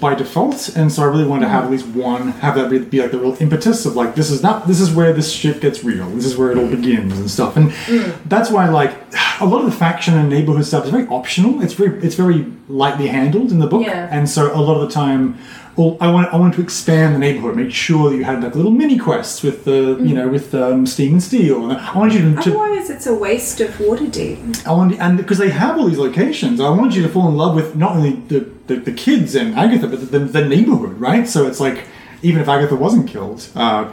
by 0.00 0.16
default, 0.16 0.76
and 0.76 0.90
so 0.90 1.02
I 1.02 1.06
really 1.06 1.26
wanted 1.26 1.46
to 1.46 1.48
have 1.50 1.64
at 1.64 1.70
least 1.70 1.86
one 1.86 2.32
have 2.32 2.56
that 2.56 2.68
be, 2.68 2.80
be 2.80 3.00
like 3.00 3.12
the 3.12 3.18
real 3.18 3.36
impetus 3.38 3.86
of 3.86 3.94
like 3.94 4.16
this 4.16 4.30
is 4.30 4.42
not 4.42 4.66
this 4.66 4.80
is 4.80 4.90
where 4.90 5.12
this 5.12 5.30
shit 5.30 5.60
gets 5.60 5.84
real. 5.84 6.10
This 6.10 6.26
is 6.26 6.36
where 6.36 6.50
it 6.50 6.58
all 6.58 6.66
mm. 6.66 6.82
begins 6.82 7.16
and 7.16 7.30
stuff, 7.30 7.56
and 7.56 7.70
mm. 7.70 8.18
that's 8.28 8.50
why 8.50 8.68
like 8.68 8.92
a 9.40 9.46
lot 9.46 9.60
of 9.60 9.66
the 9.66 9.76
faction 9.76 10.18
and 10.18 10.28
neighborhood 10.28 10.66
stuff 10.66 10.84
is 10.84 10.90
very 10.90 11.06
optional. 11.06 11.62
It's 11.62 11.74
very 11.74 12.02
it's 12.04 12.16
very 12.16 12.52
lightly 12.68 13.06
handled 13.06 13.52
in 13.52 13.60
the 13.60 13.68
book, 13.68 13.86
Yeah. 13.86 14.08
and 14.10 14.28
so 14.28 14.52
a 14.52 14.58
lot 14.60 14.80
of 14.80 14.88
the 14.88 14.92
time. 14.92 15.38
Well, 15.76 15.98
I 16.00 16.10
want 16.10 16.32
I 16.32 16.38
want 16.38 16.54
to 16.54 16.62
expand 16.62 17.14
the 17.14 17.18
neighborhood, 17.18 17.54
make 17.54 17.70
sure 17.70 18.08
that 18.10 18.16
you 18.16 18.24
had 18.24 18.42
like 18.42 18.54
little 18.54 18.70
mini 18.70 18.98
quests 18.98 19.42
with 19.42 19.64
the 19.64 19.98
you 20.00 20.14
know 20.14 20.26
with 20.26 20.54
um, 20.54 20.86
Steam 20.86 21.12
and 21.14 21.22
Steel. 21.22 21.68
And 21.70 21.78
I 21.78 21.96
want 21.96 22.14
you 22.14 22.20
to, 22.34 22.42
to 22.42 22.58
Otherwise, 22.58 22.88
it's 22.88 23.06
a 23.06 23.14
waste 23.14 23.60
of 23.60 23.70
Waterdeep. 23.72 24.66
I 24.66 24.72
want, 24.72 24.98
and 24.98 25.18
because 25.18 25.36
they 25.36 25.50
have 25.50 25.78
all 25.78 25.86
these 25.86 25.98
locations, 25.98 26.60
I 26.60 26.70
want 26.70 26.94
you 26.94 27.02
to 27.02 27.08
fall 27.10 27.28
in 27.28 27.36
love 27.36 27.54
with 27.54 27.76
not 27.76 27.96
only 27.96 28.12
the, 28.12 28.48
the, 28.68 28.76
the 28.76 28.92
kids 28.92 29.34
and 29.34 29.54
Agatha, 29.54 29.86
but 29.86 30.10
the, 30.10 30.18
the 30.18 30.48
neighborhood, 30.48 30.98
right? 30.98 31.28
So 31.28 31.46
it's 31.46 31.60
like, 31.60 31.84
even 32.22 32.40
if 32.40 32.48
Agatha 32.48 32.74
wasn't 32.74 33.06
killed, 33.08 33.46
uh, 33.54 33.92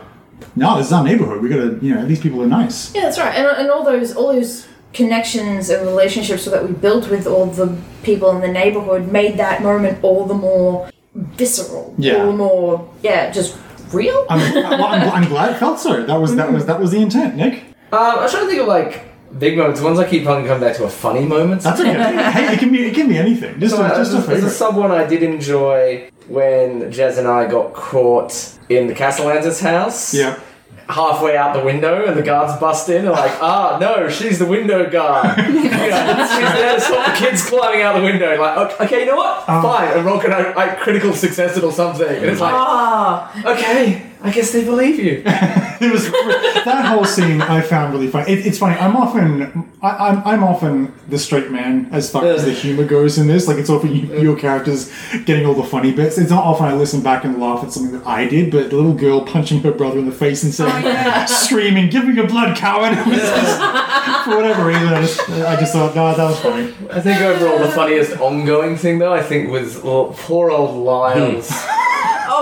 no, 0.56 0.78
this 0.78 0.88
is 0.88 0.94
our 0.94 1.04
neighborhood. 1.04 1.42
We 1.42 1.50
gotta, 1.50 1.80
you 1.82 1.94
know, 1.94 2.06
these 2.06 2.22
people 2.22 2.42
are 2.42 2.48
nice. 2.48 2.96
yeah, 2.96 3.02
that's 3.02 3.20
right. 3.20 3.36
And, 3.36 3.46
and 3.46 3.70
all 3.70 3.84
those, 3.84 4.16
all 4.16 4.32
those 4.32 4.68
connections 4.94 5.70
and 5.70 5.86
relationships 5.86 6.46
that 6.46 6.66
we 6.66 6.74
built 6.74 7.10
with 7.10 7.28
all 7.28 7.48
the 7.48 7.78
people 8.04 8.32
in 8.32 8.42
the 8.42 8.48
neighborhood 8.48 9.12
made 9.12 9.38
that 9.38 9.62
moment 9.62 10.02
all 10.04 10.26
the 10.26 10.34
more 10.34 10.90
visceral. 11.16 11.94
Yeah. 11.98 12.18
All 12.18 12.32
the 12.32 12.38
more, 12.38 12.94
yeah, 13.02 13.32
just 13.32 13.58
real. 13.92 14.26
I'm, 14.30 14.54
well, 14.56 14.86
I'm, 14.86 15.10
I'm 15.10 15.30
glad 15.30 15.56
it 15.56 15.60
felt 15.60 15.80
so. 15.80 16.06
That 16.06 16.20
was 16.20 16.36
that 16.36 16.52
was 16.52 16.66
that 16.66 16.80
was 16.80 16.92
the 16.92 17.02
intent, 17.02 17.36
Nick. 17.36 17.64
Um, 17.92 18.20
I'm 18.20 18.30
trying 18.30 18.44
to 18.44 18.48
think 18.50 18.62
of 18.62 18.68
like 18.68 19.06
big 19.38 19.58
moments. 19.58 19.82
Ones 19.82 20.00
I 20.00 20.10
keep 20.10 20.28
on 20.28 20.46
coming 20.46 20.62
back 20.62 20.76
to 20.78 20.86
are 20.86 20.90
funny 20.90 21.26
moments. 21.26 21.64
That's 21.64 21.80
okay. 21.80 21.94
hey, 22.32 22.54
it 22.54 22.60
can 22.60 22.72
be 22.72 22.86
it 22.86 22.96
can 22.96 23.08
be 23.08 23.18
anything. 23.18 23.60
Just 23.60 23.76
So, 23.76 23.82
a, 23.82 23.86
uh, 23.86 23.92
a 23.92 23.96
there's, 23.96 24.26
there's 24.26 24.44
a 24.44 24.50
sub 24.50 24.76
one 24.76 24.92
I 24.92 25.06
did 25.06 25.24
enjoy 25.24 26.10
when 26.28 26.92
Jez 26.92 27.18
and 27.18 27.28
I 27.28 27.48
got 27.48 27.74
caught 27.74 28.58
in 28.70 28.88
the 28.88 28.94
Cassalanter's 28.96 29.60
house. 29.60 30.14
Yeah. 30.14 30.40
Halfway 30.94 31.36
out 31.36 31.54
the 31.54 31.64
window, 31.64 32.06
and 32.06 32.16
the 32.16 32.22
guards 32.22 32.60
bust 32.60 32.88
in 32.90 33.06
and 33.06 33.12
like, 33.12 33.32
ah, 33.42 33.78
no, 33.80 34.08
she's 34.10 34.40
the 34.40 34.46
window 34.46 34.90
guard. 34.90 35.38
yeah, 35.38 36.38
she's 36.38 36.54
there 36.54 36.76
to 36.76 36.82
stop 36.82 37.14
the 37.14 37.26
kids 37.26 37.46
climbing 37.50 37.82
out 37.82 37.96
the 37.96 38.04
window. 38.04 38.40
Like, 38.40 38.58
okay, 38.58 38.86
okay 38.86 39.00
you 39.02 39.06
know 39.08 39.18
what? 39.18 39.50
Um, 39.50 39.64
Fine, 39.64 39.98
and 39.98 40.06
roll 40.06 40.20
can 40.20 40.32
I, 40.32 40.54
I 40.56 40.76
critical 40.76 41.14
success 41.14 41.58
it 41.58 41.64
or 41.64 41.72
something. 41.72 42.08
And 42.08 42.26
it's 42.26 42.42
like, 42.42 42.54
Ah, 42.56 43.52
okay, 43.54 44.13
I 44.24 44.32
guess 44.32 44.54
they 44.54 44.64
believe 44.64 45.00
you. 45.00 45.22
it 45.26 45.92
was 45.92 46.10
that 46.66 46.86
whole 46.86 47.04
scene 47.04 47.42
I 47.42 47.60
found 47.60 47.94
really 47.94 48.08
funny. 48.08 48.32
It, 48.32 48.46
it's 48.48 48.58
funny. 48.58 48.78
I'm 48.80 48.96
often 48.96 49.70
I, 49.82 49.90
I'm 49.90 50.24
I'm 50.26 50.44
often 50.44 50.94
the 51.10 51.20
straight 51.20 51.52
man 51.52 51.90
as 51.92 52.10
far 52.10 52.26
as 52.26 52.46
the 52.46 52.54
humor 52.54 52.86
goes 52.86 53.18
in 53.18 53.28
this. 53.28 53.50
Like 53.50 53.58
it's 53.58 53.70
often 53.70 53.94
you, 53.94 54.18
your 54.18 54.38
characters 54.38 54.90
getting 55.26 55.46
all 55.46 55.54
the 55.54 55.64
funny 55.64 55.92
bits. 55.92 56.18
It's 56.18 56.30
not 56.30 56.46
often 56.46 56.68
I 56.68 56.74
listen 56.74 57.02
back 57.02 57.26
and 57.26 57.38
laugh 57.38 57.66
at 57.66 57.74
something 57.74 57.92
that 58.00 58.08
I 58.08 58.26
did, 58.26 58.50
but 58.50 58.70
the 58.70 58.78
little 58.78 58.94
girl 58.94 59.26
punching 59.26 59.60
her 59.64 59.72
brother 59.74 60.00
in 60.00 60.06
the 60.06 60.14
face 60.14 60.42
and 60.44 60.54
saying, 60.54 60.84
oh, 60.86 61.26
screaming, 61.28 61.90
"Give 61.90 62.08
me 62.08 62.16
your 62.16 62.28
blood, 62.28 62.56
coward!" 62.56 62.94
It 63.14 63.16
just- 63.18 63.84
for 64.24 64.38
whatever 64.38 64.66
reason, 64.66 64.88
I 64.88 65.02
just 65.02 65.30
I 65.30 65.56
just 65.60 65.74
thought, 65.74 65.96
no, 65.96 66.16
that 66.16 66.24
was 66.24 66.40
funny. 66.40 66.74
I 66.90 67.02
think 67.02 67.22
overall 67.22 67.60
the 67.60 67.72
funniest 67.72 68.18
ongoing 68.20 68.78
thing 68.78 69.00
though, 69.00 69.14
I 69.14 69.22
think 69.22 69.50
was 69.50 69.82
well, 69.82 70.16
poor 70.18 70.50
old 70.50 70.76
Lyle's 70.76 71.50
hmm. 71.52 71.73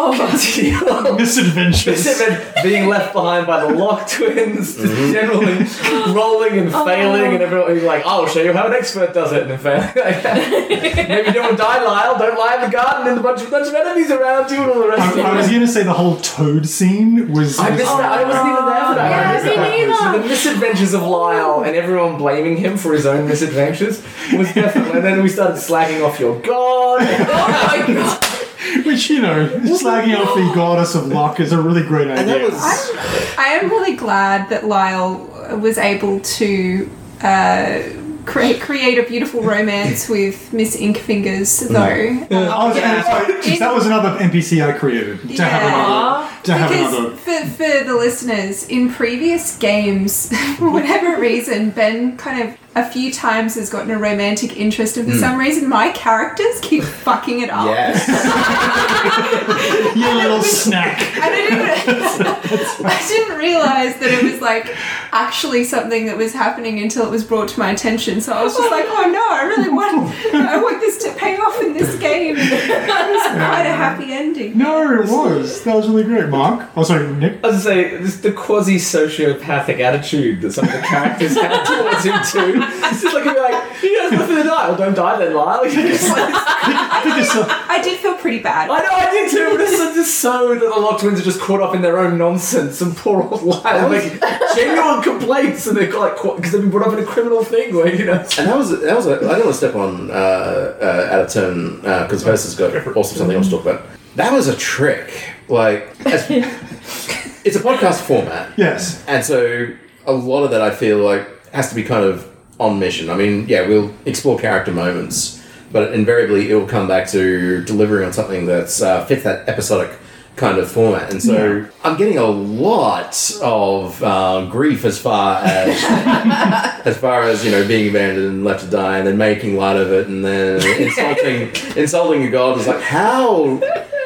Oh, 0.04 0.18
continual 0.18 1.14
Misadventures. 1.14 2.04
Misadvent- 2.04 2.64
being 2.64 2.88
left 2.88 3.14
behind 3.14 3.46
by 3.46 3.64
the 3.64 3.74
Locke 3.76 4.10
twins, 4.10 4.76
just 4.76 4.78
mm-hmm. 4.80 5.14
generally 5.14 6.14
rolling 6.14 6.58
and 6.58 6.74
oh. 6.74 6.86
failing, 6.86 7.34
and 7.34 7.44
everyone 7.44 7.76
being 7.76 7.86
like, 7.86 8.04
"I'll 8.04 8.26
show 8.26 8.42
you 8.42 8.52
how 8.52 8.66
an 8.66 8.74
expert 8.74 9.14
does 9.14 9.32
it," 9.32 9.44
and 9.44 9.52
then 9.52 9.80
uh, 9.80 9.88
failing. 9.92 10.70
Maybe 11.08 11.32
don't 11.32 11.56
die, 11.56 11.84
Lyle. 11.84 12.18
Don't 12.18 12.38
lie 12.38 12.56
in 12.56 12.62
the 12.62 12.76
garden, 12.76 13.08
and 13.10 13.20
a 13.20 13.22
bunch 13.22 13.44
of 13.44 13.52
bunch 13.52 13.68
of 13.68 13.76
enemies 13.76 14.10
around 14.10 14.50
you, 14.50 14.58
and 14.64 14.72
all 14.72 14.80
the 14.80 14.88
rest. 14.88 15.02
I, 15.02 15.20
of 15.20 15.26
I 15.26 15.38
was 15.38 15.48
going 15.48 15.62
to 15.62 15.68
say 15.68 15.84
the 15.84 15.94
whole 15.94 16.18
Toad 16.18 16.68
scene 16.68 17.32
was. 17.32 17.60
I 17.60 17.70
missed 17.70 17.86
that. 17.86 18.12
I 18.12 18.24
wasn't 18.24 18.48
even 18.48 18.66
there 18.66 18.86
for 18.88 18.96
that. 18.96 19.12
Yeah, 19.12 19.30
I 19.30 19.34
missed 19.34 19.46
me 19.46 19.56
that. 19.56 19.70
neither. 19.70 19.94
So 19.94 20.20
the 20.20 20.28
misadventures 20.28 20.94
of 20.96 21.04
Lyle 21.04 21.64
and 21.64 21.76
everyone 21.76 22.18
blaming 22.18 22.58
him 22.58 22.76
for 22.76 22.94
his 22.94 23.06
own 23.06 23.28
misadventures 23.28 24.04
was 24.34 24.52
definitely. 24.52 24.94
And 24.94 25.06
then 25.06 25.22
we 25.22 25.30
started 25.30 25.58
slacking 25.58 26.02
off 26.02 26.20
your 26.20 26.40
god. 26.42 27.02
oh 27.04 27.86
my 27.88 27.94
god. 27.94 28.41
Which, 28.86 29.10
you 29.10 29.22
know, 29.22 29.48
slagging 29.50 30.16
off 30.18 30.36
the 30.36 30.52
goddess 30.54 30.96
of 30.96 31.08
luck 31.08 31.40
is 31.40 31.52
a 31.52 31.62
really 31.62 31.84
great 31.84 32.08
idea. 32.08 32.18
And 32.18 32.30
that 32.30 32.42
was 32.42 33.36
I 33.38 33.60
am 33.62 33.70
really 33.70 33.96
glad 33.96 34.50
that 34.50 34.66
Lyle 34.66 35.28
was 35.60 35.78
able 35.78 36.20
to 36.20 36.90
uh, 37.22 37.82
create 38.26 38.62
create 38.62 38.98
a 38.98 39.04
beautiful 39.04 39.42
romance 39.42 40.08
with 40.08 40.54
Miss 40.54 40.78
Inkfingers, 40.78 41.68
though. 41.70 42.28
Oh, 42.32 42.72
and 42.72 43.06
sorry, 43.06 43.58
that 43.58 43.74
was 43.74 43.86
another 43.86 44.18
NPC 44.20 44.64
I 44.64 44.78
created 44.78 45.36
to 45.38 45.44
have 45.44 45.64
another 45.64 46.41
to 46.46 46.54
have 46.54 46.72
another. 46.72 47.12
Because 47.12 47.20
for, 47.24 47.64
for 47.64 47.84
the 47.84 47.96
listeners, 47.96 48.68
in 48.68 48.92
previous 48.92 49.58
games, 49.58 50.36
for 50.58 50.72
whatever 50.72 51.20
reason, 51.20 51.72
Ben 51.72 52.18
kind 52.18 52.50
of 52.50 52.58
a 52.74 52.90
few 52.90 53.12
times 53.12 53.56
has 53.56 53.70
gotten 53.70 53.92
a 53.92 54.00
romantic 54.00 54.56
interest, 54.56 54.96
and 54.96 55.06
for 55.06 55.14
hmm. 55.14 55.20
some 55.20 55.38
reason, 55.38 55.68
my 55.68 55.92
characters 55.92 56.60
keep 56.62 56.84
fucking 56.84 57.42
it 57.42 57.50
up. 57.50 57.66
yes. 57.66 58.08
You 59.96 60.14
little 60.16 60.42
snack. 60.42 61.02
And 61.18 61.24
I 61.24 61.30
didn't, 61.30 62.86
I 62.86 63.08
didn't 63.08 63.38
realize 63.38 63.98
that 64.00 64.12
it 64.12 64.24
was 64.24 64.42
like 64.42 64.74
actually 65.12 65.64
something 65.66 66.06
that 66.06 66.16
was 66.16 66.34
happening 66.34 66.80
until 66.80 67.06
it 67.06 67.12
was 67.12 67.24
brought 67.24 67.50
to 67.50 67.60
my 67.60 67.72
attention. 67.72 68.22
So 68.22 68.34
I 68.34 68.44
was 68.44 68.56
just 68.56 68.72
like, 68.72 68.86
oh 68.88 69.10
no, 69.12 69.28
I 69.32 69.44
really 69.44 69.70
want, 69.70 70.14
I 70.34 70.62
want 70.62 70.80
this 70.80 71.04
to 71.04 71.14
pay 71.14 71.36
off 71.38 71.62
in 71.62 71.74
this 71.74 72.00
game. 72.00 72.36
It 72.38 72.52
was 72.52 73.28
quite 73.34 73.66
a 73.66 73.76
happy 73.76 74.14
ending. 74.14 74.58
No, 74.58 75.02
it 75.02 75.10
was. 75.10 75.64
That 75.64 75.76
was 75.76 75.90
really 75.90 76.04
great, 76.04 76.31
Mark. 76.32 76.70
Oh, 76.76 76.84
sorry, 76.84 77.12
Nick. 77.14 77.44
I 77.44 77.48
was 77.48 77.64
gonna 77.64 77.76
say, 77.76 77.98
this, 77.98 78.18
the 78.22 78.32
quasi 78.32 78.78
sociopathic 78.78 79.80
attitude 79.80 80.42
that 80.42 80.54
some 80.54 80.66
of 80.66 80.72
the 80.72 80.80
characters 80.80 81.36
have 81.40 81.68
towards 81.68 82.04
him 82.04 82.16
too. 82.26 82.62
It's 82.88 83.02
just 83.02 83.14
like, 83.14 83.26
you'd 83.26 83.36
be 83.36 83.42
like, 83.42 83.76
he 83.76 84.00
has 84.00 84.12
nothing 84.12 84.38
to 84.38 84.44
die. 84.44 84.70
Well, 84.70 84.78
don't 84.78 84.96
die 84.96 85.18
then, 85.20 85.34
Lyle. 85.34 85.66
You're 85.72 85.88
just 85.88 86.10
like, 86.10 86.34
I 86.34 87.02
think 87.04 87.36
uh, 87.36 87.66
I 87.70 87.82
did 87.82 88.00
feel 88.00 88.16
pretty 88.16 88.40
bad. 88.40 88.70
I 88.70 88.80
know, 88.80 88.90
I 88.92 89.12
did 89.12 89.32
too, 89.32 89.50
but 89.52 89.62
it's 89.62 89.78
just 89.96 90.20
so 90.20 90.54
that 90.56 90.60
the 90.60 90.70
Locke 90.70 91.00
twins 91.00 91.20
are 91.20 91.24
just 91.24 91.42
caught 91.42 91.62
up 91.62 91.76
in 91.76 91.82
their 91.82 92.00
own 92.00 92.18
nonsense 92.18 92.82
and 92.82 92.96
poor 92.96 93.22
old 93.22 93.44
Lyle 93.44 93.90
make 93.90 94.20
genuine 94.56 95.04
complaints 95.04 95.68
and 95.68 95.78
they're 95.78 95.92
like, 96.00 96.16
because 96.16 96.52
they've 96.52 96.62
been 96.62 96.72
brought 96.72 96.88
up 96.88 96.94
in 96.94 97.00
a 97.00 97.06
criminal 97.06 97.44
thing 97.44 97.76
where, 97.76 97.94
you 97.94 98.06
know. 98.06 98.14
And 98.14 98.48
that 98.48 98.58
was 98.58 98.70
that 98.80 98.96
was. 98.96 99.08
A, 99.08 99.16
I 99.16 99.20
didn't 99.20 99.30
want 99.30 99.44
to 99.46 99.54
step 99.54 99.76
on 99.76 100.10
uh, 100.12 100.14
uh, 100.14 101.10
out 101.12 101.22
of 101.22 101.30
turn 101.30 101.76
because 101.78 102.24
Percy's 102.24 102.56
got 102.56 102.76
also 102.96 103.16
something 103.16 103.36
else 103.36 103.48
to 103.50 103.58
talk 103.58 103.66
about. 103.66 103.86
That 104.16 104.34
was 104.34 104.48
a 104.48 104.56
trick. 104.56 105.31
Like, 105.52 105.90
as, 106.06 106.26
it's 107.46 107.56
a 107.58 107.60
podcast 107.60 108.02
format, 108.02 108.58
yes. 108.58 109.04
and 109.08 109.24
so 109.24 109.68
a 110.06 110.12
lot 110.14 110.44
of 110.44 110.52
that 110.52 110.62
I 110.62 110.72
feel 110.72 111.00
like 111.00 111.28
has 111.52 111.70
to 111.70 111.76
be 111.76 111.84
kind 111.84 112.06
of 112.06 112.28
on 112.60 112.80
mission. 112.80 113.10
I 113.10 113.16
mean, 113.16 113.48
yeah, 113.50 113.68
we'll 113.68 113.94
explore 114.06 114.40
character 114.40 114.72
moments, 114.72 115.44
but 115.72 115.94
invariably 115.94 116.50
it 116.50 116.56
will 116.56 116.68
come 116.68 116.88
back 116.88 117.08
to 117.10 117.64
delivering 117.66 118.06
on 118.06 118.14
something 118.14 118.46
that's 118.46 118.82
uh, 118.82 119.06
fits 119.06 119.24
that 119.24 119.48
episodic 119.50 119.92
kind 120.38 120.58
of 120.58 120.72
format. 120.72 121.12
And 121.12 121.22
so 121.22 121.34
Yeah. 121.58 121.66
I'm 121.84 121.98
getting 121.98 122.18
a 122.18 122.24
lot 122.26 123.14
of 123.42 124.02
uh, 124.02 124.46
grief 124.50 124.86
as 124.86 124.98
far 124.98 125.42
as 125.44 125.84
as 126.86 126.98
far 126.98 127.24
as 127.24 127.44
you 127.44 127.52
know 127.52 127.68
being 127.68 127.90
abandoned 127.90 128.28
and 128.28 128.44
left 128.46 128.64
to 128.64 128.70
die, 128.70 129.00
and 129.00 129.06
then 129.08 129.18
making 129.18 129.58
light 129.58 129.76
of 129.78 129.92
it, 129.92 130.08
and 130.08 130.24
then 130.24 130.62
insulting 130.82 131.50
insulting 131.76 132.24
a 132.24 132.30
god 132.30 132.58
is 132.60 132.68
like 132.68 132.82
how. 132.82 133.60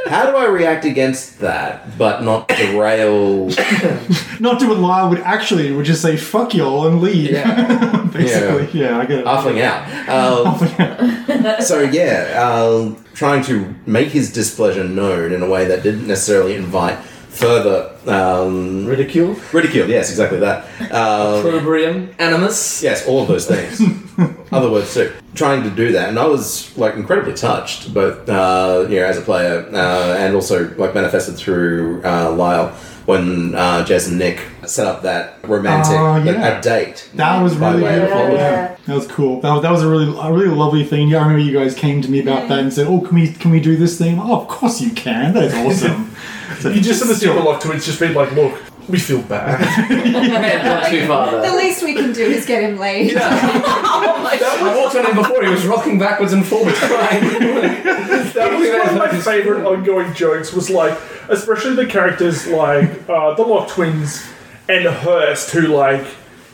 How 0.05 0.29
do 0.29 0.37
I 0.37 0.45
react 0.45 0.85
against 0.85 1.39
that, 1.39 1.97
but 1.97 2.23
not 2.23 2.47
derail? 2.47 3.49
Not 4.39 4.59
do 4.59 4.67
what 4.67 4.77
Lyle 4.77 5.09
would 5.09 5.19
actually 5.19 5.71
would 5.71 5.85
just 5.85 6.01
say 6.01 6.17
fuck 6.17 6.53
y'all 6.53 6.87
and 6.87 7.01
leave. 7.01 7.31
Yeah. 7.31 8.07
Basically, 8.13 8.79
yeah. 8.79 8.99
I 8.99 9.05
get 9.05 9.19
it. 9.19 9.25
Offling 9.25 9.61
out. 9.61 10.09
Um, 10.09 11.59
so 11.61 11.79
yeah, 11.81 12.41
um, 12.41 13.03
trying 13.13 13.43
to 13.45 13.73
make 13.85 14.09
his 14.09 14.31
displeasure 14.31 14.83
known 14.83 15.31
in 15.31 15.41
a 15.41 15.49
way 15.49 15.65
that 15.65 15.83
didn't 15.83 16.07
necessarily 16.07 16.55
invite 16.55 16.99
further 16.99 17.94
um, 18.07 18.85
Ridicule, 18.85 19.35
ridicule. 19.53 19.87
Yes, 19.89 20.09
exactly 20.09 20.39
that. 20.39 20.65
Um, 20.91 21.39
opprobrium, 21.45 22.13
animus. 22.19 22.81
yes, 22.83 23.07
all 23.07 23.21
of 23.21 23.27
those 23.27 23.45
things. 23.47 23.81
Other 24.51 24.69
words 24.71 24.93
too. 24.93 25.11
Trying 25.33 25.63
to 25.63 25.69
do 25.69 25.91
that, 25.93 26.09
and 26.09 26.17
I 26.19 26.25
was 26.27 26.75
like 26.77 26.95
incredibly 26.95 27.33
touched, 27.33 27.93
both 27.93 28.29
uh, 28.29 28.85
you 28.89 28.99
know 28.99 29.05
as 29.05 29.17
a 29.17 29.21
player 29.21 29.67
uh, 29.73 30.15
and 30.17 30.33
also 30.35 30.73
like 30.75 30.93
manifested 30.93 31.35
through 31.35 32.01
uh, 32.05 32.31
Lyle 32.31 32.69
when 33.05 33.53
uh, 33.53 33.85
Jez 33.85 34.07
and 34.09 34.17
Nick 34.17 34.41
set 34.65 34.87
up 34.87 35.03
that 35.03 35.37
romantic 35.47 35.91
Oh, 35.95 36.15
yeah. 36.23 36.31
that 36.33 36.63
date. 36.63 37.07
That 37.13 37.39
was 37.43 37.55
really 37.55 37.81
beautiful. 37.83 38.07
apology. 38.17 38.35
Yeah. 38.37 38.75
That 38.87 38.95
was 38.95 39.05
cool. 39.07 39.41
That 39.41 39.51
was, 39.53 39.61
that 39.61 39.71
was 39.71 39.83
a 39.83 39.87
really 39.89 40.07
a 40.19 40.31
really 40.33 40.55
lovely 40.55 40.83
thing. 40.85 41.09
Yeah, 41.09 41.17
I 41.17 41.21
remember 41.27 41.43
you 41.43 41.53
guys 41.53 41.75
came 41.75 42.01
to 42.01 42.09
me 42.09 42.19
about 42.21 42.47
that 42.49 42.59
and 42.59 42.71
said, 42.71 42.87
"Oh, 42.87 43.01
can 43.01 43.15
we 43.15 43.31
can 43.33 43.51
we 43.51 43.59
do 43.59 43.75
this 43.75 43.97
thing?" 43.97 44.17
Oh, 44.19 44.41
of 44.41 44.47
course 44.47 44.79
you 44.79 44.91
can. 44.91 45.33
That's 45.33 45.53
awesome. 45.85 46.15
So 46.59 46.69
You 46.69 46.81
just 46.81 46.99
sort 46.99 47.11
of 47.11 47.17
see 47.17 47.25
still- 47.25 47.35
the 47.35 47.41
lock 47.41 47.61
to 47.61 47.71
it, 47.71 47.79
just 47.81 47.99
being 47.99 48.13
like, 48.13 48.31
look, 48.33 48.61
we 48.87 48.99
feel 48.99 49.21
bad. 49.23 49.59
Not 50.63 50.89
too 50.89 51.07
far 51.07 51.31
The 51.41 51.55
least 51.55 51.83
we 51.83 51.95
can 51.95 52.13
do 52.13 52.21
is 52.23 52.45
get 52.45 52.61
him 52.63 52.77
laid. 52.77 53.17
I 53.17 54.75
walked 54.77 54.95
on 54.95 55.05
him 55.07 55.15
before. 55.15 55.43
He 55.43 55.49
was 55.49 55.65
rocking 55.65 55.97
backwards 55.97 56.33
and 56.33 56.45
forwards, 56.45 56.77
crying. 56.79 57.23
That 58.35 58.51
was 58.51 58.67
one 58.69 58.89
of 58.89 59.13
my 59.13 59.19
favorite 59.21 59.65
ongoing 59.65 60.13
jokes. 60.13 60.51
Was 60.53 60.69
like, 60.69 60.97
especially 61.29 61.75
the 61.75 61.85
characters 61.85 62.45
like 62.47 62.89
uh, 63.09 63.33
the 63.33 63.43
Locke 63.43 63.69
Twins 63.69 64.25
and 64.67 64.83
Hurst, 64.85 65.51
who 65.51 65.61
like 65.67 66.05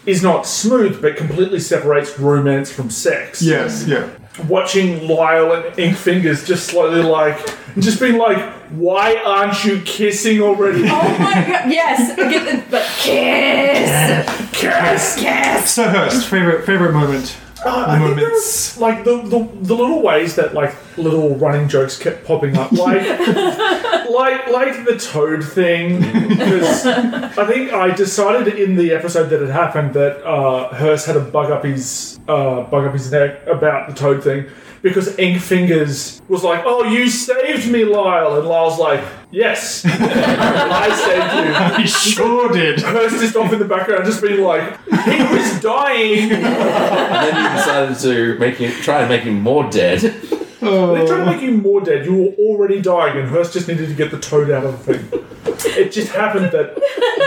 is 0.06 0.22
not 0.22 0.46
smooth 0.46 1.02
but 1.02 1.18
completely 1.18 1.60
separates 1.60 2.20
romance 2.20 2.72
from 2.72 2.92
sex. 2.92 3.42
Yes, 3.42 3.88
yeah. 3.88 4.10
Watching 4.48 5.08
Lyle 5.08 5.52
and 5.54 5.78
Ink 5.78 5.98
Fingers 5.98 6.46
just 6.48 6.68
slowly 6.68 7.04
like, 7.04 7.38
just 7.80 8.00
being 8.00 8.18
like, 8.18 8.40
why 8.70 9.16
aren't 9.26 9.66
you 9.66 9.82
kissing 9.82 10.42
already? 10.42 10.84
Oh 10.84 11.18
my 11.20 11.34
god! 11.34 11.70
Yes, 11.70 12.18
I 12.18 12.32
get 12.32 12.46
the 12.46 12.72
but 12.72 12.86
kiss, 12.98 14.50
Kiss, 14.54 15.16
kiss. 15.20 15.72
So 15.72 15.90
Hurst, 15.90 16.28
favorite 16.28 16.66
favorite 16.66 16.94
moment. 16.94 17.36
Uh, 17.64 17.86
I 17.88 18.00
think 18.00 18.18
moments. 18.18 18.74
there's, 18.74 18.78
like 18.80 19.04
the, 19.04 19.18
the 19.22 19.48
the 19.62 19.76
little 19.76 20.02
ways 20.02 20.36
that 20.36 20.54
like 20.54 20.76
little 20.98 21.36
running 21.36 21.68
jokes 21.68 21.98
kept 21.98 22.26
popping 22.26 22.58
up, 22.58 22.72
like 22.72 23.02
like 24.10 24.48
like 24.48 24.86
the 24.86 24.98
toad 25.00 25.44
thing. 25.44 26.00
Because 26.30 26.86
I 26.86 27.46
think 27.46 27.72
I 27.72 27.94
decided 27.94 28.48
in 28.60 28.76
the 28.76 28.94
episode 28.94 29.30
that 29.30 29.42
had 29.42 29.50
happened 29.50 29.94
that 29.94 30.26
uh, 30.26 30.74
Hurst 30.74 31.06
had 31.06 31.18
a 31.18 31.20
bug 31.20 31.52
up 31.52 31.64
his 31.64 32.20
uh, 32.28 32.64
bug 32.64 32.86
up 32.86 32.94
his 32.94 33.12
neck 33.12 33.46
about 33.46 33.90
the 33.90 33.96
toad 33.96 34.24
thing. 34.24 34.48
Because 34.82 35.18
Ink 35.20 35.42
Fingers 35.42 36.22
was 36.28 36.44
like, 36.44 36.64
"Oh, 36.66 36.84
you 36.84 37.08
saved 37.08 37.72
me, 37.72 37.86
Lyle," 37.86 38.38
and 38.38 38.48
Lyle's 38.48 38.80
like, 38.80 39.04
"Yes, 39.30 39.86
I 39.86 40.90
saved 41.06 41.78
you." 41.78 41.78
He 41.82 41.88
sure 41.88 42.50
did. 42.52 42.82
Hurst 42.82 43.22
is 43.22 43.36
off 43.36 43.54
in 43.54 43.60
the 43.60 43.66
background, 43.66 44.06
just 44.06 44.22
being 44.22 44.42
like, 44.42 44.64
"He 44.86 45.22
was 45.22 45.62
dying." 45.62 46.32
And 46.32 46.44
then 46.44 47.36
you 47.36 47.58
decided 47.58 48.00
to 48.00 48.40
make 48.40 48.56
him 48.56 48.72
try 48.82 49.02
and 49.02 49.10
make 49.10 49.24
him 49.24 49.42
more 49.42 49.70
dead. 49.70 50.02
They 50.62 51.06
tried 51.08 51.18
to 51.20 51.26
make 51.26 51.42
you 51.42 51.52
more 51.58 51.82
dead. 51.82 52.06
You 52.06 52.14
were 52.16 52.46
already 52.46 52.82
dying, 52.82 53.18
and 53.18 53.28
Hurst 53.30 53.54
just 53.54 53.68
needed 53.68 53.88
to 53.90 53.96
get 53.96 54.12
the 54.12 54.20
toad 54.20 54.52
out 54.52 54.64
of 54.64 54.86
the 54.86 54.94
thing. 54.98 55.26
It 55.64 55.92
just 55.92 56.12
happened 56.12 56.52
that 56.52 56.76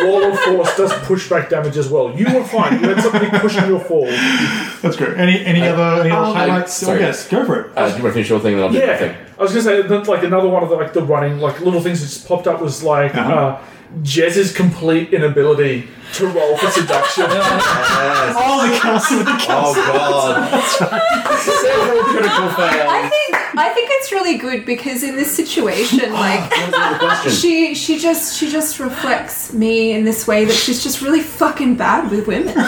Wall 0.05 0.23
of 0.25 0.39
Force 0.41 0.77
does 0.77 0.93
push 1.05 1.29
back 1.29 1.49
damage 1.51 1.77
as 1.77 1.89
well. 1.89 2.17
You 2.17 2.27
were 2.33 2.45
fine. 2.45 2.81
You 2.83 2.89
had 2.91 3.03
somebody 3.03 3.29
pushing 3.39 3.67
your 3.69 3.81
fall. 3.81 4.07
That's 4.07 4.97
great. 4.97 5.17
Any 5.19 5.45
any 5.45 5.63
other 5.63 6.01
any 6.03 6.11
other 6.11 6.27
um, 6.27 6.35
highlights? 6.35 6.83
Oh, 6.83 6.87
sorry. 6.87 7.01
yes, 7.01 7.29
go 7.29 7.45
for 7.45 7.61
it. 7.61 7.73
Uh, 7.77 7.91
do 7.91 7.97
you 7.97 8.03
want 8.03 8.11
to 8.11 8.13
finish 8.15 8.29
your 8.31 8.41
thing, 8.41 8.55
and 8.55 8.63
I'll 8.63 8.71
do 8.73 8.79
my 8.79 8.85
Yeah, 8.85 8.97
thing. 8.99 9.17
I 9.39 9.43
was 9.43 9.51
gonna 9.51 9.63
say 9.63 9.83
that 9.83 10.09
like 10.09 10.23
another 10.23 10.49
one 10.49 10.63
of 10.63 10.69
the 10.69 10.77
like 10.77 10.93
the 10.93 11.03
running 11.03 11.39
like 11.39 11.61
little 11.61 11.81
things 11.81 12.01
that 12.01 12.07
just 12.07 12.27
popped 12.29 12.47
up 12.47 12.61
was 12.61 12.83
like 12.85 13.15
Uh-huh. 13.15 13.33
uh, 13.33 13.63
Jez's 14.03 14.53
complete 14.53 15.13
inability 15.13 15.89
to 16.15 16.27
roll 16.29 16.57
for 16.57 16.71
seduction. 16.71 17.25
Oh, 17.31 17.31
yes. 17.37 18.35
Oh, 18.37 18.69
the 18.69 18.79
castle, 18.79 19.19
the 19.19 19.25
castle. 19.25 19.83
Oh 19.87 20.35
god. 20.55 21.39
Several 21.39 22.03
critical 22.05 22.49
I 22.49 22.49
fails. 22.57 23.11
think 23.11 23.59
I 23.59 23.69
think 23.75 23.89
it's 23.93 24.11
really 24.13 24.37
good 24.39 24.65
because 24.67 25.03
in 25.05 25.15
this 25.17 25.31
situation, 25.35 26.13
like 26.13 26.51
What 26.51 26.61
was 26.61 26.71
the 26.71 26.79
other 26.81 26.99
question? 26.99 27.33
she 27.33 27.75
she 27.75 27.99
just 27.99 28.37
she 28.39 28.51
just 28.51 28.79
reflects 28.81 29.53
me 29.53 29.93
in 29.93 30.05
this 30.05 30.27
way 30.27 30.45
that 30.45 30.55
she's 30.55 30.83
just 30.83 31.01
really 31.03 31.21
fucking 31.21 31.77
bad 31.77 32.11
with 32.11 32.27
women. 32.27 32.55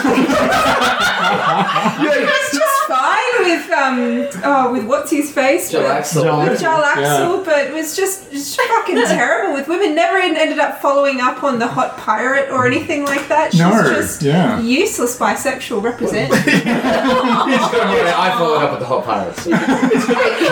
It's 1.19 2.51
just 2.51 2.63
fine 2.63 2.66
with 3.47 3.71
um 3.71 4.27
oh 4.43 4.71
with 4.73 4.85
what's 4.85 5.11
his 5.11 5.31
face 5.31 5.71
Joe 5.71 5.81
with- 5.81 5.91
Axel. 5.91 6.23
With 6.39 6.59
Jarl 6.59 6.81
Yeah. 6.81 6.93
Axel, 7.15 7.43
but 7.43 7.71
was 7.73 7.95
just 7.95 8.31
just 8.31 8.59
fucking 8.59 8.95
terrible 9.07 9.53
with 9.53 9.67
women. 9.67 9.95
Never 9.95 10.17
en- 10.17 10.35
ended 10.37 10.59
up 10.59 10.81
following 10.81 11.21
up 11.21 11.43
on 11.43 11.59
the 11.59 11.67
hot 11.67 11.97
pirate 11.97 12.49
or 12.51 12.65
anything 12.67 13.05
like 13.05 13.27
that. 13.29 13.51
She's 13.51 13.59
No, 13.61 13.83
just 13.83 14.21
yeah. 14.21 14.59
useless 14.61 15.17
bisexual 15.17 15.81
represent. 15.81 16.31
Yeah, 16.67 18.13
I 18.17 18.31
followed 18.37 18.63
up 18.63 18.71
with 18.71 18.79
the 18.81 18.85
hot 18.85 19.03
pirates. 19.05 19.47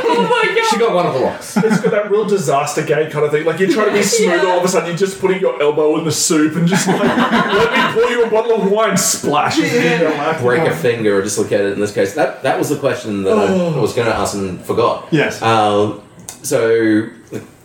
Oh 0.07 0.21
my 0.29 0.55
god! 0.55 0.65
She 0.69 0.77
got 0.77 0.93
one 0.93 1.05
of 1.05 1.13
the 1.13 1.19
locks. 1.19 1.57
It's 1.57 1.81
got 1.81 1.91
that 1.91 2.09
real 2.11 2.25
disaster 2.25 2.83
gate 2.83 3.11
kind 3.11 3.25
of 3.25 3.31
thing. 3.31 3.45
Like 3.45 3.59
you're 3.59 3.69
trying 3.69 3.87
to 3.87 3.93
be 3.93 4.03
smooth, 4.03 4.43
all 4.45 4.59
of 4.59 4.63
a 4.65 4.67
sudden 4.67 4.89
you're 4.89 4.97
just 4.97 5.19
putting 5.19 5.39
your 5.41 5.61
elbow 5.61 5.97
in 5.97 6.05
the 6.05 6.11
soup 6.11 6.55
and 6.55 6.67
just 6.67 6.87
like, 6.87 6.99
let 7.01 7.71
me 7.95 8.01
pour 8.01 8.09
you 8.11 8.23
a 8.25 8.29
bottle 8.29 8.61
of 8.61 8.71
wine, 8.71 8.97
splashes 8.97 9.71
it 9.73 9.85
in 9.93 10.01
your 10.01 10.11
lap. 10.11 10.39
Break 10.41 10.61
a 10.63 10.75
finger 10.75 11.17
or 11.19 11.21
dislocate 11.21 11.59
it 11.61 11.73
in 11.73 11.79
this 11.79 11.93
case. 11.93 12.13
That 12.13 12.43
that 12.43 12.57
was 12.57 12.69
the 12.69 12.77
question 12.85 13.23
that 13.23 13.35
I 13.35 13.79
was 13.79 13.93
going 13.93 14.07
to 14.07 14.15
ask 14.15 14.35
and 14.35 14.61
forgot. 14.61 15.07
Yes. 15.11 15.41
Um, 15.41 16.03
so, 16.43 17.09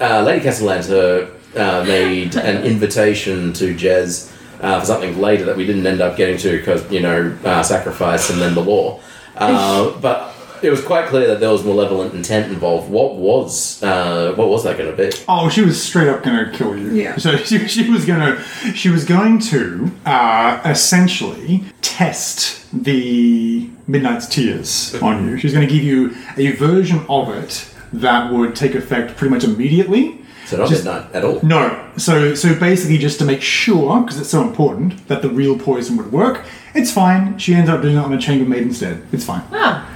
uh, 0.01 0.23
Lady 0.23 0.43
Cassalanter 0.43 1.31
uh, 1.55 1.85
made 1.85 2.37
an 2.37 2.65
invitation 2.73 3.53
to 3.53 3.75
Jez 3.75 4.33
uh, 4.63 4.81
for 4.81 4.87
something 4.87 5.21
later 5.21 5.45
that 5.45 5.59
we 5.59 5.67
didn't 5.67 5.87
end 5.87 6.01
up 6.01 6.17
getting 6.17 6.39
to 6.39 6.57
because, 6.57 6.91
you 6.91 7.01
know, 7.01 7.37
uh, 7.45 7.63
sacrifice 7.63 8.31
and 8.31 8.41
then 8.41 8.55
the 8.55 8.63
law. 8.63 8.99
Uh, 9.37 9.91
but 10.01 10.35
it 10.63 10.71
was 10.71 10.83
quite 10.83 11.09
clear 11.09 11.27
that 11.29 11.41
there 11.41 11.51
was 11.51 11.65
malevolent 11.65 12.15
intent 12.15 12.51
involved. 12.51 12.91
What 12.91 13.17
was 13.17 13.83
uh, 13.83 14.33
what 14.37 14.49
was 14.49 14.65
that 14.65 14.79
going 14.79 14.91
to 14.91 14.97
be? 14.97 15.11
Oh, 15.29 15.49
she 15.49 15.63
was 15.63 15.83
straight 15.83 16.09
up 16.09 16.23
going 16.23 16.51
to 16.51 16.57
kill 16.57 16.77
you. 16.77 16.93
Yeah. 16.93 17.17
So 17.17 17.37
she, 17.49 17.69
she 17.69 17.91
was 17.91 18.05
going 18.07 18.21
to 18.21 18.43
she 18.75 18.89
was 18.89 19.05
going 19.05 19.39
to 19.41 19.91
uh, 20.07 20.61
essentially 20.65 21.65
test 21.83 22.67
the 22.73 23.69
Midnight's 23.91 24.27
Tears 24.29 24.95
on 25.03 25.27
you. 25.27 25.37
She 25.39 25.47
was 25.47 25.55
going 25.55 25.67
to 25.67 25.73
give 25.73 25.83
you 25.85 26.15
a 26.37 26.53
version 26.53 27.01
of 27.09 27.29
it 27.31 27.67
that 27.93 28.33
would 28.33 28.55
take 28.55 28.75
effect 28.75 29.17
pretty 29.17 29.35
much 29.35 29.45
immediately. 29.45 30.19
So 30.47 30.57
not 30.57 30.69
Just- 30.69 30.85
midnight 30.85 31.15
at 31.15 31.25
all. 31.25 31.41
No. 31.43 31.85
So 31.97 32.35
so 32.35 32.55
basically, 32.59 32.99
just 32.99 33.19
to 33.21 33.25
make 33.25 33.43
sure, 33.43 34.01
because 34.01 34.19
it's 34.21 34.31
so 34.31 34.43
important 34.43 35.07
that 35.09 35.23
the 35.23 35.29
real 35.29 35.59
poison 35.59 35.97
would 35.97 36.11
work, 36.13 36.45
it's 36.75 36.91
fine. 36.93 37.39
She 37.39 37.55
ends 37.55 37.69
up 37.71 37.83
doing 37.83 37.97
it 37.97 37.99
on 38.01 38.13
a 38.13 38.19
chambermaid 38.21 38.63
instead. 38.63 39.03
It's 39.13 39.25
fine. 39.25 39.43
Ah. 39.53 39.89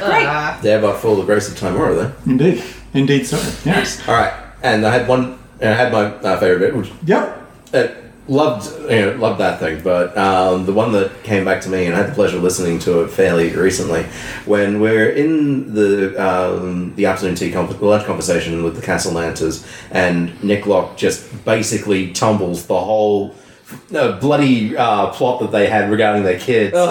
Ah. 0.00 0.58
Thereby 0.62 0.92
for 0.94 1.16
the 1.16 1.22
grace 1.24 1.48
of 1.48 1.54
Tymora, 1.54 1.96
then. 1.96 2.12
Indeed. 2.26 2.62
Indeed. 2.92 3.26
So 3.26 3.36
yes. 3.64 4.06
All 4.08 4.14
right, 4.14 4.32
and 4.62 4.86
I 4.86 4.90
had 4.90 5.08
one. 5.08 5.38
I 5.62 5.66
had 5.66 5.92
my 5.92 6.04
uh, 6.06 6.38
favorite 6.40 6.58
bit, 6.60 6.76
which 6.76 6.90
Yep. 7.06 7.50
uh, 7.72 7.86
loved 8.26 8.66
you 8.90 9.00
know 9.00 9.12
loved 9.16 9.38
that 9.38 9.60
thing 9.60 9.82
but 9.82 10.16
um, 10.16 10.64
the 10.64 10.72
one 10.72 10.92
that 10.92 11.22
came 11.22 11.44
back 11.44 11.60
to 11.60 11.68
me 11.68 11.84
and 11.84 11.94
I 11.94 11.98
had 11.98 12.10
the 12.10 12.14
pleasure 12.14 12.38
of 12.38 12.42
listening 12.42 12.78
to 12.80 13.02
it 13.02 13.08
fairly 13.08 13.54
recently 13.54 14.04
when 14.46 14.80
we're 14.80 15.10
in 15.10 15.74
the 15.74 16.16
um, 16.16 16.94
the 16.94 17.04
afternoon 17.04 17.34
tea 17.34 17.52
con- 17.52 17.78
lunch 17.80 18.06
conversation 18.06 18.64
with 18.64 18.76
the 18.76 18.82
castle 18.82 19.12
Cassalanters 19.12 19.66
and 19.90 20.42
Nick 20.42 20.66
Locke 20.66 20.96
just 20.96 21.44
basically 21.44 22.12
tumbles 22.12 22.66
the 22.66 22.80
whole 22.80 23.34
uh, 23.94 24.18
bloody 24.20 24.76
uh, 24.76 25.08
plot 25.10 25.40
that 25.40 25.50
they 25.52 25.66
had 25.68 25.90
regarding 25.90 26.22
their 26.22 26.38
kids 26.38 26.74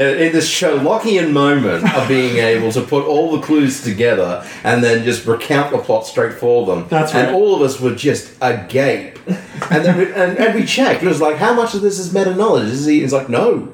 Uh, 0.00 0.02
in 0.02 0.32
this 0.32 0.48
Sherlockian 0.50 1.32
moment 1.32 1.84
of 1.94 2.08
being 2.08 2.36
able 2.38 2.70
to 2.72 2.82
put 2.82 3.04
all 3.04 3.36
the 3.36 3.42
clues 3.42 3.82
together 3.82 4.46
and 4.64 4.82
then 4.82 5.04
just 5.04 5.26
recount 5.26 5.72
the 5.72 5.78
plot 5.78 6.06
straight 6.06 6.34
for 6.34 6.64
them 6.66 6.86
That's 6.88 7.12
right. 7.14 7.26
and 7.26 7.34
all 7.34 7.54
of 7.54 7.62
us 7.62 7.80
were 7.80 7.94
just 7.94 8.32
agape 8.40 9.18
and 9.70 9.84
then 9.84 9.96
we, 9.98 10.12
and, 10.12 10.38
and 10.38 10.54
we 10.54 10.64
checked. 10.64 11.02
It 11.02 11.08
was 11.08 11.20
like, 11.20 11.36
how 11.36 11.54
much 11.54 11.74
of 11.74 11.82
this 11.82 11.98
is 11.98 12.12
meta 12.14 12.34
knowledge? 12.34 12.68
Is 12.68 12.86
he? 12.86 13.02
It's 13.02 13.12
like, 13.12 13.28
no, 13.28 13.72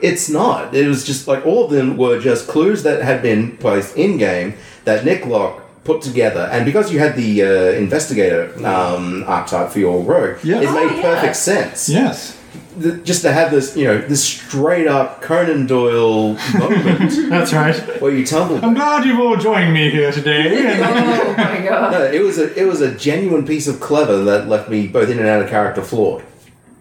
it's 0.00 0.28
not. 0.28 0.74
It 0.74 0.86
was 0.86 1.04
just 1.04 1.26
like 1.26 1.44
all 1.44 1.64
of 1.64 1.70
them 1.70 1.96
were 1.96 2.20
just 2.20 2.48
clues 2.48 2.82
that 2.84 3.02
had 3.02 3.22
been 3.22 3.56
placed 3.56 3.96
in 3.96 4.16
game 4.18 4.54
that 4.84 5.04
Nick 5.04 5.26
Locke 5.26 5.62
put 5.86 6.02
together, 6.02 6.48
and 6.52 6.64
because 6.66 6.92
you 6.92 6.98
had 6.98 7.14
the 7.16 7.42
uh, 7.42 7.46
investigator 7.84 8.52
um, 8.66 9.24
archetype 9.26 9.70
for 9.70 9.78
your 9.78 10.02
rogue, 10.02 10.38
Yeah. 10.44 10.60
it 10.60 10.68
Oh, 10.68 10.74
made 10.74 10.96
yeah. 10.96 11.02
perfect 11.14 11.36
sense. 11.36 11.88
Yes. 11.88 12.36
Th- 12.82 13.02
Just 13.04 13.22
to 13.22 13.32
have 13.32 13.50
this, 13.50 13.74
you 13.76 13.84
know, 13.88 13.98
this 13.98 14.22
straight 14.22 14.86
up 14.86 15.22
Conan 15.22 15.66
Doyle 15.66 16.34
moment 16.58 17.12
That's 17.30 17.52
right. 17.54 17.74
where 18.02 18.12
you 18.12 18.24
tumbled. 18.26 18.62
I'm 18.64 18.74
glad 18.74 19.04
you've 19.06 19.18
all 19.20 19.36
joined 19.36 19.72
me 19.72 19.90
here 19.90 20.12
today. 20.12 20.76
Oh 20.86 21.34
my 21.38 21.66
god. 21.68 21.92
No, 21.92 22.02
it 22.04 22.22
was 22.22 22.38
a 22.38 22.46
it 22.60 22.66
was 22.66 22.80
a 22.80 22.90
genuine 22.94 23.44
piece 23.46 23.66
of 23.66 23.80
clever 23.80 24.18
that 24.24 24.48
left 24.48 24.68
me 24.68 24.86
both 24.88 25.08
in 25.10 25.18
and 25.18 25.28
out 25.28 25.42
of 25.42 25.48
character 25.48 25.82
flawed. 25.82 26.22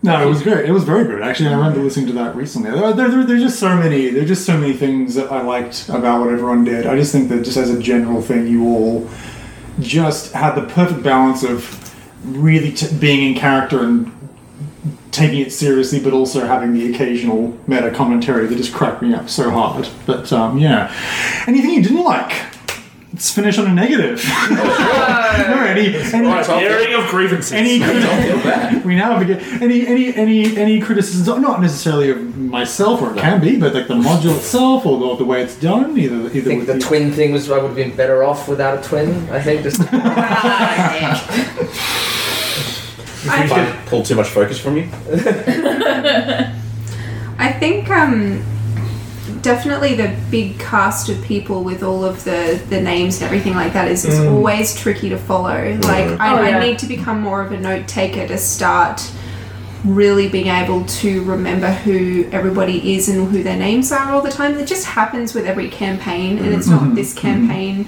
No, 0.06 0.22
it 0.22 0.30
was 0.30 0.44
great. 0.44 0.66
It 0.66 0.72
was 0.72 0.84
very 0.84 1.06
good. 1.06 1.24
Actually, 1.24 1.50
I 1.50 1.54
remember 1.54 1.80
listening 1.80 2.06
to 2.08 2.14
that 2.14 2.36
recently. 2.36 2.70
There, 2.70 2.94
there, 2.94 3.10
there, 3.10 3.24
there's 3.26 3.42
just 3.42 3.60
so 3.60 3.76
many. 3.76 4.10
There's 4.12 4.28
just 4.28 4.46
so 4.46 4.56
many 4.56 4.74
things 4.74 5.16
that 5.16 5.32
I 5.32 5.42
liked 5.42 5.90
about 5.90 6.22
what 6.22 6.30
everyone 6.30 6.64
did. 6.64 6.86
I 6.86 6.96
just 6.96 7.12
think 7.12 7.30
that 7.30 7.44
just 7.44 7.58
as 7.58 7.72
a 7.72 7.82
general 7.82 8.22
thing, 8.22 8.48
you 8.48 8.66
all 8.68 9.10
just 9.80 10.34
had 10.34 10.54
the 10.54 10.68
perfect 10.68 11.02
balance 11.02 11.44
of 11.44 11.82
really 12.24 12.72
t- 12.72 12.96
being 12.98 13.32
in 13.32 13.36
character 13.36 13.84
and 13.84 14.12
taking 15.12 15.40
it 15.40 15.52
seriously, 15.52 16.00
but 16.00 16.14
also 16.14 16.46
having 16.46 16.74
the 16.74 16.94
occasional 16.94 17.58
meta 17.66 17.90
commentary 17.90 18.46
that 18.46 18.56
just 18.56 18.74
cracked 18.74 19.02
me 19.02 19.14
up 19.14 19.28
so 19.28 19.50
hard. 19.50 19.90
But 20.06 20.32
um, 20.32 20.60
yeah, 20.60 20.94
anything 21.48 21.72
you 21.72 21.82
didn't 21.82 22.04
like? 22.04 22.32
Let's 23.16 23.32
finish 23.32 23.58
on 23.58 23.66
a 23.68 23.74
negative. 23.74 24.22
no, 24.50 25.64
any, 25.66 25.96
any, 25.96 26.28
Right, 26.28 26.50
I'll- 26.50 26.60
Airing 26.60 26.94
of 26.96 27.08
grievances. 27.10 27.54
any 27.54 27.80
Don't 27.80 28.02
feel 28.24 28.38
bad. 28.44 28.84
we 28.84 28.94
now 28.94 29.18
begin 29.18 29.40
any 29.64 29.88
any 29.88 30.14
any 30.14 30.58
any 30.58 30.82
criticisms 30.82 31.26
not 31.42 31.62
necessarily 31.62 32.10
of 32.12 32.38
myself 32.38 33.02
or 33.02 33.14
it 33.16 33.18
can 33.18 33.40
be 33.40 33.56
but 33.58 33.74
like 33.74 33.88
the 33.88 33.94
module 33.94 34.36
itself 34.36 34.86
or 34.86 35.00
the, 35.00 35.16
the 35.20 35.24
way 35.24 35.42
it's 35.42 35.56
done 35.58 35.98
either 35.98 36.28
either 36.28 36.28
I 36.28 36.42
think 36.56 36.68
with 36.68 36.78
the 36.78 36.80
twin 36.86 37.14
thing 37.14 37.32
was 37.32 37.50
I 37.50 37.58
would 37.60 37.68
have 37.68 37.76
been 37.76 37.96
better 37.96 38.22
off 38.22 38.50
without 38.50 38.78
a 38.80 38.82
twin. 38.86 39.30
I 39.30 39.42
think 39.42 39.64
just 39.64 39.80
I, 43.28 43.46
If 43.46 43.52
I 43.54 43.72
pulled 43.90 44.06
too 44.08 44.16
much 44.16 44.28
focus 44.28 44.60
from 44.60 44.76
you. 44.76 44.90
I 47.38 47.52
think 47.60 47.90
um, 47.90 48.44
definitely 49.46 49.94
the 49.94 50.14
big 50.32 50.60
cast 50.60 51.08
of 51.08 51.24
people 51.24 51.64
with 51.64 51.84
all 51.84 52.04
of 52.04 52.24
the, 52.24 52.60
the 52.70 52.82
names 52.82 53.18
and 53.18 53.26
everything 53.26 53.54
like 53.54 53.74
that 53.74 53.88
is, 53.88 54.04
is 54.04 54.20
mm. 54.20 54.32
always 54.32 54.76
tricky 54.76 55.08
to 55.08 55.18
follow. 55.18 55.78
Like, 55.84 56.08
mm. 56.08 56.20
I, 56.20 56.36
Oh, 56.36 56.42
yeah. 56.42 56.58
I 56.58 56.68
need 56.68 56.80
to 56.80 56.88
become 56.88 57.22
more 57.22 57.44
of 57.44 57.52
a 57.52 57.58
note 57.58 57.88
taker 57.88 58.28
to 58.28 58.38
start 58.40 59.08
really 59.86 60.28
being 60.28 60.48
able 60.48 60.84
to 60.86 61.24
remember 61.26 61.68
who 61.68 62.28
everybody 62.32 62.96
is 62.96 63.08
and 63.08 63.30
who 63.30 63.44
their 63.44 63.56
names 63.56 63.92
are 63.92 64.12
all 64.12 64.22
the 64.22 64.32
time. 64.32 64.58
It 64.58 64.68
just 64.68 64.88
happens 64.88 65.36
with 65.36 65.46
every 65.46 65.70
campaign, 65.70 66.40
and 66.40 66.48
it's 66.48 66.68
not 66.68 66.82
mm-hmm. 66.82 66.96
this 66.96 67.14
campaign 67.14 67.88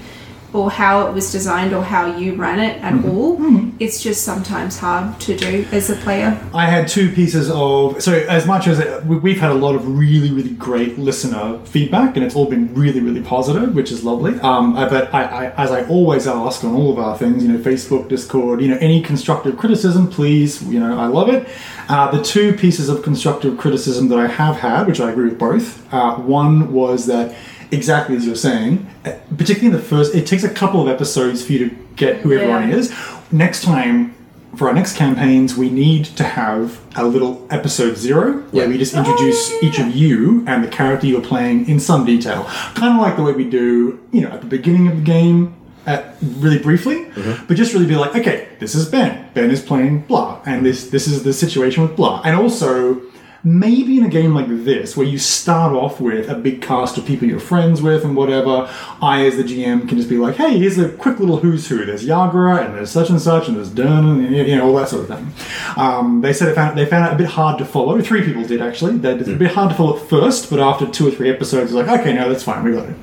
or 0.54 0.70
how 0.70 1.06
it 1.06 1.12
was 1.12 1.30
designed 1.30 1.74
or 1.74 1.82
how 1.82 2.16
you 2.16 2.34
ran 2.34 2.58
it 2.58 2.82
at 2.82 3.04
all. 3.04 3.38
It's 3.78 4.02
just 4.02 4.24
sometimes 4.24 4.78
hard 4.78 5.20
to 5.20 5.36
do 5.36 5.66
as 5.72 5.90
a 5.90 5.96
player. 5.96 6.38
I 6.54 6.64
had 6.66 6.88
two 6.88 7.12
pieces 7.12 7.50
of 7.50 8.02
so 8.02 8.12
as 8.14 8.46
much 8.46 8.66
as 8.66 8.78
it, 8.78 9.04
we- 9.04 9.18
we've 9.18 9.40
had 9.40 9.50
a 9.50 9.54
lot 9.66 9.74
of 9.74 9.86
really 9.98 10.30
really 10.32 10.50
great 10.54 10.98
listener 10.98 11.58
feedback 11.64 12.16
and 12.16 12.24
it's 12.24 12.34
all 12.34 12.46
been 12.46 12.72
really 12.74 13.00
really 13.00 13.20
positive 13.20 13.74
which 13.74 13.92
is 13.92 14.02
lovely 14.04 14.38
um, 14.40 14.74
but 14.74 15.12
I, 15.14 15.22
I 15.24 15.50
as 15.64 15.70
I 15.70 15.84
always 15.86 16.26
ask 16.26 16.64
on 16.64 16.74
all 16.74 16.90
of 16.92 16.98
our 16.98 17.16
things 17.18 17.44
you 17.44 17.52
know 17.52 17.58
Facebook 17.58 18.08
Discord 18.08 18.60
you 18.62 18.68
know 18.68 18.78
any 18.80 19.02
constructive 19.02 19.56
criticism 19.58 20.08
please 20.08 20.62
you 20.62 20.80
know 20.80 20.98
I 20.98 21.06
love 21.06 21.28
it 21.28 21.46
uh, 21.88 22.10
the 22.10 22.22
two 22.22 22.52
pieces 22.54 22.88
of 22.88 23.02
constructive 23.02 23.58
criticism 23.58 24.08
that 24.08 24.18
I 24.18 24.26
have 24.26 24.56
had 24.56 24.86
which 24.86 25.00
I 25.00 25.10
agree 25.10 25.28
with 25.28 25.38
both 25.38 25.92
uh, 25.92 26.16
one 26.16 26.72
was 26.72 27.06
that 27.06 27.34
exactly 27.70 28.16
as 28.16 28.24
you're 28.26 28.34
saying 28.34 28.86
uh, 29.04 29.12
particularly 29.36 29.66
in 29.66 29.72
the 29.72 29.78
first 29.86 30.14
it 30.14 30.26
takes 30.26 30.44
a 30.44 30.48
couple 30.48 30.80
of 30.82 30.88
episodes 30.88 31.44
for 31.44 31.52
you 31.52 31.68
to 31.68 31.76
get 31.96 32.16
who 32.18 32.32
everyone 32.32 32.68
Yeah. 32.70 32.76
is 32.76 32.94
next 33.32 33.62
time 33.62 34.14
for 34.56 34.66
our 34.66 34.74
next 34.74 34.96
campaigns, 34.96 35.56
we 35.56 35.68
need 35.70 36.06
to 36.16 36.24
have 36.24 36.80
a 36.96 37.04
little 37.04 37.46
episode 37.50 37.96
zero 37.96 38.38
where 38.50 38.64
Yeah. 38.64 38.68
we 38.70 38.78
just 38.78 38.94
introduce 38.94 39.52
each 39.62 39.78
of 39.78 39.94
you 39.94 40.42
and 40.48 40.64
the 40.64 40.68
character 40.68 41.06
you're 41.06 41.20
playing 41.20 41.68
in 41.68 41.78
some 41.78 42.04
detail. 42.06 42.44
Kind 42.74 42.94
of 42.94 43.00
like 43.00 43.16
the 43.16 43.22
way 43.22 43.32
we 43.32 43.44
do, 43.44 44.00
you 44.10 44.22
know, 44.22 44.28
at 44.30 44.40
the 44.40 44.46
beginning 44.48 44.88
of 44.88 44.96
the 44.96 45.02
game, 45.02 45.52
at, 45.86 46.16
really 46.38 46.58
briefly, 46.58 47.06
but 47.46 47.56
just 47.56 47.72
really 47.72 47.86
be 47.86 47.94
like, 47.94 48.16
okay, 48.16 48.48
this 48.58 48.74
is 48.74 48.88
Ben. 48.88 49.26
Ben 49.34 49.50
is 49.50 49.60
playing 49.60 50.00
blah, 50.08 50.38
and 50.44 50.64
this 50.66 50.88
this 50.88 51.06
is 51.06 51.22
the 51.22 51.32
situation 51.32 51.82
with 51.84 51.94
blah, 51.94 52.20
and 52.24 52.34
also. 52.34 53.00
Maybe 53.44 53.96
in 53.98 54.04
a 54.04 54.08
game 54.08 54.34
like 54.34 54.48
this, 54.48 54.96
where 54.96 55.06
you 55.06 55.16
start 55.18 55.72
off 55.72 56.00
with 56.00 56.28
a 56.28 56.34
big 56.34 56.60
cast 56.60 56.98
of 56.98 57.06
people 57.06 57.28
you're 57.28 57.38
friends 57.38 57.80
with 57.80 58.04
and 58.04 58.16
whatever, 58.16 58.68
I, 59.00 59.26
as 59.26 59.36
the 59.36 59.44
GM, 59.44 59.88
can 59.88 59.96
just 59.96 60.08
be 60.08 60.18
like, 60.18 60.34
hey, 60.34 60.58
here's 60.58 60.76
a 60.76 60.88
quick 60.88 61.20
little 61.20 61.36
who's 61.36 61.68
who. 61.68 61.84
There's 61.84 62.04
Yagra, 62.04 62.64
and 62.64 62.74
there's 62.74 62.90
such 62.90 63.10
and 63.10 63.20
such, 63.20 63.46
and 63.46 63.56
there's 63.56 63.70
Dern, 63.70 64.24
and 64.24 64.34
you 64.34 64.56
know, 64.56 64.66
all 64.66 64.74
that 64.76 64.88
sort 64.88 65.08
of 65.08 65.16
thing. 65.16 65.32
Um, 65.76 66.20
they 66.20 66.32
said 66.32 66.48
it 66.48 66.56
found, 66.56 66.76
it, 66.76 66.82
they 66.82 66.90
found 66.90 67.06
it 67.06 67.14
a 67.14 67.16
bit 67.16 67.28
hard 67.28 67.58
to 67.58 67.64
follow. 67.64 68.00
Three 68.00 68.24
people 68.24 68.44
did, 68.44 68.60
actually. 68.60 68.98
That 68.98 69.20
it's 69.20 69.28
a 69.28 69.36
bit 69.36 69.52
hard 69.52 69.70
to 69.70 69.76
follow 69.76 69.96
at 69.98 70.08
first, 70.08 70.50
but 70.50 70.58
after 70.58 70.86
two 70.86 71.06
or 71.06 71.10
three 71.12 71.30
episodes, 71.30 71.72
it's 71.72 71.74
like, 71.74 72.00
okay, 72.00 72.14
no, 72.14 72.28
that's 72.28 72.42
fine, 72.42 72.64
we 72.64 72.72
got 72.72 72.88
it. 72.88 72.96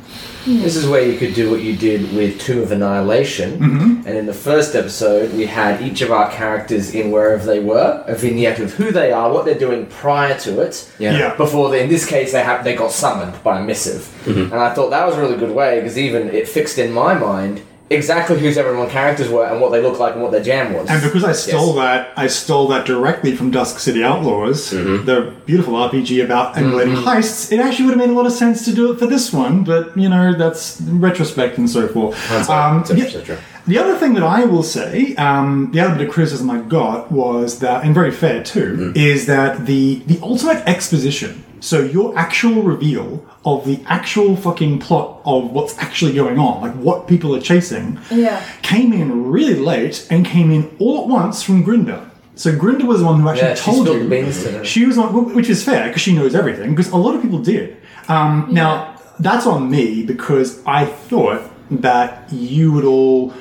This 0.46 0.76
is 0.76 0.88
where 0.88 1.02
you 1.02 1.18
could 1.18 1.34
do 1.34 1.50
what 1.50 1.62
you 1.62 1.76
did 1.76 2.14
with 2.14 2.40
Tomb 2.40 2.60
of 2.62 2.72
Annihilation. 2.72 3.60
Mm-hmm. 3.60 4.08
And 4.08 4.18
in 4.18 4.26
the 4.28 4.34
first 4.34 4.76
episode, 4.76 5.34
we 5.34 5.46
had 5.48 5.82
each 5.82 6.02
of 6.02 6.12
our 6.12 6.32
characters 6.32 6.94
in 6.94 7.10
wherever 7.12 7.44
they 7.46 7.60
were, 7.60 8.04
a 8.06 8.16
vignette 8.16 8.60
of 8.60 8.74
who 8.74 8.92
they 8.92 9.12
are, 9.12 9.32
what 9.34 9.46
they're 9.46 9.58
doing 9.58 9.88
prior 9.88 10.38
to 10.42 10.62
it. 10.62 10.92
Yeah. 11.00 11.18
Yeah. 11.18 11.36
Before 11.36 11.70
they, 11.72 11.82
in 11.84 11.90
this 11.90 12.06
case, 12.06 12.32
they 12.32 12.44
have 12.44 12.64
they 12.64 12.76
got 12.76 12.92
summoned 12.92 13.42
by 13.44 13.60
a 13.60 13.64
missive, 13.64 14.12
Mm-hmm. 14.26 14.52
and 14.52 14.56
I 14.56 14.74
thought 14.74 14.90
that 14.90 15.06
was 15.06 15.16
a 15.16 15.22
really 15.22 15.38
good 15.38 15.52
way 15.56 15.80
because 15.80 15.98
even 16.00 16.30
it 16.30 16.48
fixed 16.48 16.78
in 16.80 16.92
my 16.92 17.14
mind 17.14 17.62
exactly 17.90 18.40
whose 18.40 18.57
everyone 18.57 18.90
characters 18.90 19.30
were 19.30 19.45
and 19.45 19.62
what 19.62 19.72
they 19.72 19.82
looked 19.82 19.99
like 19.99 20.14
and 20.14 20.22
what 20.24 20.32
their 20.32 20.41
jam 20.44 20.74
was. 20.74 20.90
And 20.90 21.02
because 21.03 21.24
I 21.24 21.34
stole 21.34 21.68
Yes. 21.68 21.76
that, 21.76 22.14
I 22.18 22.28
stole 22.28 22.68
that 22.70 22.86
directly 22.86 23.36
from 23.36 23.52
Dusk 23.52 23.80
City 23.80 24.03
Outlaws, 24.03 24.72
the 24.72 25.34
beautiful 25.45 25.74
RPG 25.76 26.24
about 26.24 26.57
emulating 26.57 26.95
heists. 26.95 27.52
It 27.52 27.60
actually 27.60 27.86
would 27.86 27.98
have 27.98 28.07
made 28.07 28.10
a 28.14 28.18
lot 28.18 28.26
of 28.26 28.32
sense 28.32 28.66
to 28.66 28.74
do 28.74 28.91
it 28.91 28.98
for 28.99 29.06
this 29.06 29.32
one, 29.32 29.64
but 29.64 29.95
you 29.98 30.10
know 30.10 30.34
that's 30.36 30.82
retrospect 30.82 31.57
and 31.57 31.70
so 31.70 31.88
forth. 31.88 32.16
Um, 32.49 32.84
yeah, 32.95 33.38
the 33.68 33.78
other 33.80 33.98
thing 33.98 34.14
that 34.16 34.24
I 34.24 34.45
will 34.45 34.64
say, 34.64 35.16
um, 35.16 35.70
the 35.72 35.80
other 35.80 35.95
bit 35.95 36.07
of 36.07 36.14
criticism 36.14 36.49
I 36.49 36.60
got 36.62 37.12
was 37.12 37.60
that, 37.60 37.84
and 37.84 37.94
very 37.94 38.12
fair 38.12 38.44
too, 38.44 38.94
is 38.95 39.26
that 39.28 39.66
the 39.68 40.02
the 40.07 40.20
ultimate 40.24 40.64
exposition. 40.68 41.44
So 41.60 41.80
your 41.82 42.18
actual 42.18 42.61
reveal 42.64 43.26
of 43.44 43.65
the 43.65 43.80
actual 43.88 44.36
fucking 44.36 44.80
plot 44.80 45.22
of 45.26 45.52
what's 45.52 45.77
actually 45.80 46.14
going 46.14 46.38
on, 46.40 46.61
like 46.61 46.73
what 46.76 47.07
people 47.07 47.36
are 47.36 47.41
chasing, 47.41 47.99
Yeah. 48.11 48.41
came 48.61 48.94
in 48.94 49.30
really 49.32 49.56
late 49.56 50.06
and 50.10 50.26
came 50.26 50.52
in 50.52 50.69
all 50.80 51.02
at 51.02 51.07
once 51.07 51.41
from 51.44 51.64
Grinda. 51.64 52.10
So 52.36 52.52
Grinda 52.56 52.86
was 52.86 52.99
the 52.99 53.06
one 53.06 53.22
who 53.22 53.30
actually 53.30 53.49
Yeah, 53.49 53.56
told 53.56 53.88
you. 53.88 54.10
to. 54.10 54.64
She 54.64 54.86
was 54.86 54.98
on, 54.98 55.34
which 55.34 55.49
is 55.49 55.64
fair 55.64 55.88
because 55.88 56.02
she 56.02 56.14
knows 56.14 56.36
everything. 56.36 56.72
Because 56.76 56.91
a 56.91 56.98
lot 56.98 57.15
of 57.15 57.22
people 57.22 57.40
did. 57.40 57.77
Um, 58.10 58.48
Now 58.52 58.95
that's 59.19 59.45
on 59.48 59.69
me 59.72 60.03
because 60.03 60.60
I 60.65 60.86
thought 60.86 61.41
that 61.72 62.27
you 62.32 62.72
would 62.73 62.84
all, 62.86 63.34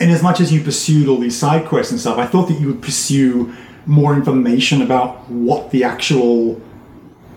in 0.00 0.10
as 0.10 0.22
much 0.22 0.40
as 0.40 0.52
you 0.52 0.62
pursued 0.62 1.08
all 1.08 1.18
these 1.18 1.36
side 1.36 1.66
quests 1.66 1.90
and 1.92 2.00
stuff, 2.00 2.18
I 2.18 2.26
thought 2.26 2.46
that 2.48 2.60
you 2.60 2.68
would 2.68 2.82
pursue 2.82 3.52
more 3.84 4.14
information 4.14 4.80
about 4.80 5.28
what 5.28 5.70
the 5.72 5.82
actual 5.84 6.60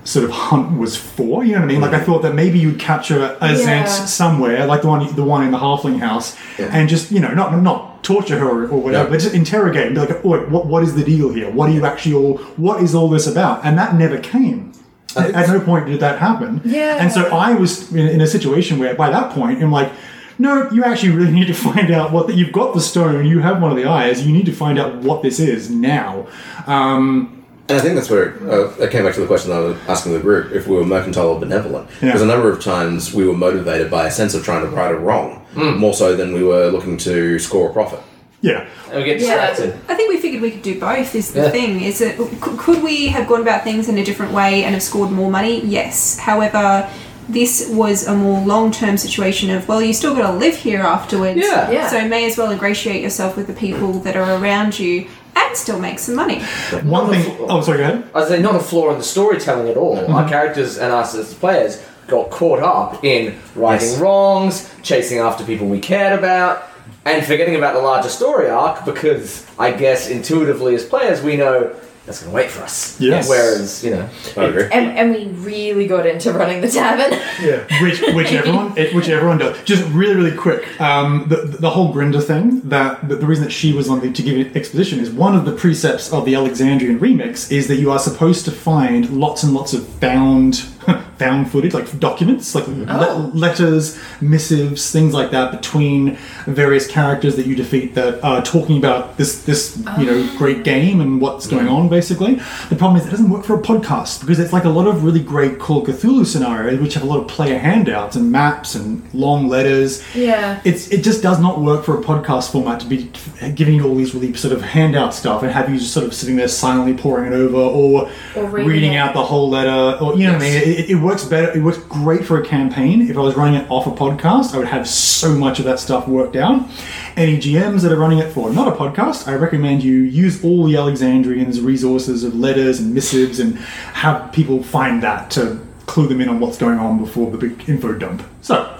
sort 0.06 0.24
of 0.24 0.32
hunt 0.32 0.78
was 0.80 0.96
for. 0.96 1.44
You 1.44 1.54
know 1.54 1.60
what 1.60 1.66
I 1.66 1.68
mean? 1.68 1.82
Like 1.82 1.94
I 1.94 2.00
thought 2.00 2.22
that 2.22 2.34
maybe 2.34 2.58
you'd 2.60 2.80
capture 2.80 3.26
a 3.26 3.48
Zhent 3.50 3.66
Yeah. 3.66 3.86
somewhere, 3.86 4.66
like 4.66 4.82
the 4.84 4.88
one 4.88 5.14
the 5.16 5.24
one 5.24 5.44
in 5.44 5.52
the 5.52 5.58
Halfling 5.58 6.00
house, 6.00 6.38
and 6.58 6.88
just 6.88 7.12
you 7.12 7.20
know 7.20 7.34
not 7.34 7.62
not 7.62 8.04
torture 8.04 8.38
her 8.40 8.48
or, 8.48 8.68
or 8.70 8.80
whatever, 8.82 9.06
Yeah. 9.06 9.10
but 9.10 9.20
just 9.20 9.34
interrogate 9.36 9.88
and 9.88 9.96
be 9.96 10.02
like, 10.02 10.24
oh, 10.24 10.30
wait, 10.30 10.50
what 10.50 10.68
what 10.68 10.84
is 10.84 10.94
the 10.96 11.04
deal 11.04 11.34
here? 11.34 11.50
What 11.52 11.70
are 11.70 11.74
you 11.74 11.86
actually 11.86 12.16
all? 12.16 12.38
What 12.56 12.82
is 12.82 12.94
all 12.96 13.10
this 13.10 13.28
about? 13.28 13.66
And 13.66 13.78
that 13.78 13.96
never 13.96 14.18
came. 14.20 14.72
At, 15.18 15.32
at 15.34 15.48
no 15.50 15.60
point 15.60 15.88
did 15.88 16.00
that 16.02 16.20
happen. 16.20 16.62
Yeah. 16.66 16.98
And 17.00 17.12
so 17.12 17.22
I 17.36 17.54
was 17.54 17.92
in, 17.94 18.08
in 18.08 18.22
a 18.22 18.28
situation 18.28 18.80
where 18.80 18.94
by 18.96 19.10
that 19.10 19.32
point 19.34 19.62
I'm 19.62 19.72
like. 19.72 19.92
No, 20.38 20.70
you 20.70 20.84
actually 20.84 21.14
really 21.14 21.32
need 21.40 21.48
to 21.48 21.54
find 21.54 21.90
out 21.92 22.12
what 22.12 22.28
that 22.28 22.36
you've 22.36 22.52
got 22.52 22.74
the 22.74 22.82
stone, 22.82 23.26
you 23.26 23.40
have 23.40 23.62
one 23.62 23.72
of 23.72 23.78
the 23.78 23.86
eyes, 23.86 24.28
you 24.28 24.34
need 24.34 24.46
to 24.48 24.52
find 24.52 24.78
out 24.78 24.96
what 24.98 25.22
this 25.22 25.40
is 25.40 25.70
now. 25.70 26.28
Um, 26.68 27.35
And 27.68 27.80
I 27.80 27.82
think 27.82 27.96
that's 27.96 28.10
where 28.12 28.38
uh, 28.50 28.76
I 28.84 28.88
came 28.88 29.04
back 29.06 29.16
to 29.16 29.22
the 29.22 29.26
question 29.28 29.52
I 29.52 29.60
was 29.60 29.76
asking 29.88 30.14
the 30.14 30.20
group 30.20 30.52
if 30.52 30.68
we 30.68 30.76
were 30.76 30.86
mercantile 30.86 31.30
or 31.30 31.40
benevolent. 31.40 31.90
Yeah. 31.94 32.10
Because 32.10 32.22
a 32.22 32.26
number 32.28 32.50
of 32.52 32.62
times 32.64 33.12
we 33.14 33.26
were 33.28 33.34
motivated 33.36 33.90
by 33.90 34.08
a 34.08 34.12
sense 34.12 34.36
of 34.36 34.44
trying 34.44 34.62
to 34.62 34.70
right 34.70 34.92
a 34.92 34.98
wrong, 34.98 35.44
more 35.56 35.94
so 35.96 36.16
than 36.16 36.34
we 36.34 36.44
were 36.44 36.68
looking 36.70 36.96
to 36.98 37.40
score 37.40 37.70
a 37.72 37.74
profit. 37.74 38.02
yeah. 38.42 38.68
and 38.90 38.98
we 38.98 39.04
get 39.06 39.20
Yeah. 39.20 39.56
I 39.90 39.96
think 39.96 40.10
we 40.10 40.18
figured 40.20 40.44
we 40.44 40.52
could 40.52 40.62
do 40.62 40.80
both. 40.80 41.16
Is 41.16 41.32
the 41.34 41.42
Yeah. 41.44 41.50
thing? 41.50 41.82
Is 41.82 42.02
it 42.02 42.18
could, 42.40 42.60
could 42.60 42.84
we 42.84 43.08
have 43.08 43.28
gone 43.28 43.42
about 43.42 43.64
things 43.64 43.90
in 43.90 43.98
a 43.98 44.04
different 44.06 44.32
way 44.34 44.64
and 44.64 44.76
have 44.76 44.84
scored 44.84 45.12
more 45.12 45.32
money? 45.32 45.66
Yes. 45.66 46.20
However, 46.20 46.88
this 47.28 47.68
was 47.72 48.06
a 48.06 48.14
more 48.14 48.46
long-term 48.46 48.98
situation 48.98 49.50
of 49.50 49.68
well, 49.68 49.82
you 49.82 49.94
still 49.94 50.14
got 50.14 50.30
to 50.32 50.38
live 50.38 50.56
here 50.56 50.82
afterwards. 50.82 51.40
Yeah. 51.40 51.72
Yeah. 51.72 51.88
So 51.90 52.08
may 52.08 52.26
as 52.28 52.38
well 52.38 52.52
ingratiate 52.52 53.02
yourself 53.02 53.36
with 53.36 53.48
the 53.48 53.54
people 53.54 53.94
that 54.06 54.16
are 54.16 54.36
around 54.40 54.78
you 54.78 55.08
and 55.56 55.62
still 55.62 55.80
make 55.80 56.00
some 56.00 56.16
money. 56.16 56.42
One 56.84 57.10
thing. 57.10 57.24
flaw. 57.38 57.48
Oh, 57.50 57.62
sorry. 57.62 57.78
Go 57.80 57.84
ahead. 57.86 58.10
I 58.14 58.26
say 58.28 58.42
not 58.42 58.56
a 58.56 58.60
flaw 58.60 58.92
in 58.92 58.98
the 58.98 59.04
storytelling 59.04 59.70
at 59.70 59.78
all. 59.78 59.96
Mm-hmm. 59.98 60.14
Our 60.14 60.28
characters 60.28 60.78
and 60.78 60.92
us 60.92 61.16
as 61.16 61.34
players 61.34 61.82
got 62.08 62.30
caught 62.30 62.60
up 62.60 63.04
in 63.04 63.36
righting 63.56 63.90
Yes. 63.90 64.00
wrongs, 64.00 64.72
chasing 64.84 65.20
after 65.20 65.44
people 65.44 65.68
we 65.68 65.80
cared 65.80 66.18
about, 66.18 66.64
and 67.06 67.26
forgetting 67.26 67.56
about 67.56 67.74
the 67.74 67.82
larger 67.82 68.10
story 68.10 68.50
arc 68.50 68.86
because 68.86 69.46
I 69.58 69.72
guess 69.72 70.10
intuitively 70.10 70.76
as 70.76 70.86
players 70.86 71.22
we 71.22 71.36
know 71.38 71.74
that's 72.06 72.22
going 72.22 72.32
to 72.32 72.36
wait 72.36 72.52
for 72.52 72.64
us. 72.64 73.00
Yes. 73.02 73.28
Whereas, 73.28 73.84
you 73.84 73.92
know, 73.92 74.10
I 74.38 74.44
agree. 74.46 74.64
And, 74.72 74.98
and 74.98 75.12
we 75.14 75.26
really 75.44 75.88
got 75.88 76.06
into 76.06 76.32
running 76.34 76.62
the 76.62 76.70
tavern. 76.70 77.12
Yeah. 77.42 77.66
which 77.82 78.02
which 78.14 78.32
everyone 78.40 78.78
it- 78.78 78.94
which 78.94 79.10
everyone 79.10 79.38
does. 79.40 79.62
Just 79.64 79.84
really 79.92 80.16
really 80.16 80.36
quick, 80.38 80.80
um, 80.80 81.26
the 81.30 81.38
the 81.38 81.70
whole 81.72 81.92
Grinda 81.94 82.22
thing. 82.22 82.62
That 82.70 83.08
the, 83.08 83.16
the 83.16 83.26
reason 83.26 83.44
that 83.46 83.52
she 83.52 83.74
was 83.74 83.90
on 83.90 84.00
the 84.02 84.12
to 84.12 84.22
give 84.22 84.38
an 84.38 84.56
exposition 84.56 85.00
is 85.00 85.10
one 85.10 85.36
of 85.36 85.46
the 85.46 85.52
precepts 85.52 86.12
of 86.14 86.26
the 86.26 86.36
Alexandrian 86.36 87.00
remix 87.00 87.52
is 87.52 87.68
that 87.68 87.78
you 87.78 87.92
are 87.92 88.00
supposed 88.00 88.46
to 88.46 88.52
find 88.52 89.10
lots 89.10 89.44
and 89.44 89.54
lots 89.54 89.74
of 89.74 89.88
found 89.88 90.54
found 91.18 91.50
footage, 91.50 91.74
like 91.74 92.00
documents, 92.00 92.54
like 92.56 92.68
le- 92.68 92.86
oh. 92.90 93.32
letters, 93.34 94.00
missives, 94.22 94.92
things 94.92 95.14
like 95.14 95.32
that 95.32 95.52
between 95.52 96.16
various 96.46 96.88
characters 96.88 97.36
that 97.36 97.46
you 97.46 97.56
defeat 97.56 97.96
that 97.96 98.24
are 98.24 98.42
talking 98.42 98.78
about 98.78 99.18
this 99.18 99.44
this 99.44 99.78
you 99.98 100.06
know 100.06 100.30
oh. 100.30 100.36
great 100.38 100.64
game 100.64 101.02
and 101.02 101.22
what's 101.22 101.48
going 101.48 101.68
on. 101.68 101.90
Basically, 101.90 102.36
the 102.70 102.76
problem 102.76 103.00
is 103.00 103.08
it 103.08 103.12
doesn't 103.12 103.30
work 103.30 103.46
for 103.46 103.60
a 103.60 103.62
podcast 103.62 104.22
because 104.22 104.40
it's 104.40 104.54
like 104.54 104.66
a 104.66 104.70
lot 104.70 104.88
of 104.88 105.04
really 105.04 105.22
great 105.22 105.60
Call 105.60 105.82
of 105.82 105.88
Cthulhu 105.88 106.26
scenarios 106.26 106.80
which 106.80 106.94
have 106.94 107.04
a 107.04 107.06
lot 107.06 107.20
of 107.20 107.28
player 107.28 107.58
handouts 107.58 108.16
and 108.16 108.32
maps 108.32 108.76
and 108.76 109.02
long 109.14 109.48
letters. 109.48 110.04
Yeah. 110.16 110.62
It's 110.66 110.90
it 110.90 111.04
just 111.04 111.22
does 111.22 111.40
not 111.40 111.62
work 111.62 111.86
for 111.86 112.00
a 112.00 112.04
podcast 112.04 112.52
format 112.52 112.80
to 112.82 112.88
be 112.88 113.12
giving 113.56 113.76
you 113.76 113.88
all 113.88 113.96
these 113.96 114.14
really 114.14 114.34
sort 114.34 114.54
of 114.54 114.62
handout 114.62 115.14
stuff 115.14 115.44
and 115.44 115.52
have 115.52 115.70
you 115.70 115.78
just 115.78 115.94
sort 115.94 116.06
of 116.06 116.14
sitting 116.14 116.36
there 116.36 116.48
silently 116.48 116.96
poring 116.96 117.32
it 117.32 117.36
over 117.36 117.58
or, 117.58 118.10
Or 118.36 118.46
reading 118.46 118.68
reading 118.68 118.96
out 118.96 119.14
the 119.14 119.24
whole 119.24 119.50
letter 119.50 120.04
or 120.04 120.16
you 120.16 120.28
know 120.28 120.34
what 120.34 120.42
I 120.42 120.46
mean. 120.46 120.56
It, 120.56 120.90
it 120.92 120.96
works 121.06 121.24
better. 121.24 121.56
It 121.56 121.62
works 121.62 121.78
great 121.78 122.26
for 122.26 122.42
a 122.42 122.46
campaign. 122.46 123.10
If 123.10 123.16
I 123.16 123.22
was 123.22 123.36
running 123.36 123.62
it 123.62 123.70
off 123.70 123.86
a 123.86 123.92
podcast, 123.92 124.54
I 124.54 124.58
would 124.58 124.68
have 124.68 124.88
so 124.88 125.30
much 125.36 125.60
of 125.60 125.66
that 125.66 125.80
stuff 125.80 126.08
worked 126.08 126.36
out. 126.36 126.68
Any 127.16 127.38
GMs 127.38 127.82
that 127.84 127.92
are 127.92 127.98
running 127.98 128.18
it 128.18 128.34
for 128.34 128.52
not 128.52 128.68
a 128.68 128.72
podcast, 128.72 129.28
I 129.28 129.36
recommend 129.36 129.84
you 129.84 129.94
use 129.94 130.44
all 130.44 130.66
the 130.66 130.76
Alexandrians' 130.76 131.62
resources 131.62 132.24
of 132.24 132.36
letters 132.36 132.80
and 132.80 132.94
missives 132.94 133.40
and 133.40 133.56
have 133.94 134.34
people 134.34 134.64
find 134.64 135.04
that 135.04 135.30
to 135.32 135.66
clue 135.86 136.08
them 136.08 136.20
in 136.20 136.28
on 136.28 136.40
what's 136.40 136.58
going 136.58 136.80
on 136.80 136.98
before 136.98 137.30
the 137.32 137.38
big 137.38 137.70
info 137.70 137.94
dump. 137.94 138.24
So. 138.42 138.75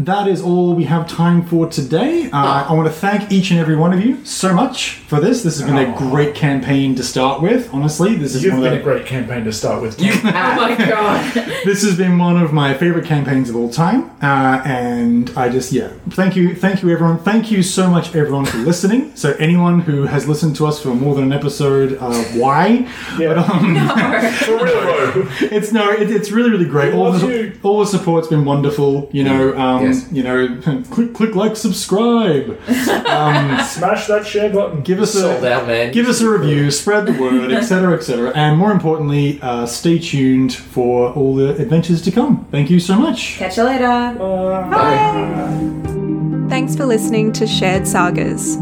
That 0.00 0.28
is 0.28 0.40
all 0.40 0.74
we 0.74 0.84
have 0.84 1.06
time 1.06 1.44
for 1.44 1.66
today. 1.68 2.30
Uh, 2.32 2.64
I 2.68 2.72
want 2.72 2.88
to 2.88 2.92
thank 2.92 3.30
each 3.30 3.50
and 3.50 3.60
every 3.60 3.76
one 3.76 3.92
of 3.92 4.02
you 4.02 4.24
so 4.24 4.54
much 4.54 4.94
for 4.94 5.20
this. 5.20 5.42
This 5.42 5.60
has 5.60 5.68
been 5.68 5.76
a 5.76 5.94
great 5.98 6.34
campaign 6.34 6.94
to 6.94 7.02
start 7.02 7.42
with. 7.42 7.68
Honestly, 7.74 8.16
this 8.16 8.34
is 8.34 8.42
You've 8.42 8.54
one 8.54 8.62
of 8.62 8.70
been 8.70 8.74
the- 8.76 8.80
a 8.80 8.82
great 8.82 9.04
campaign 9.06 9.44
to 9.44 9.52
start 9.52 9.82
with. 9.82 10.00
Oh 10.00 10.04
my 10.32 10.74
god. 10.74 11.34
this 11.66 11.82
has 11.82 11.98
been 11.98 12.16
one 12.16 12.38
of 12.38 12.50
my 12.50 12.72
favorite 12.72 13.04
campaigns 13.04 13.50
of 13.50 13.56
all 13.56 13.68
time 13.70 14.10
uh, 14.22 14.62
and 14.64 15.30
i 15.36 15.48
just 15.48 15.72
yeah 15.72 15.88
thank 16.10 16.34
you 16.34 16.54
thank 16.54 16.82
you 16.82 16.88
everyone 16.90 17.18
thank 17.18 17.50
you 17.50 17.62
so 17.62 17.88
much 17.90 18.14
everyone 18.14 18.44
for 18.46 18.56
listening 18.58 19.14
so 19.14 19.32
anyone 19.38 19.80
who 19.80 20.04
has 20.04 20.26
listened 20.26 20.56
to 20.56 20.66
us 20.66 20.80
for 20.82 20.94
more 20.94 21.14
than 21.14 21.24
an 21.24 21.32
episode 21.32 21.98
uh, 22.00 22.12
why 22.34 22.88
Yeah. 23.18 23.34
but, 23.34 23.38
um, 23.50 23.74
For 24.46 24.52
real, 24.64 24.64
though. 24.66 25.28
it's 25.54 25.72
no 25.72 25.90
it, 25.90 26.10
it's 26.10 26.30
really 26.30 26.50
really 26.50 26.64
great 26.64 26.94
all 26.94 27.10
love 27.10 27.20
the, 27.20 27.26
you. 27.28 27.58
all 27.62 27.80
the 27.80 27.86
support's 27.86 28.28
been 28.28 28.44
wonderful 28.44 29.08
you 29.12 29.24
know 29.24 29.56
um, 29.58 29.89
Yes. 29.92 30.12
you 30.12 30.22
know 30.22 30.60
click 30.90 31.14
click 31.14 31.34
like 31.34 31.56
subscribe 31.56 32.58
Smash 32.66 34.06
that 34.06 34.26
share 34.26 34.50
button. 34.50 34.82
give 34.82 35.00
us 35.00 35.12
sold 35.12 35.44
a 35.44 35.52
out, 35.52 35.66
man. 35.66 35.92
give 35.92 36.06
us 36.08 36.20
a 36.20 36.28
review 36.28 36.70
spread 36.70 37.06
the 37.06 37.12
word 37.20 37.52
etc 37.52 37.94
etc 37.96 38.32
and 38.34 38.58
more 38.58 38.72
importantly 38.72 39.38
uh, 39.42 39.66
stay 39.66 39.98
tuned 39.98 40.54
for 40.54 41.12
all 41.12 41.34
the 41.34 41.50
adventures 41.56 42.02
to 42.02 42.10
come 42.10 42.46
thank 42.50 42.70
you 42.70 42.80
so 42.80 42.96
much 42.98 43.36
Catch 43.36 43.56
you 43.56 43.64
later. 43.64 44.16
Bye. 44.18 46.46
Thanks 46.48 46.74
for 46.76 46.84
listening 46.84 47.32
to 47.34 47.46
Shared 47.46 47.86
Sagas. 47.86 48.56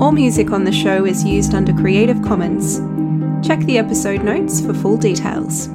All 0.00 0.12
music 0.12 0.50
on 0.52 0.64
the 0.64 0.72
show 0.72 1.04
is 1.04 1.22
used 1.24 1.54
under 1.54 1.72
Creative 1.74 2.20
Commons. 2.22 2.78
Check 3.46 3.60
the 3.60 3.76
episode 3.78 4.22
notes 4.22 4.60
for 4.64 4.72
full 4.72 4.96
details. 4.96 5.68